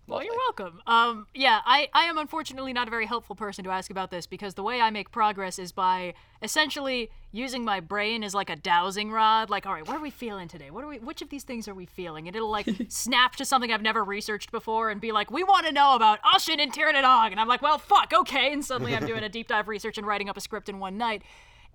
Well, 0.09 0.23
you're 0.23 0.37
welcome. 0.37 0.81
Um, 0.87 1.27
yeah, 1.35 1.63
I, 1.67 1.89
I 1.93 2.05
am 2.05 2.17
unfortunately 2.17 2.73
not 2.73 2.87
a 2.87 2.93
very 2.93 3.07
helpful 3.07 3.35
person 3.35 3.65
to 3.65 3.71
ask 3.71 3.91
about 3.91 4.13
this 4.13 4.25
because 4.25 4.55
the 4.55 4.63
way 4.63 4.81
I 4.81 4.91
make 4.91 5.11
progress 5.11 5.59
is 5.59 5.73
by 5.73 6.15
essentially 6.43 7.11
using 7.33 7.65
my 7.65 7.81
brain 7.81 8.23
as 8.23 8.33
like 8.33 8.49
a 8.49 8.55
dowsing 8.55 9.11
rod. 9.11 9.51
Like, 9.51 9.67
all 9.67 9.73
right, 9.73 9.87
what 9.87 9.97
are 9.97 10.01
we 10.01 10.11
feeling 10.11 10.47
today? 10.47 10.71
What 10.71 10.85
are 10.85 10.87
we? 10.87 10.99
Which 10.99 11.23
of 11.23 11.31
these 11.31 11.43
things 11.43 11.67
are 11.67 11.75
we 11.75 11.87
feeling? 11.87 12.29
And 12.29 12.37
it'll 12.37 12.51
like 12.51 12.69
snap 12.89 13.35
to 13.37 13.45
something 13.45 13.73
I've 13.73 13.83
never 13.83 14.05
researched 14.05 14.53
before 14.53 14.91
and 14.91 15.01
be 15.01 15.11
like, 15.11 15.33
we 15.33 15.43
want 15.43 15.67
to 15.67 15.73
know 15.73 15.97
about 15.97 16.21
Oisin 16.37 16.61
and 16.61 16.73
Tír 16.73 16.93
na 16.93 17.03
nÓg. 17.03 17.33
And 17.33 17.41
I'm 17.41 17.49
like, 17.49 17.63
well, 17.63 17.79
fuck, 17.79 18.13
okay. 18.15 18.53
And 18.53 18.65
suddenly 18.65 18.95
I'm 18.95 19.07
doing 19.07 19.25
a 19.25 19.29
deep 19.29 19.49
dive 19.49 19.67
research 19.67 19.99
and 19.99 20.07
writing 20.07 20.29
up 20.29 20.37
a 20.37 20.41
script 20.41 20.69
in 20.69 20.79
one 20.79 20.97
night. 20.97 21.23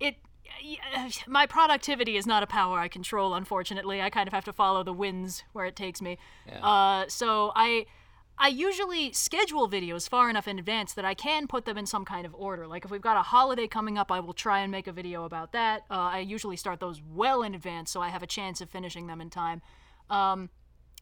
It 0.00 0.16
my 1.26 1.46
productivity 1.46 2.16
is 2.16 2.26
not 2.26 2.42
a 2.42 2.46
power 2.46 2.78
I 2.78 2.88
control, 2.88 3.34
unfortunately. 3.34 4.00
I 4.00 4.10
kind 4.10 4.26
of 4.26 4.32
have 4.32 4.44
to 4.46 4.52
follow 4.52 4.82
the 4.82 4.92
winds 4.92 5.44
where 5.52 5.66
it 5.66 5.76
takes 5.76 6.00
me. 6.02 6.18
Uh, 6.62 7.04
so 7.08 7.52
I 7.54 7.86
I 8.38 8.48
usually 8.48 9.12
schedule 9.12 9.68
videos 9.68 10.08
far 10.08 10.28
enough 10.30 10.48
in 10.48 10.58
advance 10.58 10.94
that 10.94 11.04
I 11.04 11.14
can 11.14 11.46
put 11.46 11.64
them 11.64 11.78
in 11.78 11.86
some 11.86 12.04
kind 12.04 12.26
of 12.26 12.34
order. 12.34 12.66
Like 12.66 12.84
if 12.84 12.90
we've 12.90 13.00
got 13.00 13.16
a 13.16 13.22
holiday 13.22 13.68
coming 13.68 13.98
up, 13.98 14.10
I 14.10 14.20
will 14.20 14.32
try 14.32 14.60
and 14.60 14.72
make 14.72 14.86
a 14.86 14.92
video 14.92 15.24
about 15.24 15.52
that. 15.52 15.82
Uh, 15.90 15.94
I 15.94 16.18
usually 16.20 16.56
start 16.56 16.80
those 16.80 17.00
well 17.02 17.42
in 17.42 17.54
advance 17.54 17.90
so 17.90 18.00
I 18.00 18.08
have 18.08 18.22
a 18.22 18.26
chance 18.26 18.60
of 18.60 18.70
finishing 18.70 19.06
them 19.06 19.20
in 19.20 19.30
time. 19.30 19.62
Um, 20.10 20.50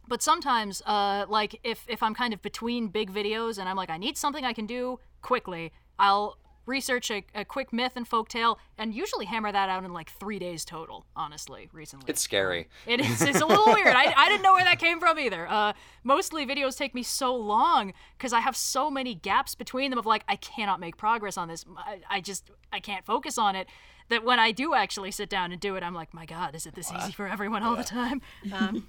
but 0.08 0.22
sometimes, 0.22 0.82
uh, 0.86 1.26
like 1.28 1.60
if 1.62 1.84
if 1.88 2.02
I'm 2.02 2.14
kind 2.14 2.34
of 2.34 2.42
between 2.42 2.88
big 2.88 3.12
videos 3.12 3.58
and 3.58 3.68
I'm 3.68 3.76
like 3.76 3.90
I 3.90 3.96
need 3.96 4.18
something 4.18 4.44
I 4.44 4.52
can 4.52 4.66
do 4.66 4.98
quickly, 5.22 5.72
I'll 5.98 6.36
research 6.70 7.10
a, 7.10 7.24
a 7.34 7.44
quick 7.44 7.72
myth 7.72 7.92
and 7.96 8.08
folktale 8.08 8.56
and 8.78 8.94
usually 8.94 9.26
hammer 9.26 9.52
that 9.52 9.68
out 9.68 9.84
in 9.84 9.92
like 9.92 10.10
three 10.10 10.38
days 10.38 10.64
total. 10.64 11.04
Honestly, 11.16 11.68
recently 11.72 12.06
It's 12.08 12.20
scary. 12.22 12.68
it 12.86 13.00
is. 13.00 13.20
It's 13.20 13.40
a 13.40 13.46
little 13.46 13.66
weird. 13.66 13.88
I, 13.94 14.14
I 14.16 14.28
didn't 14.28 14.42
know 14.42 14.54
where 14.54 14.64
that 14.64 14.78
came 14.78 15.00
from 15.00 15.18
either. 15.18 15.46
Uh, 15.48 15.72
mostly 16.04 16.46
videos 16.46 16.78
take 16.78 16.94
me 16.94 17.02
so 17.02 17.34
long 17.36 17.92
because 18.16 18.32
I 18.32 18.40
have 18.40 18.56
so 18.56 18.90
many 18.90 19.14
gaps 19.14 19.54
between 19.54 19.90
them 19.90 19.98
of 19.98 20.06
like 20.06 20.24
I 20.28 20.36
cannot 20.36 20.80
make 20.80 20.96
progress 20.96 21.36
on 21.36 21.48
this. 21.48 21.64
I, 21.76 22.00
I 22.08 22.20
just 22.20 22.50
I 22.72 22.80
can't 22.80 23.04
focus 23.04 23.36
on 23.36 23.56
it. 23.56 23.66
That 24.08 24.24
when 24.24 24.40
I 24.40 24.50
do 24.50 24.74
actually 24.74 25.10
sit 25.12 25.28
down 25.28 25.52
and 25.52 25.60
do 25.60 25.76
it, 25.76 25.82
I'm 25.84 25.94
like, 25.94 26.12
my 26.12 26.26
God, 26.26 26.54
is 26.56 26.66
it 26.66 26.74
this 26.74 26.90
easy 26.92 27.12
for 27.12 27.28
everyone 27.28 27.62
all 27.62 27.76
the 27.76 27.84
time? 27.84 28.22
Um, 28.52 28.86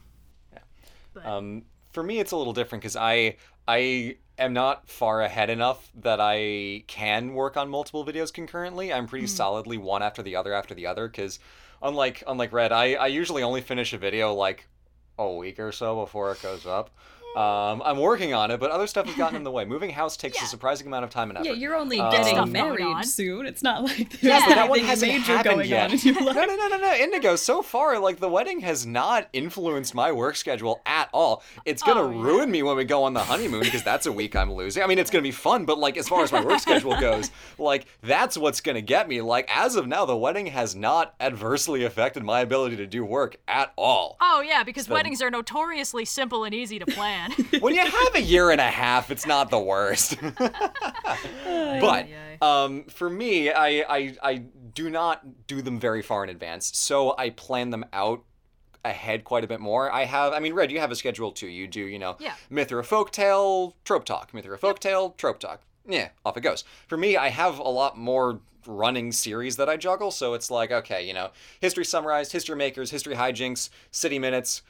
Um, 1.24 1.64
for 1.92 2.04
me, 2.04 2.20
it's 2.20 2.32
a 2.32 2.38
little 2.38 2.54
different 2.54 2.82
because 2.82 2.96
I 2.96 3.36
I 3.68 4.18
am 4.38 4.54
not 4.54 4.90
far 4.90 5.22
ahead 5.22 5.50
enough 5.50 5.92
that 5.96 6.20
I 6.20 6.84
can 6.88 7.34
work 7.34 7.58
on 7.58 7.70
multiple 7.70 8.06
videos 8.06 8.34
concurrently. 8.34 8.92
I'm 8.92 9.08
pretty 9.08 9.26
hmm. 9.26 9.30
solidly 9.30 9.78
one 9.78 10.04
after 10.04 10.24
the 10.24 10.36
other 10.36 10.54
after 10.54 10.74
the 10.74 10.88
other 10.88 11.08
because 11.08 11.40
unlike 11.82 12.24
unlike 12.28 12.52
Red, 12.52 12.72
I 12.72 12.94
I 12.94 13.08
usually 13.08 13.44
only 13.44 13.62
finish 13.62 13.94
a 13.94 13.98
video 13.98 14.34
like 14.34 14.68
a 15.18 15.32
week 15.32 15.60
or 15.60 15.72
so 15.72 15.96
before 16.02 16.32
it 16.32 16.42
goes 16.42 16.66
up. 16.66 16.90
Um, 17.36 17.82
I'm 17.86 17.98
working 17.98 18.34
on 18.34 18.52
it, 18.52 18.60
but 18.60 18.72
other 18.72 18.88
stuff 18.88 19.06
has 19.06 19.16
gotten 19.16 19.38
in 19.38 19.44
the 19.44 19.52
way. 19.52 19.64
Moving 19.72 19.90
house 19.92 20.18
takes 20.18 20.38
Yeah. 20.38 20.44
a 20.46 20.48
surprising 20.48 20.88
amount 20.88 21.06
of 21.06 21.10
time 21.12 21.30
and 21.30 21.38
effort. 21.38 21.48
Yeah, 21.48 21.54
you're 21.54 21.76
only 21.76 22.00
Um, 22.00 22.12
getting 22.12 22.36
going 22.36 22.52
married 22.52 22.86
on. 22.86 23.04
soon. 23.06 23.46
It's 23.46 23.64
not 23.64 23.84
like 23.84 24.10
there's 24.10 24.24
Yeah, 24.24 24.34
anything 24.36 24.56
that 24.56 24.70
one 24.70 24.80
hasn't 24.80 25.12
major 25.14 25.38
happened 25.38 25.66
yet. 25.66 26.06
in 26.06 26.14
no, 26.16 26.32
no, 26.32 26.46
no, 26.46 26.68
no, 26.68 26.78
no. 26.78 26.94
Indigo, 26.94 27.36
so 27.38 27.62
far, 27.62 27.98
like 28.00 28.20
the 28.20 28.28
wedding 28.28 28.60
has 28.62 28.86
not 28.86 29.30
influenced 29.32 29.96
my 29.96 30.12
work 30.12 30.36
schedule 30.36 30.82
at 30.86 31.08
all. 31.14 31.42
It's 31.66 31.82
gonna 31.82 32.02
Oh, 32.02 32.12
yeah. 32.12 32.22
ruin 32.24 32.52
me 32.52 32.64
when 32.64 32.76
we 32.76 32.84
go 32.84 33.04
on 33.04 33.14
the 33.14 33.22
honeymoon 33.24 33.62
because 33.62 33.84
that's 33.84 34.06
a 34.08 34.12
week 34.12 34.36
I'm 34.36 34.52
losing. 34.54 34.84
I 34.84 34.88
mean, 34.88 35.00
it's 35.00 35.10
gonna 35.10 35.22
be 35.22 35.32
fun, 35.32 35.64
but 35.66 35.78
like 35.78 35.96
as 35.98 36.10
far 36.10 36.24
as 36.24 36.32
my 36.34 36.44
work 36.44 36.60
schedule 36.60 37.00
goes, 37.00 37.32
like 37.58 37.86
that's 38.02 38.38
what's 38.38 38.60
gonna 38.60 38.82
get 38.82 39.08
me. 39.08 39.22
Like 39.22 39.50
as 39.56 39.76
of 39.78 39.88
now, 39.88 40.04
the 40.06 40.18
wedding 40.18 40.48
has 40.48 40.76
not 40.76 41.14
adversely 41.22 41.86
affected 41.86 42.24
my 42.24 42.42
ability 42.42 42.76
to 42.78 42.88
do 42.88 43.06
work 43.06 43.38
at 43.48 43.72
all. 43.78 44.18
oh 44.20 44.42
yeah, 44.42 44.64
because 44.64 44.90
weddings 44.90 45.22
are 45.22 45.32
notoriously 45.32 46.04
simple 46.04 46.44
and 46.44 46.54
easy 46.54 46.78
to 46.78 46.86
plan. 46.86 47.21
when 47.60 47.74
you 47.76 47.82
have 47.86 48.16
a 48.16 48.22
year 48.22 48.50
and 48.52 48.62
a 48.62 48.64
half, 48.70 49.12
it's 49.12 49.26
not 49.26 49.50
the 49.50 49.60
worst. 49.60 50.18
but 51.80 52.08
um, 52.42 52.84
for 52.86 53.10
me, 53.10 53.52
I, 53.52 53.84
I 53.90 54.16
I 54.22 54.36
do 54.74 54.90
not 54.90 55.48
do 55.48 55.62
them 55.62 55.80
very 55.80 56.02
far 56.02 56.24
in 56.24 56.30
advance, 56.30 56.76
so 56.78 57.16
I 57.18 57.30
plan 57.32 57.70
them 57.70 57.86
out 57.94 58.24
ahead 58.84 59.24
quite 59.24 59.44
a 59.44 59.48
bit 59.48 59.60
more. 59.60 59.92
I 59.92 60.06
have, 60.06 60.34
I 60.34 60.40
mean, 60.40 60.54
Red, 60.54 60.72
you 60.72 60.80
have 60.80 60.90
a 60.92 60.96
schedule 60.96 61.32
too. 61.32 61.48
You 61.48 61.68
do, 61.68 61.82
you 61.82 62.00
know, 62.00 62.16
Yeah. 62.20 62.34
myth 62.50 62.72
or 62.72 62.80
a 62.80 62.84
folktale, 62.84 63.74
trope 63.86 64.06
talk, 64.06 64.34
myth 64.34 64.46
or 64.48 64.56
a 64.56 64.58
folktale, 64.58 65.16
trope 65.18 65.40
talk. 65.40 65.62
Yeah, 65.88 66.10
off 66.26 66.36
it 66.38 66.42
goes. 66.42 66.64
For 66.88 66.98
me, 66.98 67.16
I 67.16 67.30
have 67.30 67.60
a 67.60 67.70
lot 67.70 67.96
more 67.98 68.40
running 68.66 69.12
series 69.12 69.58
that 69.58 69.70
I 69.70 69.78
juggle, 69.78 70.10
so 70.12 70.34
it's 70.34 70.50
like, 70.50 70.72
okay, 70.72 71.06
you 71.06 71.14
know, 71.14 71.30
history 71.60 71.86
summarized, 71.86 72.32
history 72.32 72.56
makers, 72.56 72.90
history 72.92 73.16
hijinks, 73.16 73.70
city 73.92 74.18
minutes, 74.20 74.62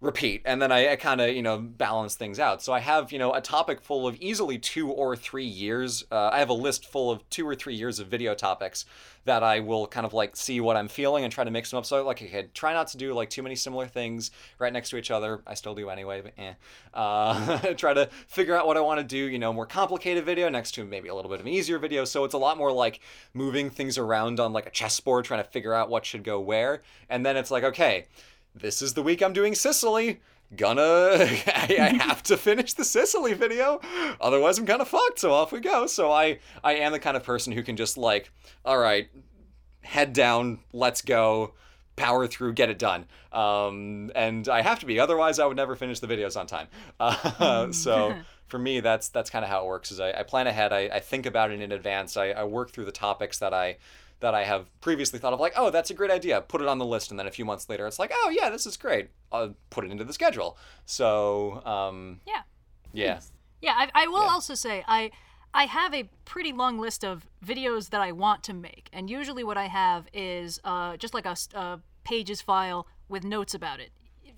repeat 0.00 0.40
and 0.46 0.62
then 0.62 0.72
i, 0.72 0.92
I 0.92 0.96
kind 0.96 1.20
of 1.20 1.30
you 1.30 1.42
know 1.42 1.58
balance 1.58 2.14
things 2.14 2.38
out. 2.40 2.62
So 2.62 2.72
i 2.72 2.80
have 2.80 3.12
you 3.12 3.18
know 3.18 3.34
a 3.34 3.40
topic 3.40 3.82
full 3.82 4.06
of 4.06 4.16
easily 4.16 4.58
two 4.58 4.90
or 4.90 5.14
three 5.14 5.44
years 5.44 6.04
uh, 6.10 6.30
i 6.32 6.38
have 6.38 6.48
a 6.48 6.54
list 6.54 6.86
full 6.86 7.10
of 7.10 7.28
two 7.28 7.46
or 7.46 7.54
three 7.54 7.74
years 7.74 7.98
of 7.98 8.06
video 8.06 8.34
topics 8.34 8.86
that 9.26 9.42
i 9.42 9.60
will 9.60 9.86
kind 9.86 10.06
of 10.06 10.14
like 10.14 10.36
see 10.36 10.58
what 10.58 10.74
i'm 10.74 10.88
feeling 10.88 11.24
and 11.24 11.32
try 11.32 11.44
to 11.44 11.50
mix 11.50 11.70
them 11.70 11.78
up. 11.78 11.84
So 11.84 12.02
like 12.02 12.22
okay 12.22 12.48
try 12.54 12.72
not 12.72 12.88
to 12.88 12.96
do 12.96 13.12
like 13.12 13.28
too 13.28 13.42
many 13.42 13.54
similar 13.54 13.86
things 13.86 14.30
right 14.58 14.72
next 14.72 14.88
to 14.90 14.96
each 14.96 15.10
other. 15.10 15.42
I 15.46 15.52
still 15.52 15.74
do 15.74 15.90
anyway 15.90 16.22
but 16.22 16.32
eh. 16.38 16.54
uh, 16.94 17.58
try 17.74 17.92
to 17.92 18.06
figure 18.26 18.56
out 18.56 18.66
what 18.66 18.78
i 18.78 18.80
want 18.80 19.00
to 19.00 19.04
do 19.04 19.18
you 19.18 19.38
know 19.38 19.52
more 19.52 19.66
complicated 19.66 20.24
video 20.24 20.48
next 20.48 20.72
to 20.72 20.84
maybe 20.84 21.08
a 21.10 21.14
little 21.14 21.30
bit 21.30 21.40
of 21.40 21.46
an 21.46 21.52
easier 21.52 21.78
video. 21.78 22.06
So 22.06 22.24
it's 22.24 22.34
a 22.34 22.38
lot 22.38 22.56
more 22.56 22.72
like 22.72 23.00
moving 23.34 23.68
things 23.68 23.98
around 23.98 24.40
on 24.40 24.54
like 24.54 24.66
a 24.66 24.70
chessboard 24.70 25.26
trying 25.26 25.44
to 25.44 25.50
figure 25.50 25.74
out 25.74 25.90
what 25.90 26.06
should 26.06 26.24
go 26.24 26.40
where. 26.40 26.80
And 27.10 27.26
then 27.26 27.36
it's 27.36 27.50
like 27.50 27.64
okay 27.64 28.06
this 28.54 28.82
is 28.82 28.94
the 28.94 29.02
week 29.02 29.22
I'm 29.22 29.32
doing 29.32 29.54
Sicily. 29.54 30.20
Gonna, 30.56 30.82
I, 31.46 31.76
I 31.78 32.02
have 32.02 32.24
to 32.24 32.36
finish 32.36 32.72
the 32.72 32.84
Sicily 32.84 33.34
video, 33.34 33.80
otherwise 34.20 34.58
I'm 34.58 34.66
kind 34.66 34.82
of 34.82 34.88
fucked. 34.88 35.20
So 35.20 35.32
off 35.32 35.52
we 35.52 35.60
go. 35.60 35.86
So 35.86 36.10
I, 36.10 36.40
I 36.64 36.74
am 36.74 36.90
the 36.90 36.98
kind 36.98 37.16
of 37.16 37.22
person 37.22 37.52
who 37.52 37.62
can 37.62 37.76
just 37.76 37.96
like, 37.96 38.32
all 38.64 38.78
right, 38.78 39.08
head 39.82 40.12
down, 40.12 40.58
let's 40.72 41.02
go, 41.02 41.54
power 41.96 42.26
through, 42.26 42.54
get 42.54 42.68
it 42.68 42.78
done. 42.78 43.06
Um, 43.32 44.10
and 44.14 44.48
I 44.48 44.62
have 44.62 44.80
to 44.80 44.86
be, 44.86 44.98
otherwise 44.98 45.38
I 45.38 45.46
would 45.46 45.56
never 45.56 45.76
finish 45.76 46.00
the 46.00 46.08
videos 46.08 46.38
on 46.38 46.46
time. 46.46 46.66
Uh, 46.98 47.70
so 47.72 48.14
for 48.48 48.58
me, 48.58 48.80
that's 48.80 49.08
that's 49.08 49.30
kind 49.30 49.44
of 49.44 49.50
how 49.50 49.62
it 49.62 49.66
works. 49.66 49.92
Is 49.92 50.00
I, 50.00 50.10
I 50.12 50.22
plan 50.24 50.46
ahead, 50.46 50.72
I, 50.72 50.88
I 50.92 51.00
think 51.00 51.26
about 51.26 51.50
it 51.50 51.60
in 51.60 51.72
advance, 51.72 52.16
I, 52.16 52.30
I 52.30 52.44
work 52.44 52.70
through 52.70 52.86
the 52.86 52.92
topics 52.92 53.38
that 53.38 53.54
I 53.54 53.76
that 54.20 54.34
I 54.34 54.44
have 54.44 54.68
previously 54.80 55.18
thought 55.18 55.32
of, 55.32 55.40
like, 55.40 55.54
oh, 55.56 55.70
that's 55.70 55.90
a 55.90 55.94
great 55.94 56.10
idea. 56.10 56.40
Put 56.42 56.60
it 56.60 56.68
on 56.68 56.78
the 56.78 56.84
list, 56.86 57.10
and 57.10 57.18
then 57.18 57.26
a 57.26 57.30
few 57.30 57.44
months 57.44 57.68
later, 57.68 57.86
it's 57.86 57.98
like, 57.98 58.12
oh 58.14 58.30
yeah, 58.30 58.50
this 58.50 58.66
is 58.66 58.76
great. 58.76 59.08
I'll 59.32 59.54
put 59.70 59.84
it 59.84 59.90
into 59.90 60.04
the 60.04 60.12
schedule. 60.12 60.56
So, 60.86 61.62
um, 61.64 62.20
yeah. 62.26 62.42
yeah, 62.92 63.20
Yeah, 63.60 63.72
I, 63.76 63.90
I 63.94 64.06
will 64.06 64.22
Yeah. 64.22 64.28
also 64.30 64.54
say 64.54 64.84
I 64.86 65.10
I 65.52 65.64
have 65.64 65.92
a 65.94 66.04
pretty 66.24 66.52
long 66.52 66.78
list 66.78 67.04
of 67.04 67.26
videos 67.44 67.90
that 67.90 68.00
I 68.00 68.12
want 68.12 68.44
to 68.44 68.54
make, 68.54 68.88
and 68.92 69.10
usually 69.10 69.42
what 69.42 69.58
I 69.58 69.66
have 69.66 70.06
is 70.12 70.60
uh, 70.64 70.96
just 70.96 71.12
like 71.14 71.26
a 71.26 71.80
pages 72.04 72.40
file 72.40 72.86
with 73.08 73.24
notes 73.24 73.54
about 73.54 73.80
it. 73.80 73.90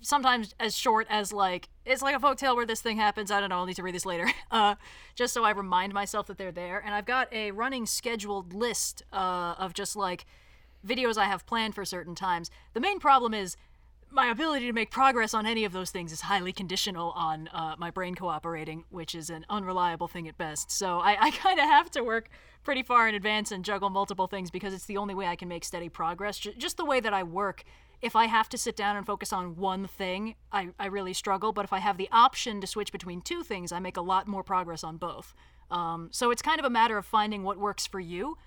Sometimes 0.03 0.53
as 0.59 0.77
short 0.77 1.07
as 1.09 1.33
like 1.33 1.69
it's 1.85 2.01
like 2.01 2.15
a 2.15 2.19
folktale 2.19 2.55
where 2.55 2.65
this 2.65 2.81
thing 2.81 2.97
happens. 2.97 3.31
I 3.31 3.39
don't 3.39 3.49
know. 3.49 3.57
I'll 3.57 3.65
need 3.65 3.75
to 3.77 3.83
read 3.83 3.95
this 3.95 4.05
later. 4.05 4.29
Uh, 4.51 4.75
just 5.15 5.33
so 5.33 5.43
I 5.43 5.49
remind 5.49 5.95
myself 5.95 6.27
that 6.27 6.37
they're 6.37 6.51
there. 6.51 6.77
And 6.77 6.93
I've 6.93 7.07
got 7.07 7.27
a 7.33 7.49
running 7.49 7.87
scheduled 7.87 8.53
list 8.53 9.01
uh, 9.11 9.55
of 9.57 9.73
just 9.73 9.95
like 9.95 10.27
videos 10.85 11.17
I 11.17 11.25
have 11.25 11.47
planned 11.47 11.73
for 11.73 11.83
certain 11.83 12.13
times. 12.13 12.51
The 12.75 12.79
main 12.79 12.99
problem 12.99 13.33
is 13.33 13.57
my 14.13 14.27
ability 14.27 14.67
to 14.67 14.73
make 14.73 14.91
progress 14.91 15.33
on 15.33 15.47
any 15.47 15.65
of 15.65 15.71
those 15.71 15.89
things 15.89 16.11
is 16.11 16.21
highly 16.21 16.53
conditional 16.53 17.11
on 17.11 17.47
uh, 17.47 17.75
my 17.79 17.89
brain 17.89 18.13
cooperating, 18.13 18.83
which 18.91 19.15
is 19.15 19.31
an 19.31 19.43
unreliable 19.49 20.07
thing 20.07 20.27
at 20.27 20.37
best. 20.37 20.69
So 20.69 20.99
I, 20.99 21.17
I 21.19 21.31
kind 21.31 21.59
of 21.59 21.65
have 21.65 21.89
to 21.91 22.03
work 22.03 22.29
pretty 22.63 22.83
far 22.83 23.09
in 23.09 23.15
advance 23.15 23.51
and 23.51 23.65
juggle 23.65 23.89
multiple 23.89 24.27
things 24.27 24.51
because 24.51 24.73
it's 24.73 24.85
the 24.85 24.97
only 24.97 25.15
way 25.15 25.25
I 25.25 25.35
can 25.35 25.47
make 25.47 25.65
steady 25.65 25.89
progress. 25.89 26.37
J- 26.37 26.53
just 26.57 26.77
the 26.77 26.85
way 26.85 26.99
that 26.99 27.13
I 27.13 27.23
work, 27.23 27.63
if 28.03 28.15
I 28.15 28.25
have 28.25 28.49
to 28.49 28.57
sit 28.57 28.75
down 28.75 28.97
and 28.97 29.05
focus 29.05 29.31
on 29.31 29.55
one 29.55 29.87
thing, 29.87 30.35
I, 30.51 30.69
I 30.77 30.87
really 30.87 31.13
struggle. 31.13 31.53
But 31.53 31.63
if 31.63 31.71
I 31.71 31.79
have 31.79 31.97
the 31.97 32.09
option 32.11 32.59
to 32.61 32.67
switch 32.67 32.91
between 32.91 33.21
two 33.21 33.43
things, 33.43 33.71
I 33.71 33.79
make 33.79 33.95
a 33.95 34.01
lot 34.01 34.27
more 34.27 34.43
progress 34.43 34.83
on 34.83 34.97
both. 34.97 35.33
Um, 35.71 36.09
so 36.11 36.29
it's 36.29 36.41
kind 36.41 36.59
of 36.59 36.65
a 36.65 36.69
matter 36.69 36.97
of 36.97 37.05
finding 37.05 37.43
what 37.43 37.57
works 37.57 37.87
for 37.87 38.01
you. 38.01 38.37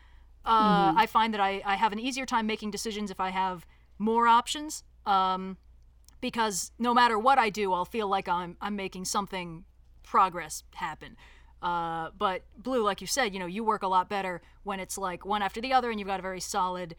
Uh, 0.44 0.92
I 0.96 1.06
find 1.06 1.32
that 1.34 1.40
I, 1.40 1.62
I 1.64 1.74
have 1.74 1.92
an 1.92 1.98
easier 1.98 2.26
time 2.26 2.46
making 2.46 2.70
decisions 2.70 3.10
if 3.10 3.18
I 3.18 3.30
have 3.30 3.66
more 3.98 4.28
options. 4.28 4.84
Um, 5.06 5.56
because 6.20 6.70
no 6.78 6.92
matter 6.92 7.18
what 7.18 7.38
I 7.38 7.50
do, 7.50 7.72
I'll 7.72 7.84
feel 7.84 8.08
like 8.08 8.28
I'm 8.28 8.56
I'm 8.60 8.76
making 8.76 9.06
something 9.06 9.64
progress 10.02 10.64
happen. 10.74 11.16
Uh, 11.62 12.10
but 12.16 12.44
blue, 12.58 12.82
like 12.84 13.00
you 13.00 13.06
said, 13.06 13.32
you 13.32 13.40
know, 13.40 13.46
you 13.46 13.64
work 13.64 13.82
a 13.82 13.88
lot 13.88 14.08
better 14.08 14.42
when 14.64 14.80
it's 14.80 14.98
like 14.98 15.24
one 15.24 15.42
after 15.42 15.60
the 15.60 15.72
other, 15.72 15.90
and 15.90 15.98
you've 15.98 16.08
got 16.08 16.20
a 16.20 16.22
very 16.22 16.40
solid. 16.40 16.94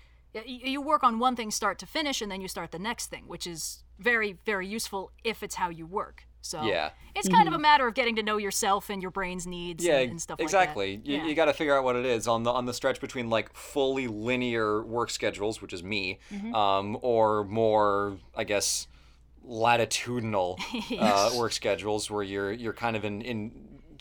Y- 0.46 0.60
y- 0.64 0.70
You 0.70 0.82
work 0.82 1.04
on 1.04 1.20
one 1.20 1.36
thing 1.36 1.52
start 1.52 1.80
to 1.80 1.86
finish, 1.86 2.22
and 2.22 2.32
then 2.32 2.42
you 2.42 2.48
start 2.48 2.72
the 2.72 2.80
next 2.80 3.08
thing, 3.08 3.24
which 3.28 3.48
is 3.48 3.84
very 4.00 4.38
very 4.46 4.68
useful 4.68 5.12
if 5.24 5.42
it's 5.44 5.56
how 5.56 5.70
you 5.70 5.86
work. 5.88 6.24
So 6.42 6.62
Yeah. 6.64 6.92
it's 7.16 7.28
kind 7.28 7.48
of 7.48 7.54
a 7.54 7.60
matter 7.60 7.88
of 7.88 7.94
getting 7.94 8.16
to 8.16 8.24
know 8.24 8.38
yourself 8.38 8.90
and 8.90 9.02
your 9.02 9.12
brain's 9.12 9.46
needs 9.46 9.84
yeah, 9.84 9.98
and, 9.98 10.12
and 10.12 10.22
stuff 10.22 10.40
exactly. 10.40 10.92
like 10.98 11.04
that. 11.04 11.10
You, 11.12 11.18
yeah. 11.18 11.26
you 11.26 11.36
got 11.36 11.46
to 11.46 11.54
figure 11.54 11.76
out 11.76 11.84
what 11.84 11.96
it 11.98 12.06
is 12.06 12.26
on 12.28 12.44
the 12.44 12.52
on 12.52 12.66
the 12.66 12.74
stretch 12.74 13.02
between 13.02 13.30
like 13.30 13.54
fully 13.54 14.08
linear 14.08 14.82
work 14.84 15.10
schedules, 15.10 15.62
which 15.62 15.74
is 15.74 15.84
me, 15.84 16.20
Mm-hmm. 16.32 16.54
um, 16.56 16.98
or 17.02 17.44
more, 17.44 18.18
I 18.36 18.44
guess, 18.46 18.88
latitudinal 19.44 20.60
uh, 21.00 21.32
work 21.36 21.52
schedules 21.52 22.10
where 22.12 22.24
you're 22.24 22.52
you're 22.52 22.74
kind 22.74 22.96
of 22.96 23.04
in 23.04 23.22
in 23.22 23.52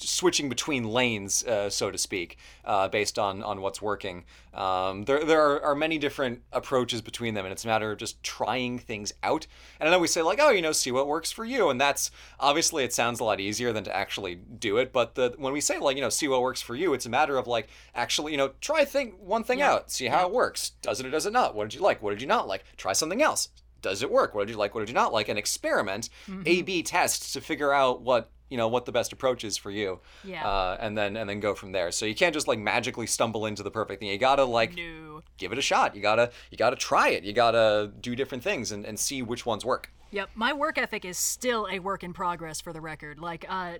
switching 0.00 0.48
between 0.48 0.84
lanes, 0.84 1.44
uh, 1.44 1.70
so 1.70 1.90
to 1.90 1.98
speak, 1.98 2.38
uh, 2.64 2.88
based 2.88 3.18
on 3.18 3.42
on 3.42 3.60
what's 3.60 3.80
working. 3.82 4.24
Um, 4.54 5.04
there 5.04 5.24
there 5.24 5.40
are, 5.40 5.62
are 5.62 5.74
many 5.74 5.98
different 5.98 6.42
approaches 6.52 7.02
between 7.02 7.34
them, 7.34 7.44
and 7.44 7.52
it's 7.52 7.64
a 7.64 7.68
matter 7.68 7.92
of 7.92 7.98
just 7.98 8.22
trying 8.22 8.78
things 8.78 9.12
out. 9.22 9.46
And 9.78 9.88
I 9.88 9.92
know 9.92 9.98
we 9.98 10.08
say 10.08 10.22
like, 10.22 10.38
oh, 10.40 10.50
you 10.50 10.62
know, 10.62 10.72
see 10.72 10.90
what 10.92 11.06
works 11.06 11.30
for 11.30 11.44
you, 11.44 11.68
and 11.70 11.80
that's 11.80 12.10
obviously 12.40 12.84
it 12.84 12.92
sounds 12.92 13.20
a 13.20 13.24
lot 13.24 13.40
easier 13.40 13.72
than 13.72 13.84
to 13.84 13.94
actually 13.94 14.34
do 14.36 14.76
it. 14.78 14.92
But 14.92 15.14
the 15.14 15.34
when 15.38 15.52
we 15.52 15.60
say 15.60 15.78
like, 15.78 15.96
you 15.96 16.02
know, 16.02 16.08
see 16.08 16.28
what 16.28 16.42
works 16.42 16.62
for 16.62 16.74
you, 16.74 16.94
it's 16.94 17.06
a 17.06 17.10
matter 17.10 17.36
of 17.36 17.46
like 17.46 17.68
actually, 17.94 18.32
you 18.32 18.38
know, 18.38 18.52
try 18.60 18.84
thing 18.84 19.10
one 19.20 19.44
thing 19.44 19.58
Yeah. 19.58 19.72
out, 19.72 19.90
see 19.90 20.06
how 20.06 20.26
it 20.26 20.32
works. 20.32 20.70
Does 20.82 21.00
it 21.00 21.06
or 21.06 21.10
does 21.10 21.26
it 21.26 21.32
not? 21.32 21.54
What 21.54 21.64
did 21.68 21.74
you 21.74 21.82
like? 21.82 22.02
What 22.02 22.10
did 22.10 22.20
you 22.22 22.28
not 22.28 22.48
like? 22.48 22.64
Try 22.76 22.92
something 22.92 23.22
else. 23.22 23.48
Does 23.82 24.02
it 24.02 24.10
work? 24.10 24.34
What 24.34 24.46
did 24.46 24.52
you 24.54 24.58
like? 24.58 24.74
What 24.74 24.80
did 24.80 24.88
you 24.88 24.94
not 24.94 25.12
like? 25.12 25.28
And 25.28 25.38
experiment, 25.38 26.08
A/B 26.46 26.82
test 26.82 27.32
to 27.34 27.40
figure 27.40 27.72
out 27.72 28.00
what 28.00 28.30
you 28.48 28.56
know 28.56 28.68
what 28.68 28.84
the 28.84 28.92
best 28.92 29.12
approach 29.12 29.44
is 29.44 29.56
for 29.56 29.70
you. 29.70 30.00
Yeah. 30.24 30.46
Uh, 30.46 30.76
and 30.80 30.96
then 30.96 31.16
and 31.16 31.28
then 31.28 31.40
go 31.40 31.54
from 31.54 31.72
there. 31.72 31.90
So 31.92 32.06
you 32.06 32.14
can't 32.14 32.34
just 32.34 32.46
like 32.48 32.58
magically 32.58 33.06
stumble 33.06 33.46
into 33.46 33.62
the 33.62 33.70
perfect 33.70 34.00
thing. 34.00 34.08
You 34.08 34.18
gotta 34.18 34.44
like 34.44 34.76
No. 34.76 35.22
give 35.38 35.52
it 35.52 35.58
a 35.58 35.62
shot. 35.62 35.94
You 35.96 36.02
gotta 36.02 36.30
you 36.50 36.56
gotta 36.58 36.76
try 36.76 37.08
it. 37.10 37.24
You 37.24 37.32
gotta 37.32 37.90
do 38.00 38.14
different 38.14 38.44
things 38.44 38.72
and, 38.72 38.84
and 38.84 38.98
see 38.98 39.22
which 39.22 39.44
ones 39.46 39.64
work. 39.64 39.90
Yep, 40.12 40.30
my 40.36 40.52
work 40.52 40.78
ethic 40.78 41.04
is 41.04 41.18
still 41.18 41.66
a 41.70 41.80
work 41.80 42.04
in 42.04 42.12
progress 42.12 42.60
for 42.60 42.72
the 42.72 42.80
record. 42.80 43.18
Like, 43.18 43.44
uh, 43.48 43.72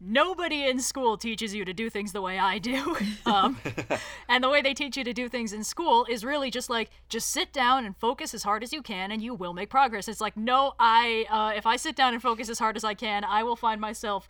nobody 0.00 0.64
in 0.64 0.80
school 0.80 1.16
teaches 1.16 1.54
you 1.54 1.64
to 1.64 1.72
do 1.72 1.90
things 1.90 2.12
the 2.12 2.22
way 2.22 2.38
I 2.38 2.58
do. 2.58 2.96
Um, 3.26 3.58
and 4.28 4.42
the 4.42 4.48
way 4.48 4.62
they 4.62 4.72
teach 4.72 4.96
you 4.96 5.04
to 5.04 5.12
do 5.12 5.28
things 5.28 5.52
in 5.52 5.62
school 5.62 6.06
is 6.08 6.24
really 6.24 6.50
just 6.50 6.70
like, 6.70 6.88
just 7.08 7.28
sit 7.28 7.52
down 7.52 7.84
and 7.84 7.94
focus 7.96 8.32
as 8.32 8.42
hard 8.42 8.62
as 8.62 8.72
you 8.72 8.80
can 8.80 9.12
and 9.12 9.22
you 9.22 9.34
will 9.34 9.52
make 9.52 9.68
progress. 9.68 10.08
It's 10.08 10.20
like, 10.20 10.36
no, 10.36 10.72
I, 10.78 11.26
uh, 11.28 11.52
if 11.56 11.66
I 11.66 11.76
sit 11.76 11.94
down 11.94 12.14
and 12.14 12.22
focus 12.22 12.48
as 12.48 12.58
hard 12.58 12.76
as 12.76 12.84
I 12.84 12.94
can, 12.94 13.24
I 13.24 13.42
will 13.42 13.56
find 13.56 13.80
myself 13.80 14.28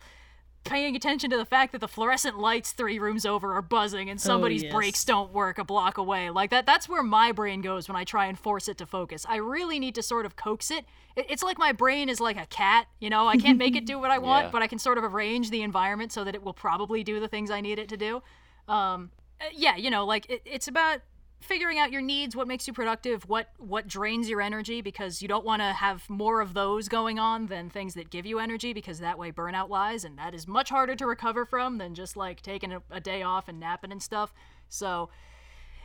paying 0.65 0.95
attention 0.95 1.29
to 1.29 1.37
the 1.37 1.45
fact 1.45 1.71
that 1.71 1.79
the 1.81 1.87
fluorescent 1.87 2.37
lights 2.37 2.71
three 2.73 2.99
rooms 2.99 3.25
over 3.25 3.55
are 3.55 3.61
buzzing 3.61 4.09
and 4.09 4.19
somebody's 4.21 4.63
yes. 4.63 4.73
brakes 4.73 5.03
don't 5.05 5.31
work 5.33 5.57
a 5.57 5.63
block 5.63 5.97
away. 5.97 6.29
Like 6.29 6.49
that 6.51 6.65
that's 6.65 6.87
where 6.87 7.01
my 7.01 7.31
brain 7.31 7.61
goes 7.61 7.87
when 7.87 7.95
I 7.95 8.03
try 8.03 8.25
and 8.27 8.37
force 8.37 8.67
it 8.67 8.77
to 8.79 8.85
focus. 8.85 9.25
I 9.27 9.37
really 9.37 9.79
need 9.79 9.95
to 9.95 10.03
sort 10.03 10.25
of 10.25 10.35
coax 10.35 10.69
it. 10.69 10.85
It- 11.15 11.25
It's 11.29 11.41
like 11.43 11.57
my 11.57 11.71
brain 11.71 12.09
is 12.09 12.19
like 12.19 12.37
a 12.37 12.45
cat, 12.45 12.87
you 12.99 13.09
know, 13.09 13.27
I 13.27 13.37
can't 13.37 13.57
make 13.57 13.75
it 13.75 13.85
do 13.85 13.97
what 13.99 14.11
I 14.11 14.17
want, 14.29 14.45
Yeah. 14.47 14.51
but 14.51 14.61
I 14.61 14.67
can 14.67 14.79
sort 14.79 14.97
of 14.97 15.03
arrange 15.03 15.49
the 15.49 15.61
environment 15.61 16.11
so 16.11 16.23
that 16.23 16.35
it 16.35 16.43
will 16.43 16.53
probably 16.53 17.03
do 17.03 17.19
the 17.19 17.27
things 17.27 17.49
I 17.49 17.61
need 17.61 17.79
it 17.79 17.89
to 17.89 17.97
do. 17.97 18.21
Um 18.67 19.11
uh, 19.41 19.45
yeah, 19.53 19.77
you 19.77 19.89
know, 19.89 20.05
like 20.05 20.29
it, 20.29 20.41
it's 20.45 20.67
about 20.67 20.99
figuring 21.39 21.79
out 21.79 21.91
your 21.91 22.01
needs, 22.01 22.35
what 22.35 22.47
makes 22.47 22.67
you 22.67 22.73
productive, 22.73 23.23
what 23.27 23.49
what 23.57 23.87
drains 23.87 24.29
your 24.29 24.41
energy 24.41 24.81
because 24.81 25.21
you 25.21 25.27
don't 25.27 25.45
want 25.45 25.61
to 25.61 25.73
have 25.73 26.09
more 26.09 26.41
of 26.41 26.53
those 26.53 26.87
going 26.87 27.19
on 27.19 27.47
than 27.47 27.69
things 27.69 27.93
that 27.93 28.09
give 28.09 28.25
you 28.25 28.39
energy 28.39 28.73
because 28.73 28.99
that 28.99 29.17
way 29.17 29.31
burnout 29.31 29.69
lies 29.69 30.03
and 30.03 30.17
that 30.17 30.33
is 30.33 30.47
much 30.47 30.69
harder 30.69 30.95
to 30.95 31.05
recover 31.05 31.45
from 31.45 31.77
than 31.77 31.95
just 31.95 32.17
like 32.17 32.41
taking 32.41 32.73
a, 32.73 32.81
a 32.91 32.99
day 32.99 33.21
off 33.23 33.47
and 33.47 33.59
napping 33.59 33.91
and 33.91 34.03
stuff. 34.03 34.33
So 34.67 35.09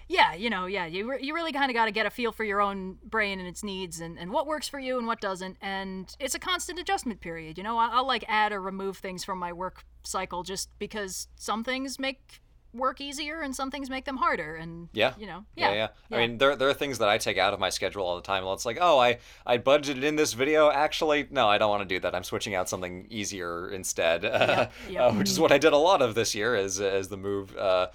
yeah, 0.09 0.35
you 0.35 0.51
know, 0.51 0.67
yeah, 0.67 0.87
you, 0.87 1.11
re- 1.11 1.19
you 1.23 1.35
really 1.35 1.53
kind 1.53 1.71
of 1.71 1.75
got 1.75 1.87
to 1.87 1.91
get 1.91 2.05
a 2.05 2.11
feel 2.11 2.31
for 2.31 2.45
your 2.45 2.61
own 2.61 2.99
brain 3.05 3.39
and 3.39 3.49
its 3.49 3.63
needs 3.63 4.01
and, 4.01 4.19
and 4.19 4.31
what 4.31 4.47
works 4.47 4.69
for 4.69 4.79
you 4.79 4.99
and 4.99 5.07
what 5.07 5.21
doesn't. 5.21 5.57
And 5.63 6.15
it's 6.21 6.35
a 6.35 6.39
constant 6.39 6.79
adjustment 6.79 7.21
period. 7.21 7.57
You 7.57 7.65
know, 7.65 7.79
I'll, 7.79 7.91
I'll 7.91 8.07
like 8.07 8.25
add 8.29 8.53
or 8.53 8.61
remove 8.61 8.99
things 8.99 9.25
from 9.25 9.39
my 9.39 9.53
work 9.53 9.85
cycle 10.03 10.43
just 10.43 10.69
because 10.79 11.29
some 11.37 11.65
things 11.65 11.99
make 11.99 12.43
work 12.75 13.01
easier 13.01 13.41
and 13.41 13.55
some 13.55 13.71
things 13.71 13.89
make 13.89 14.05
them 14.05 14.17
harder. 14.17 14.57
And, 14.57 14.89
Yeah. 14.93 15.15
you 15.17 15.27
know, 15.27 15.45
Yeah, 15.57 15.71
yeah. 15.71 15.89
yeah. 16.11 16.17
I 16.17 16.21
mean, 16.21 16.39
there, 16.39 16.57
there 16.57 16.69
are 16.69 16.75
things 16.75 16.99
that 16.99 17.09
I 17.09 17.19
take 17.19 17.39
out 17.39 17.55
of 17.55 17.61
my 17.61 17.71
schedule 17.71 18.05
all 18.05 18.17
the 18.17 18.23
time. 18.23 18.45
Well, 18.45 18.53
it's 18.55 18.67
like, 18.67 18.79
oh, 18.81 18.99
I, 18.99 19.19
I 19.47 19.59
budgeted 19.59 20.03
in 20.03 20.17
this 20.17 20.33
video. 20.33 20.71
Actually, 20.71 21.27
no, 21.31 21.49
I 21.49 21.57
don't 21.59 21.71
want 21.71 21.89
to 21.89 21.95
do 21.95 22.01
that. 22.01 22.15
I'm 22.15 22.25
switching 22.25 22.55
out 22.55 22.69
something 22.69 23.07
easier 23.11 23.71
instead, 23.71 24.25
yep. 24.25 24.73
uh, 24.99 25.13
which 25.13 25.31
is 25.31 25.39
what 25.39 25.53
I 25.53 25.59
did 25.59 25.73
a 25.73 25.79
lot 25.79 26.03
of 26.03 26.15
this 26.15 26.35
year 26.35 26.55
as, 26.57 26.81
as 26.81 27.09
the 27.09 27.17
move 27.17 27.57
uh, 27.57 27.89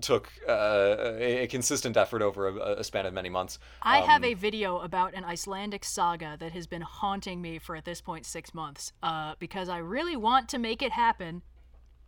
took 0.00 0.30
uh, 0.48 0.96
a, 1.18 1.42
a 1.42 1.46
consistent 1.46 1.98
effort 1.98 2.22
over 2.22 2.48
a, 2.48 2.76
a 2.80 2.84
span 2.84 3.04
of 3.04 3.12
many 3.12 3.28
months. 3.28 3.58
I 3.82 3.98
have 3.98 4.22
Um, 4.22 4.30
a 4.30 4.34
video 4.34 4.78
about 4.78 5.12
an 5.14 5.24
Icelandic 5.24 5.84
saga 5.84 6.36
that 6.40 6.52
has 6.52 6.66
been 6.66 6.80
haunting 6.80 7.42
me 7.42 7.58
for 7.58 7.76
at 7.76 7.84
this 7.84 8.00
point 8.00 8.24
six 8.24 8.54
months 8.54 8.92
uh, 9.02 9.34
because 9.38 9.68
I 9.68 9.78
really 9.78 10.16
want 10.16 10.48
to 10.48 10.58
make 10.58 10.80
it 10.80 10.92
happen, 10.92 11.42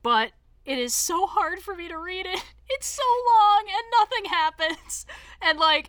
but 0.02 0.32
it 0.68 0.78
is 0.78 0.94
so 0.94 1.26
hard 1.26 1.60
for 1.60 1.74
me 1.74 1.88
to 1.88 1.98
read 1.98 2.26
it. 2.26 2.44
It's 2.70 2.86
so 2.86 3.02
long 3.02 3.64
and 3.66 3.82
nothing 3.98 4.24
happens. 4.30 5.06
And 5.40 5.58
like 5.58 5.88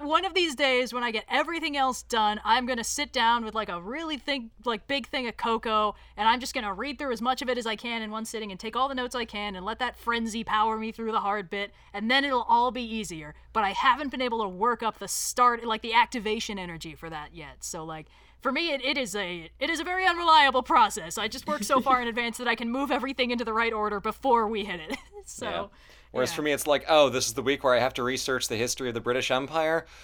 one 0.00 0.24
of 0.24 0.32
these 0.32 0.54
days 0.54 0.92
when 0.92 1.02
I 1.02 1.10
get 1.10 1.24
everything 1.28 1.76
else 1.76 2.02
done, 2.04 2.40
I'm 2.44 2.66
gonna 2.66 2.84
sit 2.84 3.12
down 3.12 3.44
with 3.44 3.52
like 3.56 3.68
a 3.68 3.82
really 3.82 4.16
think 4.16 4.52
like 4.64 4.86
big 4.86 5.08
thing 5.08 5.26
of 5.26 5.36
cocoa, 5.36 5.96
and 6.16 6.28
I'm 6.28 6.38
just 6.38 6.54
gonna 6.54 6.72
read 6.72 7.00
through 7.00 7.10
as 7.10 7.20
much 7.20 7.42
of 7.42 7.48
it 7.48 7.58
as 7.58 7.66
I 7.66 7.74
can 7.74 8.00
in 8.00 8.12
one 8.12 8.24
sitting 8.24 8.52
and 8.52 8.60
take 8.60 8.76
all 8.76 8.88
the 8.88 8.94
notes 8.94 9.16
I 9.16 9.24
can 9.24 9.56
and 9.56 9.66
let 9.66 9.80
that 9.80 9.98
frenzy 9.98 10.44
power 10.44 10.78
me 10.78 10.92
through 10.92 11.10
the 11.10 11.18
hard 11.18 11.50
bit, 11.50 11.72
and 11.92 12.08
then 12.08 12.24
it'll 12.24 12.46
all 12.48 12.70
be 12.70 12.84
easier. 12.84 13.34
But 13.52 13.64
I 13.64 13.70
haven't 13.70 14.12
been 14.12 14.22
able 14.22 14.42
to 14.42 14.48
work 14.48 14.84
up 14.84 15.00
the 15.00 15.08
start 15.08 15.64
like 15.64 15.82
the 15.82 15.94
activation 15.94 16.60
energy 16.60 16.94
for 16.94 17.10
that 17.10 17.34
yet. 17.34 17.64
So 17.64 17.84
like 17.84 18.06
for 18.40 18.52
me 18.52 18.72
it, 18.72 18.84
it 18.84 18.96
is 18.96 19.14
a 19.14 19.50
it 19.58 19.70
is 19.70 19.80
a 19.80 19.84
very 19.84 20.06
unreliable 20.06 20.62
process. 20.62 21.18
I 21.18 21.28
just 21.28 21.46
work 21.46 21.62
so 21.62 21.80
far 21.80 22.00
in 22.02 22.08
advance 22.14 22.38
that 22.38 22.48
I 22.48 22.54
can 22.54 22.70
move 22.70 22.90
everything 22.90 23.30
into 23.30 23.44
the 23.44 23.52
right 23.52 23.72
order 23.72 24.00
before 24.00 24.48
we 24.48 24.64
hit 24.64 24.80
it. 24.80 24.96
so 25.26 25.46
Yeah. 25.46 25.66
Whereas 26.12 26.30
yeah. 26.30 26.36
for 26.36 26.42
me, 26.42 26.52
it's 26.52 26.66
like, 26.66 26.84
oh, 26.88 27.08
this 27.08 27.26
is 27.26 27.34
the 27.34 27.42
week 27.42 27.62
where 27.62 27.72
I 27.74 27.78
have 27.78 27.94
to 27.94 28.02
research 28.02 28.48
the 28.48 28.56
history 28.56 28.88
of 28.88 28.94
the 28.94 29.00
British 29.00 29.30
Empire. 29.30 29.86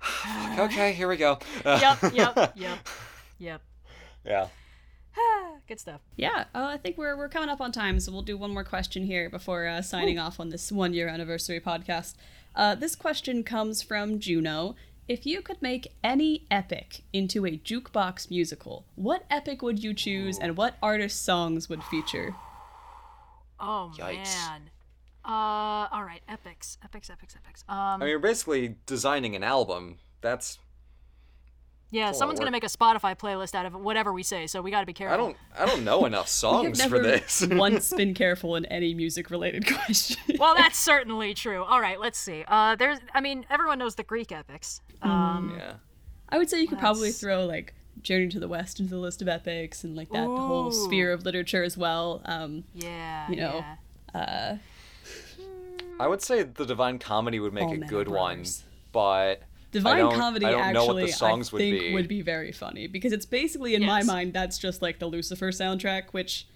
Okay, 0.58 0.92
here 0.92 1.08
we 1.08 1.16
go. 1.16 1.38
Uh, 1.64 1.78
Yep, 1.80 2.14
yep, 2.14 2.52
yep. 2.56 2.88
Yep. 3.38 3.62
yeah. 4.24 4.46
Good 5.68 5.80
stuff. 5.80 6.00
Yeah, 6.16 6.44
uh, 6.54 6.64
I 6.72 6.76
think 6.76 6.98
we're, 6.98 7.16
we're 7.16 7.28
coming 7.28 7.48
up 7.48 7.60
on 7.60 7.72
time, 7.72 8.00
so 8.00 8.12
we'll 8.12 8.22
do 8.22 8.36
one 8.36 8.50
more 8.50 8.64
question 8.64 9.04
here 9.04 9.30
before 9.30 9.66
uh, 9.66 9.82
signing 9.82 10.18
off 10.18 10.40
on 10.40 10.50
this 10.50 10.70
one 10.70 10.92
year 10.92 11.08
anniversary 11.08 11.60
podcast. 11.60 12.14
Uh, 12.54 12.74
this 12.74 12.96
question 12.96 13.44
comes 13.44 13.82
from 13.82 14.18
Juno. 14.18 14.74
If 15.10 15.26
you 15.26 15.42
could 15.42 15.60
make 15.60 15.92
any 16.04 16.46
epic 16.52 17.02
into 17.12 17.44
a 17.44 17.58
jukebox 17.58 18.30
musical, 18.30 18.84
what 18.94 19.24
epic 19.28 19.60
would 19.60 19.82
you 19.82 19.92
choose 19.92 20.38
and 20.38 20.56
what 20.56 20.76
artist 20.80 21.24
songs 21.24 21.68
would 21.68 21.82
feature? 21.82 22.32
Oh 23.58 23.90
Yikes. 23.96 24.32
man. 24.36 24.70
Uh, 25.24 25.88
all 25.90 26.04
right, 26.04 26.22
epics, 26.28 26.78
epics, 26.84 27.10
epics, 27.10 27.34
epics. 27.34 27.64
Um, 27.68 27.76
I 27.76 27.96
mean, 27.96 28.08
you're 28.10 28.20
basically 28.20 28.76
designing 28.86 29.34
an 29.34 29.42
album. 29.42 29.98
That's 30.20 30.60
yeah, 31.90 32.04
lot 32.04 32.10
of 32.10 32.16
someone's 32.16 32.38
gonna 32.38 32.50
make 32.50 32.64
a 32.64 32.68
Spotify 32.68 33.18
playlist 33.18 33.54
out 33.54 33.66
of 33.66 33.74
whatever 33.74 34.12
we 34.12 34.22
say, 34.22 34.46
so 34.46 34.62
we 34.62 34.70
got 34.70 34.80
to 34.80 34.86
be 34.86 34.92
careful. 34.92 35.14
I 35.14 35.16
don't 35.16 35.36
I 35.58 35.66
don't 35.66 35.84
know 35.84 36.04
enough 36.04 36.10
We 36.10 36.16
have 36.18 36.28
songs 36.28 36.84
for 36.84 36.98
this. 37.00 37.46
once 37.50 37.92
been 37.92 38.14
careful 38.14 38.56
in 38.56 38.64
any 38.66 38.94
music 38.94 39.30
related 39.30 39.66
question. 39.74 40.36
Well, 40.38 40.54
that's 40.54 40.78
certainly 40.78 41.34
true. 41.34 41.64
All 41.64 41.80
right, 41.80 41.98
let's 41.98 42.18
see. 42.18 42.44
Uh, 42.46 42.76
there's, 42.76 42.98
I 43.14 43.20
mean, 43.20 43.44
everyone 43.50 43.78
knows 43.78 43.94
the 43.94 44.02
Greek 44.04 44.32
epics. 44.32 44.80
Um, 45.02 45.56
yeah. 45.58 45.74
I 46.28 46.38
would 46.38 46.48
say 46.48 46.60
you 46.60 46.68
could 46.68 46.78
probably 46.78 47.10
throw 47.10 47.44
like 47.44 47.74
Journey 48.02 48.28
to 48.28 48.40
the 48.40 48.48
West 48.48 48.80
into 48.80 48.90
the 48.94 49.00
list 49.00 49.20
of 49.20 49.28
epics 49.28 49.84
and 49.84 49.96
like 49.96 50.10
that 50.10 50.26
whole 50.26 50.70
sphere 50.70 51.12
of 51.12 51.24
literature 51.24 51.62
as 51.64 51.76
well. 51.76 52.22
Um, 52.24 52.64
yeah, 52.74 53.28
You 53.28 53.36
know, 53.36 53.64
yeah. 54.14 54.20
uh, 54.20 54.56
I 55.98 56.06
would 56.06 56.22
say 56.22 56.42
the 56.44 56.64
Divine 56.64 56.98
Comedy 56.98 57.40
would 57.40 57.52
make 57.52 57.70
a 57.70 57.76
good 57.76 58.08
Are 58.08 58.12
one, 58.12 58.44
but 58.92 59.42
Divine 59.72 60.10
Comedy 60.16 60.46
I 60.46 60.52
actually 60.52 60.72
know 60.72 60.86
what 60.86 60.96
the 60.96 61.12
songs 61.12 61.48
I 61.54 61.58
think 61.58 61.94
would 61.94 62.00
think 62.02 62.08
be. 62.08 62.22
very 62.22 62.52
funny 62.52 62.86
because 62.86 63.12
it's 63.12 63.26
basically 63.26 63.74
in 63.74 63.84
my 63.84 64.02
mind 64.02 64.32
that's 64.32 64.58
just 64.58 64.82
like 64.82 64.98
the 64.98 65.06
Lucifer 65.06 65.50
soundtrack, 65.50 66.10
which 66.10 66.46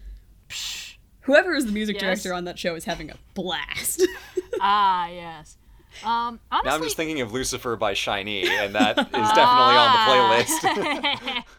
whoever 1.22 1.54
is 1.54 1.66
the 1.66 1.72
music 1.72 1.94
Yes. 1.96 2.02
director 2.02 2.34
on 2.34 2.44
that 2.44 2.58
show 2.58 2.74
is 2.74 2.84
having 2.84 3.10
a 3.10 3.16
blast. 3.34 4.02
ah, 4.60 5.08
yes. 5.08 5.56
Um, 6.02 6.40
honestly, 6.50 6.68
now 6.70 6.74
I'm 6.76 6.82
just 6.82 6.96
thinking 6.96 7.20
of 7.20 7.32
Lucifer 7.32 7.76
by 7.76 7.94
SHINee, 7.94 8.48
and 8.48 8.74
that 8.74 8.98
is 8.98 9.04
definitely 9.06 9.76
on 9.76 9.92
the 9.92 9.98
playlist. 10.10 11.44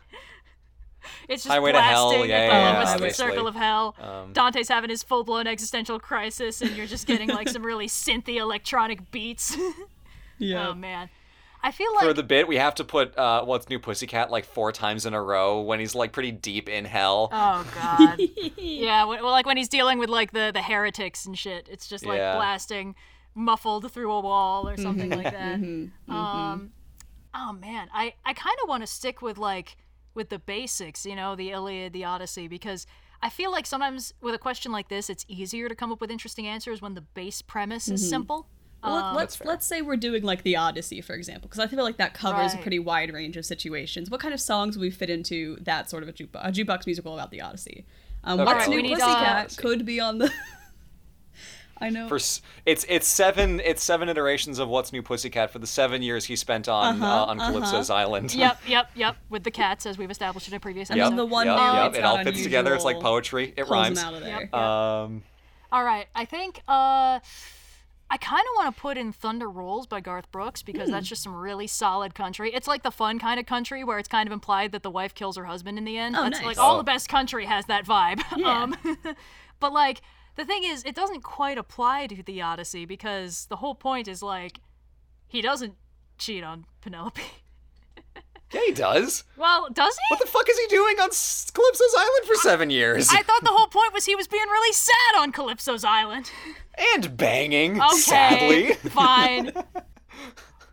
it's 1.30 1.44
just 1.44 1.48
Highway 1.48 1.72
to 1.72 1.82
Hell, 1.82 2.10
blasting 2.10 2.30
yeah, 2.30 2.36
at 2.36 2.42
yeah, 2.42 2.48
the 2.48 2.54
yeah, 2.54 2.74
lowest 2.74 2.94
obviously. 2.96 3.28
circle 3.30 3.48
of 3.48 3.56
hell. 3.56 3.96
Um, 4.00 4.34
Dante's 4.34 4.68
having 4.68 4.90
his 4.90 5.04
full 5.04 5.24
blown 5.24 5.48
existential 5.48 6.00
crisis, 6.00 6.62
and 6.62 6.76
you're 6.76 6.86
just 6.86 7.08
getting 7.08 7.30
like 7.30 7.48
some 7.48 7.64
really 7.64 7.88
synthy 7.88 8.36
electronic 8.36 9.10
beats. 9.12 9.56
yeah. 10.38 10.68
oh 10.68 10.74
man, 10.74 11.10
I 11.68 11.72
feel 11.72 11.92
like 11.96 12.04
For 12.04 12.14
the 12.14 12.22
bit, 12.24 12.48
we 12.48 12.58
have 12.58 12.76
to 12.76 12.84
put 12.84 13.18
uh, 13.18 13.44
what's 13.44 13.68
new 13.70 13.80
Pussycat 13.80 14.30
like 14.30 14.46
four 14.46 14.72
times 14.72 15.06
in 15.08 15.16
a 15.16 15.22
row 15.22 15.62
when 15.62 15.80
he's 15.80 15.96
like 15.96 16.12
pretty 16.12 16.32
deep 16.32 16.70
in 16.70 16.86
hell. 16.86 17.30
Oh 17.32 17.66
god. 17.74 18.20
yeah, 18.58 19.04
wh- 19.06 19.22
well, 19.24 19.32
like 19.32 19.48
when 19.48 19.58
he's 19.58 19.68
dealing 19.68 19.98
with 19.98 20.10
like 20.10 20.32
the 20.32 20.52
the 20.54 20.62
heretics 20.62 21.26
and 21.26 21.36
shit, 21.38 21.68
it's 21.72 21.88
just 21.88 22.06
like 22.06 22.20
Yeah. 22.20 22.36
blasting 22.36 22.94
muffled 23.34 23.92
through 23.92 24.12
a 24.12 24.22
wall 24.22 24.70
or 24.70 24.78
something 24.78 25.10
Mm-hmm, 25.10 25.24
like 25.24 25.32
that. 25.32 26.14
Um, 26.16 26.70
oh 27.34 27.52
man, 27.54 27.90
I 27.94 28.14
I 28.24 28.34
kind 28.34 28.56
of 28.64 28.70
want 28.70 28.84
to 28.84 28.88
stick 28.88 29.22
with 29.24 29.38
like 29.40 29.78
with 30.14 30.30
the 30.30 30.40
basics, 30.40 31.06
you 31.06 31.16
know, 31.16 31.36
the 31.36 31.50
Iliad, 31.52 31.94
the 31.94 32.06
Odyssey, 32.06 32.48
because 32.48 32.86
I 33.22 33.30
feel 33.30 33.52
like 33.52 33.66
sometimes 33.66 34.14
with 34.22 34.36
a 34.36 34.38
question 34.40 34.72
like 34.72 34.88
this, 34.88 35.10
it's 35.10 35.26
easier 35.28 35.68
to 35.68 35.76
come 35.76 35.92
up 35.92 36.00
with 36.00 36.12
interesting 36.12 36.46
answers 36.48 36.80
when 36.82 36.94
the 36.94 37.02
base 37.02 37.42
premise 37.42 37.86
Mm-hmm. 37.86 37.96
is 37.96 38.08
simple. 38.08 38.48
Well, 38.86 38.96
Um, 38.96 39.16
let's 39.16 39.44
let's 39.44 39.66
say 39.66 39.82
we're 39.82 39.96
doing 39.98 40.24
like 40.24 40.44
the 40.44 40.56
Odyssey, 40.58 41.02
for 41.02 41.14
example, 41.14 41.48
because 41.50 41.60
I 41.60 41.68
feel 41.68 41.84
like 41.84 41.98
that 41.98 42.14
covers 42.14 42.54
a 42.54 42.58
pretty 42.58 42.80
wide 42.80 43.14
range 43.14 43.38
of 43.38 43.46
situations. 43.46 44.10
What 44.10 44.20
kind 44.20 44.34
of 44.34 44.40
songs 44.40 44.78
would 44.78 44.82
we 44.82 44.92
fit 44.92 45.10
into 45.10 45.58
that 45.62 45.90
sort 45.90 46.04
of 46.04 46.10
a, 46.10 46.14
juke- 46.14 46.30
a 46.36 46.52
jukebox 46.52 46.86
musical 46.86 47.14
about 47.14 47.32
the 47.32 47.42
Odyssey? 47.42 47.86
Um, 48.24 48.40
Okay, 48.40 48.46
What's 48.54 48.68
we 48.68 48.76
New 48.78 48.82
need, 48.84 48.94
Pussycat 49.00 49.58
uh, 49.58 49.62
could 49.62 49.86
be 49.86 50.00
on 50.00 50.18
the. 50.20 50.32
I 51.78 51.90
know. 51.90 52.08
For 52.08 52.16
it's 52.16 52.42
it's 52.66 53.06
seven 53.08 53.60
it's 53.60 53.84
seven 53.84 54.08
iterations 54.08 54.60
of 54.60 54.70
What's 54.70 54.94
New 54.94 55.02
Pussycat 55.02 55.52
for 55.52 55.60
the 55.60 55.68
seven 55.68 56.02
years 56.02 56.24
he 56.24 56.38
spent 56.38 56.70
on 56.70 57.02
Uh-huh, 57.02 57.24
uh, 57.24 57.26
on 57.26 57.38
Calypso's 57.38 57.90
island. 57.90 58.34
Yep, 58.34 58.62
yep, 58.68 58.90
yep. 58.96 59.18
With 59.30 59.44
the 59.44 59.52
cats, 59.52 59.86
as 59.86 59.98
we've 59.98 60.10
established 60.10 60.48
in 60.48 60.54
a 60.54 60.60
previous 60.60 60.90
And 60.90 60.98
Yep. 60.98 61.04
then 61.10 61.14
episode. 61.14 61.28
the 61.28 61.32
one 61.34 61.48
yep, 61.48 61.58
new, 61.58 61.64
yep. 61.82 61.96
It 61.96 62.04
all 62.06 62.24
fits 62.24 62.42
together. 62.44 62.74
It's 62.74 62.86
like 62.86 63.02
poetry. 63.02 63.54
It 63.58 63.68
rhymes. 63.68 64.00
them 64.00 64.08
out 64.08 64.14
of 64.14 64.22
there. 64.22 64.40
Yep. 64.44 64.54
Um, 64.54 65.24
All 65.70 65.84
right, 65.84 66.08
I 66.16 66.24
think 66.24 66.62
uh, 66.66 67.20
I 68.10 68.18
kind 68.18 68.42
of 68.42 68.56
want 68.64 68.76
to 68.76 68.82
put 68.82 68.98
in 68.98 69.12
Thunder 69.12 69.50
Rolls 69.50 69.88
by 69.88 70.00
Garth 70.00 70.32
Brooks 70.32 70.62
because 70.62 70.88
Hmm. 70.88 70.92
that's 70.94 71.08
just 71.08 71.24
some 71.24 71.36
really 71.36 71.68
solid 71.68 72.14
country. 72.14 72.54
It's 72.54 72.68
like 72.68 72.84
the 72.84 72.92
fun 72.92 73.18
kind 73.20 73.40
of 73.40 73.46
country 73.46 73.84
where 73.84 73.98
it's 73.98 74.08
kind 74.08 74.28
of 74.30 74.34
implied 74.34 74.72
that 74.74 74.84
the 74.84 74.92
wife 74.92 75.16
kills 75.16 75.38
her 75.38 75.46
husband 75.46 75.78
in 75.78 75.86
the 75.86 75.98
end. 75.98 76.16
Oh, 76.16 76.24
that's 76.24 76.38
nice. 76.38 76.46
like 76.46 76.58
all 76.60 76.76
Oh. 76.76 76.78
the 76.78 76.84
best 76.84 77.10
country 77.10 77.46
has 77.46 77.66
that 77.66 77.86
vibe. 77.86 78.22
Yeah. 78.38 78.64
Um, 78.64 78.76
but 79.60 79.74
like 79.74 80.02
the 80.36 80.46
thing 80.46 80.64
is, 80.64 80.84
it 80.84 80.94
doesn't 80.96 81.22
quite 81.24 81.58
apply 81.58 82.08
to 82.08 82.22
the 82.22 82.42
Odyssey 82.42 82.86
because 82.86 83.46
the 83.48 83.56
whole 83.58 83.74
point 83.76 84.08
is 84.08 84.22
like 84.22 84.60
he 85.28 85.42
doesn't 85.42 85.76
cheat 86.18 86.44
on 86.44 86.66
Penelope. 86.82 87.22
yeah, 88.56 88.62
he 88.66 88.72
does. 88.72 89.24
well, 89.38 89.68
does 89.74 89.94
he? 89.96 90.14
What 90.14 90.20
the 90.22 90.28
fuck 90.28 90.48
is 90.50 90.58
he 90.58 90.68
doing 90.68 90.98
on 91.00 91.10
S- 91.10 91.52
Calypso's 91.54 91.94
island 91.98 92.26
for 92.26 92.36
seven 92.36 92.70
years? 92.70 93.10
I 93.12 93.22
thought 93.22 93.44
the 93.44 93.50
whole 93.52 93.68
point 93.68 93.94
was 93.94 94.06
he 94.06 94.16
was 94.16 94.28
being 94.28 94.48
really 94.48 94.74
sad 94.74 95.18
on 95.18 95.32
Calypso's 95.32 95.84
island. 95.84 96.32
and 96.94 97.16
banging. 97.18 97.82
Okay, 97.82 97.98
Sadly. 97.98 98.74
fine. 98.90 99.52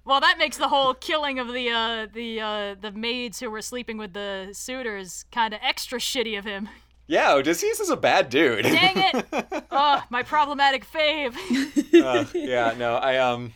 Well, 0.04 0.20
that 0.20 0.36
makes 0.36 0.56
the 0.56 0.66
whole 0.66 0.94
killing 0.94 1.38
of 1.38 1.52
the 1.52 1.70
uh, 1.70 2.06
the 2.12 2.40
uh, 2.40 2.74
the 2.74 2.90
maids 2.90 3.38
who 3.38 3.48
were 3.48 3.62
sleeping 3.62 3.98
with 3.98 4.14
the 4.14 4.48
suitors 4.52 5.24
kind 5.30 5.54
of 5.54 5.60
extra 5.62 6.00
shitty 6.00 6.36
of 6.36 6.44
him. 6.44 6.68
Yeah, 7.06 7.34
Odysseus 7.34 7.78
is 7.78 7.88
a 7.88 7.96
bad 7.96 8.28
dude. 8.28 8.64
Dang 8.64 8.94
it! 8.96 9.64
oh, 9.70 10.02
my 10.10 10.24
problematic 10.24 10.84
fave. 10.84 11.36
Uh, 12.04 12.24
yeah, 12.34 12.74
no, 12.76 12.96
I 12.96 13.18
um, 13.18 13.52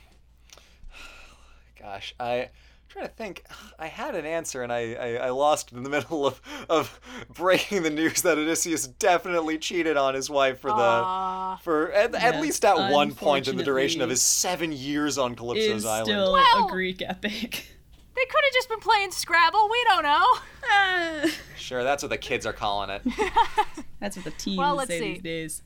gosh, 1.80 2.14
I. 2.20 2.50
I'm 2.96 3.02
trying 3.02 3.08
to 3.08 3.14
think. 3.14 3.44
I 3.78 3.86
had 3.88 4.14
an 4.14 4.24
answer 4.24 4.62
and 4.62 4.72
I, 4.72 4.94
I, 4.94 5.14
I 5.26 5.30
lost 5.30 5.72
in 5.72 5.82
the 5.82 5.90
middle 5.96 6.26
of, 6.26 6.40
of 6.68 7.00
breaking 7.32 7.82
the 7.82 7.90
news 7.90 8.22
that 8.22 8.38
Odysseus 8.38 8.86
definitely 8.86 9.58
cheated 9.58 9.96
on 9.96 10.14
his 10.14 10.30
wife 10.30 10.60
for 10.60 10.68
the 10.70 10.74
Aw. 10.76 11.56
for 11.62 11.92
at, 11.92 12.14
at 12.14 12.40
least 12.40 12.64
at 12.64 12.90
one 12.92 13.12
point 13.14 13.48
in 13.48 13.56
the 13.56 13.62
duration 13.64 14.00
of 14.00 14.10
his 14.10 14.22
seven 14.22 14.72
years 14.72 15.18
on 15.18 15.34
Calypso's 15.34 15.76
Is 15.82 15.86
island. 15.86 16.06
still 16.06 16.32
Well- 16.32 16.66
a 16.66 16.70
Greek 16.70 17.02
epic. 17.02 17.66
They 18.16 18.24
could 18.24 18.40
have 18.44 18.52
just 18.54 18.70
been 18.70 18.80
playing 18.80 19.10
Scrabble. 19.10 19.68
We 19.70 19.84
don't 19.88 20.02
know. 20.02 20.24
Ah. 20.70 21.26
Sure, 21.58 21.84
that's 21.84 22.02
what 22.02 22.08
the 22.08 22.16
kids 22.16 22.46
are 22.46 22.52
calling 22.54 22.88
it. 22.88 23.02
That's 24.00 24.16
what 24.16 24.24
the 24.24 24.30
teens 24.30 24.56
Well, 24.56 24.74
let's 24.74 24.88
say 24.88 24.98
see. 25.00 25.12
these 25.12 25.22
days. 25.22 25.62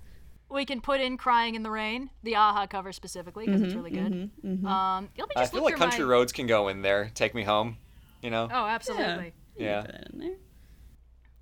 We 0.51 0.65
can 0.65 0.81
put 0.81 1.01
in 1.01 1.17
"Crying 1.17 1.55
in 1.55 1.63
the 1.63 1.71
Rain," 1.71 2.11
the 2.23 2.35
a-ha 2.35 2.67
cover 2.67 2.93
specifically 2.93 3.47
because 3.47 3.63
it's 3.63 3.75
really 3.75 3.91
good. 3.91 4.31
Um, 4.67 5.09
let 5.17 5.29
me 5.29 5.35
I 5.37 5.43
just 5.43 5.53
feel 5.53 5.63
like 5.63 5.77
Country 5.77 6.05
my... 6.05 6.11
Roads 6.11 6.33
can 6.33 6.47
go 6.47 6.69
in 6.69 6.83
there. 6.83 7.11
Take 7.15 7.35
me 7.35 7.45
home. 7.45 7.77
You 8.23 8.31
know. 8.31 8.49
Oh, 8.51 8.67
absolutely. 8.67 9.33
Yeah. 9.57 9.83
Put 9.83 9.93
that 9.93 10.09
in 10.13 10.19
there. 10.19 10.35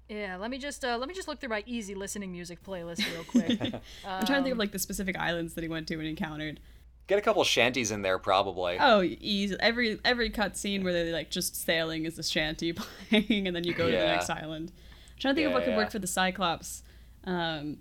Yeah. 0.09 0.37
Let 0.37 0.51
me 0.51 0.59
just 0.59 0.85
uh, 0.85 0.97
let 0.99 1.09
me 1.09 1.15
just 1.15 1.29
look 1.29 1.41
through 1.41 1.49
my 1.49 1.65
easy 1.67 1.95
listening 1.95 2.33
music 2.33 2.63
playlist 2.63 3.03
real 3.13 3.25
quick. 3.25 3.61
I'm 4.07 4.27
trying 4.27 4.41
to 4.41 4.43
think 4.43 4.53
of 4.53 4.59
like 4.59 4.73
the 4.73 4.79
specific 4.79 5.19
islands 5.19 5.55
that 5.55 5.63
he 5.63 5.69
went 5.69 5.89
to 5.89 5.95
and 5.95 6.07
encountered. 6.07 6.61
Get 7.07 7.19
a 7.19 7.23
couple 7.23 7.43
shanties 7.43 7.91
in 7.91 8.03
there, 8.03 8.19
probably. 8.19 8.77
Oh, 8.79 9.03
easy. 9.03 9.57
Every 9.61 9.99
every 10.05 10.29
cut 10.29 10.53
cutscene 10.53 10.85
where 10.85 10.93
they're 10.93 11.13
like 11.13 11.31
just 11.31 11.57
sailing 11.57 12.05
is 12.05 12.19
a 12.19 12.23
shanty 12.23 12.73
playing, 13.09 13.47
and 13.47 13.57
then 13.57 13.65
you 13.65 13.73
go 13.73 13.87
to 13.87 13.97
the 13.97 14.05
next 14.05 14.29
island. 14.29 14.73
I'm 14.75 15.19
trying 15.19 15.35
to 15.35 15.41
think 15.41 15.47
of 15.47 15.55
what 15.55 15.65
could 15.65 15.77
work 15.77 15.91
for 15.91 15.99
the 15.99 16.07
Cyclops. 16.07 16.83
Um, 17.25 17.79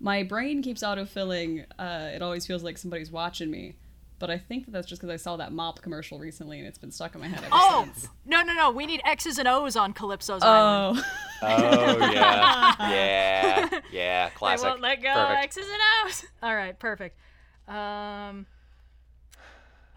my 0.00 0.22
brain 0.22 0.62
keeps 0.62 0.82
autofilling. 0.82 1.64
Uh, 1.78 2.08
it 2.14 2.22
always 2.22 2.46
feels 2.46 2.62
like 2.62 2.78
somebody's 2.78 3.10
watching 3.10 3.50
me, 3.50 3.76
but 4.18 4.30
I 4.30 4.38
think 4.38 4.64
that 4.64 4.70
that's 4.72 4.86
just 4.88 5.00
because 5.00 5.12
I 5.12 5.16
saw 5.16 5.36
that 5.36 5.52
mop 5.52 5.82
commercial 5.82 6.18
recently, 6.18 6.58
and 6.58 6.66
it's 6.66 6.78
been 6.78 6.90
stuck 6.90 7.14
in 7.14 7.20
my 7.20 7.28
head 7.28 7.38
ever 7.44 7.48
Oh 7.52 7.82
since. 7.84 8.08
no 8.24 8.42
no 8.42 8.54
no! 8.54 8.70
We 8.70 8.86
need 8.86 9.02
X's 9.04 9.38
and 9.38 9.46
O's 9.46 9.76
on 9.76 9.92
Calypso's 9.92 10.42
island. 10.42 10.98
Oh, 10.98 11.06
Oh 11.42 11.98
yeah, 12.12 12.74
yeah, 12.90 13.80
yeah. 13.92 14.28
They 14.28 14.34
Classic. 14.34 14.66
won't 14.68 14.80
let 14.80 15.02
go. 15.02 15.12
Perfect. 15.14 15.44
X's 15.44 15.66
and 15.68 15.80
O's. 16.06 16.24
All 16.42 16.54
right, 16.54 16.78
perfect. 16.78 17.16
Um, 17.68 18.46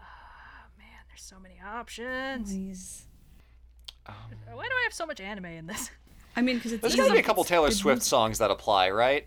ah, 0.00 0.66
man, 0.78 0.86
there's 1.08 1.22
so 1.22 1.38
many 1.40 1.56
options. 1.66 2.50
Please. 2.50 3.02
Why 4.06 4.64
do 4.64 4.70
I 4.74 4.82
have 4.84 4.92
so 4.94 5.06
much 5.06 5.20
anime 5.20 5.46
in 5.46 5.66
this? 5.66 5.90
I 6.36 6.42
mean, 6.42 6.56
because 6.56 6.72
it's 6.72 6.80
There's 6.82 6.94
easy. 6.94 7.02
got 7.02 7.08
to 7.08 7.12
be 7.14 7.20
a 7.20 7.22
couple 7.22 7.42
Taylor 7.44 7.70
Swift 7.70 8.02
songs 8.02 8.38
that 8.38 8.50
apply, 8.50 8.90
right? 8.90 9.26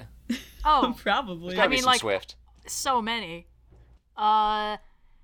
Oh, 0.66 0.96
Probably. 1.02 1.60
I 1.60 1.68
mean, 1.68 1.84
like- 1.84 2.02
Swift. 2.02 2.36
so 2.66 3.02
many. 3.02 3.48
Uh, 4.16 4.78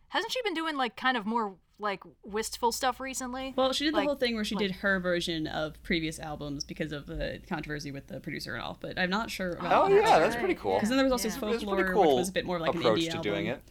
hasn't 0.10 0.32
she 0.32 0.42
been 0.44 0.54
doing 0.54 0.76
like 0.78 0.96
kind 0.96 1.18
of 1.18 1.26
more 1.26 1.56
like 1.80 2.02
wistful 2.24 2.72
stuff 2.72 3.00
recently? 3.00 3.54
Well, 3.58 3.74
she 3.74 3.84
did 3.86 3.96
the 3.96 4.02
whole 4.04 4.16
thing 4.16 4.36
where 4.36 4.44
she 4.46 4.56
like- 4.56 4.68
did 4.68 4.72
her 4.78 5.00
version 5.00 5.48
of 5.48 5.82
previous 5.84 6.20
albums 6.20 6.64
because 6.64 6.92
of 6.92 7.08
the 7.08 7.40
controversy 7.50 7.92
with 7.92 8.08
the 8.08 8.20
producer 8.20 8.54
and 8.54 8.64
all. 8.64 8.78
But 8.80 8.98
I'm 9.00 9.10
not 9.10 9.32
sure 9.32 9.52
about. 9.52 9.86
Oh 9.86 9.90
that. 9.90 10.04
yeah, 10.04 10.20
that's 10.20 10.36
pretty 10.36 10.56
cool. 10.56 10.76
Because 10.76 10.90
then 10.90 10.98
there 10.98 11.06
was 11.06 11.12
also 11.12 11.28
Yeah. 11.28 11.34
his 11.34 11.44
It 11.44 11.46
was 11.48 11.64
a 11.64 11.66
folklore, 11.66 11.94
cool 11.94 12.02
which 12.16 12.20
was 12.22 12.30
a 12.30 12.34
bit 12.34 12.46
more 12.46 12.60
like 12.60 12.76
an 12.76 12.82
indie 12.84 13.02
to 13.06 13.18
album. 13.18 13.22
doing 13.22 13.48
it. 13.48 13.62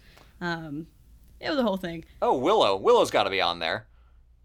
Um, 0.40 0.86
it 1.40 1.48
was 1.48 1.56
the 1.56 1.62
whole 1.62 1.76
thing. 1.76 2.04
Oh, 2.20 2.36
Willow. 2.36 2.76
Willow's 2.76 3.10
got 3.10 3.24
to 3.24 3.30
be 3.30 3.40
on 3.40 3.58
there. 3.60 3.86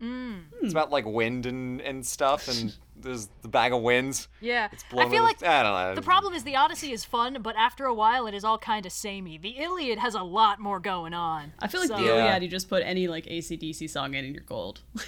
Mm. 0.02 0.44
It's 0.62 0.74
about 0.74 0.92
like 0.92 1.06
wind 1.06 1.46
and, 1.46 1.82
and 1.82 2.06
stuff, 2.06 2.48
and 2.48 2.76
there's 2.96 3.30
the 3.42 3.48
bag 3.48 3.74
of 3.74 3.82
winds. 3.82 4.28
Yeah, 4.42 4.70
Blowing 4.92 5.08
I 5.08 5.12
feel 5.12 5.24
with- 5.24 5.42
like 5.42 5.50
I 5.50 5.64
don't 5.64 5.74
know. 5.74 5.96
the 5.96 6.02
problem 6.06 6.34
is 6.34 6.44
the 6.44 6.56
Odyssey 6.56 6.92
is 6.92 7.04
fun, 7.04 7.40
but 7.42 7.56
after 7.58 7.86
a 7.86 7.94
while 7.94 8.28
it 8.28 8.34
is 8.34 8.44
all 8.44 8.58
kind 8.58 8.86
of 8.86 8.92
samey. 8.92 9.38
The 9.38 9.58
Iliad 9.58 10.00
has 10.00 10.14
a 10.16 10.24
lot 10.24 10.60
more 10.60 10.80
going 10.80 11.14
on. 11.14 11.54
I 11.60 11.68
feel 11.68 11.82
like 11.82 11.90
So- 11.90 11.98
the 11.98 12.04
Yeah. 12.04 12.26
Iliad, 12.28 12.44
you 12.44 12.50
just 12.50 12.70
put 12.70 12.84
any 12.84 13.08
like 13.08 13.26
ACDC 13.26 13.90
song 13.90 14.14
in 14.14 14.24
and 14.26 14.34
you're 14.36 14.44
gold. 14.44 14.82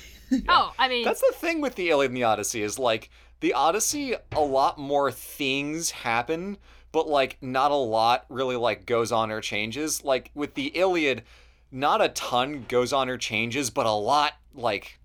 Oh, 0.48 0.74
I 0.78 0.88
mean, 0.90 1.04
That's 1.06 1.22
the 1.22 1.34
thing 1.36 1.60
with 1.60 1.74
the 1.74 1.90
Iliad 1.90 2.12
and 2.12 2.16
the 2.18 2.24
Odyssey 2.26 2.62
is 2.62 2.78
like 2.78 3.10
the 3.40 3.54
Odyssey, 3.54 4.14
a 4.34 4.40
lot 4.40 4.78
more 4.78 5.12
things 5.12 5.90
happen, 5.90 6.58
but 6.92 7.08
like 7.08 7.38
not 7.42 7.72
a 7.72 7.76
lot 7.76 8.26
really 8.30 8.56
like 8.56 8.86
goes 8.86 9.12
on 9.12 9.32
or 9.32 9.42
changes. 9.42 10.04
Like 10.04 10.30
with 10.36 10.54
the 10.54 10.68
Iliad, 10.78 11.24
not 11.72 12.00
a 12.04 12.10
ton 12.10 12.66
goes 12.68 12.94
on 12.94 13.10
or 13.10 13.18
changes, 13.18 13.72
but 13.72 13.88
a 13.88 13.92
lot 13.92 14.34
like 14.54 15.00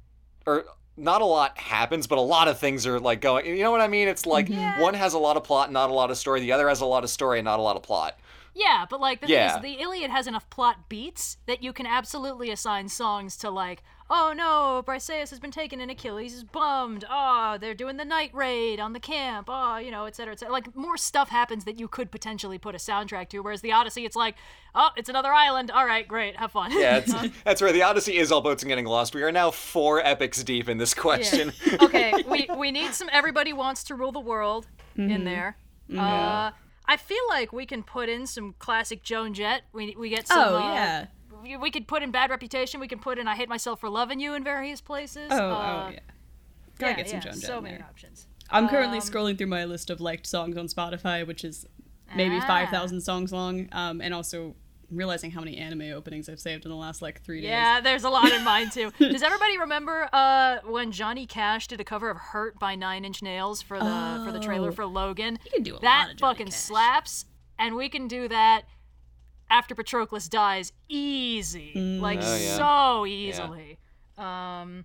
or 0.46 0.64
not 0.96 1.22
a 1.22 1.24
lot 1.24 1.58
happens, 1.58 2.06
but 2.06 2.18
a 2.18 2.20
lot 2.22 2.46
of 2.48 2.58
things 2.58 2.86
are 2.86 3.00
like 3.00 3.20
going. 3.20 3.46
You 3.46 3.62
know 3.62 3.70
what 3.70 3.80
I 3.80 3.88
mean? 3.88 4.08
It's 4.08 4.26
like 4.26 4.46
mm-hmm. 4.46 4.60
Yeah. 4.60 4.80
one 4.80 4.94
has 4.94 5.14
a 5.14 5.18
lot 5.18 5.36
of 5.36 5.44
plot, 5.44 5.72
not 5.72 5.90
a 5.90 5.92
lot 5.92 6.10
of 6.10 6.16
story. 6.16 6.40
The 6.40 6.52
other 6.52 6.68
has 6.68 6.80
a 6.80 6.86
lot 6.86 7.02
of 7.04 7.10
story 7.10 7.38
and 7.40 7.44
not 7.44 7.58
a 7.58 7.62
lot 7.62 7.76
of 7.76 7.82
plot. 7.82 8.18
yeah, 8.54 8.86
but 8.88 9.00
like 9.00 9.20
the 9.20 9.28
Yeah. 9.28 9.58
thing 9.60 9.72
is, 9.72 9.76
the 9.78 9.82
Iliad 9.82 10.10
has 10.10 10.26
enough 10.28 10.48
plot 10.50 10.88
beats 10.88 11.38
that 11.46 11.62
you 11.62 11.72
can 11.72 11.86
absolutely 11.86 12.50
assign 12.50 12.88
songs 12.88 13.36
to 13.38 13.50
like. 13.50 13.82
Oh 14.10 14.34
no, 14.36 14.82
Briseis 14.86 15.30
has 15.30 15.40
been 15.40 15.50
taken 15.50 15.80
and 15.80 15.90
Achilles 15.90 16.34
is 16.34 16.44
bummed. 16.44 17.06
Oh, 17.08 17.56
they're 17.58 17.74
doing 17.74 17.96
the 17.96 18.04
night 18.04 18.30
raid 18.34 18.78
on 18.78 18.92
the 18.92 19.00
camp. 19.00 19.48
Oh, 19.50 19.78
you 19.78 19.90
know, 19.90 20.04
et 20.04 20.14
cetera, 20.14 20.34
et 20.34 20.40
cetera. 20.40 20.52
Like 20.52 20.76
more 20.76 20.98
stuff 20.98 21.30
happens 21.30 21.64
that 21.64 21.78
you 21.78 21.88
could 21.88 22.10
potentially 22.10 22.58
put 22.58 22.74
a 22.74 22.78
soundtrack 22.78 23.30
to. 23.30 23.40
Whereas 23.40 23.62
the 23.62 23.72
Odyssey, 23.72 24.04
it's 24.04 24.14
like, 24.16 24.36
oh, 24.74 24.90
it's 24.96 25.08
another 25.08 25.32
island. 25.32 25.70
All 25.70 25.86
right, 25.86 26.06
great, 26.06 26.36
have 26.36 26.52
fun. 26.52 26.70
Yeah, 26.72 26.98
it's, 26.98 27.14
that's 27.44 27.62
right. 27.62 27.72
the 27.72 27.82
Odyssey 27.82 28.18
is 28.18 28.30
all 28.30 28.42
boats 28.42 28.62
and 28.62 28.68
getting 28.68 28.84
lost. 28.84 29.14
We 29.14 29.22
are 29.22 29.32
now 29.32 29.50
four 29.50 30.04
epics 30.04 30.44
deep 30.44 30.68
in 30.68 30.76
this 30.76 30.92
question. 30.92 31.52
okay, 31.80 32.12
we 32.28 32.46
we 32.58 32.70
need 32.72 32.92
some 32.92 33.08
everybody 33.10 33.54
wants 33.54 33.84
to 33.84 33.94
rule 33.94 34.12
the 34.12 34.20
world 34.20 34.66
in 34.96 35.24
there. 35.24 35.56
Uh, 35.96 36.50
I 36.86 36.96
feel 36.98 37.22
like 37.28 37.52
we 37.52 37.64
can 37.64 37.82
put 37.82 38.08
in 38.08 38.26
some 38.26 38.54
classic 38.58 39.02
Joan 39.02 39.32
Jett. 39.32 39.62
We 39.72 39.96
we 39.98 40.10
get 40.10 40.28
some. 40.28 40.38
oh 40.38 40.56
uh, 40.56 40.74
yeah. 40.74 41.06
We, 41.60 41.70
could 41.70 41.86
put 41.86 42.02
in 42.02 42.10
bad 42.10 42.30
reputation. 42.30 42.80
We 42.80 42.88
can 42.88 42.98
put 42.98 43.18
in 43.18 43.28
I 43.28 43.34
hate 43.36 43.48
myself 43.48 43.80
for 43.80 43.88
loving 43.88 44.20
you 44.20 44.34
in 44.34 44.42
various 44.44 44.80
places. 44.80 45.28
Oh, 45.30 45.36
uh, 45.36 45.84
oh 45.88 45.90
yeah. 45.92 45.98
Gotta 46.78 46.90
yeah, 46.92 46.96
get 46.96 47.08
some 47.08 47.16
yeah, 47.18 47.20
Joan 47.22 47.34
So 47.34 47.60
many 47.60 47.76
there. 47.76 47.86
options. 47.88 48.26
I'm 48.50 48.68
currently 48.68 48.98
Um, 48.98 49.04
scrolling 49.04 49.38
through 49.38 49.46
my 49.48 49.64
list 49.64 49.90
of 49.90 50.00
liked 50.00 50.26
songs 50.26 50.56
on 50.56 50.66
Spotify, 50.66 51.26
which 51.26 51.44
is 51.44 51.66
maybe 52.14 52.36
Ah. 52.42 52.46
5,000 52.46 53.00
songs 53.00 53.32
long, 53.32 53.68
um, 53.72 54.00
and 54.00 54.12
also 54.12 54.54
realizing 54.90 55.30
how 55.30 55.40
many 55.40 55.56
anime 55.56 55.90
openings 55.92 56.28
I've 56.28 56.38
saved 56.38 56.64
in 56.66 56.70
the 56.70 56.76
last 56.76 57.00
like 57.00 57.22
three 57.22 57.40
days. 57.40 57.48
Yeah, 57.50 57.80
there's 57.80 58.04
a 58.04 58.10
lot 58.10 58.30
in 58.30 58.44
mine 58.44 58.70
too. 58.70 58.92
Does 58.98 59.22
everybody 59.22 59.58
remember 59.58 60.08
uh, 60.12 60.58
when 60.66 60.92
Johnny 60.92 61.26
Cash 61.26 61.68
did 61.68 61.80
a 61.80 61.84
cover 61.84 62.10
of 62.10 62.16
"Hurt" 62.18 62.58
by 62.58 62.74
Nine 62.74 63.04
Inch 63.04 63.22
Nails 63.22 63.62
for 63.62 63.78
the 63.78 64.22
for 64.24 64.30
the 64.30 64.38
trailer 64.40 64.68
Oh. 64.68 64.72
for 64.72 64.84
Logan? 64.86 65.38
You 65.44 65.50
can 65.52 65.62
do 65.62 65.76
a 65.76 65.80
that 65.80 65.86
lot 66.06 66.10
of 66.12 66.16
Johnny 66.18 66.32
fucking 66.34 66.46
Cash. 66.48 66.54
slaps, 66.56 67.24
and 67.58 67.74
we 67.76 67.88
can 67.88 68.06
do 68.08 68.28
that 68.28 68.62
after 69.54 69.74
Patroclus 69.74 70.28
dies 70.28 70.72
easy, 70.88 71.72
Mm. 71.76 72.00
like 72.00 72.18
Oh, 72.22 72.36
yeah. 72.36 72.56
so 72.56 73.06
easily. 73.06 73.78
Um, 74.18 74.84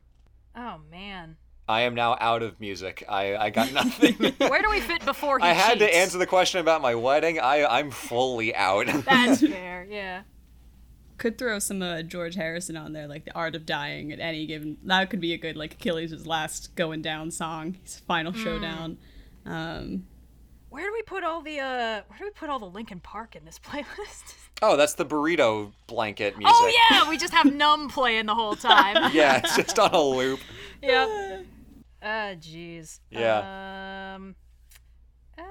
oh 0.55 0.77
man, 0.91 1.37
I 1.67 1.81
am 1.81 1.95
now 1.95 2.17
out 2.19 2.41
of 2.43 2.59
music. 2.59 3.03
I, 3.09 3.35
I 3.35 3.49
got 3.49 3.71
nothing. 3.81 4.13
where 4.37 4.61
do 4.61 4.69
we 4.69 4.79
fit 4.79 5.03
before 5.05 5.39
he 5.39 5.45
I 5.45 5.53
had 5.53 5.79
to 5.79 5.95
answer 5.95 6.17
the 6.17 6.25
question 6.27 6.59
about 6.61 6.81
my 6.81 6.95
wedding. 6.95 7.39
I 7.39 7.65
I'm 7.65 7.91
fully 7.91 8.53
out. 8.55 8.87
That's 9.05 9.41
fair, 9.55 9.87
yeah. 9.89 10.21
could 11.17 11.37
throw 11.37 11.59
some 11.59 11.81
uh, 11.81 12.01
George 12.03 12.35
Harrison 12.35 12.77
on 12.77 12.93
there, 12.93 13.07
like 13.07 13.25
the 13.25 13.33
Art 13.35 13.55
of 13.55 13.65
Dying 13.65 14.11
at 14.11 14.19
any 14.19 14.45
given. 14.45 14.77
That 14.83 15.09
could 15.09 15.19
be 15.21 15.33
a 15.33 15.37
good 15.37 15.57
like 15.57 15.73
Achilles' 15.73 16.25
last 16.27 16.75
going 16.75 17.01
down 17.01 17.31
song, 17.31 17.77
his 17.83 17.99
final 17.99 18.33
showdown. 18.33 18.97
Um, 19.45 20.05
Where 20.69 20.85
do 20.85 20.93
we 20.93 21.01
put 21.01 21.23
all 21.23 21.41
the 21.41 21.59
uh 21.59 22.01
where 22.07 22.19
do 22.19 22.25
we 22.25 22.31
put 22.31 22.49
all 22.49 22.59
the 22.59 22.65
Linkin 22.69 22.99
Park 22.99 23.35
in 23.35 23.45
this 23.45 23.59
playlist? 23.63 24.35
Oh, 24.61 24.75
that's 24.77 24.93
the 24.93 25.05
burrito 25.05 25.71
blanket 25.87 26.37
music. 26.37 26.53
oh 26.55 26.71
yeah, 26.91 27.09
we 27.09 27.17
just 27.17 27.33
have 27.33 27.51
numb 27.53 27.89
playing 27.89 28.25
the 28.25 28.35
whole 28.35 28.55
time. 28.55 29.11
Yeah, 29.13 29.37
it's 29.43 29.55
just 29.55 29.79
on 29.79 29.91
a 29.91 30.01
loop. 30.01 30.39
yep. 30.81 31.09
Ah, 32.01 32.05
jeez. 32.35 32.99
Yeah. 33.09 34.13
Um 34.15 34.35
uh, 35.37 35.41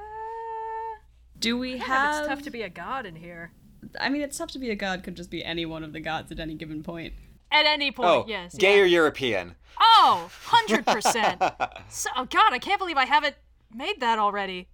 do 1.38 1.56
we 1.56 1.76
yeah, 1.76 1.84
have? 1.84 2.18
it's 2.20 2.28
tough 2.28 2.42
to 2.42 2.50
be 2.50 2.62
a 2.62 2.68
god 2.68 3.06
in 3.06 3.16
here. 3.16 3.52
I 3.98 4.08
mean, 4.08 4.22
it's 4.22 4.36
tough 4.36 4.50
to 4.52 4.58
be 4.58 4.70
a 4.70 4.74
god. 4.76 5.02
Could 5.02 5.16
just 5.16 5.30
be 5.30 5.44
any 5.44 5.64
one 5.64 5.82
of 5.84 5.92
the 5.92 6.00
gods 6.00 6.30
at 6.32 6.38
any 6.40 6.54
given 6.54 6.82
point. 6.82 7.14
At 7.50 7.64
any 7.64 7.90
point, 7.90 8.08
Oh, 8.08 8.24
yes. 8.28 8.54
gay 8.54 8.76
yeah. 8.76 8.82
or 8.82 8.86
European? 8.86 9.54
Oh, 9.80 10.28
100%. 10.44 11.70
so, 11.88 12.10
oh 12.16 12.24
god, 12.26 12.52
I 12.52 12.58
can't 12.58 12.78
believe 12.78 12.96
I 12.98 13.06
haven't 13.06 13.36
made 13.74 14.00
that 14.00 14.18
already. 14.18 14.68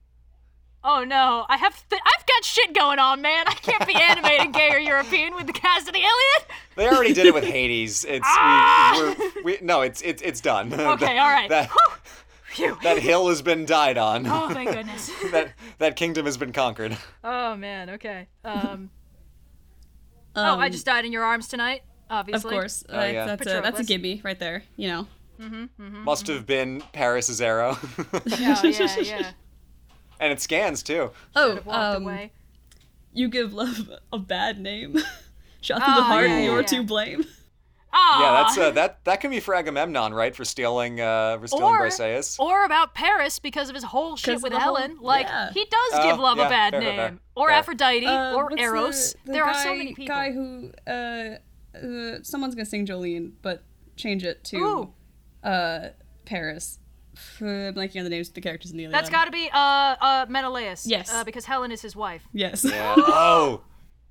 Oh 0.86 1.02
no, 1.02 1.46
I 1.48 1.56
have 1.56 1.88
th- 1.88 2.02
I've 2.04 2.26
got 2.26 2.44
shit 2.44 2.74
going 2.74 2.98
on, 2.98 3.22
man. 3.22 3.46
I 3.48 3.54
can't 3.54 3.86
be 3.86 3.94
animating 3.94 4.52
gay 4.52 4.70
or 4.70 4.78
European 4.78 5.34
with 5.34 5.46
the 5.46 5.52
cast 5.54 5.88
of 5.88 5.94
the 5.94 6.00
Iliad. 6.00 6.50
They 6.76 6.86
already 6.88 7.14
did 7.14 7.24
it 7.26 7.32
with 7.32 7.44
Hades. 7.44 8.04
It's 8.08 8.26
we, 8.26 9.42
we're, 9.42 9.42
we 9.44 9.58
no, 9.62 9.80
it's 9.80 10.02
it's 10.02 10.20
it's 10.22 10.40
done. 10.42 10.72
Okay, 10.74 11.18
all 11.18 11.28
right. 11.30 11.48
That, 11.48 11.70
that 12.82 12.98
hill 12.98 13.28
has 13.28 13.40
been 13.42 13.64
died 13.64 13.96
on. 13.98 14.26
Oh 14.26 14.50
thank 14.50 14.72
goodness. 14.72 15.10
that 15.32 15.54
that 15.78 15.96
kingdom 15.96 16.26
has 16.26 16.36
been 16.36 16.52
conquered. 16.52 16.96
Oh 17.24 17.56
man, 17.56 17.90
okay. 17.90 18.28
Um, 18.44 18.90
oh, 20.36 20.42
Um, 20.44 20.60
I 20.60 20.68
just 20.68 20.84
died 20.84 21.04
in 21.06 21.12
your 21.12 21.24
arms 21.24 21.48
tonight. 21.48 21.82
Obviously. 22.10 22.48
Of 22.48 22.52
course, 22.52 22.84
Oh, 22.90 23.00
uh, 23.00 23.04
yeah. 23.04 23.24
that's 23.26 23.46
a 23.46 23.60
that's 23.62 23.80
a 23.80 23.82
Patroclus. 23.82 23.86
gimme 23.86 24.20
right 24.22 24.38
there. 24.38 24.62
You 24.76 24.88
know. 24.88 25.08
Must 25.78 26.26
have 26.28 26.46
been 26.46 26.82
Paris's 26.92 27.40
arrow, 27.40 27.76
Oh 27.98 28.20
yeah, 28.26 28.96
yeah. 29.00 29.30
And 30.24 30.32
it 30.32 30.40
scans 30.40 30.82
too. 30.82 31.10
Oh, 31.36 31.54
Have 31.56 31.66
walked 31.66 31.96
um, 31.96 32.02
away. 32.04 32.32
you 33.12 33.28
give 33.28 33.52
love 33.52 33.90
a 34.12 34.18
bad 34.18 34.58
name. 34.58 34.96
Shot 35.60 35.78
through 35.82 35.92
Oh, 35.94 35.96
the 35.96 36.02
heart, 36.02 36.28
yeah, 36.28 36.40
you're 36.40 36.60
yeah. 36.60 36.66
to 36.66 36.82
blame. 36.82 37.24
Oh, 37.96 38.18
Yeah, 38.20 38.42
that's 38.42 38.58
uh, 38.58 38.70
that 38.72 39.04
that 39.04 39.20
can 39.20 39.30
be 39.30 39.38
for 39.40 39.54
Agamemnon, 39.54 40.12
right? 40.12 40.34
For 40.34 40.44
stealing 40.44 41.00
uh, 41.00 41.38
for 41.38 41.46
stealing 41.46 41.64
or 41.76 41.80
Briseis. 41.86 42.38
or 42.40 42.64
about 42.64 42.92
Paris 42.94 43.38
because 43.38 43.68
of 43.68 43.74
his 43.76 43.84
whole 43.84 44.16
shit 44.16 44.42
with 44.42 44.52
the 44.52 44.58
whole- 44.58 44.74
Helen. 44.76 44.98
like 45.00 45.26
yeah. 45.26 45.52
he 45.52 45.64
does 45.64 45.92
Oh, 46.00 46.10
give 46.10 46.18
love 46.18 46.38
yeah, 46.38 46.46
a 46.46 46.50
bad 46.50 46.72
fair, 46.72 46.80
name, 46.80 46.96
fair, 46.96 47.08
fair. 47.10 47.18
or 47.36 47.48
Fair. 47.50 47.56
Aphrodite, 47.58 48.04
Uh, 48.06 48.34
or 48.34 48.50
Eros. 48.58 49.12
the- 49.12 49.18
the 49.26 49.32
there 49.32 49.44
are 49.44 49.54
so 49.54 49.74
many 49.76 49.94
people. 49.94 50.14
Guy 50.14 50.32
who 50.32 50.72
uh, 50.88 51.36
uh, 51.78 52.18
someone's 52.22 52.54
gonna 52.56 52.64
sing 52.66 52.84
Jolene, 52.84 53.30
but 53.42 53.62
change 53.96 54.24
it 54.24 54.42
to 54.44 54.92
uh 55.44 55.88
Paris. 56.24 56.80
F- 57.14 57.42
I'm 57.42 57.74
blanking 57.74 57.98
on 57.98 58.04
the 58.04 58.10
names 58.10 58.28
of 58.28 58.34
the 58.34 58.40
characters 58.40 58.70
in 58.70 58.76
the 58.76 58.84
Iliad. 58.84 58.94
That's 58.94 59.10
got 59.10 59.24
to 59.26 59.30
be 59.30 59.48
uh 59.52 59.56
uh 59.58 60.26
Menelaus. 60.28 60.86
Yes. 60.86 61.12
Uh, 61.12 61.24
because 61.24 61.44
Helen 61.44 61.72
is 61.72 61.80
his 61.82 61.94
wife. 61.96 62.22
yes. 62.32 62.64
Yeah. 62.64 62.94
Oh. 63.06 63.62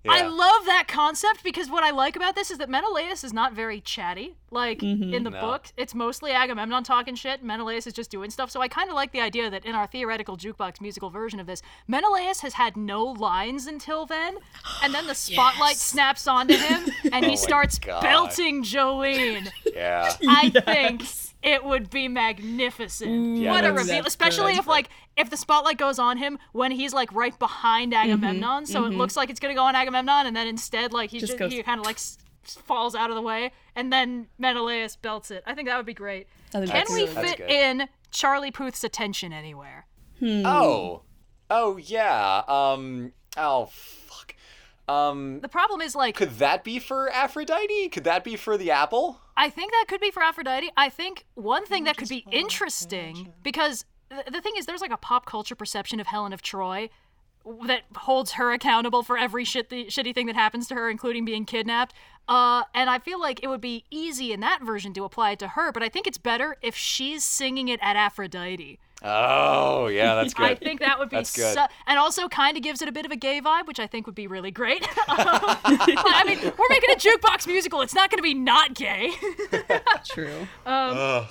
I 0.06 0.24
love 0.28 0.66
that 0.66 0.88
concept 0.90 1.46
because 1.46 1.70
what 1.70 1.82
I 1.86 1.92
like 1.92 2.18
about 2.18 2.36
this 2.36 2.52
is 2.52 2.58
that 2.58 2.70
Menelaus 2.70 3.24
is 3.24 3.32
not 3.32 3.54
very 3.54 3.80
chatty. 3.80 4.36
Like 4.52 4.84
in 4.84 5.24
the 5.24 5.30
No. 5.30 5.40
book, 5.40 5.68
it's 5.78 5.96
mostly 5.96 6.32
Agamemnon 6.32 6.84
talking 6.84 7.16
shit. 7.16 7.42
Menelaus 7.42 7.88
is 7.88 7.94
just 7.94 8.12
doing 8.12 8.30
stuff. 8.30 8.52
So 8.52 8.60
I 8.60 8.68
kind 8.68 8.90
of 8.90 8.96
like 8.96 9.14
the 9.14 9.22
idea 9.22 9.50
that 9.50 9.64
in 9.66 9.76
our 9.76 9.88
theoretical 9.88 10.36
jukebox 10.36 10.82
musical 10.82 11.10
version 11.10 11.40
of 11.40 11.48
this, 11.48 11.62
Menelaus 11.88 12.42
has 12.42 12.56
had 12.56 12.76
no 12.76 13.06
lines 13.06 13.66
until 13.66 14.06
then, 14.06 14.40
and 14.84 14.94
then 14.94 15.08
the 15.08 15.16
spotlight 15.30 15.78
snaps 15.78 16.28
onto 16.28 16.58
him 16.58 16.84
and 17.06 17.14
Oh 17.24 17.28
he 17.28 17.28
my 17.30 17.36
starts 17.36 17.80
God. 17.80 18.02
belting 18.04 18.62
Jolene. 18.62 19.50
Yeah. 19.74 20.14
I 20.28 20.50
think 20.66 21.04
it 21.44 21.64
would 21.64 21.90
be 21.90 22.08
magnificent. 22.08 23.38
Yeah, 23.38 23.52
what 23.52 23.66
a 23.66 23.74
reveal, 23.74 24.06
especially 24.06 24.54
good. 24.54 24.60
if 24.60 24.68
like 24.68 24.90
if 25.18 25.30
the 25.30 25.38
spotlight 25.38 25.78
goes 25.78 26.00
on 26.00 26.18
him 26.18 26.40
when 26.54 26.72
he's 26.72 26.94
like 26.94 27.14
right 27.14 27.38
behind 27.38 27.92
mm-hmm, 27.92 28.12
Agamemnon, 28.12 28.66
so 28.66 28.86
it 28.86 28.90
mm-hmm. 28.90 28.98
looks 28.98 29.18
like 29.18 29.30
it's 29.30 29.40
gonna 29.40 29.54
go 29.54 29.64
on 29.64 29.76
Agamemnon, 29.76 30.26
and 30.26 30.36
then 30.36 30.48
instead 30.48 30.94
like 30.94 31.12
he 31.12 31.20
Just 31.20 31.34
just, 31.34 31.40
goes- 31.40 31.52
he 31.52 31.62
kind 31.62 31.80
of 31.80 31.86
like 31.86 31.98
s- 31.98 32.18
falls 32.44 32.96
out 32.96 33.10
of 33.10 33.16
the 33.16 33.22
way, 33.22 33.52
and 33.76 33.92
then 33.92 34.28
Menelaus 34.38 34.96
belts 34.96 35.32
it. 35.32 35.44
I 35.46 35.54
think 35.54 35.68
that 35.68 35.76
would 35.76 35.86
be 35.86 35.94
great. 35.94 36.28
I 36.54 36.60
Can 36.60 36.68
that's 36.68 36.92
we 36.92 37.08
good. 37.08 37.18
Fit 37.18 37.40
in 37.42 37.90
Charlie 38.12 38.52
Puth's 38.52 38.84
attention 38.84 39.34
anywhere? 39.34 39.86
Hmm. 40.20 40.46
Oh. 40.46 41.02
Oh 41.50 41.78
yeah. 41.78 42.44
Um. 42.48 43.12
Oh 43.36 43.66
fuck. 43.66 44.36
Um. 44.88 45.40
The 45.40 45.50
problem 45.50 45.82
is 45.82 45.96
like 45.96 46.16
Could 46.16 46.40
that 46.40 46.64
be 46.64 46.80
for 46.80 47.12
Aphrodite? 47.12 47.90
Could 47.90 48.04
that 48.04 48.24
be 48.24 48.36
for 48.36 48.58
the 48.58 48.72
apple? 48.72 49.20
I 49.36 49.50
think 49.50 49.72
that 49.72 49.86
could 49.88 50.02
be 50.02 50.12
for 50.12 50.22
Aphrodite. 50.22 50.72
I 50.78 50.90
think 50.90 51.26
one 51.36 51.66
thing 51.66 51.86
that 51.86 51.98
could 51.98 52.10
be 52.10 52.26
interesting 52.32 53.34
because 53.44 53.86
th- 54.10 54.26
the 54.28 54.42
thing 54.42 54.54
is, 54.58 54.66
there's 54.66 54.82
like 54.82 54.92
a 54.92 54.98
pop 54.98 55.26
culture 55.26 55.56
perception 55.56 56.00
of 56.00 56.08
Helen 56.08 56.34
of 56.34 56.42
Troy 56.42 56.90
that 57.66 57.84
holds 57.96 58.34
her 58.34 58.54
accountable 58.54 59.04
for 59.04 59.18
every 59.18 59.44
shit 59.44 59.70
the, 59.70 59.86
shitty 59.86 60.14
thing 60.14 60.28
that 60.28 60.36
happens 60.36 60.68
to 60.68 60.76
her, 60.76 60.90
including 60.90 61.26
being 61.26 61.46
kidnapped. 61.46 61.94
Uh, 62.28 62.64
and 62.74 62.90
I 62.90 63.00
feel 63.00 63.20
like 63.20 63.44
it 63.44 63.48
would 63.48 63.62
be 63.62 63.84
easy 63.92 64.32
in 64.32 64.40
that 64.40 64.64
version 64.64 64.94
to 64.94 65.04
apply 65.04 65.32
it 65.32 65.40
to 65.40 65.50
her, 65.50 65.72
but 65.72 65.84
I 65.84 65.90
think 65.90 66.08
it's 66.08 66.18
better 66.18 66.56
if 66.62 66.76
she's 66.76 67.24
singing 67.24 67.68
it 67.68 67.80
at 67.84 67.98
Aphrodite. 67.98 68.80
Oh 69.04 69.88
yeah, 69.88 70.16
that's 70.16 70.34
good. 70.36 70.46
I 70.46 70.56
think 70.56 70.80
that 70.80 70.98
would 71.00 71.10
be 71.10 71.18
That's 71.18 71.36
good. 71.36 71.54
so, 71.54 71.66
and 71.88 72.00
also 72.00 72.28
kind 72.30 72.56
of 72.58 72.64
gives 72.64 72.82
it 72.82 72.88
a 72.88 72.92
bit 72.92 73.06
of 73.06 73.12
a 73.12 73.16
gay 73.16 73.42
vibe, 73.42 73.68
which 73.68 73.80
I 73.80 73.88
think 73.88 74.06
would 74.06 74.16
be 74.16 74.28
really 74.28 74.52
great. 74.52 74.84
Um, 74.84 74.88
I 75.10 76.24
mean, 76.26 76.40
we're 76.42 76.66
making 76.70 76.90
a 76.92 76.96
jukebox 76.98 77.46
musical; 77.48 77.82
it's 77.82 77.94
not 77.94 78.10
going 78.10 78.20
to 78.20 78.24
be 78.24 78.34
not 78.34 78.74
gay. 78.76 79.12
True. 80.06 80.48
Ugh. 80.66 81.26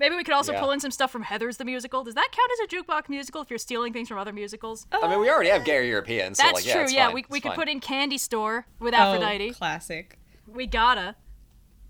Maybe 0.00 0.14
we 0.14 0.22
could 0.22 0.34
also 0.34 0.52
Yeah. 0.52 0.60
pull 0.60 0.70
in 0.70 0.78
some 0.78 0.92
stuff 0.92 1.10
from 1.10 1.24
Heathers 1.24 1.56
the 1.56 1.64
musical. 1.64 2.04
Does 2.04 2.14
that 2.14 2.28
count 2.30 2.50
as 2.52 2.60
a 2.60 2.76
jukebox 2.76 3.08
musical 3.08 3.42
if 3.42 3.50
you're 3.50 3.58
stealing 3.58 3.92
things 3.92 4.06
from 4.08 4.18
other 4.18 4.32
musicals? 4.32 4.86
I 4.92 5.08
mean, 5.08 5.18
we 5.18 5.28
already 5.28 5.50
have 5.50 5.64
gay 5.64 5.76
or 5.78 5.82
European, 5.82 6.36
so 6.36 6.44
That's 6.44 6.54
like, 6.54 6.66
yeah, 6.66 6.72
true. 6.74 6.82
it's 6.84 6.92
yeah, 6.92 7.06
fine. 7.06 7.14
we, 7.16 7.24
we 7.28 7.38
It's 7.38 7.42
could 7.42 7.48
fine. 7.50 7.56
put 7.56 7.68
in 7.68 7.80
Candy 7.80 8.16
Store 8.18 8.64
with 8.78 8.94
Oh, 8.94 8.98
Aphrodite. 8.98 9.54
classic. 9.54 10.16
we 10.46 10.66
gotta. 10.68 11.16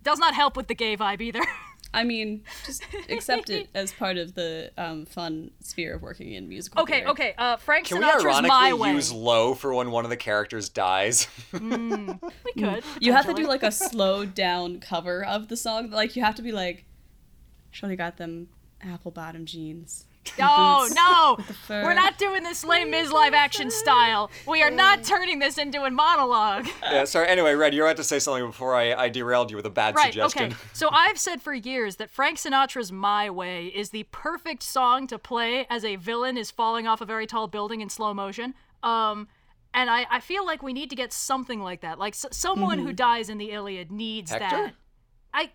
Does 0.02 0.18
not 0.18 0.32
help 0.34 0.56
with 0.56 0.68
the 0.68 0.74
gay 0.74 0.96
vibe 0.96 1.20
either. 1.20 1.42
I 1.92 2.04
mean, 2.04 2.42
just 2.66 2.82
accept 3.08 3.48
it 3.50 3.68
as 3.74 3.92
part 3.92 4.18
of 4.18 4.34
the 4.34 4.70
um, 4.76 5.06
fun 5.06 5.50
sphere 5.60 5.94
of 5.94 6.02
working 6.02 6.32
in 6.32 6.48
musical. 6.48 6.82
okay, 6.82 6.96
theater. 6.98 7.10
okay. 7.10 7.34
Uh, 7.38 7.56
Frank 7.56 7.86
Can 7.86 7.98
we 7.98 8.04
Sinatra's 8.04 8.24
ironically 8.24 8.48
My 8.48 8.72
Way. 8.74 8.92
use 8.92 9.12
low 9.12 9.54
for 9.54 9.72
when 9.74 9.90
one 9.90 10.04
of 10.04 10.10
the 10.10 10.16
characters 10.16 10.68
dies? 10.68 11.28
we 11.52 11.58
could. 12.58 12.84
You 13.00 13.12
have 13.12 13.26
to 13.26 13.34
do 13.34 13.46
like 13.46 13.62
a 13.62 13.72
slowed 13.72 14.34
down 14.34 14.80
cover 14.80 15.24
of 15.24 15.48
the 15.48 15.56
song. 15.56 15.90
Like 15.90 16.14
you 16.16 16.22
have 16.22 16.34
to 16.36 16.42
be 16.42 16.52
like, 16.52 16.84
Shorty 17.70 17.96
got 17.96 18.16
them 18.18 18.48
apple 18.82 19.10
bottom 19.10 19.46
jeans. 19.46 20.04
No, 20.38 20.86
no. 20.94 21.38
We're 21.68 21.94
not 21.94 22.18
doing 22.18 22.42
this 22.42 22.64
Les 22.64 22.84
Mis 22.84 23.10
live 23.10 23.34
action 23.34 23.70
style. 23.70 24.30
We 24.46 24.62
are 24.62 24.70
not 24.70 25.02
turning 25.04 25.38
this 25.38 25.58
into 25.58 25.82
a 25.84 25.90
monologue. 25.90 26.68
yeah. 26.82 27.04
Sorry. 27.04 27.26
Anyway, 27.28 27.54
Red, 27.54 27.74
you 27.74 27.82
were 27.82 27.88
about 27.88 27.96
to 27.96 28.04
say 28.04 28.18
something 28.18 28.46
before 28.46 28.74
I, 28.74 28.92
I 28.94 29.08
derailed 29.08 29.50
you 29.50 29.56
with 29.56 29.66
a 29.66 29.70
bad 29.70 29.94
Right, 29.94 30.12
suggestion. 30.12 30.44
okay. 30.44 30.56
So 30.74 30.88
I've 30.92 31.18
said 31.18 31.42
for 31.42 31.54
years 31.54 31.96
that 31.96 32.10
Frank 32.10 32.38
Sinatra's 32.38 32.92
My 32.92 33.30
Way 33.30 33.66
is 33.66 33.90
the 33.90 34.04
perfect 34.12 34.62
song 34.62 35.06
to 35.08 35.18
play 35.18 35.66
as 35.70 35.84
a 35.84 35.96
villain 35.96 36.36
is 36.36 36.50
falling 36.50 36.86
off 36.86 37.00
a 37.00 37.06
very 37.06 37.26
tall 37.26 37.46
building 37.48 37.80
in 37.80 37.88
slow 37.88 38.12
motion. 38.14 38.54
Um, 38.82 39.28
and 39.74 39.90
I, 39.90 40.06
I 40.10 40.20
feel 40.20 40.46
like 40.46 40.62
we 40.62 40.72
need 40.72 40.90
to 40.90 40.96
get 40.96 41.12
something 41.12 41.60
like 41.60 41.80
that. 41.80 41.98
Like 41.98 42.14
s- 42.14 42.26
someone 42.30 42.78
who 42.78 42.92
dies 42.92 43.28
in 43.28 43.38
the 43.38 43.50
Iliad 43.50 43.90
needs 43.90 44.30
Hector? 44.30 44.48
that. 44.56 44.74
I. 45.34 45.50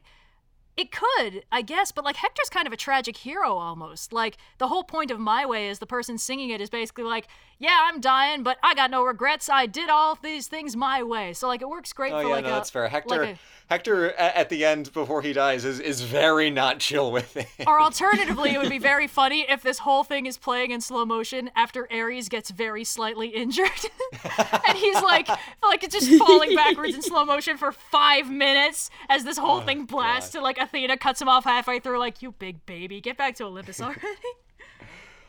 It 0.75 0.89
could, 0.91 1.43
I 1.51 1.61
guess, 1.61 1.91
but 1.91 2.03
like 2.03 2.15
Hector's 2.15 2.49
kind 2.49 2.65
of 2.65 2.73
a 2.73 2.77
tragic 2.77 3.17
hero 3.17 3.53
almost. 3.53 4.11
Like 4.11 4.37
the 4.57 4.67
whole 4.67 4.83
point 4.83 5.11
of 5.11 5.19
My 5.19 5.45
Way 5.45 5.67
is 5.69 5.77
the 5.79 5.85
person 5.85 6.17
singing 6.17 6.49
it 6.49 6.59
is 6.61 6.69
basically 6.71 7.03
like, 7.03 7.27
yeah, 7.59 7.81
I'm 7.83 8.01
dying, 8.01 8.41
but 8.41 8.57
I 8.63 8.73
got 8.73 8.89
no 8.89 9.03
regrets. 9.03 9.49
I 9.49 9.67
did 9.67 9.89
all 9.89 10.17
these 10.21 10.47
things 10.47 10.75
my 10.75 11.03
way. 11.03 11.33
So 11.33 11.47
like 11.47 11.61
it 11.61 11.69
works 11.69 11.93
great 11.93 12.11
Oh 12.11 12.21
for 12.23 12.27
yeah, 12.27 12.33
like 12.35 12.43
no, 12.45 12.49
a 12.49 12.53
that's 12.53 12.71
fair. 12.71 12.87
Hector, 12.87 13.17
like 13.25 13.35
a- 13.35 13.39
Hector 13.73 14.11
at 14.11 14.49
the 14.49 14.63
end 14.65 14.93
before 14.93 15.23
he 15.23 15.33
dies 15.33 15.65
is 15.65 15.79
is 15.79 16.01
very 16.01 16.51
not 16.51 16.77
chill 16.77 17.11
with 17.11 17.35
it. 17.35 17.47
Or 17.65 17.81
alternatively, 17.81 18.51
it 18.51 18.59
would 18.59 18.69
be 18.69 18.77
very 18.77 19.07
funny 19.07 19.47
if 19.49 19.63
this 19.63 19.79
whole 19.79 20.03
thing 20.03 20.27
is 20.27 20.37
playing 20.37 20.69
in 20.69 20.79
slow 20.79 21.05
motion 21.05 21.49
after 21.55 21.91
Ares 21.91 22.29
gets 22.29 22.51
very 22.51 22.83
slightly 22.83 23.29
injured, 23.29 23.71
and 24.67 24.77
he's 24.77 25.01
like, 25.01 25.27
like 25.63 25.83
it's 25.83 25.95
just 25.95 26.23
falling 26.23 26.55
backwards 26.55 26.93
in 26.93 27.01
slow 27.01 27.25
motion 27.25 27.57
for 27.57 27.71
five 27.71 28.29
minutes 28.29 28.91
as 29.09 29.23
this 29.23 29.39
whole 29.39 29.57
oh, 29.57 29.61
thing 29.61 29.85
blasts 29.85 30.33
God. 30.33 30.39
to 30.39 30.43
like 30.43 30.59
Athena 30.59 30.95
cuts 30.97 31.19
him 31.19 31.27
off 31.27 31.45
halfway 31.45 31.79
through, 31.79 31.97
like 31.97 32.21
you 32.21 32.31
big 32.31 32.63
baby, 32.67 33.01
get 33.01 33.17
back 33.17 33.33
to 33.37 33.45
Olympus 33.45 33.81
already. 33.81 34.01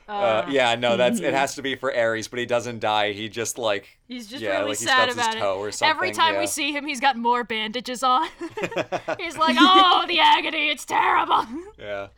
Uh, 0.07 0.45
yeah, 0.51 0.75
no, 0.75 0.97
that's 0.99 1.19
it 1.21 1.33
has 1.33 1.55
to 1.55 1.63
be 1.63 1.77
for 1.77 1.95
Ares, 1.95 2.29
but 2.29 2.39
he 2.39 2.45
doesn't 2.47 2.81
die. 2.81 3.13
He 3.13 3.29
just 3.31 3.57
like 3.57 3.99
He's 4.07 4.27
just 4.27 4.43
yeah, 4.43 4.59
really 4.59 4.71
like 4.71 4.77
sad 4.79 5.11
stubs 5.11 5.15
about 5.15 5.35
his 5.35 5.43
toe 5.43 5.55
it. 5.65 5.69
or 5.69 5.73
something. 5.73 5.97
Every 5.97 6.11
time 6.13 6.35
yeah. 6.35 6.41
we 6.41 6.47
see 6.47 6.73
him, 6.73 6.87
he's 6.87 7.01
got 7.01 7.17
more 7.17 7.43
bandages 7.43 8.03
on. 8.03 8.29
he's 9.19 9.39
like, 9.39 9.57
"Oh, 9.61 10.05
the 10.07 10.21
agony! 10.21 10.69
It's 10.71 10.85
terrible." 10.85 11.47
Yeah. 11.79 12.09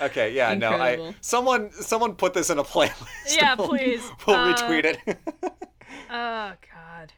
Okay, 0.00 0.34
yeah, 0.34 0.54
no, 0.54 0.70
I 0.70 1.14
someone 1.20 1.70
someone 1.72 2.14
put 2.14 2.34
this 2.34 2.50
in 2.50 2.58
a 2.58 2.64
playlist. 2.64 3.36
Yeah, 3.36 3.54
We'll- 3.54 3.68
please. 3.68 4.02
We'll 4.26 4.36
Uh, 4.36 4.54
retweet 4.54 4.84
it. 4.84 4.98
Oh 6.10 6.52
God. 6.72 7.12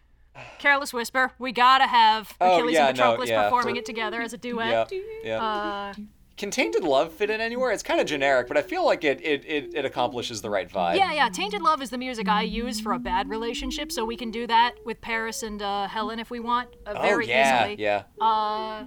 Careless 0.59 0.93
Whisper. 0.93 1.33
We 1.39 1.53
gotta 1.53 1.87
have 1.87 2.33
Oh, 2.41 2.57
Achilles 2.59 2.75
yeah, 2.75 2.89
and 2.89 2.99
no, 2.99 3.17
Patroclus 3.17 3.27
yeah, 3.29 3.43
performing 3.45 3.75
for- 3.75 3.79
it 3.81 3.87
together 3.87 4.21
as 4.23 4.33
a 4.33 4.39
duet. 4.39 4.91
Yeah, 4.93 5.01
yeah. 5.25 5.43
Uh, 5.45 5.95
Can 6.41 6.51
Tainted 6.51 6.83
Love 6.85 7.13
fit 7.13 7.29
in 7.29 7.39
anywhere? 7.39 7.71
It's 7.71 7.83
kind 7.83 8.01
of 8.01 8.07
generic, 8.07 8.49
but 8.49 8.57
I 8.57 8.63
feel 8.63 8.83
like 8.87 9.05
it 9.05 9.21
it, 9.23 9.45
it, 9.47 9.75
it 9.75 9.85
accomplishes 9.85 10.41
the 10.41 10.49
right 10.49 10.67
vibe. 10.71 10.97
yeah, 10.97 11.13
yeah. 11.13 11.29
Tainted 11.29 11.61
Love 11.61 11.83
is 11.83 11.91
the 11.91 11.99
music 11.99 12.29
I 12.29 12.41
use 12.41 12.81
for 12.81 12.93
a 12.93 12.99
bad 12.99 13.29
relationship, 13.29 13.93
so 13.93 14.07
we 14.07 14.17
can 14.17 14.31
do 14.31 14.47
that 14.47 14.77
with 14.87 15.03
Paris 15.03 15.43
and 15.43 15.61
uh, 15.61 15.87
Helen 15.87 16.19
if 16.19 16.31
we 16.31 16.41
want, 16.41 16.71
uh, 16.87 16.95
Oh 16.97 17.03
very 17.03 17.29
yeah, 17.29 17.67
easily. 17.67 17.83
yeah. 17.83 18.05
Uh, 18.19 18.85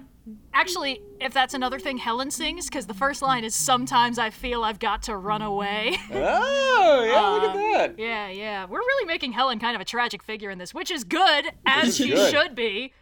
actually, 0.52 1.00
if 1.20 1.32
that's 1.32 1.54
another 1.54 1.78
thing 1.78 1.96
Helen 1.96 2.32
sings, 2.32 2.66
because 2.68 2.86
the 2.88 2.94
first 2.94 3.22
line 3.22 3.44
is 3.44 3.54
"Sometimes 3.54 4.18
I 4.18 4.30
feel 4.30 4.64
I've 4.64 4.80
got 4.80 5.04
to 5.04 5.16
run 5.16 5.40
away." 5.40 5.96
Oh 6.12 7.04
yeah, 7.04 7.20
look 7.30 7.42
Uh, 7.44 7.46
at 7.46 7.54
that. 7.94 7.98
yeah, 8.02 8.28
yeah. 8.28 8.66
We're 8.66 8.80
really 8.80 9.06
making 9.06 9.30
Helen 9.32 9.58
kind 9.60 9.74
of 9.76 9.80
a 9.80 9.84
tragic 9.84 10.22
figure 10.24 10.50
in 10.50 10.58
this, 10.58 10.74
which 10.74 10.90
is 10.90 11.04
good, 11.04 11.46
as 11.64 11.96
she 11.96 12.14
should 12.16 12.54
be. 12.56 12.92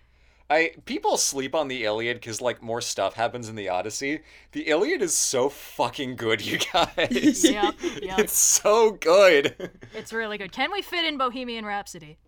I 0.52 0.72
people 0.84 1.16
sleep 1.16 1.54
on 1.54 1.68
the 1.68 1.84
Iliad 1.84 2.16
because 2.18 2.40
like 2.40 2.62
more 2.62 2.80
stuff 2.82 3.14
happens 3.14 3.48
in 3.48 3.54
the 3.56 3.68
Odyssey. 3.70 4.20
The 4.52 4.68
Iliad 4.68 5.00
is 5.00 5.16
so 5.16 5.48
fucking 5.48 6.16
good, 6.16 6.44
you 6.44 6.58
guys. 6.72 7.42
Yep, 7.44 7.74
yep. 8.02 8.18
It's 8.18 8.36
so 8.36 8.92
good. 8.92 9.70
It's 9.94 10.12
really 10.12 10.36
good. 10.38 10.52
Can 10.52 10.70
we 10.72 10.82
fit 10.82 11.04
in 11.04 11.16
Bohemian 11.18 11.64
Rhapsody? 11.64 12.18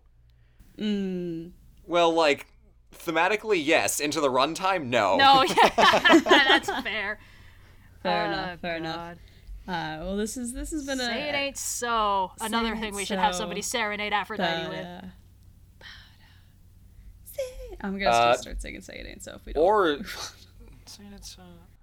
Mm. 0.77 1.51
well, 1.85 2.11
like 2.13 2.47
thematically, 2.97 3.61
yes. 3.63 3.99
Into 3.99 4.19
the 4.21 4.29
runtime, 4.29 4.85
no. 4.85 5.15
No, 5.17 5.43
yeah, 5.43 5.69
that's 6.23 6.69
fair. 6.81 7.19
Fair 8.03 8.23
Oh, 8.23 8.31
enough. 8.31 8.59
Fair 8.59 8.77
enough. 8.77 9.17
Uh, 9.67 9.97
well, 10.01 10.17
this 10.17 10.37
is 10.37 10.53
this 10.53 10.71
has 10.71 10.85
been 10.85 10.99
a 10.99 11.05
Say 11.05 11.29
it 11.29 11.35
ain't 11.35 11.57
so. 11.57 12.31
Another 12.39 12.75
thing 12.75 12.85
ain't 12.85 12.95
we 12.95 13.05
should 13.05 13.19
have 13.19 13.35
somebody 13.35 13.61
serenade 13.61 14.13
Aphrodite 14.13 14.69
with. 14.69 14.83
Da-da. 14.83 15.07
Say- 17.35 17.77
I'm 17.81 17.97
gonna 17.99 18.09
Uh, 18.11 18.37
start 18.37 18.61
singing 18.61 18.81
"Say 18.81 18.99
It 18.99 19.07
Ain't 19.07 19.23
So" 19.23 19.33
if 19.35 19.45
we 19.45 19.53
don't. 19.53 19.63
Or 19.63 19.97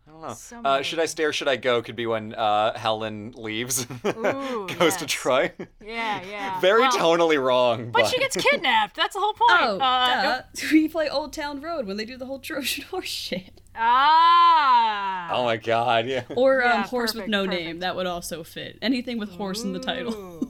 I 0.06 0.10
don't 0.10 0.20
know. 0.22 0.34
So 0.34 0.60
Uh, 0.64 0.82
should 0.82 0.98
I 0.98 1.06
stay 1.06 1.24
or 1.24 1.32
Should 1.32 1.48
I 1.48 1.56
go? 1.56 1.80
Could 1.82 1.96
be 1.96 2.06
when 2.06 2.34
uh, 2.34 2.76
Helen 2.76 3.32
leaves, 3.36 3.86
Ooh, 4.06 4.66
goes 4.78 4.96
to 4.96 5.04
yes. 5.04 5.06
Troy. 5.06 5.52
Yeah, 5.80 6.20
yeah. 6.30 6.60
Very 6.60 6.80
Well, 6.82 6.92
tonally 6.92 7.40
wrong, 7.42 7.90
but, 7.92 8.02
But 8.02 8.08
she 8.10 8.18
gets 8.18 8.36
kidnapped. 8.36 8.96
That's 8.96 9.14
the 9.14 9.20
whole 9.20 9.32
point. 9.34 9.50
oh, 9.52 9.78
uh, 9.80 10.42
duh. 10.54 10.66
we 10.72 10.88
play 10.88 11.08
Old 11.08 11.32
Town 11.32 11.60
Road 11.60 11.86
when 11.86 11.96
they 11.98 12.04
do 12.04 12.16
the 12.16 12.26
whole 12.26 12.40
Trojan 12.40 12.84
horse 12.90 13.06
shit. 13.08 13.60
Ah. 13.74 15.30
Oh 15.32 15.44
my 15.44 15.56
god, 15.56 16.06
yeah, 16.06 16.24
Or 16.36 16.62
um, 16.64 16.68
Yeah, 16.70 16.86
horse 16.86 17.14
with 17.14 17.28
no 17.28 17.44
perfect. 17.46 17.62
name. 17.64 17.78
That 17.80 17.96
would 17.96 18.06
also 18.06 18.42
fit. 18.44 18.78
Anything 18.82 19.18
with 19.18 19.30
horse 19.30 19.62
in 19.62 19.72
the 19.72 19.78
title. 19.80 20.48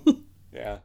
Yeah. 0.52 0.78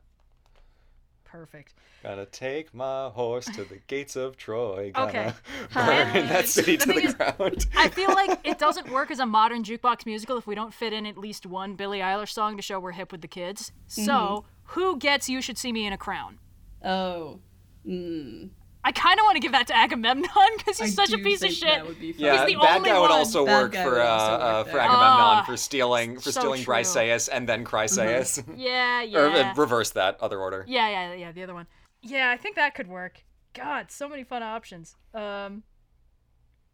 Perfect. 1.23 1.73
Gotta 2.07 2.25
take 2.25 2.73
my 2.73 3.09
horse 3.09 3.45
to 3.47 3.65
the 3.65 3.79
gates 3.87 4.15
of 4.15 4.37
Troy. 4.37 4.91
Gonna 4.95 5.09
Okay. 5.09 5.33
burn 5.73 6.07
Uh, 6.07 6.13
that 6.29 6.47
city 6.47 6.77
the 6.77 6.85
to 6.85 6.93
the 6.93 7.03
is- 7.03 7.13
ground. 7.15 7.65
I 7.75 7.89
feel 7.89 8.07
like 8.13 8.39
it 8.45 8.57
doesn't 8.57 8.89
work 8.89 9.11
as 9.11 9.19
a 9.19 9.25
modern 9.25 9.63
jukebox 9.63 10.05
musical 10.05 10.37
if 10.37 10.47
we 10.47 10.55
don't 10.55 10.73
fit 10.73 10.93
in 10.93 11.05
at 11.05 11.17
least 11.17 11.45
one 11.45 11.75
Billie 11.75 11.99
Eilish 11.99 12.29
song 12.31 12.55
to 12.55 12.61
show 12.61 12.79
we're 12.79 12.93
hip 12.93 13.11
with 13.11 13.19
the 13.21 13.27
kids. 13.27 13.73
So, 13.87 14.01
Mm-hmm. 14.03 14.47
who 14.79 14.97
gets 14.97 15.27
You 15.27 15.41
Should 15.41 15.57
See 15.57 15.73
Me 15.73 15.85
in 15.85 15.91
a 15.91 15.97
Crown? 15.97 16.39
oh. 16.85 17.39
Mm. 17.85 18.49
I 18.83 18.91
kind 18.93 19.19
of 19.19 19.23
want 19.25 19.35
to 19.35 19.41
give 19.41 19.51
that 19.51 19.67
to 19.67 19.75
Agamemnon 19.75 20.29
because 20.57 20.79
he's 20.79 20.97
I 20.97 21.03
such 21.05 21.13
a 21.13 21.17
do 21.17 21.23
piece 21.23 21.41
of 21.43 21.51
shit. 21.51 21.67
That 21.67 21.85
would 21.87 21.99
be 21.99 22.13
fun. 22.13 22.21
Yeah, 22.23 22.45
the 22.45 22.55
bad 22.55 22.77
only 22.77 22.89
guy 22.89 22.99
would 22.99 23.11
also 23.11 23.45
Bad 23.45 23.61
work 23.63 23.73
for 23.73 23.99
uh, 24.01 24.05
also 24.07 24.33
uh, 24.33 24.63
for 24.63 24.79
Agamemnon 24.79 24.93
Ah, 25.39 25.43
for 25.45 25.57
stealing 25.57 26.15
for 26.15 26.31
so 26.31 26.39
stealing 26.39 26.63
true. 26.63 26.73
Briseis 26.73 27.27
and 27.31 27.49
then 27.49 27.65
Chryseis, 27.65 28.43
Yeah, 28.55 29.01
yeah. 29.01 29.19
or 29.19 29.29
uh, 29.29 29.53
reverse 29.55 29.89
that 29.91 30.17
other 30.21 30.39
order. 30.39 30.63
Yeah, 30.69 30.87
yeah, 30.89 31.13
yeah, 31.15 31.31
the 31.33 31.43
other 31.43 31.53
one. 31.53 31.67
Yeah, 32.01 32.29
I 32.31 32.37
think 32.37 32.55
that 32.55 32.75
could 32.75 32.87
work. 32.87 33.23
God, 33.53 33.91
so 33.91 34.07
many 34.07 34.23
fun 34.23 34.43
options. 34.43 34.95
Um, 35.13 35.63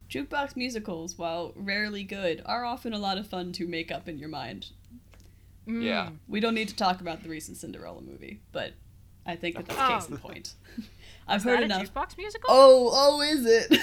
Jukebox 0.09 0.55
musicals, 0.55 1.17
while 1.17 1.53
rarely 1.55 2.03
good, 2.03 2.41
are 2.45 2.65
often 2.65 2.93
a 2.93 2.99
lot 2.99 3.17
of 3.17 3.27
fun 3.27 3.51
to 3.53 3.67
make 3.67 3.91
up 3.91 4.07
in 4.07 4.19
your 4.19 4.29
mind. 4.29 4.67
mm. 5.67 5.83
Yeah. 5.83 6.09
We 6.27 6.39
don't 6.39 6.53
need 6.55 6.69
to 6.69 6.75
talk 6.75 7.01
about 7.01 7.23
the 7.23 7.29
recent 7.29 7.57
Cinderella 7.57 8.01
movie, 8.01 8.41
but 8.51 8.73
I 9.25 9.35
think 9.37 9.55
that 9.55 9.65
that's 9.67 10.05
case 10.05 10.09
in 10.09 10.15
Oh. 10.15 10.27
point. 10.27 10.53
I've 11.27 11.37
Is 11.37 11.43
heard 11.45 11.53
that 11.59 11.61
a 11.61 11.65
enough. 11.65 11.93
jukebox 11.93 12.17
musical? 12.17 12.49
Oh, 12.51 12.89
oh, 12.93 13.21
is 13.21 13.45
it? 13.45 13.79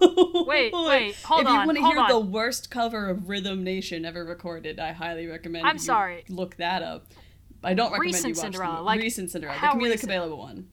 Wait, 0.46 0.72
wait, 0.72 1.16
hold 1.24 1.46
on. 1.46 1.54
if 1.56 1.60
you 1.60 1.66
want 1.66 1.78
to 1.78 1.84
hear 1.84 1.98
on. 1.98 2.08
the 2.08 2.18
worst 2.20 2.70
cover 2.70 3.08
of 3.08 3.28
Rhythm 3.28 3.64
Nation 3.64 4.04
ever 4.04 4.24
recorded, 4.24 4.78
I 4.78 4.92
highly 4.92 5.26
recommend. 5.26 5.66
I'm 5.66 5.76
you 5.76 5.80
sorry. 5.80 6.24
Look 6.28 6.56
that 6.56 6.82
up. 6.82 7.06
I 7.64 7.74
don't 7.74 7.86
recommend 7.92 8.14
Recent 8.14 8.28
you 8.28 8.34
watch 8.34 8.42
Cinderella, 8.42 8.76
the 8.76 8.82
like, 8.82 9.00
recent 9.00 9.30
Cinderella, 9.30 9.58
how 9.58 9.72
the 9.74 9.78
Camila 9.80 9.84
recent? 9.84 10.00
Cabello 10.02 10.36
one. 10.36 10.68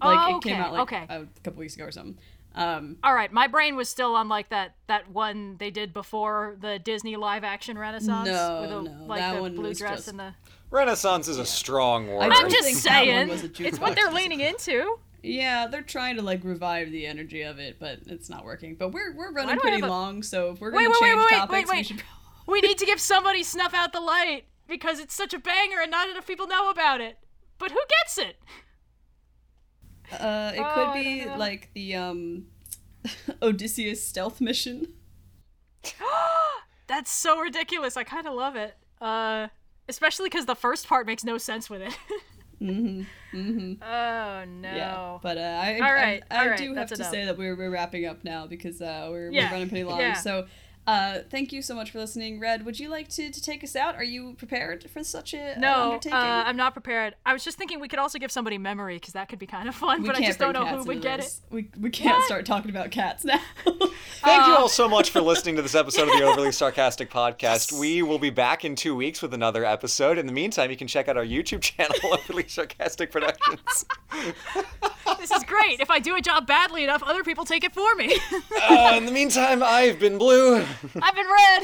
Oh, 0.00 0.08
Like 0.08 0.36
it 0.36 0.42
came 0.48 0.60
out 0.60 0.72
like 0.72 0.82
okay. 0.82 1.06
a 1.08 1.26
couple 1.42 1.60
weeks 1.60 1.74
ago 1.76 1.84
or 1.86 1.90
something. 1.90 2.18
Um, 2.54 2.96
All 3.04 3.14
right, 3.14 3.32
my 3.32 3.46
brain 3.46 3.76
was 3.76 3.88
still 3.88 4.14
on 4.16 4.28
like 4.28 4.48
that 4.48 4.74
that 4.86 5.10
one 5.10 5.56
they 5.58 5.70
did 5.70 5.92
before 5.92 6.56
the 6.60 6.78
Disney 6.78 7.16
live 7.16 7.44
action 7.44 7.76
Renaissance 7.78 8.26
No, 8.28 8.60
with 8.62 8.70
the, 8.70 8.82
no, 8.82 9.04
like 9.06 9.20
that 9.20 9.34
the 9.36 9.40
one 9.42 9.54
blue 9.54 9.68
was 9.68 9.78
dress 9.78 9.96
just- 9.98 10.08
and 10.08 10.18
the. 10.18 10.34
Renaissance 10.70 11.28
is 11.28 11.38
a 11.38 11.46
strong 11.46 12.08
word. 12.08 12.20
I 12.22 12.26
I'm 12.26 12.50
just 12.50 12.64
think 12.64 12.78
that 12.82 13.06
one 13.06 13.38
saying, 13.38 13.66
it's 13.66 13.80
what 13.80 13.94
they're 13.94 14.10
leaning 14.12 14.40
into. 14.40 14.98
yeah, 15.22 15.66
they're 15.66 15.80
trying 15.82 16.16
to 16.16 16.22
like 16.22 16.44
revive 16.44 16.90
the 16.90 17.06
energy 17.06 17.40
of 17.42 17.58
it, 17.58 17.78
but 17.80 18.00
it's 18.06 18.28
not 18.28 18.44
working. 18.44 18.74
But 18.74 18.90
we're 18.90 19.14
we're 19.14 19.32
running 19.32 19.58
pretty 19.58 19.80
a- 19.80 19.86
long, 19.86 20.22
so 20.22 20.50
if 20.50 20.60
we're 20.60 20.70
gonna 20.70 20.88
wait, 20.90 20.96
wait, 21.00 21.08
change 21.08 21.16
wait, 21.18 21.24
wait, 21.32 21.38
topics, 21.38 21.68
wait, 21.70 21.72
we 21.72 21.76
wait. 21.78 21.86
should. 21.86 22.02
We 22.46 22.60
need 22.60 22.78
to 22.78 22.86
give 22.86 23.00
somebody 23.00 23.42
snuff 23.42 23.72
out 23.74 23.92
the 23.92 24.00
light 24.00 24.44
because 24.68 25.00
it's 25.00 25.14
such 25.14 25.32
a 25.34 25.38
banger 25.38 25.80
and 25.80 25.90
not 25.90 26.08
enough 26.08 26.26
people 26.26 26.46
know 26.46 26.70
about 26.70 27.00
it. 27.00 27.18
But 27.58 27.70
who 27.72 27.80
gets 28.02 28.18
it? 28.18 28.36
Uh, 30.12 30.52
it 30.54 30.60
Oh, 30.60 30.72
could 30.74 30.94
be 30.94 31.26
like 31.26 31.70
the 31.74 31.94
um, 31.96 32.46
Odysseus 33.42 34.04
stealth 34.06 34.40
mission. 34.40 34.94
That's 36.86 37.10
so 37.10 37.38
ridiculous. 37.40 37.96
I 37.96 38.04
kind 38.04 38.26
of 38.26 38.34
love 38.34 38.56
it. 38.56 38.76
Uh, 39.00 39.48
especially 39.88 40.26
because 40.28 40.46
the 40.46 40.54
first 40.54 40.86
part 40.88 41.06
makes 41.06 41.24
no 41.24 41.38
sense 41.38 41.68
with 41.70 41.82
it. 41.82 41.96
Mm-hmm. 42.60 43.02
Mm-hmm. 43.38 43.82
oh 43.84 44.44
no. 44.44 44.68
Yeah, 44.68 45.18
but 45.22 45.38
uh, 45.38 45.40
I, 45.42 45.74
All 45.74 45.94
right, 45.94 46.24
I, 46.28 46.34
I 46.36 46.40
all 46.42 46.48
right, 46.48 46.58
do 46.58 46.74
have 46.74 46.88
to 46.88 46.96
enough. 46.96 47.08
say 47.12 47.24
that 47.24 47.38
we're, 47.38 47.54
we're 47.54 47.70
wrapping 47.70 48.04
up 48.04 48.24
now 48.24 48.48
because 48.48 48.82
uh, 48.82 49.06
we're, 49.12 49.30
Yeah, 49.30 49.46
we're 49.46 49.52
running 49.52 49.68
pretty 49.68 49.84
long. 49.84 50.00
yeah. 50.00 50.14
So, 50.14 50.48
uh, 50.88 51.18
thank 51.30 51.52
you 51.52 51.60
so 51.60 51.74
much 51.74 51.90
for 51.90 51.98
listening, 51.98 52.40
Red. 52.40 52.64
Would 52.64 52.80
you 52.80 52.88
like 52.88 53.08
to, 53.10 53.30
to 53.30 53.42
take 53.42 53.62
us 53.62 53.76
out? 53.76 53.94
Are 53.96 54.02
you 54.04 54.32
prepared 54.38 54.88
for 54.90 55.04
such 55.04 55.34
a 55.34 55.38
an 55.54 55.60
No, 55.60 55.68
uh, 55.68 55.84
undertaking? 55.84 56.18
I'm 56.18 56.56
not 56.56 56.72
prepared. 56.72 57.14
I 57.26 57.34
was 57.34 57.44
just 57.44 57.58
thinking 57.58 57.78
we 57.78 57.88
could 57.88 57.98
also 57.98 58.18
give 58.18 58.30
somebody 58.32 58.56
memory 58.56 58.94
because 58.96 59.12
that 59.12 59.28
could 59.28 59.38
be 59.38 59.46
kind 59.46 59.68
of 59.68 59.74
fun, 59.74 60.00
we 60.02 60.08
but 60.08 60.16
I 60.16 60.20
just 60.24 60.38
don't 60.38 60.54
know 60.54 60.64
who 60.66 60.84
would 60.84 61.02
get 61.02 61.20
this. 61.20 61.42
it. 61.50 61.54
We, 61.54 61.68
we 61.78 61.90
can't 61.90 62.16
What? 62.16 62.24
start 62.24 62.46
talking 62.46 62.70
about 62.70 62.90
cats 62.90 63.24
now. 63.24 63.38
Thank 64.20 64.46
you 64.46 64.54
Uh, 64.54 64.58
all 64.60 64.68
so 64.68 64.88
much 64.88 65.10
for 65.10 65.20
listening 65.20 65.56
to 65.56 65.62
this 65.62 65.74
episode 65.74 66.08
of 66.08 66.18
the 66.18 66.22
Overly 66.24 66.52
Sarcastic 66.52 67.10
Podcast. 67.10 67.78
We 67.78 68.02
will 68.02 68.18
be 68.18 68.30
back 68.30 68.64
in 68.64 68.74
two 68.74 68.96
weeks 68.96 69.20
with 69.20 69.34
another 69.34 69.64
episode. 69.64 70.16
In 70.18 70.26
the 70.26 70.32
meantime, 70.32 70.70
you 70.70 70.76
can 70.76 70.88
check 70.88 71.06
out 71.08 71.16
our 71.16 71.24
YouTube 71.24 71.60
channel, 71.60 71.94
Overly 72.04 72.48
Sarcastic 72.48 73.12
Productions. 73.12 73.84
This 75.18 75.30
is 75.30 75.42
great. 75.44 75.80
If 75.80 75.90
I 75.90 75.98
do 75.98 76.16
a 76.16 76.20
job 76.20 76.46
badly 76.46 76.84
enough, 76.84 77.02
other 77.02 77.22
people 77.24 77.44
take 77.44 77.64
it 77.64 77.72
for 77.74 77.94
me. 77.96 78.16
Uh, 78.70 78.92
in 78.96 79.04
the 79.06 79.12
meantime, 79.12 79.62
I've 79.62 79.98
been 79.98 80.16
Blue. 80.18 80.64
I've 81.02 81.14
been 81.14 81.26
red. 81.26 81.62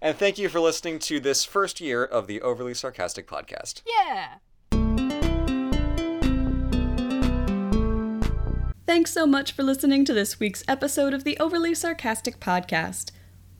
And 0.00 0.16
thank 0.16 0.38
you 0.38 0.48
for 0.48 0.60
listening 0.60 0.98
to 1.00 1.20
this 1.20 1.44
first 1.44 1.80
year 1.80 2.04
of 2.04 2.26
the 2.26 2.40
Overly 2.42 2.74
Sarcastic 2.74 3.26
Podcast. 3.28 3.82
Yeah. 3.86 4.38
Thanks 8.86 9.12
so 9.12 9.26
much 9.26 9.52
for 9.52 9.62
listening 9.62 10.04
to 10.04 10.12
this 10.12 10.38
week's 10.38 10.64
episode 10.68 11.14
of 11.14 11.24
the 11.24 11.38
Overly 11.38 11.74
Sarcastic 11.74 12.40
Podcast. 12.40 13.10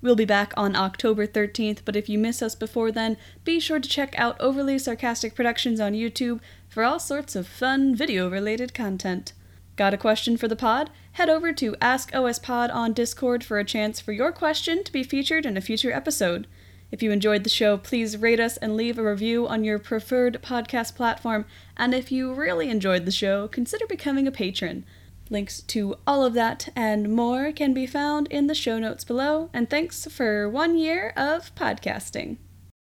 We'll 0.02 0.16
be 0.16 0.24
back 0.24 0.52
on 0.56 0.74
October 0.74 1.28
13th, 1.28 1.82
but 1.84 1.94
if 1.94 2.08
you 2.08 2.18
miss 2.18 2.42
us 2.42 2.56
before 2.56 2.90
then, 2.90 3.16
be 3.44 3.60
sure 3.60 3.78
to 3.78 3.88
check 3.88 4.18
out 4.18 4.40
Overly 4.40 4.78
Sarcastic 4.78 5.36
Productions 5.36 5.78
on 5.78 5.92
YouTube 5.92 6.40
for 6.68 6.82
all 6.82 6.98
sorts 6.98 7.36
of 7.36 7.46
fun 7.46 7.94
video 7.94 8.28
related 8.28 8.74
content. 8.74 9.32
Got 9.76 9.94
a 9.94 9.98
question 9.98 10.36
for 10.36 10.48
the 10.48 10.56
pod? 10.56 10.90
Head 11.12 11.30
over 11.30 11.52
to 11.54 11.76
Ask 11.80 12.14
OS 12.14 12.38
Pod 12.38 12.70
on 12.70 12.92
Discord 12.92 13.42
for 13.42 13.58
a 13.58 13.64
chance 13.64 14.00
for 14.00 14.12
your 14.12 14.30
question 14.30 14.84
to 14.84 14.92
be 14.92 15.02
featured 15.02 15.46
in 15.46 15.56
a 15.56 15.62
future 15.62 15.92
episode. 15.92 16.46
If 16.90 17.02
you 17.02 17.10
enjoyed 17.10 17.42
the 17.42 17.50
show, 17.50 17.78
please 17.78 18.18
rate 18.18 18.38
us 18.38 18.58
and 18.58 18.76
leave 18.76 18.98
a 18.98 19.02
review 19.02 19.48
on 19.48 19.64
your 19.64 19.78
preferred 19.78 20.42
podcast 20.42 20.94
platform. 20.94 21.46
And 21.74 21.94
if 21.94 22.12
you 22.12 22.34
really 22.34 22.68
enjoyed 22.68 23.06
the 23.06 23.10
show, 23.10 23.48
consider 23.48 23.86
becoming 23.86 24.26
a 24.26 24.30
patron. 24.30 24.84
Links 25.30 25.62
to 25.62 25.96
all 26.06 26.22
of 26.22 26.34
that 26.34 26.68
and 26.76 27.08
more 27.08 27.50
can 27.50 27.72
be 27.72 27.86
found 27.86 28.26
in 28.28 28.48
the 28.48 28.54
show 28.54 28.78
notes 28.78 29.04
below. 29.04 29.48
And 29.54 29.70
thanks 29.70 30.04
for 30.04 30.50
one 30.50 30.76
year 30.76 31.14
of 31.16 31.54
podcasting. 31.54 32.36